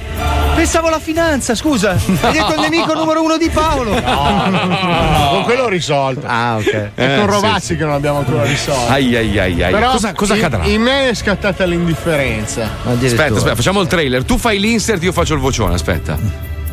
Pensavo 0.56 0.88
alla 0.88 1.00
finanza, 1.02 1.54
scusa. 1.54 1.92
Hai 2.22 2.32
detto 2.32 2.54
il 2.54 2.62
nemico 2.62 2.94
numero 2.94 3.22
uno 3.22 3.38
di 3.38 3.50
Paolo. 3.50 3.92
Con 3.92 5.44
quello 5.44 5.64
ho 5.64 5.68
risolto. 5.68 6.26
Ah, 6.26 6.56
ok. 6.56 6.66
È 6.66 6.92
Eh, 6.96 7.18
con 7.20 7.26
sì, 7.28 7.32
Rovazzi 7.36 7.76
che 7.76 7.84
non 7.84 7.94
abbiamo 7.94 8.20
ancora 8.20 8.44
risolto. 8.46 8.90
Ai 8.92 9.16
ai 9.16 9.38
ai 9.38 9.64
ai. 9.64 9.72
Però 9.74 9.92
cosa, 9.92 10.14
cosa 10.14 10.36
in- 10.36 10.44
accadrà? 10.46 10.66
In 10.66 10.82
me 10.82 11.10
è 11.10 11.14
scattata 11.14 11.66
l'indifferenza. 11.66 12.70
Aspetta, 12.86 13.36
aspetta, 13.36 13.56
facciamo 13.56 13.82
il 13.82 13.88
trailer. 13.88 14.24
Tu 14.24 14.38
fai 14.38 14.60
l'insert, 14.60 15.04
io 15.04 15.12
faccio 15.12 15.34
il 15.34 15.40
vocione. 15.42 15.74
Aspetta. 15.76 16.18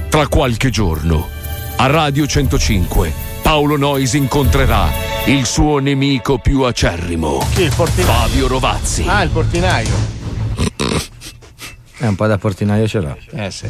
Tra 0.09 0.29
qualche 0.29 0.71
giorno, 0.71 1.29
a 1.77 1.87
Radio 1.87 2.25
105, 2.27 3.13
Paolo 3.43 3.77
Nois 3.77 4.13
incontrerà 4.15 4.89
il 5.27 5.47
suo 5.47 5.79
nemico 5.79 6.39
più 6.39 6.63
acerrimo. 6.63 7.47
Chi? 7.55 7.63
Il 7.63 7.73
portinaio? 7.75 8.13
Fabio 8.13 8.47
Rovazzi. 8.47 9.05
Ah, 9.07 9.23
il 9.23 9.31
portinaio. 9.31 10.13
È 11.97 12.07
un 12.07 12.15
po' 12.17 12.27
da 12.27 12.37
portinaio 12.37 12.87
ce 12.87 13.01
l'ha. 13.01 13.17
Eh 13.33 13.51
sì. 13.51 13.67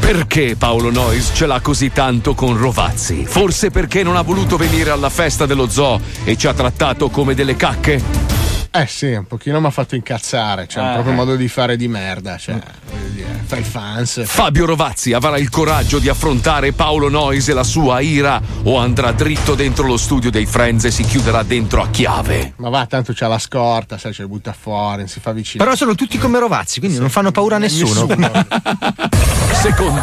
Perché 0.00 0.56
Paolo 0.56 0.90
Nois 0.90 1.30
ce 1.34 1.46
l'ha 1.46 1.60
così 1.60 1.92
tanto 1.92 2.34
con 2.34 2.56
Rovazzi? 2.56 3.24
Forse 3.24 3.70
perché 3.70 4.02
non 4.02 4.16
ha 4.16 4.22
voluto 4.22 4.56
venire 4.56 4.90
alla 4.90 5.10
festa 5.10 5.46
dello 5.46 5.68
zoo 5.68 6.00
e 6.24 6.36
ci 6.36 6.48
ha 6.48 6.54
trattato 6.54 7.08
come 7.10 7.34
delle 7.34 7.54
cacche? 7.54 8.31
Eh 8.74 8.86
sì, 8.86 9.12
un 9.12 9.26
pochino 9.26 9.60
mi 9.60 9.66
ha 9.66 9.70
fatto 9.70 9.96
incazzare. 9.96 10.66
Cioè, 10.66 10.82
un 10.82 10.92
proprio 10.94 11.12
modo 11.12 11.36
di 11.36 11.46
fare 11.46 11.76
di 11.76 11.88
merda. 11.88 12.38
Cioè, 12.38 12.58
voglio 12.90 13.08
dire, 13.08 13.42
fra 13.44 13.58
i 13.58 13.62
fans. 13.62 14.22
Fabio 14.24 14.64
Rovazzi 14.64 15.12
avrà 15.12 15.36
il 15.36 15.50
coraggio 15.50 15.98
di 15.98 16.08
affrontare 16.08 16.72
Paolo 16.72 17.10
Nois 17.10 17.46
e 17.48 17.52
la 17.52 17.64
sua 17.64 18.00
ira 18.00 18.40
o 18.62 18.78
andrà 18.78 19.12
dritto 19.12 19.54
dentro 19.54 19.86
lo 19.86 19.98
studio 19.98 20.30
dei 20.30 20.46
Friends 20.46 20.84
e 20.84 20.90
si 20.90 21.04
chiuderà 21.04 21.42
dentro 21.42 21.82
a 21.82 21.88
chiave? 21.90 22.54
Ma 22.56 22.70
va, 22.70 22.86
tanto 22.86 23.12
c'ha 23.14 23.28
la 23.28 23.38
scorta, 23.38 23.98
sai, 23.98 24.14
ce 24.14 24.22
li 24.22 24.28
butta 24.28 24.54
fuori, 24.58 25.00
non 25.00 25.08
si 25.08 25.20
fa 25.20 25.32
vicino. 25.32 25.62
Però 25.62 25.76
sono 25.76 25.94
tutti 25.94 26.16
come 26.16 26.38
Rovazzi, 26.38 26.78
quindi 26.80 26.98
non 26.98 27.10
fanno 27.10 27.30
paura 27.30 27.56
a 27.56 27.58
nessuno. 27.58 28.06
Secondo. 29.52 30.02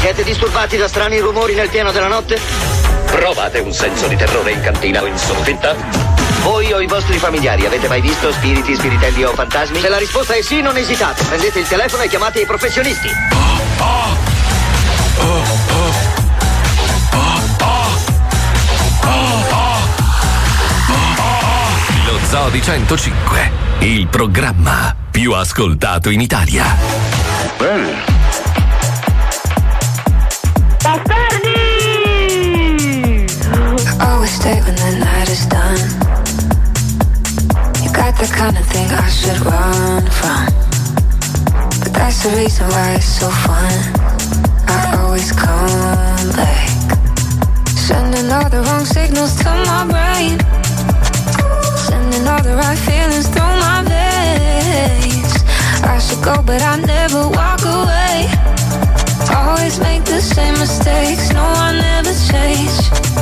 Siete 0.00 0.24
disturbati 0.24 0.78
da 0.78 0.88
strani 0.88 1.18
rumori 1.18 1.54
nel 1.54 1.68
pieno 1.68 1.92
della 1.92 2.08
notte? 2.08 2.40
Provate 3.04 3.58
un 3.58 3.74
senso 3.74 4.08
di 4.08 4.16
terrore 4.16 4.52
in 4.52 4.60
cantina 4.62 5.02
o 5.02 5.06
in 5.06 5.18
soffitta? 5.18 6.11
Voi 6.42 6.72
o 6.72 6.80
i 6.80 6.86
vostri 6.86 7.18
familiari 7.18 7.66
avete 7.66 7.86
mai 7.86 8.00
visto 8.00 8.32
spiriti, 8.32 8.74
spiritelli 8.74 9.22
o 9.22 9.32
fantasmi? 9.32 9.78
Se 9.78 9.88
la 9.88 9.98
risposta 9.98 10.34
è 10.34 10.42
sì, 10.42 10.60
non 10.60 10.76
esitate. 10.76 11.22
Prendete 11.24 11.60
il 11.60 11.68
telefono 11.68 12.02
e 12.02 12.08
chiamate 12.08 12.40
i 12.40 12.46
professionisti. 12.46 13.08
Lo 22.06 22.18
Zoo 22.28 22.48
di 22.48 22.60
105, 22.60 23.50
il 23.80 24.08
programma 24.08 24.96
più 25.10 25.34
ascoltato 25.34 26.10
in 26.10 26.20
Italia. 26.20 26.76
Bene. 27.56 28.10
Always 34.00 34.32
stay 34.32 34.60
when 34.62 34.74
the 34.74 34.98
night 34.98 35.28
is 35.28 35.46
done. 35.46 36.01
Got 37.92 38.16
the 38.18 38.26
kind 38.34 38.56
of 38.56 38.66
thing 38.66 38.88
I 38.90 39.08
should 39.08 39.40
run 39.44 40.02
from. 40.18 40.46
But 41.80 41.92
that's 41.92 42.22
the 42.24 42.30
reason 42.36 42.66
why 42.68 42.94
it's 42.94 43.04
so 43.04 43.28
fun. 43.28 43.72
I 44.68 44.96
always 45.00 45.30
come 45.32 46.28
back. 46.36 46.68
Sending 47.76 48.30
all 48.32 48.48
the 48.48 48.62
wrong 48.66 48.84
signals 48.84 49.34
to 49.42 49.50
my 49.70 49.84
brain. 49.92 50.38
Sending 51.88 52.26
all 52.26 52.42
the 52.42 52.56
right 52.56 52.78
feelings 52.78 53.28
through 53.28 53.56
my 53.66 53.82
veins. 53.92 55.32
I 55.84 55.98
should 55.98 56.22
go, 56.24 56.42
but 56.42 56.62
I 56.62 56.76
never 56.80 57.28
walk 57.28 57.62
away. 57.62 58.28
Always 59.36 59.78
make 59.80 60.04
the 60.04 60.20
same 60.20 60.54
mistakes, 60.54 61.32
no, 61.32 61.42
I 61.42 61.72
never 61.86 62.14
change. 62.30 62.74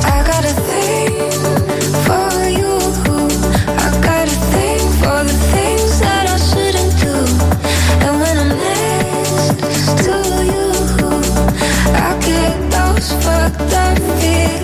I 0.05 0.23
got 0.25 0.43
a 0.45 0.55
thing 0.67 1.11
for 2.05 2.30
that 13.57 13.97
feel 14.19 14.60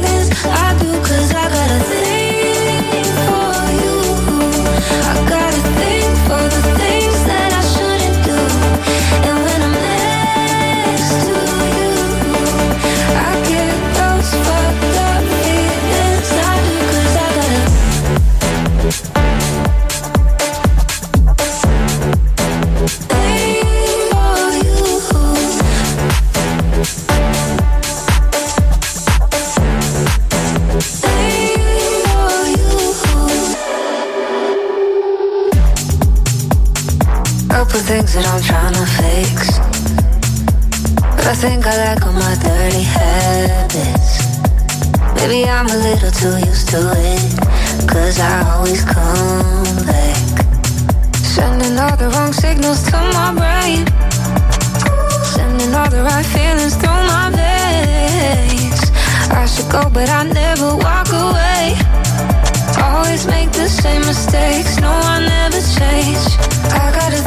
think 41.38 41.68
I 41.68 41.94
like 41.94 42.04
all 42.04 42.14
my 42.14 42.34
dirty 42.42 42.82
habits. 42.82 44.26
Maybe 45.18 45.46
I'm 45.46 45.68
a 45.68 45.78
little 45.88 46.10
too 46.10 46.36
used 46.50 46.68
to 46.70 46.82
it. 46.98 47.88
Cause 47.88 48.20
I 48.20 48.42
always 48.54 48.84
come 48.84 49.86
back. 49.86 50.18
Sending 51.22 51.78
all 51.78 51.96
the 51.96 52.10
wrong 52.10 52.34
signals 52.34 52.82
to 52.90 52.98
my 53.14 53.30
brain. 53.38 53.86
Sending 55.36 55.76
all 55.76 55.90
the 55.92 56.02
right 56.02 56.26
feelings 56.26 56.76
through 56.82 57.04
my 57.14 57.30
veins. 57.30 58.82
I 59.30 59.46
should 59.46 59.70
go, 59.70 59.92
but 59.94 60.10
I 60.10 60.24
never 60.24 60.76
walk 60.76 61.10
away. 61.14 61.78
Always 62.82 63.28
make 63.28 63.52
the 63.52 63.70
same 63.70 64.02
mistakes. 64.02 64.80
No, 64.80 64.90
I 64.90 65.20
never 65.22 65.62
change. 65.78 66.26
I 66.74 66.90
got 66.98 67.14
a 67.14 67.22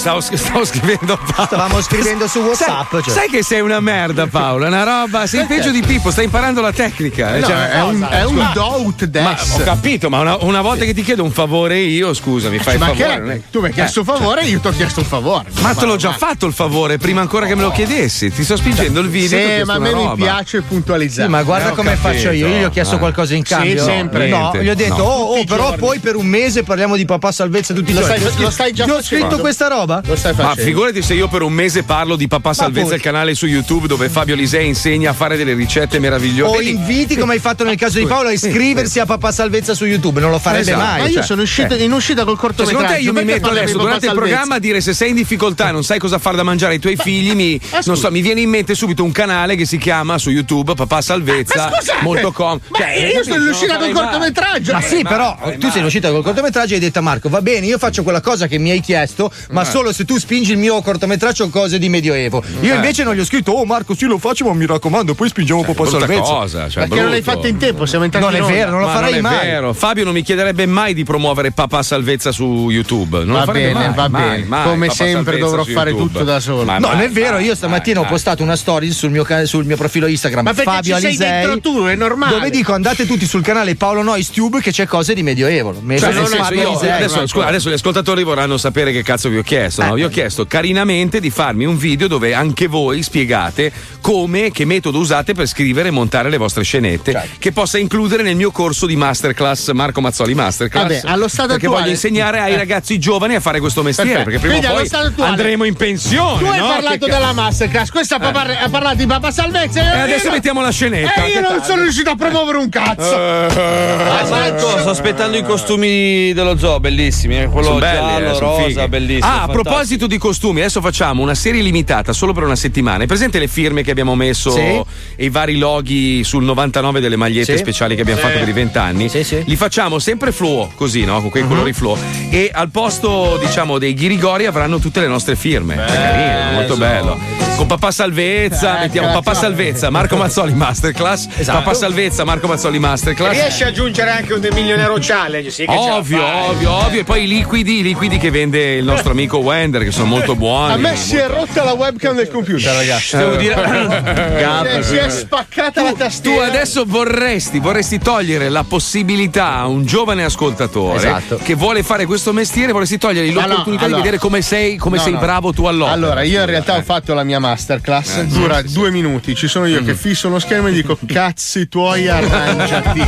stavo, 0.00 0.20
stavo 0.20 0.64
scrivendo 0.64 1.12
a 1.12 1.16
Paolo. 1.18 1.44
Stavamo 1.46 1.80
scrivendo 1.82 2.26
su 2.26 2.38
WhatsApp, 2.40 2.90
Sai, 2.92 3.02
cioè. 3.02 3.14
sai 3.14 3.28
che 3.28 3.42
sei 3.42 3.60
una 3.60 3.80
merda, 3.80 4.26
Paolo? 4.26 4.64
È 4.64 4.68
una 4.68 4.82
roba. 4.82 5.26
Sei 5.26 5.40
Perché? 5.44 5.54
peggio 5.62 5.70
di 5.70 5.82
Pippo, 5.82 6.10
stai 6.10 6.24
imparando 6.24 6.60
la 6.62 6.72
tecnica. 6.72 7.36
No, 7.38 7.46
Cioè, 7.46 7.68
è 7.70 7.82
un- 7.82 8.06
è 8.10 8.24
un 8.24 8.50
doubt 8.54 9.08
Ma 9.20 9.34
des. 9.34 9.50
ho 9.54 9.62
capito, 9.62 10.08
ma 10.08 10.20
una, 10.20 10.36
una 10.40 10.62
volta 10.62 10.84
che 10.86 10.94
ti 10.94 11.02
chiedo 11.02 11.22
un 11.22 11.30
favore 11.30 11.78
io, 11.78 12.14
scusa, 12.14 12.48
mi 12.48 12.58
fai 12.58 12.74
il 12.74 12.80
ma 12.80 12.86
favore. 12.86 13.08
che- 13.08 13.18
non 13.18 13.30
è- 13.30 13.40
tu 13.50 13.60
mi 13.60 13.66
hai 13.66 13.72
chiesto 13.72 14.00
Eh, 14.00 14.02
un 14.08 14.16
favore, 14.16 14.42
io 14.44 14.58
ti 14.60 14.66
ho 14.66 14.70
chiesto 14.72 15.00
un 15.00 15.06
favore. 15.06 15.44
Ma 15.60 15.74
te 15.74 15.84
l'ho 15.84 15.96
già 15.96 16.12
fatto 16.12 16.46
il 16.46 16.52
favore, 16.54 16.96
prima 16.98 17.20
ancora 17.20 17.44
che 17.46 17.54
me 17.54 17.62
lo 17.62 17.70
chiedessi. 17.70 18.30
Ti 18.32 18.42
sto 18.42 18.56
spingendo 18.56 19.00
il 19.00 19.08
video. 19.08 19.38
Sì, 19.38 19.44
chiesto 19.44 19.66
ma 19.66 19.74
a 19.74 19.78
me 19.78 19.94
mi 19.94 20.10
piace 20.16 20.62
puntualizzare. 20.62 21.26
Sì, 21.26 21.30
ma 21.32 21.42
guarda 21.42 21.70
Eh, 21.72 21.74
come 21.74 21.90
capito. 21.94 22.08
faccio 22.08 22.30
io. 22.30 22.46
Io 22.48 22.56
gli 22.58 22.64
ho 22.64 22.70
chiesto 22.70 22.94
Ah. 22.94 22.98
qualcosa 22.98 23.34
in 23.34 23.44
Sì, 23.44 23.52
cambio. 23.54 23.84
sempre. 23.84 24.28
No, 24.28 24.52
gli 24.58 24.68
ho 24.68 24.74
detto, 24.74 24.96
No. 24.96 25.02
oh, 25.04 25.38
oh, 25.38 25.44
però 25.44 25.74
poi 25.74 25.98
per 25.98 26.16
un 26.16 26.26
mese 26.26 26.62
parliamo 26.62 26.96
di 26.96 27.04
papà 27.04 27.30
salvezza 27.32 27.74
tutti 27.74 27.90
i 27.90 27.94
Lo 27.94 28.00
giorni. 28.00 28.16
stai- 28.18 28.30
Ti 28.34 28.40
ho 28.40 28.44
lo 28.44 28.50
stai 28.50 28.72
già 28.72 28.84
Ti 28.84 28.90
ho 28.90 28.94
facendo. 28.96 29.24
scritto 29.26 29.40
questa 29.40 29.68
roba? 29.68 29.89
Lo 30.04 30.16
stai 30.16 30.32
Ma 30.34 30.42
facendo. 30.44 30.62
figurati 30.62 31.02
se 31.02 31.14
io 31.14 31.28
per 31.28 31.42
un 31.42 31.52
mese 31.52 31.82
parlo 31.82 32.16
di 32.16 32.28
Papà 32.28 32.52
Salvezza, 32.52 32.94
il 32.94 33.00
canale 33.00 33.34
su 33.34 33.46
YouTube 33.46 33.86
dove 33.86 34.08
Fabio 34.08 34.34
Lisei 34.34 34.66
insegna 34.68 35.10
a 35.10 35.12
fare 35.12 35.36
delle 35.36 35.54
ricette 35.54 35.98
meravigliose. 35.98 36.54
O 36.54 36.58
Vedi? 36.58 36.70
inviti, 36.70 37.16
come 37.16 37.34
hai 37.34 37.38
fatto 37.40 37.64
nel 37.64 37.76
caso 37.76 37.98
di 37.98 38.06
Paolo, 38.06 38.28
a 38.28 38.32
iscriversi 38.32 39.00
a 39.00 39.06
papà 39.06 39.32
salvezza 39.32 39.74
su 39.74 39.84
YouTube. 39.86 40.20
Non 40.20 40.30
lo 40.30 40.38
farebbe 40.38 40.62
Esatto. 40.70 40.78
mai. 40.78 41.00
Ma 41.00 41.06
io 41.08 41.14
cioè. 41.14 41.22
sono 41.22 41.42
uscito 41.42 41.74
in 41.74 41.92
uscita 41.92 42.24
col 42.24 42.38
Cioè, 42.38 42.48
secondo 42.66 42.66
cortometraggio. 42.78 42.94
te 42.94 43.00
io 43.04 43.12
mi 43.12 43.24
metto 43.24 43.48
adesso 43.50 43.78
durante 43.78 44.06
il 44.06 44.12
programma 44.14 44.54
a 44.56 44.58
dire 44.58 44.80
se 44.80 44.92
sei 44.94 45.10
in 45.10 45.16
difficoltà 45.16 45.70
non 45.70 45.82
sai 45.84 45.98
cosa 45.98 46.18
far 46.18 46.34
da 46.36 46.42
mangiare 46.42 46.74
ai 46.74 46.78
tuoi 46.78 46.96
figli, 46.96 47.32
mi, 47.34 47.60
non 47.84 47.96
so, 47.96 48.10
mi 48.10 48.20
viene 48.20 48.40
in 48.40 48.48
mente 48.50 48.74
subito 48.74 49.02
un 49.04 49.12
canale 49.12 49.56
che 49.56 49.64
si 49.66 49.78
chiama 49.78 50.18
su 50.18 50.30
YouTube 50.30 50.74
Papà 50.74 51.00
Salvezza, 51.00 51.68
Ma 51.70 51.76
scusate, 51.76 52.02
molto 52.02 52.32
com. 52.32 52.60
ma 52.68 52.78
Cioè, 52.78 52.90
io 52.96 53.02
capito? 53.12 53.22
sono 53.24 53.42
in 53.44 53.48
uscita 53.50 53.76
col 53.78 53.92
cortometraggio. 53.92 54.72
Ma 54.72 54.80
sì, 54.80 55.02
però 55.02 55.36
tu 55.58 55.70
sei 55.70 55.82
uscita 55.82 56.10
col 56.10 56.22
cortometraggio 56.22 56.72
e 56.72 56.74
hai 56.76 56.80
detto 56.80 56.98
a 56.98 57.02
Marco: 57.02 57.28
va 57.28 57.40
bene, 57.42 57.66
io 57.66 57.78
faccio 57.78 58.02
quella 58.02 58.20
cosa 58.20 58.46
che 58.46 58.58
mi 58.58 58.70
hai 58.70 58.80
chiesto, 58.80 59.32
ma 59.50 59.62
Eh. 59.62 59.64
Solo 59.80 59.92
se 59.94 60.04
tu 60.04 60.18
spingi 60.18 60.52
il 60.52 60.58
mio 60.58 60.80
cortometraggio 60.82 61.48
cose 61.48 61.78
di 61.78 61.88
medioevo. 61.88 62.42
Io 62.60 62.72
Eh. 62.72 62.76
invece 62.76 63.02
non 63.02 63.14
gli 63.14 63.20
ho 63.20 63.24
scritto: 63.24 63.52
Oh 63.52 63.64
Marco, 63.64 63.94
sì, 63.94 64.04
lo 64.04 64.18
faccio, 64.18 64.44
ma 64.44 64.52
mi 64.52 64.66
raccomando, 64.66 65.14
poi 65.14 65.28
spingiamo 65.28 65.62
papà 65.62 65.82
Brutta 65.82 65.98
salvezza. 66.00 66.20
cosa, 66.22 66.68
cioè, 66.68 66.86
Perché 66.86 67.00
non 67.02 67.10
l'hai 67.10 67.22
fatta 67.22 67.48
in 67.48 67.56
tempo, 67.56 67.86
siamo 67.86 68.04
entrati 68.04 68.24
Non 68.26 68.34
è 68.34 68.38
in 68.38 68.42
onda. 68.44 68.54
vero, 68.56 68.70
non 68.72 68.80
lo 68.80 68.86
Ma 68.86 68.92
farei 68.92 69.10
non 69.12 69.18
è 69.18 69.22
mai. 69.36 69.46
vero. 69.46 69.72
Fabio 69.72 70.04
non 70.04 70.12
mi 70.12 70.22
chiederebbe 70.22 70.66
mai 70.66 70.92
di 70.92 71.02
promuovere 71.04 71.50
Papà 71.52 71.82
Salvezza 71.82 72.30
su 72.30 72.68
YouTube. 72.68 73.24
Non 73.24 73.42
Va 73.44 73.50
bene, 73.52 73.72
mai, 73.72 73.92
va 73.94 74.08
mai, 74.08 74.30
bene. 74.30 74.44
mai. 74.44 74.64
Come 74.64 74.90
sempre 74.90 75.38
dovrò 75.38 75.64
fare 75.64 75.90
YouTube. 75.90 76.12
tutto 76.12 76.24
da 76.24 76.40
solo. 76.40 76.64
Ma 76.64 76.78
No, 76.78 76.88
mai, 76.88 76.96
non 76.96 77.04
è 77.06 77.10
vero, 77.10 77.34
mai, 77.36 77.44
io 77.46 77.54
stamattina 77.54 78.00
mai, 78.00 78.08
ho 78.08 78.12
postato 78.12 78.42
una 78.42 78.56
story 78.56 78.90
sul 78.92 79.10
mio, 79.10 79.26
sul 79.44 79.64
mio 79.64 79.76
profilo 79.76 80.06
Instagram. 80.06 80.44
Ma 80.44 80.52
perché 80.52 80.70
Fabio 80.70 80.94
ci 80.96 81.00
sei 81.00 81.08
Alisei, 81.10 81.46
dentro 81.46 81.60
tu, 81.72 81.84
è 81.86 81.94
normale. 81.94 82.34
Dove 82.34 82.50
dico 82.50 82.72
andate 82.74 83.06
tutti 83.06 83.24
sul 83.26 83.42
canale 83.42 83.74
Paolo 83.76 84.02
Nois 84.02 84.28
Tube 84.30 84.60
che 84.60 84.72
c'è 84.72 84.86
cose 84.86 85.14
di 85.14 85.22
medioevo. 85.22 85.74
Cioè, 85.96 86.10
adesso, 86.12 87.40
adesso 87.40 87.70
gli 87.70 87.74
ascoltatori 87.74 88.22
vorranno 88.22 88.56
sapere 88.58 88.92
che 88.92 89.02
cazzo 89.02 89.28
vi 89.30 89.38
ho 89.38 89.42
chiesto. 89.42 89.69
No? 89.78 89.94
Vi 89.94 90.04
ho 90.04 90.08
chiesto 90.08 90.46
carinamente 90.46 91.20
di 91.20 91.30
farmi 91.30 91.64
un 91.64 91.76
video 91.76 92.06
dove 92.08 92.34
anche 92.34 92.66
voi 92.66 93.02
spiegate 93.02 93.72
come, 94.00 94.50
che 94.50 94.64
metodo 94.64 94.98
usate 94.98 95.34
per 95.34 95.46
scrivere 95.46 95.88
e 95.88 95.90
montare 95.90 96.28
le 96.30 96.36
vostre 96.36 96.62
scenette, 96.64 97.28
che 97.38 97.52
possa 97.52 97.78
includere 97.78 98.22
nel 98.22 98.36
mio 98.36 98.50
corso 98.50 98.86
di 98.86 98.96
masterclass 98.96 99.70
Marco 99.72 100.00
Mazzoli 100.00 100.34
Masterclass. 100.34 100.82
Vabbè, 100.82 101.12
allo 101.12 101.28
stato 101.28 101.48
perché 101.50 101.66
attuale- 101.66 101.82
voglio 101.84 101.94
insegnare 101.94 102.40
ai 102.40 102.52
Eh. 102.54 102.56
ragazzi 102.56 102.98
giovani 102.98 103.34
a 103.34 103.40
fare 103.40 103.60
questo 103.60 103.82
mestiere. 103.82 104.22
Perfetto. 104.22 104.30
Perché 104.30 104.46
prima 104.46 104.54
Quindi 104.74 104.94
o 104.94 104.98
allo 104.98 105.12
poi 105.14 105.26
andremo 105.26 105.64
in 105.64 105.74
pensione. 105.74 106.38
Tu 106.38 106.44
hai 106.46 106.58
no? 106.58 106.66
parlato 106.68 107.06
Che 107.06 107.10
della 107.12 107.32
masterclass, 107.32 107.90
questa 107.90 108.16
ha 108.16 108.30
par- 108.30 108.58
ha 108.62 108.68
parlato 108.68 108.96
di 108.96 109.06
Papà 109.06 109.30
Salvezza. 109.30 109.80
E 109.94 109.98
adesso 110.00 110.30
mettiamo 110.30 110.60
la 110.60 110.70
scenetta. 110.70 111.24
E 111.24 111.28
io 111.30 111.40
non 111.40 111.62
sono 111.62 111.82
riuscito 111.82 112.10
a 112.10 112.16
promuovere 112.16 112.58
un 112.58 112.68
cazzo. 112.68 113.14
Ah, 113.14 114.26
Marco, 114.28 114.78
sto 114.78 114.90
aspettando 114.90 115.36
i 115.36 115.42
costumi 115.42 116.32
dello 116.32 116.56
zoo, 116.58 116.80
bellissimi. 116.80 117.38
eh, 117.40 117.46
Quello 117.48 117.66
Sono 117.68 117.78
belli, 117.78 117.98
giallo, 117.98 118.36
eh, 118.36 118.38
rosa, 118.38 118.88
bellissimo. 118.88 119.26
Ah, 119.26 119.42
a. 119.42 119.48
proposito 119.62 120.06
di 120.06 120.18
costumi, 120.18 120.60
adesso 120.60 120.80
facciamo 120.80 121.22
una 121.22 121.34
serie 121.34 121.62
limitata 121.62 122.12
solo 122.12 122.32
per 122.32 122.44
una 122.44 122.56
settimana. 122.56 122.98
Hai 123.02 123.06
presente 123.06 123.38
le 123.38 123.48
firme 123.48 123.82
che 123.82 123.90
abbiamo 123.90 124.14
messo 124.14 124.50
Sì. 124.50 124.60
e 124.60 124.84
i 125.24 125.28
vari 125.30 125.56
loghi 125.58 126.24
sul 126.24 126.44
99 126.44 127.00
delle 127.00 127.16
magliette 127.16 127.52
Sì. 127.52 127.58
speciali 127.58 127.94
che 127.94 128.02
abbiamo 128.02 128.20
Sì. 128.20 128.26
fatto 128.26 128.38
per 128.38 128.48
i 128.48 128.52
20 128.52 128.78
anni? 128.78 129.08
Sì, 129.08 129.24
sì. 129.24 129.42
Li 129.46 129.56
facciamo 129.56 129.98
sempre 129.98 130.32
fluo, 130.32 130.70
così, 130.74 131.04
no? 131.04 131.20
Con 131.20 131.30
quei 131.30 131.42
Mhm. 131.42 131.48
colori 131.48 131.72
fluo. 131.72 131.96
E 132.30 132.50
al 132.52 132.70
posto, 132.70 133.38
diciamo, 133.40 133.78
dei 133.78 133.94
ghirigori 133.94 134.46
avranno 134.46 134.78
tutte 134.78 135.00
le 135.00 135.06
nostre 135.08 135.36
firme. 135.36 135.74
È 135.74 135.92
carino, 135.92 136.52
molto 136.52 136.76
bello. 136.76 137.18
Con 137.56 137.66
Papà 137.66 137.90
Salvezza, 137.90 138.78
Eh, 138.78 138.80
mettiamo 138.82 139.08
cazzo. 139.08 139.20
Papà 139.20 139.36
Salvezza, 139.38 139.90
Marco 139.90 140.16
Mazzoli 140.16 140.54
Masterclass. 140.54 141.28
Esatto. 141.36 141.58
Papà 141.58 141.74
Salvezza, 141.74 142.24
Marco 142.24 142.46
Mazzoli 142.46 142.78
Masterclass. 142.78 143.32
Riesci 143.32 143.62
a 143.64 143.66
aggiungere 143.66 144.10
anche 144.10 144.32
un 144.32 144.48
milionario 144.54 144.96
challenge? 144.98 145.50
Sì, 145.50 145.66
che 145.66 145.70
Ovvio, 145.74 146.24
ovvio, 146.24 146.72
ovvio. 146.72 147.00
E 147.00 147.04
poi 147.04 147.24
i 147.24 147.28
liquidi, 147.28 147.80
i 147.80 147.82
liquidi 147.82 148.16
che 148.16 148.30
vende 148.30 148.76
il 148.76 148.84
nostro 148.84 149.10
amico 149.12 149.38
Wender, 149.50 149.82
che 149.82 149.90
sono 149.90 150.06
molto 150.06 150.36
buoni. 150.36 150.72
A 150.74 150.76
me 150.76 150.94
si 150.96 151.16
è 151.16 151.26
rotta 151.26 151.64
la 151.64 151.72
webcam 151.72 152.14
del 152.14 152.28
computer, 152.30 152.72
ragazzi. 152.74 153.16
Devo 153.16 153.34
dire- 153.36 154.18
Eh, 154.70 154.82
si 154.82 154.96
è 154.96 155.08
spaccata 155.08 155.82
la 155.82 155.90
Tu 155.90 155.96
tastiera. 155.96 156.46
adesso 156.46 156.84
vorresti, 156.86 157.58
vorresti 157.58 157.98
togliere 157.98 158.48
la 158.48 158.64
possibilità 158.64 159.54
a 159.56 159.66
un 159.66 159.84
giovane 159.84 160.24
ascoltatore 160.24 160.96
Esatto. 160.96 161.40
che 161.42 161.54
vuole 161.54 161.82
fare 161.82 162.06
questo 162.06 162.32
mestiere, 162.32 162.72
vorresti 162.72 162.98
togliergli 162.98 163.32
Ma 163.32 163.42
no, 163.42 163.46
l'opportunità 163.48 163.84
allora- 163.84 163.96
di 164.00 164.02
vedere 164.04 164.20
come 164.22 164.42
sei, 164.42 164.76
come 164.76 164.96
No, 164.98 165.02
sei 165.02 165.12
no. 165.14 165.18
bravo 165.18 165.52
tu 165.52 165.64
all'opera. 165.66 165.94
Allora, 165.94 166.22
io 166.22 166.40
in 166.40 166.46
realtà 166.46 166.76
ho 166.76 166.82
fatto 166.82 167.12
la 167.14 167.24
mia 167.24 167.38
masterclass, 167.38 168.16
Eh, 168.18 168.26
dura 168.26 168.62
due 168.62 168.90
minuti. 168.90 169.34
Ci 169.34 169.48
sono 169.48 169.66
io 169.66 169.82
che 169.82 169.94
fisso 169.94 170.28
uno 170.28 170.38
schermo 170.38 170.68
e 170.68 170.72
dico: 170.72 170.98
Cazzi 171.06 171.68
tuoi, 171.68 172.08
arrangiati. 172.08 172.98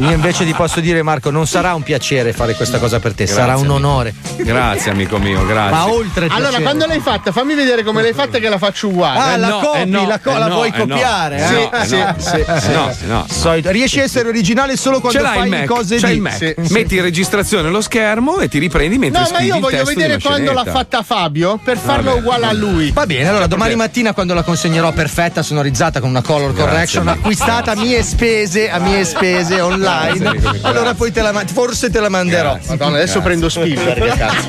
Io 0.00 0.10
invece 0.10 0.44
ti 0.44 0.52
posso 0.54 0.80
dire, 0.80 1.02
Marco, 1.02 1.30
non 1.30 1.46
sarà 1.46 1.74
un 1.74 1.82
piacere 1.82 2.32
fare 2.32 2.54
questa 2.54 2.78
cosa 2.78 2.98
per 3.00 3.12
te, 3.14 3.26
sarà 3.26 3.56
un 3.56 3.68
onore. 3.70 4.14
Grazie, 4.36 4.90
amico 4.90 5.18
mio, 5.18 5.44
grazie. 5.46 5.73
Ma 5.74 5.88
oltre 5.90 6.24
Allora, 6.26 6.38
piacere. 6.40 6.62
quando 6.62 6.86
l'hai 6.86 7.00
fatta, 7.00 7.32
fammi 7.32 7.54
vedere 7.54 7.82
come 7.82 8.02
l'hai 8.02 8.12
fatta 8.12 8.38
che 8.38 8.48
la 8.48 8.58
faccio 8.58 8.88
uguale. 8.88 9.18
Ah, 9.18 9.32
Eh, 9.34 9.36
la 9.38 9.48
no, 9.48 9.58
copi, 9.60 9.78
eh, 9.80 9.84
no, 9.84 10.06
la, 10.06 10.18
co- 10.20 10.30
eh, 10.30 10.38
la 10.38 10.46
no, 10.46 10.54
vuoi 10.54 10.68
eh, 10.74 10.78
no. 10.78 10.86
copiare? 10.86 11.46
Sì, 11.46 11.54
eh? 11.54 11.70
sì, 11.84 12.04
sì, 12.18 12.44
sì. 12.60 12.72
No, 12.72 12.94
no. 13.06 13.26
Solito. 13.28 13.70
Riesci 13.70 14.00
a 14.00 14.02
essere 14.04 14.28
originale 14.28 14.76
solo 14.76 15.00
quando 15.00 15.18
Ce 15.18 15.24
fai 15.24 15.48
Mac, 15.48 15.64
cose 15.64 15.96
c'è 15.96 16.08
di 16.08 16.12
il 16.14 16.20
Mac. 16.20 16.54
Metti 16.70 16.96
in 16.96 17.02
registrazione 17.02 17.68
lo 17.70 17.80
schermo 17.80 18.38
e 18.38 18.48
ti 18.48 18.58
riprendi 18.58 18.98
mentre 18.98 19.22
No, 19.22 19.28
ma 19.30 19.34
scrivi 19.36 19.48
io 19.50 19.54
il 19.56 19.60
voglio 19.60 19.76
testo 19.78 19.90
di 19.94 20.00
vedere 20.00 20.20
quando 20.20 20.52
l'ha 20.52 20.64
fatta 20.64 21.02
Fabio 21.02 21.58
per 21.62 21.76
farla 21.78 22.10
Vabbè. 22.10 22.20
uguale 22.20 22.46
a 22.46 22.52
lui. 22.52 22.90
Va 22.92 23.06
bene, 23.06 23.28
allora 23.28 23.46
domani 23.46 23.74
mattina 23.74 24.12
quando 24.12 24.34
la 24.34 24.42
consegnerò 24.42 24.92
perfetta, 24.92 25.42
sonorizzata 25.42 26.00
con 26.00 26.08
una 26.10 26.22
color 26.22 26.54
correction, 26.54 27.08
acquistata 27.08 27.72
a 27.72 27.76
mie 27.76 28.02
spese, 28.02 28.70
a 28.70 28.78
mie 28.78 29.04
spese 29.04 29.60
online, 29.60 30.40
allora 30.62 30.94
poi 30.94 31.10
te 31.12 31.22
la 31.22 31.32
ma- 31.32 31.44
forse 31.46 31.90
te 31.90 32.00
la 32.00 32.08
manderò. 32.08 32.58
Madonna, 32.68 32.96
adesso 32.96 33.20
prendo 33.20 33.48
Spielberg, 33.48 34.16
cazzo. 34.16 34.48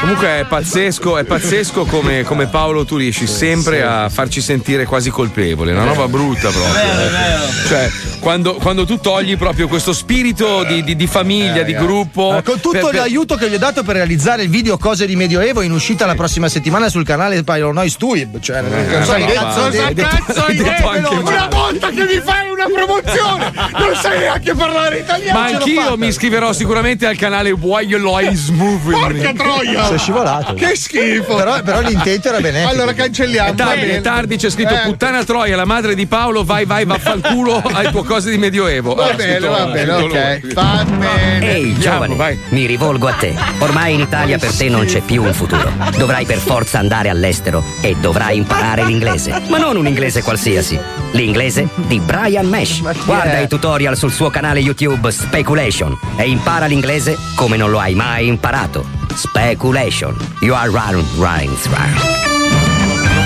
Comunque 0.00 0.26
è 0.40 0.44
pazzesco, 0.46 1.18
è 1.18 1.24
pazzesco 1.24 1.84
come, 1.84 2.22
come 2.24 2.46
Paolo 2.46 2.84
tu 2.84 2.96
riesci 2.96 3.26
sempre 3.26 3.82
a 3.82 4.08
farci 4.08 4.40
sentire 4.40 4.84
quasi 4.84 5.10
colpevoli, 5.10 5.72
una 5.72 5.84
roba 5.84 6.08
brutta 6.08 6.50
proprio. 6.50 6.82
eh. 6.82 7.66
Cioè, 7.68 7.90
quando, 8.20 8.54
quando 8.54 8.84
tu 8.84 8.98
togli 8.98 9.36
proprio 9.36 9.68
questo 9.68 9.92
spirito 9.92 10.64
di, 10.64 10.82
di- 10.82 10.96
di 10.96 11.06
famiglia, 11.06 11.62
di 11.62 11.74
gruppo. 11.74 12.36
Eh, 12.36 12.42
con 12.42 12.54
tutto 12.60 12.70
per- 12.78 12.84
per- 12.90 12.94
l'aiuto 13.00 13.36
che 13.36 13.48
gli 13.48 13.54
ho 13.54 13.58
dato 13.58 13.82
per 13.82 13.96
realizzare 13.96 14.42
il 14.42 14.48
video 14.48 14.76
Cose 14.78 15.06
di 15.06 15.14
Medioevo 15.16 15.60
in 15.62 15.72
uscita 15.72 16.06
la 16.06 16.14
prossima 16.14 16.48
settimana 16.48 16.88
sul 16.88 17.04
canale 17.04 17.42
Paolo 17.44 17.72
Noise 17.72 17.96
Tuib. 17.98 18.40
Cioè, 18.40 18.60
non 18.62 19.04
so 19.04 19.14
Eh, 19.14 19.24
che 19.24 19.32
cazzo 19.32 19.68
detto- 19.68 20.02
Cazzo, 20.06 20.44
hai 20.44 20.56
detto 20.56 21.20
una 21.20 21.48
volta 21.50 21.88
che 21.90 22.02
mi 22.04 22.20
fai 22.24 22.48
una 22.48 22.66
promozione, 22.72 23.52
non 23.78 23.94
sai 23.96 24.18
neanche 24.18 24.54
parlare 24.54 24.98
italiano. 24.98 25.38
Ma 25.38 25.46
anch'io 25.46 25.96
mi 25.96 26.06
iscriverò 26.08 26.52
sicuramente 26.52 27.06
al 27.06 27.16
canale 27.16 27.50
Why 27.50 27.86
You 27.86 28.00
Lois 28.00 28.48
Moving. 28.48 28.98
Porca 29.00 29.32
troia! 29.32 29.84
Sei 29.86 29.98
scivolato. 29.98 30.54
Che 30.54 30.74
schifo! 30.76 31.36
Però, 31.36 31.62
però 31.62 31.80
l'intento 31.80 32.28
era 32.28 32.40
benefico. 32.40 32.70
Allora 32.72 32.92
cancelliamo. 32.92 33.50
È 33.50 33.54
tardi, 33.54 33.80
bene. 33.80 33.96
è 33.96 34.00
tardi, 34.00 34.36
c'è 34.36 34.50
scritto 34.50 34.74
Eh. 34.74 34.80
puttana 34.84 35.22
troia, 35.24 35.54
la 35.56 35.64
madre 35.64 35.94
di 35.94 36.06
Paolo, 36.06 36.44
vai, 36.44 36.64
vai, 36.64 36.84
vaffanculo 36.84 37.62
ai 37.72 37.90
tuo 37.90 38.02
cose 38.06 38.30
di 38.30 38.38
medioevo. 38.38 38.94
Va 38.94 39.10
Eh, 39.10 39.14
bene, 39.14 39.46
va 39.46 39.66
bene, 39.66 39.92
ok. 39.92 40.52
Va 40.54 40.84
bene. 40.86 41.54
Ehi, 41.54 41.72
Andiamo, 41.72 41.80
giovane, 41.80 42.14
vai. 42.14 42.38
mi 42.50 42.66
rivolgo 42.66 43.08
a 43.08 43.12
te. 43.12 43.34
Ormai 43.58 43.94
in 43.94 44.00
Italia 44.00 44.38
per 44.38 44.52
te 44.54 44.68
non 44.68 44.84
c'è 44.86 45.00
più 45.00 45.22
un 45.22 45.32
futuro. 45.34 45.70
Dovrai 45.98 46.24
per 46.24 46.38
forza 46.38 46.78
andare 46.78 47.08
all'estero 47.08 47.62
e 47.80 47.94
dovrai 48.00 48.36
imparare 48.38 48.84
l'inglese. 48.84 49.42
Ma 49.48 49.58
non 49.58 49.76
un 49.76 49.86
inglese 49.86 50.22
qualsiasi. 50.22 50.78
L'inglese 51.12 51.68
di 51.74 52.00
Brian 52.00 52.46
Mesh. 52.48 52.80
Guarda 53.04 53.38
i 53.38 53.48
tutorial 53.48 53.96
sul 53.96 54.12
suo 54.12 54.30
canale 54.30 54.60
YouTube 54.60 55.10
Speculation 55.10 55.96
e 56.16 56.28
impara 56.28 56.66
l'inglese 56.66 57.16
come 57.34 57.56
non 57.56 57.70
lo 57.70 57.78
hai 57.80 57.94
mai 57.94 58.26
imparato. 58.26 58.84
Speculation. 59.14 60.14
You 60.40 60.54
are 60.54 60.68
run, 60.70 61.04
run, 61.16 62.35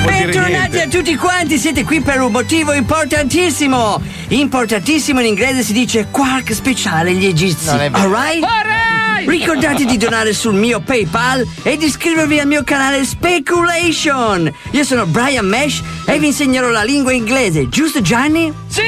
Bentornati 0.05 0.79
a 0.79 0.89
tutti 0.89 1.15
quanti, 1.17 1.59
siete 1.59 1.85
qui 1.85 2.01
per 2.01 2.21
un 2.21 2.33
motivo 2.33 2.73
importantissimo. 2.73 4.01
Importantissimo 4.29 5.21
in 5.21 5.27
inglese 5.27 5.63
si 5.63 5.73
dice 5.73 6.09
quark 6.11 6.53
speciale 6.53 7.13
gli 7.13 7.27
egizi. 7.27 7.69
Alright? 7.69 8.45
Ricordate 9.27 9.85
di 9.85 9.97
donare 9.97 10.33
sul 10.33 10.55
mio 10.55 10.81
PayPal 10.81 11.47
e 11.63 11.77
di 11.77 11.87
iscrivervi 11.87 12.41
al 12.41 12.47
mio 12.47 12.65
canale 12.65 13.05
Speculation. 13.05 14.53
Io 14.71 14.85
sono 14.85 15.07
Brian 15.07 15.47
Mesh 15.47 15.83
e 16.07 16.19
vi 16.19 16.27
insegnerò 16.27 16.69
la 16.69 16.83
lingua 16.83 17.13
inglese, 17.13 17.69
giusto 17.69 18.01
Gianni? 18.01 18.53
Sì, 18.67 18.83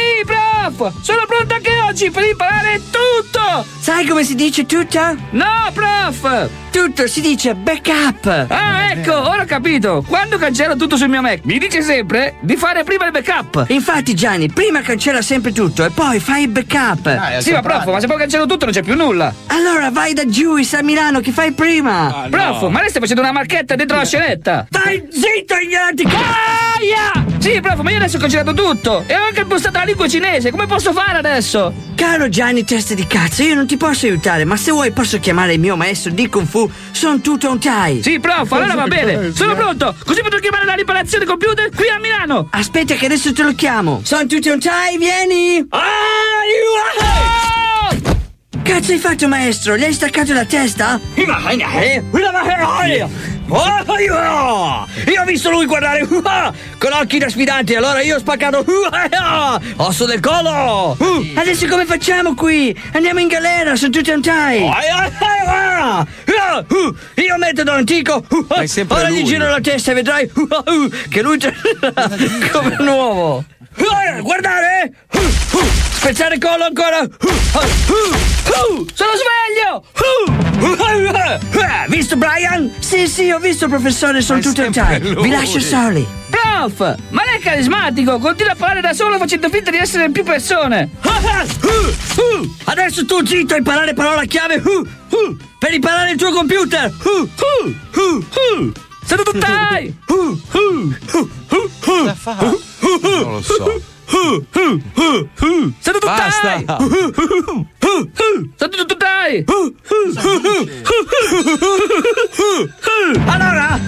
prof! 0.70 0.92
Sono 1.02 1.24
pronto 1.26 1.54
anche 1.54 1.70
oggi 1.88 2.10
per 2.10 2.24
imparare 2.24 2.80
tutto! 2.90 3.64
Sai 3.80 4.06
come 4.06 4.22
si 4.22 4.34
dice 4.34 4.64
tutto? 4.66 5.16
No, 5.30 5.70
prof! 5.72 6.48
Tutto 6.70 7.06
si 7.06 7.20
dice 7.20 7.54
backup. 7.54 8.46
Ah, 8.48 8.92
ecco, 8.92 9.28
ora 9.28 9.42
ho 9.42 9.44
capito. 9.44 10.02
Quando 10.06 10.38
cancello 10.38 10.76
tutto 10.76 10.96
sul 10.96 11.08
mio 11.08 11.20
Mac, 11.20 11.40
mi 11.42 11.58
dice 11.58 11.82
sempre 11.82 12.36
di 12.40 12.56
fare 12.56 12.82
prima 12.82 13.04
il 13.06 13.10
backup. 13.10 13.66
Infatti 13.68 14.14
Gianni, 14.14 14.48
prima 14.48 14.80
cancella 14.80 15.20
sempre 15.20 15.52
tutto 15.52 15.84
e 15.84 15.90
poi 15.90 16.18
fai 16.18 16.44
il 16.44 16.48
backup. 16.48 17.40
Sì, 17.40 17.52
ma 17.52 17.60
prof, 17.60 17.84
ma 17.86 18.00
se 18.00 18.06
poi 18.06 18.18
cancello 18.18 18.46
tutto 18.46 18.64
non 18.64 18.72
c'è 18.72 18.82
più 18.82 18.94
nulla. 18.94 19.34
Allora 19.48 19.90
vai 19.90 20.14
da 20.14 20.24
Juice 20.24 20.76
a 20.76 20.82
Milano 20.82 21.20
che 21.20 21.32
fai 21.32 21.52
prima. 21.52 22.26
Prof, 22.30 22.68
ma 22.68 22.80
lei 22.80 22.88
sta 22.88 23.00
facendo 23.00 23.20
una 23.20 23.32
marchetta 23.32 23.74
dentro 23.74 23.96
la 23.96 24.06
scenetta. 24.06 24.66
Stai 24.70 25.06
zitto, 25.10 25.54
ignorante! 25.56 26.71
Aia! 26.78 27.24
Sì, 27.38 27.60
prof, 27.60 27.80
ma 27.80 27.90
io 27.90 27.96
adesso 27.96 28.16
ho 28.16 28.20
cancellato 28.20 28.54
tutto. 28.54 29.04
E 29.06 29.16
ho 29.16 29.24
anche 29.24 29.40
impostato 29.40 29.78
la 29.78 29.84
lingua 29.84 30.06
cinese. 30.08 30.50
Come 30.50 30.66
posso 30.66 30.92
fare 30.92 31.18
adesso? 31.18 31.72
Caro 31.94 32.28
Gianni, 32.28 32.64
testa 32.64 32.94
di 32.94 33.06
cazzo, 33.06 33.42
io 33.42 33.54
non 33.54 33.66
ti 33.66 33.76
posso 33.76 34.06
aiutare, 34.06 34.44
ma 34.44 34.56
se 34.56 34.70
vuoi 34.70 34.90
posso 34.92 35.18
chiamare 35.18 35.54
il 35.54 35.60
mio 35.60 35.76
maestro 35.76 36.10
di 36.12 36.28
Kung 36.28 36.46
Fu, 36.46 36.70
Son 36.90 37.20
Tutto 37.20 37.50
un 37.50 37.58
Tai. 37.58 38.02
Sì, 38.02 38.20
prof, 38.20 38.50
allora 38.52 38.74
va 38.74 38.86
bene. 38.86 39.32
Sono 39.34 39.54
pronto. 39.54 39.94
Così 40.04 40.22
potrò 40.22 40.38
chiamare 40.38 40.64
la 40.64 40.74
riparazione 40.74 41.24
computer 41.24 41.68
qui 41.74 41.88
a 41.88 41.98
Milano. 41.98 42.48
Aspetta 42.50 42.94
che 42.94 43.06
adesso 43.06 43.32
te 43.32 43.42
lo 43.42 43.54
chiamo. 43.54 44.00
Son 44.04 44.26
Tutto 44.26 44.52
un 44.52 44.60
Tai, 44.60 44.98
vieni! 44.98 45.66
Cazzo 48.62 48.92
hai 48.92 48.98
fatto, 48.98 49.28
maestro? 49.28 49.76
Gli 49.76 49.84
hai 49.84 49.92
staccato 49.92 50.32
la 50.32 50.44
testa? 50.44 51.00
Io 55.06 55.20
ho 55.20 55.24
visto 55.26 55.50
lui 55.50 55.66
guardare 55.66 56.06
con 56.08 56.92
occhi 56.92 57.18
da 57.18 57.28
sfidante, 57.28 57.76
allora 57.76 58.00
io 58.00 58.16
ho 58.16 58.18
spaccato 58.18 58.64
osso 59.76 60.06
del 60.06 60.20
collo. 60.20 60.96
Adesso 61.34 61.66
come 61.66 61.84
facciamo 61.84 62.34
qui? 62.34 62.74
Andiamo 62.92 63.20
in 63.20 63.28
galera, 63.28 63.76
Son 63.76 63.90
Tutto 63.90 64.12
un 64.12 64.22
Tai. 64.22 64.70
Io 67.16 67.36
metodo 67.38 67.72
antico. 67.72 68.24
sempre 68.64 68.96
Ora 68.98 69.10
gli 69.10 69.16
lui. 69.20 69.24
giro 69.24 69.48
la 69.48 69.60
testa 69.60 69.90
e 69.90 69.94
vedrai 69.94 70.30
che 71.08 71.22
lui 71.22 71.38
come 72.50 72.76
nuovo. 72.78 73.44
Guardare! 74.22 74.92
Spezzare 75.92 76.38
collo 76.38 76.64
ancora! 76.64 77.06
Sono 78.94 79.10
sveglio! 79.16 79.84
Visto 81.88 82.16
Brian? 82.16 82.72
Sì, 82.78 83.06
sì, 83.08 83.30
ho 83.30 83.38
visto, 83.38 83.68
professore, 83.68 84.20
sono 84.20 84.38
È 84.38 84.42
tutto 84.42 84.62
in 84.62 84.72
sempre 84.72 84.98
time. 84.98 85.14
lui. 85.14 85.22
Vi 85.24 85.30
lascio 85.30 85.60
soli. 85.60 86.06
Prof, 86.30 86.96
ma 87.10 87.24
lei 87.24 87.38
è 87.38 87.40
carismatico, 87.40 88.18
continua 88.18 88.52
a 88.52 88.56
parlare 88.56 88.80
da 88.80 88.92
solo 88.92 89.18
facendo 89.18 89.48
finta 89.48 89.70
di 89.70 89.78
essere 89.78 90.10
più 90.10 90.22
persone. 90.22 90.90
Adesso 92.64 93.04
tu 93.06 93.24
zitto 93.26 93.54
a 93.54 93.56
imparare 93.58 93.94
parola 93.94 94.24
chiave 94.24 94.62
per 95.58 95.72
imparare 95.72 96.12
il 96.12 96.16
tuo 96.16 96.30
computer. 96.32 96.92
Sono 99.04 99.22
tuttai! 99.22 99.96
Cosa 101.80 102.14
fa? 102.14 102.36
Non 103.22 103.32
lo 103.32 103.42
so. 103.42 103.91
Sono 105.80 105.98
tuttai! 105.98 106.64
Basta. 106.64 106.76
Sono 108.56 108.84
tuttai! 108.86 109.44
Allora, 113.26 113.78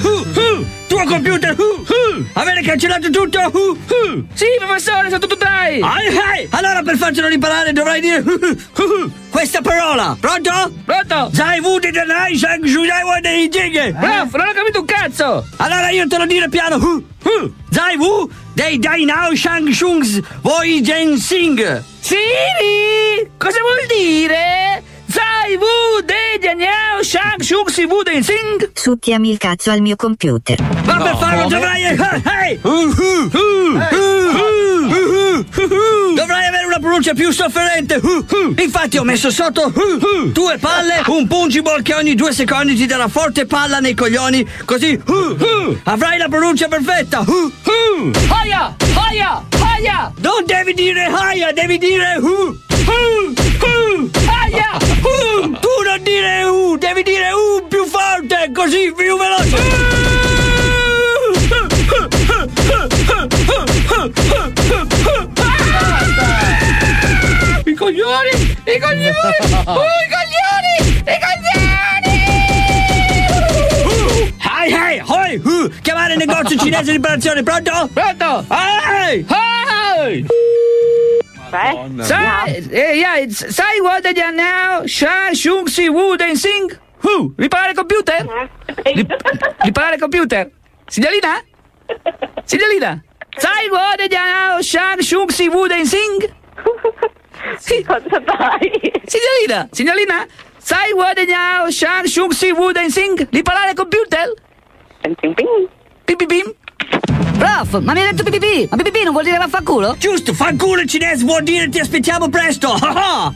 tuo 0.88 1.04
computer, 1.04 1.56
avete 2.32 2.62
cancellato 2.62 3.10
tutto? 3.10 3.38
Sì, 4.32 4.46
professore, 4.58 5.10
sono 5.10 5.26
tuttai! 5.26 5.82
Allora 6.50 6.82
per 6.82 6.96
farcelo 6.96 7.28
riparare 7.28 7.72
dovrai 7.72 8.00
dire 8.00 8.24
questa 9.30 9.60
parola. 9.60 10.16
Pronto? 10.18 10.50
Pronto? 10.84 11.30
Zai 11.34 11.60
vu 11.60 11.78
di 11.78 11.90
denai 11.90 12.36
shang 12.36 12.64
shu 12.64 12.84
yai 12.84 13.02
wa 13.02 13.20
dei 13.20 13.48
jinghe. 13.48 13.92
Prof, 13.92 14.34
non 14.34 14.48
ho 14.48 14.52
capito 14.52 14.80
un 14.80 14.86
cazzo! 14.86 15.44
Allora 15.56 15.90
io 15.90 16.06
te 16.06 16.16
lo 16.18 16.26
dire 16.26 16.48
piano. 16.48 17.02
Zai 17.70 17.96
vu 17.96 18.30
dei 18.54 18.78
dai 18.78 19.04
now 19.04 19.34
shang 19.34 19.68
shungs 19.72 20.20
voi 20.42 20.80
gen 20.82 21.18
sing. 21.18 21.58
Siri! 22.00 23.28
Cosa 23.38 23.58
vuol 23.60 23.86
dire? 23.88 24.82
Zai 25.06 25.56
Wu 25.56 26.02
De 26.02 26.38
Dianyao 26.40 27.02
Shang 27.02 27.40
Shuk 27.42 27.70
Si 27.70 27.84
Wu 27.84 28.02
Den 28.02 28.22
Sing? 28.22 28.70
Succhiami 28.72 29.30
il 29.30 29.38
cazzo 29.38 29.70
al 29.70 29.80
mio 29.80 29.96
computer. 29.96 30.60
Ma 30.84 30.96
per 30.96 31.16
farlo 31.16 31.48
dovrai. 31.48 31.82
Hey! 32.24 32.58
Dovrai 36.14 36.46
avere 36.46 36.66
una 36.66 36.78
pronuncia 36.78 37.14
più 37.14 37.30
sofferente. 37.30 38.00
Infatti 38.56 38.98
ho 38.98 39.04
messo 39.04 39.30
sotto 39.30 39.72
due 40.32 40.58
palle, 40.58 41.02
un 41.06 41.26
pungible 41.26 41.82
che 41.82 41.94
ogni 41.94 42.14
due 42.14 42.32
secondi 42.32 42.74
ti 42.74 42.86
darà 42.86 43.08
forte 43.08 43.46
palla 43.46 43.78
nei 43.80 43.94
coglioni, 43.94 44.46
così 44.64 45.00
avrai 45.84 46.18
la 46.18 46.28
pronuncia 46.28 46.68
perfetta. 46.68 47.24
Haia! 48.12 48.76
Haia! 48.94 49.42
Haia! 49.58 50.12
Non 50.20 50.44
devi 50.44 50.74
dire 50.74 51.06
haia, 51.06 51.52
devi 51.52 51.78
dire 51.78 52.16
hu. 52.20 52.54
Haia! 54.26 54.76
Tu 55.60 55.82
non 55.86 56.02
dire 56.02 56.44
u, 56.44 56.76
devi 56.76 57.02
dire 57.02 57.30
u 57.32 57.66
più 57.66 57.86
forte, 57.86 58.50
così 58.54 58.92
più 58.94 59.16
veloce. 59.16 59.56
I 67.64 67.74
coglioni! 67.74 68.56
I 68.66 68.78
coglioni! 68.78 69.12
Oh! 69.66 69.80
I 69.80 70.08
coglioni! 70.10 70.23
Uh. 75.42 75.70
Chiamare 75.82 76.14
il 76.14 76.18
negozio 76.18 76.56
cinese 76.56 76.84
di 76.84 76.92
riparazione, 76.92 77.42
pronto? 77.42 77.88
Pronto? 77.92 78.44
Ehi! 78.48 79.26
Ehi! 79.28 80.26
Sai, 82.00 82.66
eh, 82.70 82.96
yeah, 82.96 83.28
sai 83.30 83.78
what 83.80 84.02
they 84.02 84.20
are 84.20 84.32
now? 84.32 84.84
Sha, 84.86 85.32
Shung, 85.32 85.68
Si, 85.68 85.88
Wu, 85.88 86.16
Den, 86.16 86.34
Sing? 86.36 86.68
Who? 86.98 87.32
Il 87.38 87.48
computer? 87.74 88.26
Rip- 88.84 89.12
il 89.64 89.98
computer? 90.00 90.50
Signorina? 90.88 91.42
Signorina? 92.44 93.04
Sai 93.38 93.68
what 93.70 93.98
they 93.98 94.16
are 94.16 94.54
now? 94.56 94.60
Sha, 94.62 94.96
Shung, 95.00 95.30
Si, 95.30 95.48
Wu, 95.48 95.68
Den, 95.68 95.86
Sing? 95.86 96.28
Sì. 97.58 97.84
Cosa 97.84 98.20
fai? 98.24 98.92
Signorina, 99.06 99.68
signorina? 99.70 100.26
Sai 100.58 100.92
what 100.94 101.14
they 101.14 101.32
are 101.32 101.62
now? 101.62 101.70
Sha, 101.70 102.02
Shung, 102.06 102.32
Si, 102.32 102.50
Wu, 102.52 102.72
Den, 102.72 102.90
Sing? 102.90 103.28
Riparare 103.30 103.70
il 103.70 103.76
computer? 103.76 104.32
Pim 105.04 106.16
pim 106.16 106.28
pim. 106.28 106.54
Prof, 107.38 107.78
ma 107.80 107.92
mi 107.92 108.00
hai 108.00 108.10
detto 108.10 108.22
pipipì? 108.22 108.66
Ma 108.70 108.76
pipipì 108.76 109.02
non 109.02 109.12
vuol 109.12 109.24
dire 109.24 109.36
vaffanculo? 109.36 109.96
Giusto, 109.98 110.32
fanculo 110.32 110.80
in 110.80 110.88
cinese 110.88 111.24
vuol 111.24 111.42
dire 111.42 111.68
ti 111.68 111.78
aspettiamo 111.78 112.30
presto. 112.30 112.70
Olè, 112.80 113.28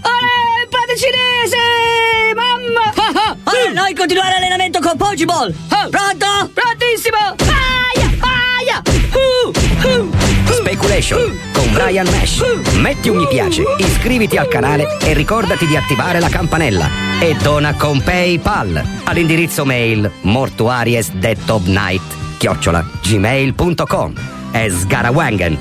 padre 0.70 0.96
cinese! 0.96 2.32
Mamma! 2.34 3.36
Allora, 3.44 3.72
noi 3.72 3.94
continuare 3.94 4.30
l'allenamento 4.30 4.80
con 4.80 4.96
Pogiball. 4.96 5.52
Pronto? 5.68 6.50
Prontissimo! 6.54 7.36
Aia! 7.36 8.16
Aia! 8.56 8.82
Uh, 9.12 9.52
uh. 9.88 10.27
Speculation 10.68 11.34
con 11.54 11.72
Brian 11.72 12.04
Nash. 12.04 12.42
Metti 12.74 13.08
un 13.08 13.16
mi 13.16 13.26
piace, 13.26 13.62
iscriviti 13.78 14.36
al 14.36 14.48
canale 14.48 14.98
e 15.00 15.14
ricordati 15.14 15.66
di 15.66 15.74
attivare 15.74 16.20
la 16.20 16.28
campanella. 16.28 16.86
E 17.18 17.34
dona 17.42 17.74
con 17.74 18.02
PayPal 18.02 18.84
all'indirizzo 19.04 19.64
mail 19.64 20.10
mortuariesdeadofnight 20.20 22.36
chiocciola 22.36 22.86
gmail.com 23.02 24.12
e 24.52 24.70
sgarawangen 24.70 25.58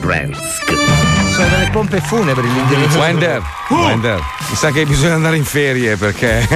Sono 1.38 1.49
delle 1.49 1.69
pompe 1.69 2.01
funebri 2.01 2.51
l'indirizzo. 2.51 2.97
Wender, 2.97 3.43
Wender, 3.69 4.19
mi 4.49 4.55
sa 4.55 4.72
che 4.72 4.88
bisogna 4.88 5.14
andare 5.14 5.35
in 5.38 5.45
ferie 5.45 5.95
perché 5.95 6.47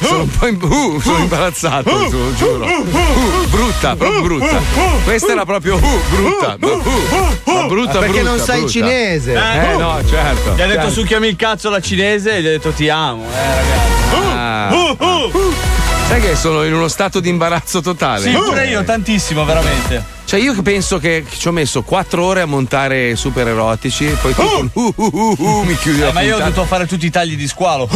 sono 0.00 0.22
un 0.22 0.28
po' 0.28 0.46
in- 0.48 0.58
uh, 0.60 1.00
sono 1.00 1.18
imbarazzato, 1.18 2.08
te 2.08 2.16
lo 2.16 2.34
giuro. 2.34 2.64
Uh, 2.64 3.46
brutta, 3.48 3.94
proprio 3.94 4.22
brutta. 4.22 4.60
Questa 5.04 5.30
era 5.30 5.44
proprio 5.44 5.76
uh, 5.76 6.00
brutta. 6.10 6.56
uh, 6.60 7.52
ma 7.52 7.66
brutta, 7.68 7.92
Ma 7.92 7.98
perché 8.00 8.22
brutta, 8.22 8.28
non 8.28 8.38
sai 8.40 8.56
brutta. 8.56 8.72
cinese? 8.72 9.32
Eh 9.34 9.76
no, 9.76 10.00
certo. 10.04 10.54
Gli 10.56 10.60
ha 10.62 10.66
detto 10.66 10.80
certo. 10.80 10.90
succhiami 10.90 11.28
il 11.28 11.36
cazzo 11.36 11.68
alla 11.68 11.80
cinese 11.80 12.36
e 12.36 12.42
gli 12.42 12.46
ha 12.46 12.50
detto 12.50 12.70
ti 12.72 12.88
amo, 12.88 13.22
eh 13.24 13.54
ragazzi. 13.54 13.94
Ah. 14.34 14.74
Sai 16.08 16.20
che 16.20 16.34
sono 16.34 16.64
in 16.64 16.74
uno 16.74 16.88
stato 16.88 17.20
di 17.20 17.28
imbarazzo 17.28 17.80
totale? 17.80 18.22
Sì, 18.22 18.30
pure 18.32 18.66
io, 18.66 18.82
tantissimo, 18.82 19.44
veramente. 19.44 20.14
Cioè, 20.26 20.40
io 20.40 20.60
penso 20.60 20.98
che 20.98 21.24
ci 21.28 21.46
ho 21.46 21.52
messo 21.52 21.82
quattro 21.82 22.24
ore 22.24 22.40
a 22.40 22.46
montare 22.46 23.14
super 23.14 23.46
erotici, 23.46 24.06
poi 24.20 24.34
tu 24.34 24.42
con 24.42 24.68
uh, 24.72 24.92
uh, 24.96 25.10
uh, 25.12 25.36
uh, 25.38 25.62
mi 25.62 25.76
chiudi 25.76 26.00
la 26.00 26.08
Eh, 26.08 26.12
ma 26.12 26.20
io 26.22 26.34
ho 26.34 26.38
dovuto 26.38 26.64
fare 26.64 26.84
tutti 26.86 27.06
i 27.06 27.10
tagli 27.10 27.36
di 27.36 27.46
squalo. 27.46 27.88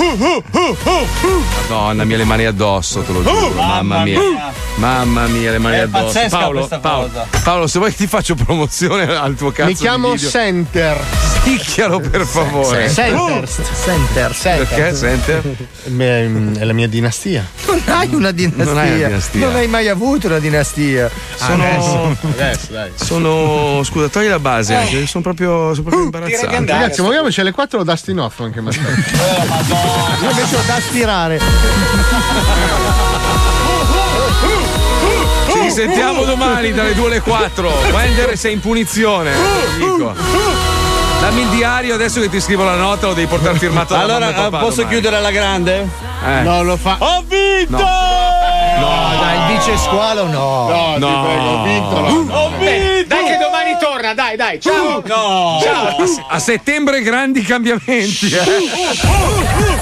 Madonna 1.69 2.05
mia, 2.05 2.17
le 2.17 2.25
mani 2.25 2.45
addosso, 2.45 3.01
te 3.01 3.13
lo 3.13 3.23
giuro. 3.25 3.49
mamma, 3.51 3.83
mamma 3.83 4.03
mia. 4.05 4.19
mia. 4.21 4.53
Mamma 4.77 5.27
mia, 5.27 5.51
le 5.51 5.59
mani 5.59 5.77
È 5.77 5.81
addosso. 5.81 6.05
pazzesca 6.05 6.39
Paolo, 6.39 6.59
questa 6.59 6.79
Paolo, 6.79 7.07
cosa. 7.09 7.27
Paolo, 7.43 7.67
se 7.67 7.79
vuoi 7.81 7.95
ti 7.95 8.07
faccio 8.07 8.35
promozione 8.37 9.03
al 9.17 9.35
tuo 9.35 9.51
cazzo 9.51 9.69
Mi 9.69 9.75
chiamo 9.75 10.11
di 10.11 10.15
video. 10.15 10.31
Center. 10.31 11.05
Sticchialo 11.41 11.99
per 12.01 12.25
favore. 12.27 12.89
Center. 12.91 13.49
Center. 13.83 14.37
Perché 14.41 14.95
Center? 14.95 15.43
Beh, 15.87 16.53
È 16.61 16.65
la 16.65 16.73
mia 16.73 16.87
dinastia. 16.87 17.45
Non 17.67 17.83
hai 17.87 18.15
una 18.15 18.31
dinastia. 18.31 18.65
Non 18.65 18.79
hai 18.79 18.89
una 18.93 19.07
dinastia. 19.09 19.41
Non 19.47 19.57
hai 19.57 19.67
mai 19.67 19.89
avuto 19.89 20.27
una 20.29 20.39
dinastia. 20.39 21.11
Sono- 21.35 22.17
Adesso, 22.23 22.73
dai. 22.73 22.91
Sono. 22.95 23.83
Scusa, 23.85 24.09
togli 24.09 24.29
la 24.29 24.39
base 24.39 24.75
anche. 24.75 25.07
Sono 25.07 25.23
proprio, 25.23 25.71
sono 25.75 25.83
proprio 25.83 26.03
imbarazzato. 26.05 26.47
Ragazzi, 26.51 27.01
muoviamoci 27.01 27.41
alle 27.41 27.53
4 27.53 27.83
da 27.83 27.93
Dustin 27.93 28.19
Hoffman 28.19 28.53
che 28.53 28.61
mi 28.61 28.69
aspetta. 28.69 29.17
Io 30.23 30.31
invece 30.31 30.57
ho 30.57 30.63
da 30.67 30.75
aspirare. 30.75 31.41
Ci 35.53 35.59
risentiamo 35.61 36.25
domani 36.25 36.73
dalle 36.73 36.95
2 36.95 37.07
alle 37.07 37.21
4. 37.21 37.73
Wender 37.93 38.37
sei 38.37 38.53
in 38.55 38.61
punizione. 38.61 39.33
dico. 39.79 40.15
Dammi 41.21 41.43
il 41.43 41.49
diario 41.49 41.95
adesso 41.95 42.19
che 42.21 42.31
ti 42.31 42.41
scrivo 42.41 42.65
la 42.65 42.77
nota, 42.77 43.09
lo 43.09 43.13
devi 43.13 43.27
portare 43.27 43.59
firmato 43.59 43.93
da 43.93 44.01
Allora, 44.01 44.31
eh, 44.31 44.51
posso 44.51 44.77
domani. 44.77 44.89
chiudere 44.89 45.17
alla 45.17 45.31
grande? 45.31 45.87
Eh. 46.25 46.41
No, 46.43 46.63
lo 46.63 46.77
fa. 46.79 46.97
Ho 46.99 47.23
vinto! 47.27 47.77
No, 47.77 47.89
dai, 48.81 49.37
il 49.53 49.57
vice 49.59 49.77
squalo 49.79 50.27
no. 50.27 50.69
No, 50.69 50.95
ti 50.95 51.01
No. 51.01 51.23
prego, 51.25 51.49
ho 51.51 51.63
vinto. 51.63 51.97
Ho 52.35 52.49
vinto! 52.59 53.15
Dai 53.15 53.25
che 53.25 53.37
domani 53.41 53.77
torna, 53.81 54.15
dai, 54.15 54.37
dai, 54.37 54.61
ciao! 54.61 55.03
No! 55.05 55.59
Ciao! 55.63 55.97
A 56.29 56.39
settembre 56.39 57.01
grandi 57.03 57.43
cambiamenti. 57.43 58.31
Eh. 58.33 59.81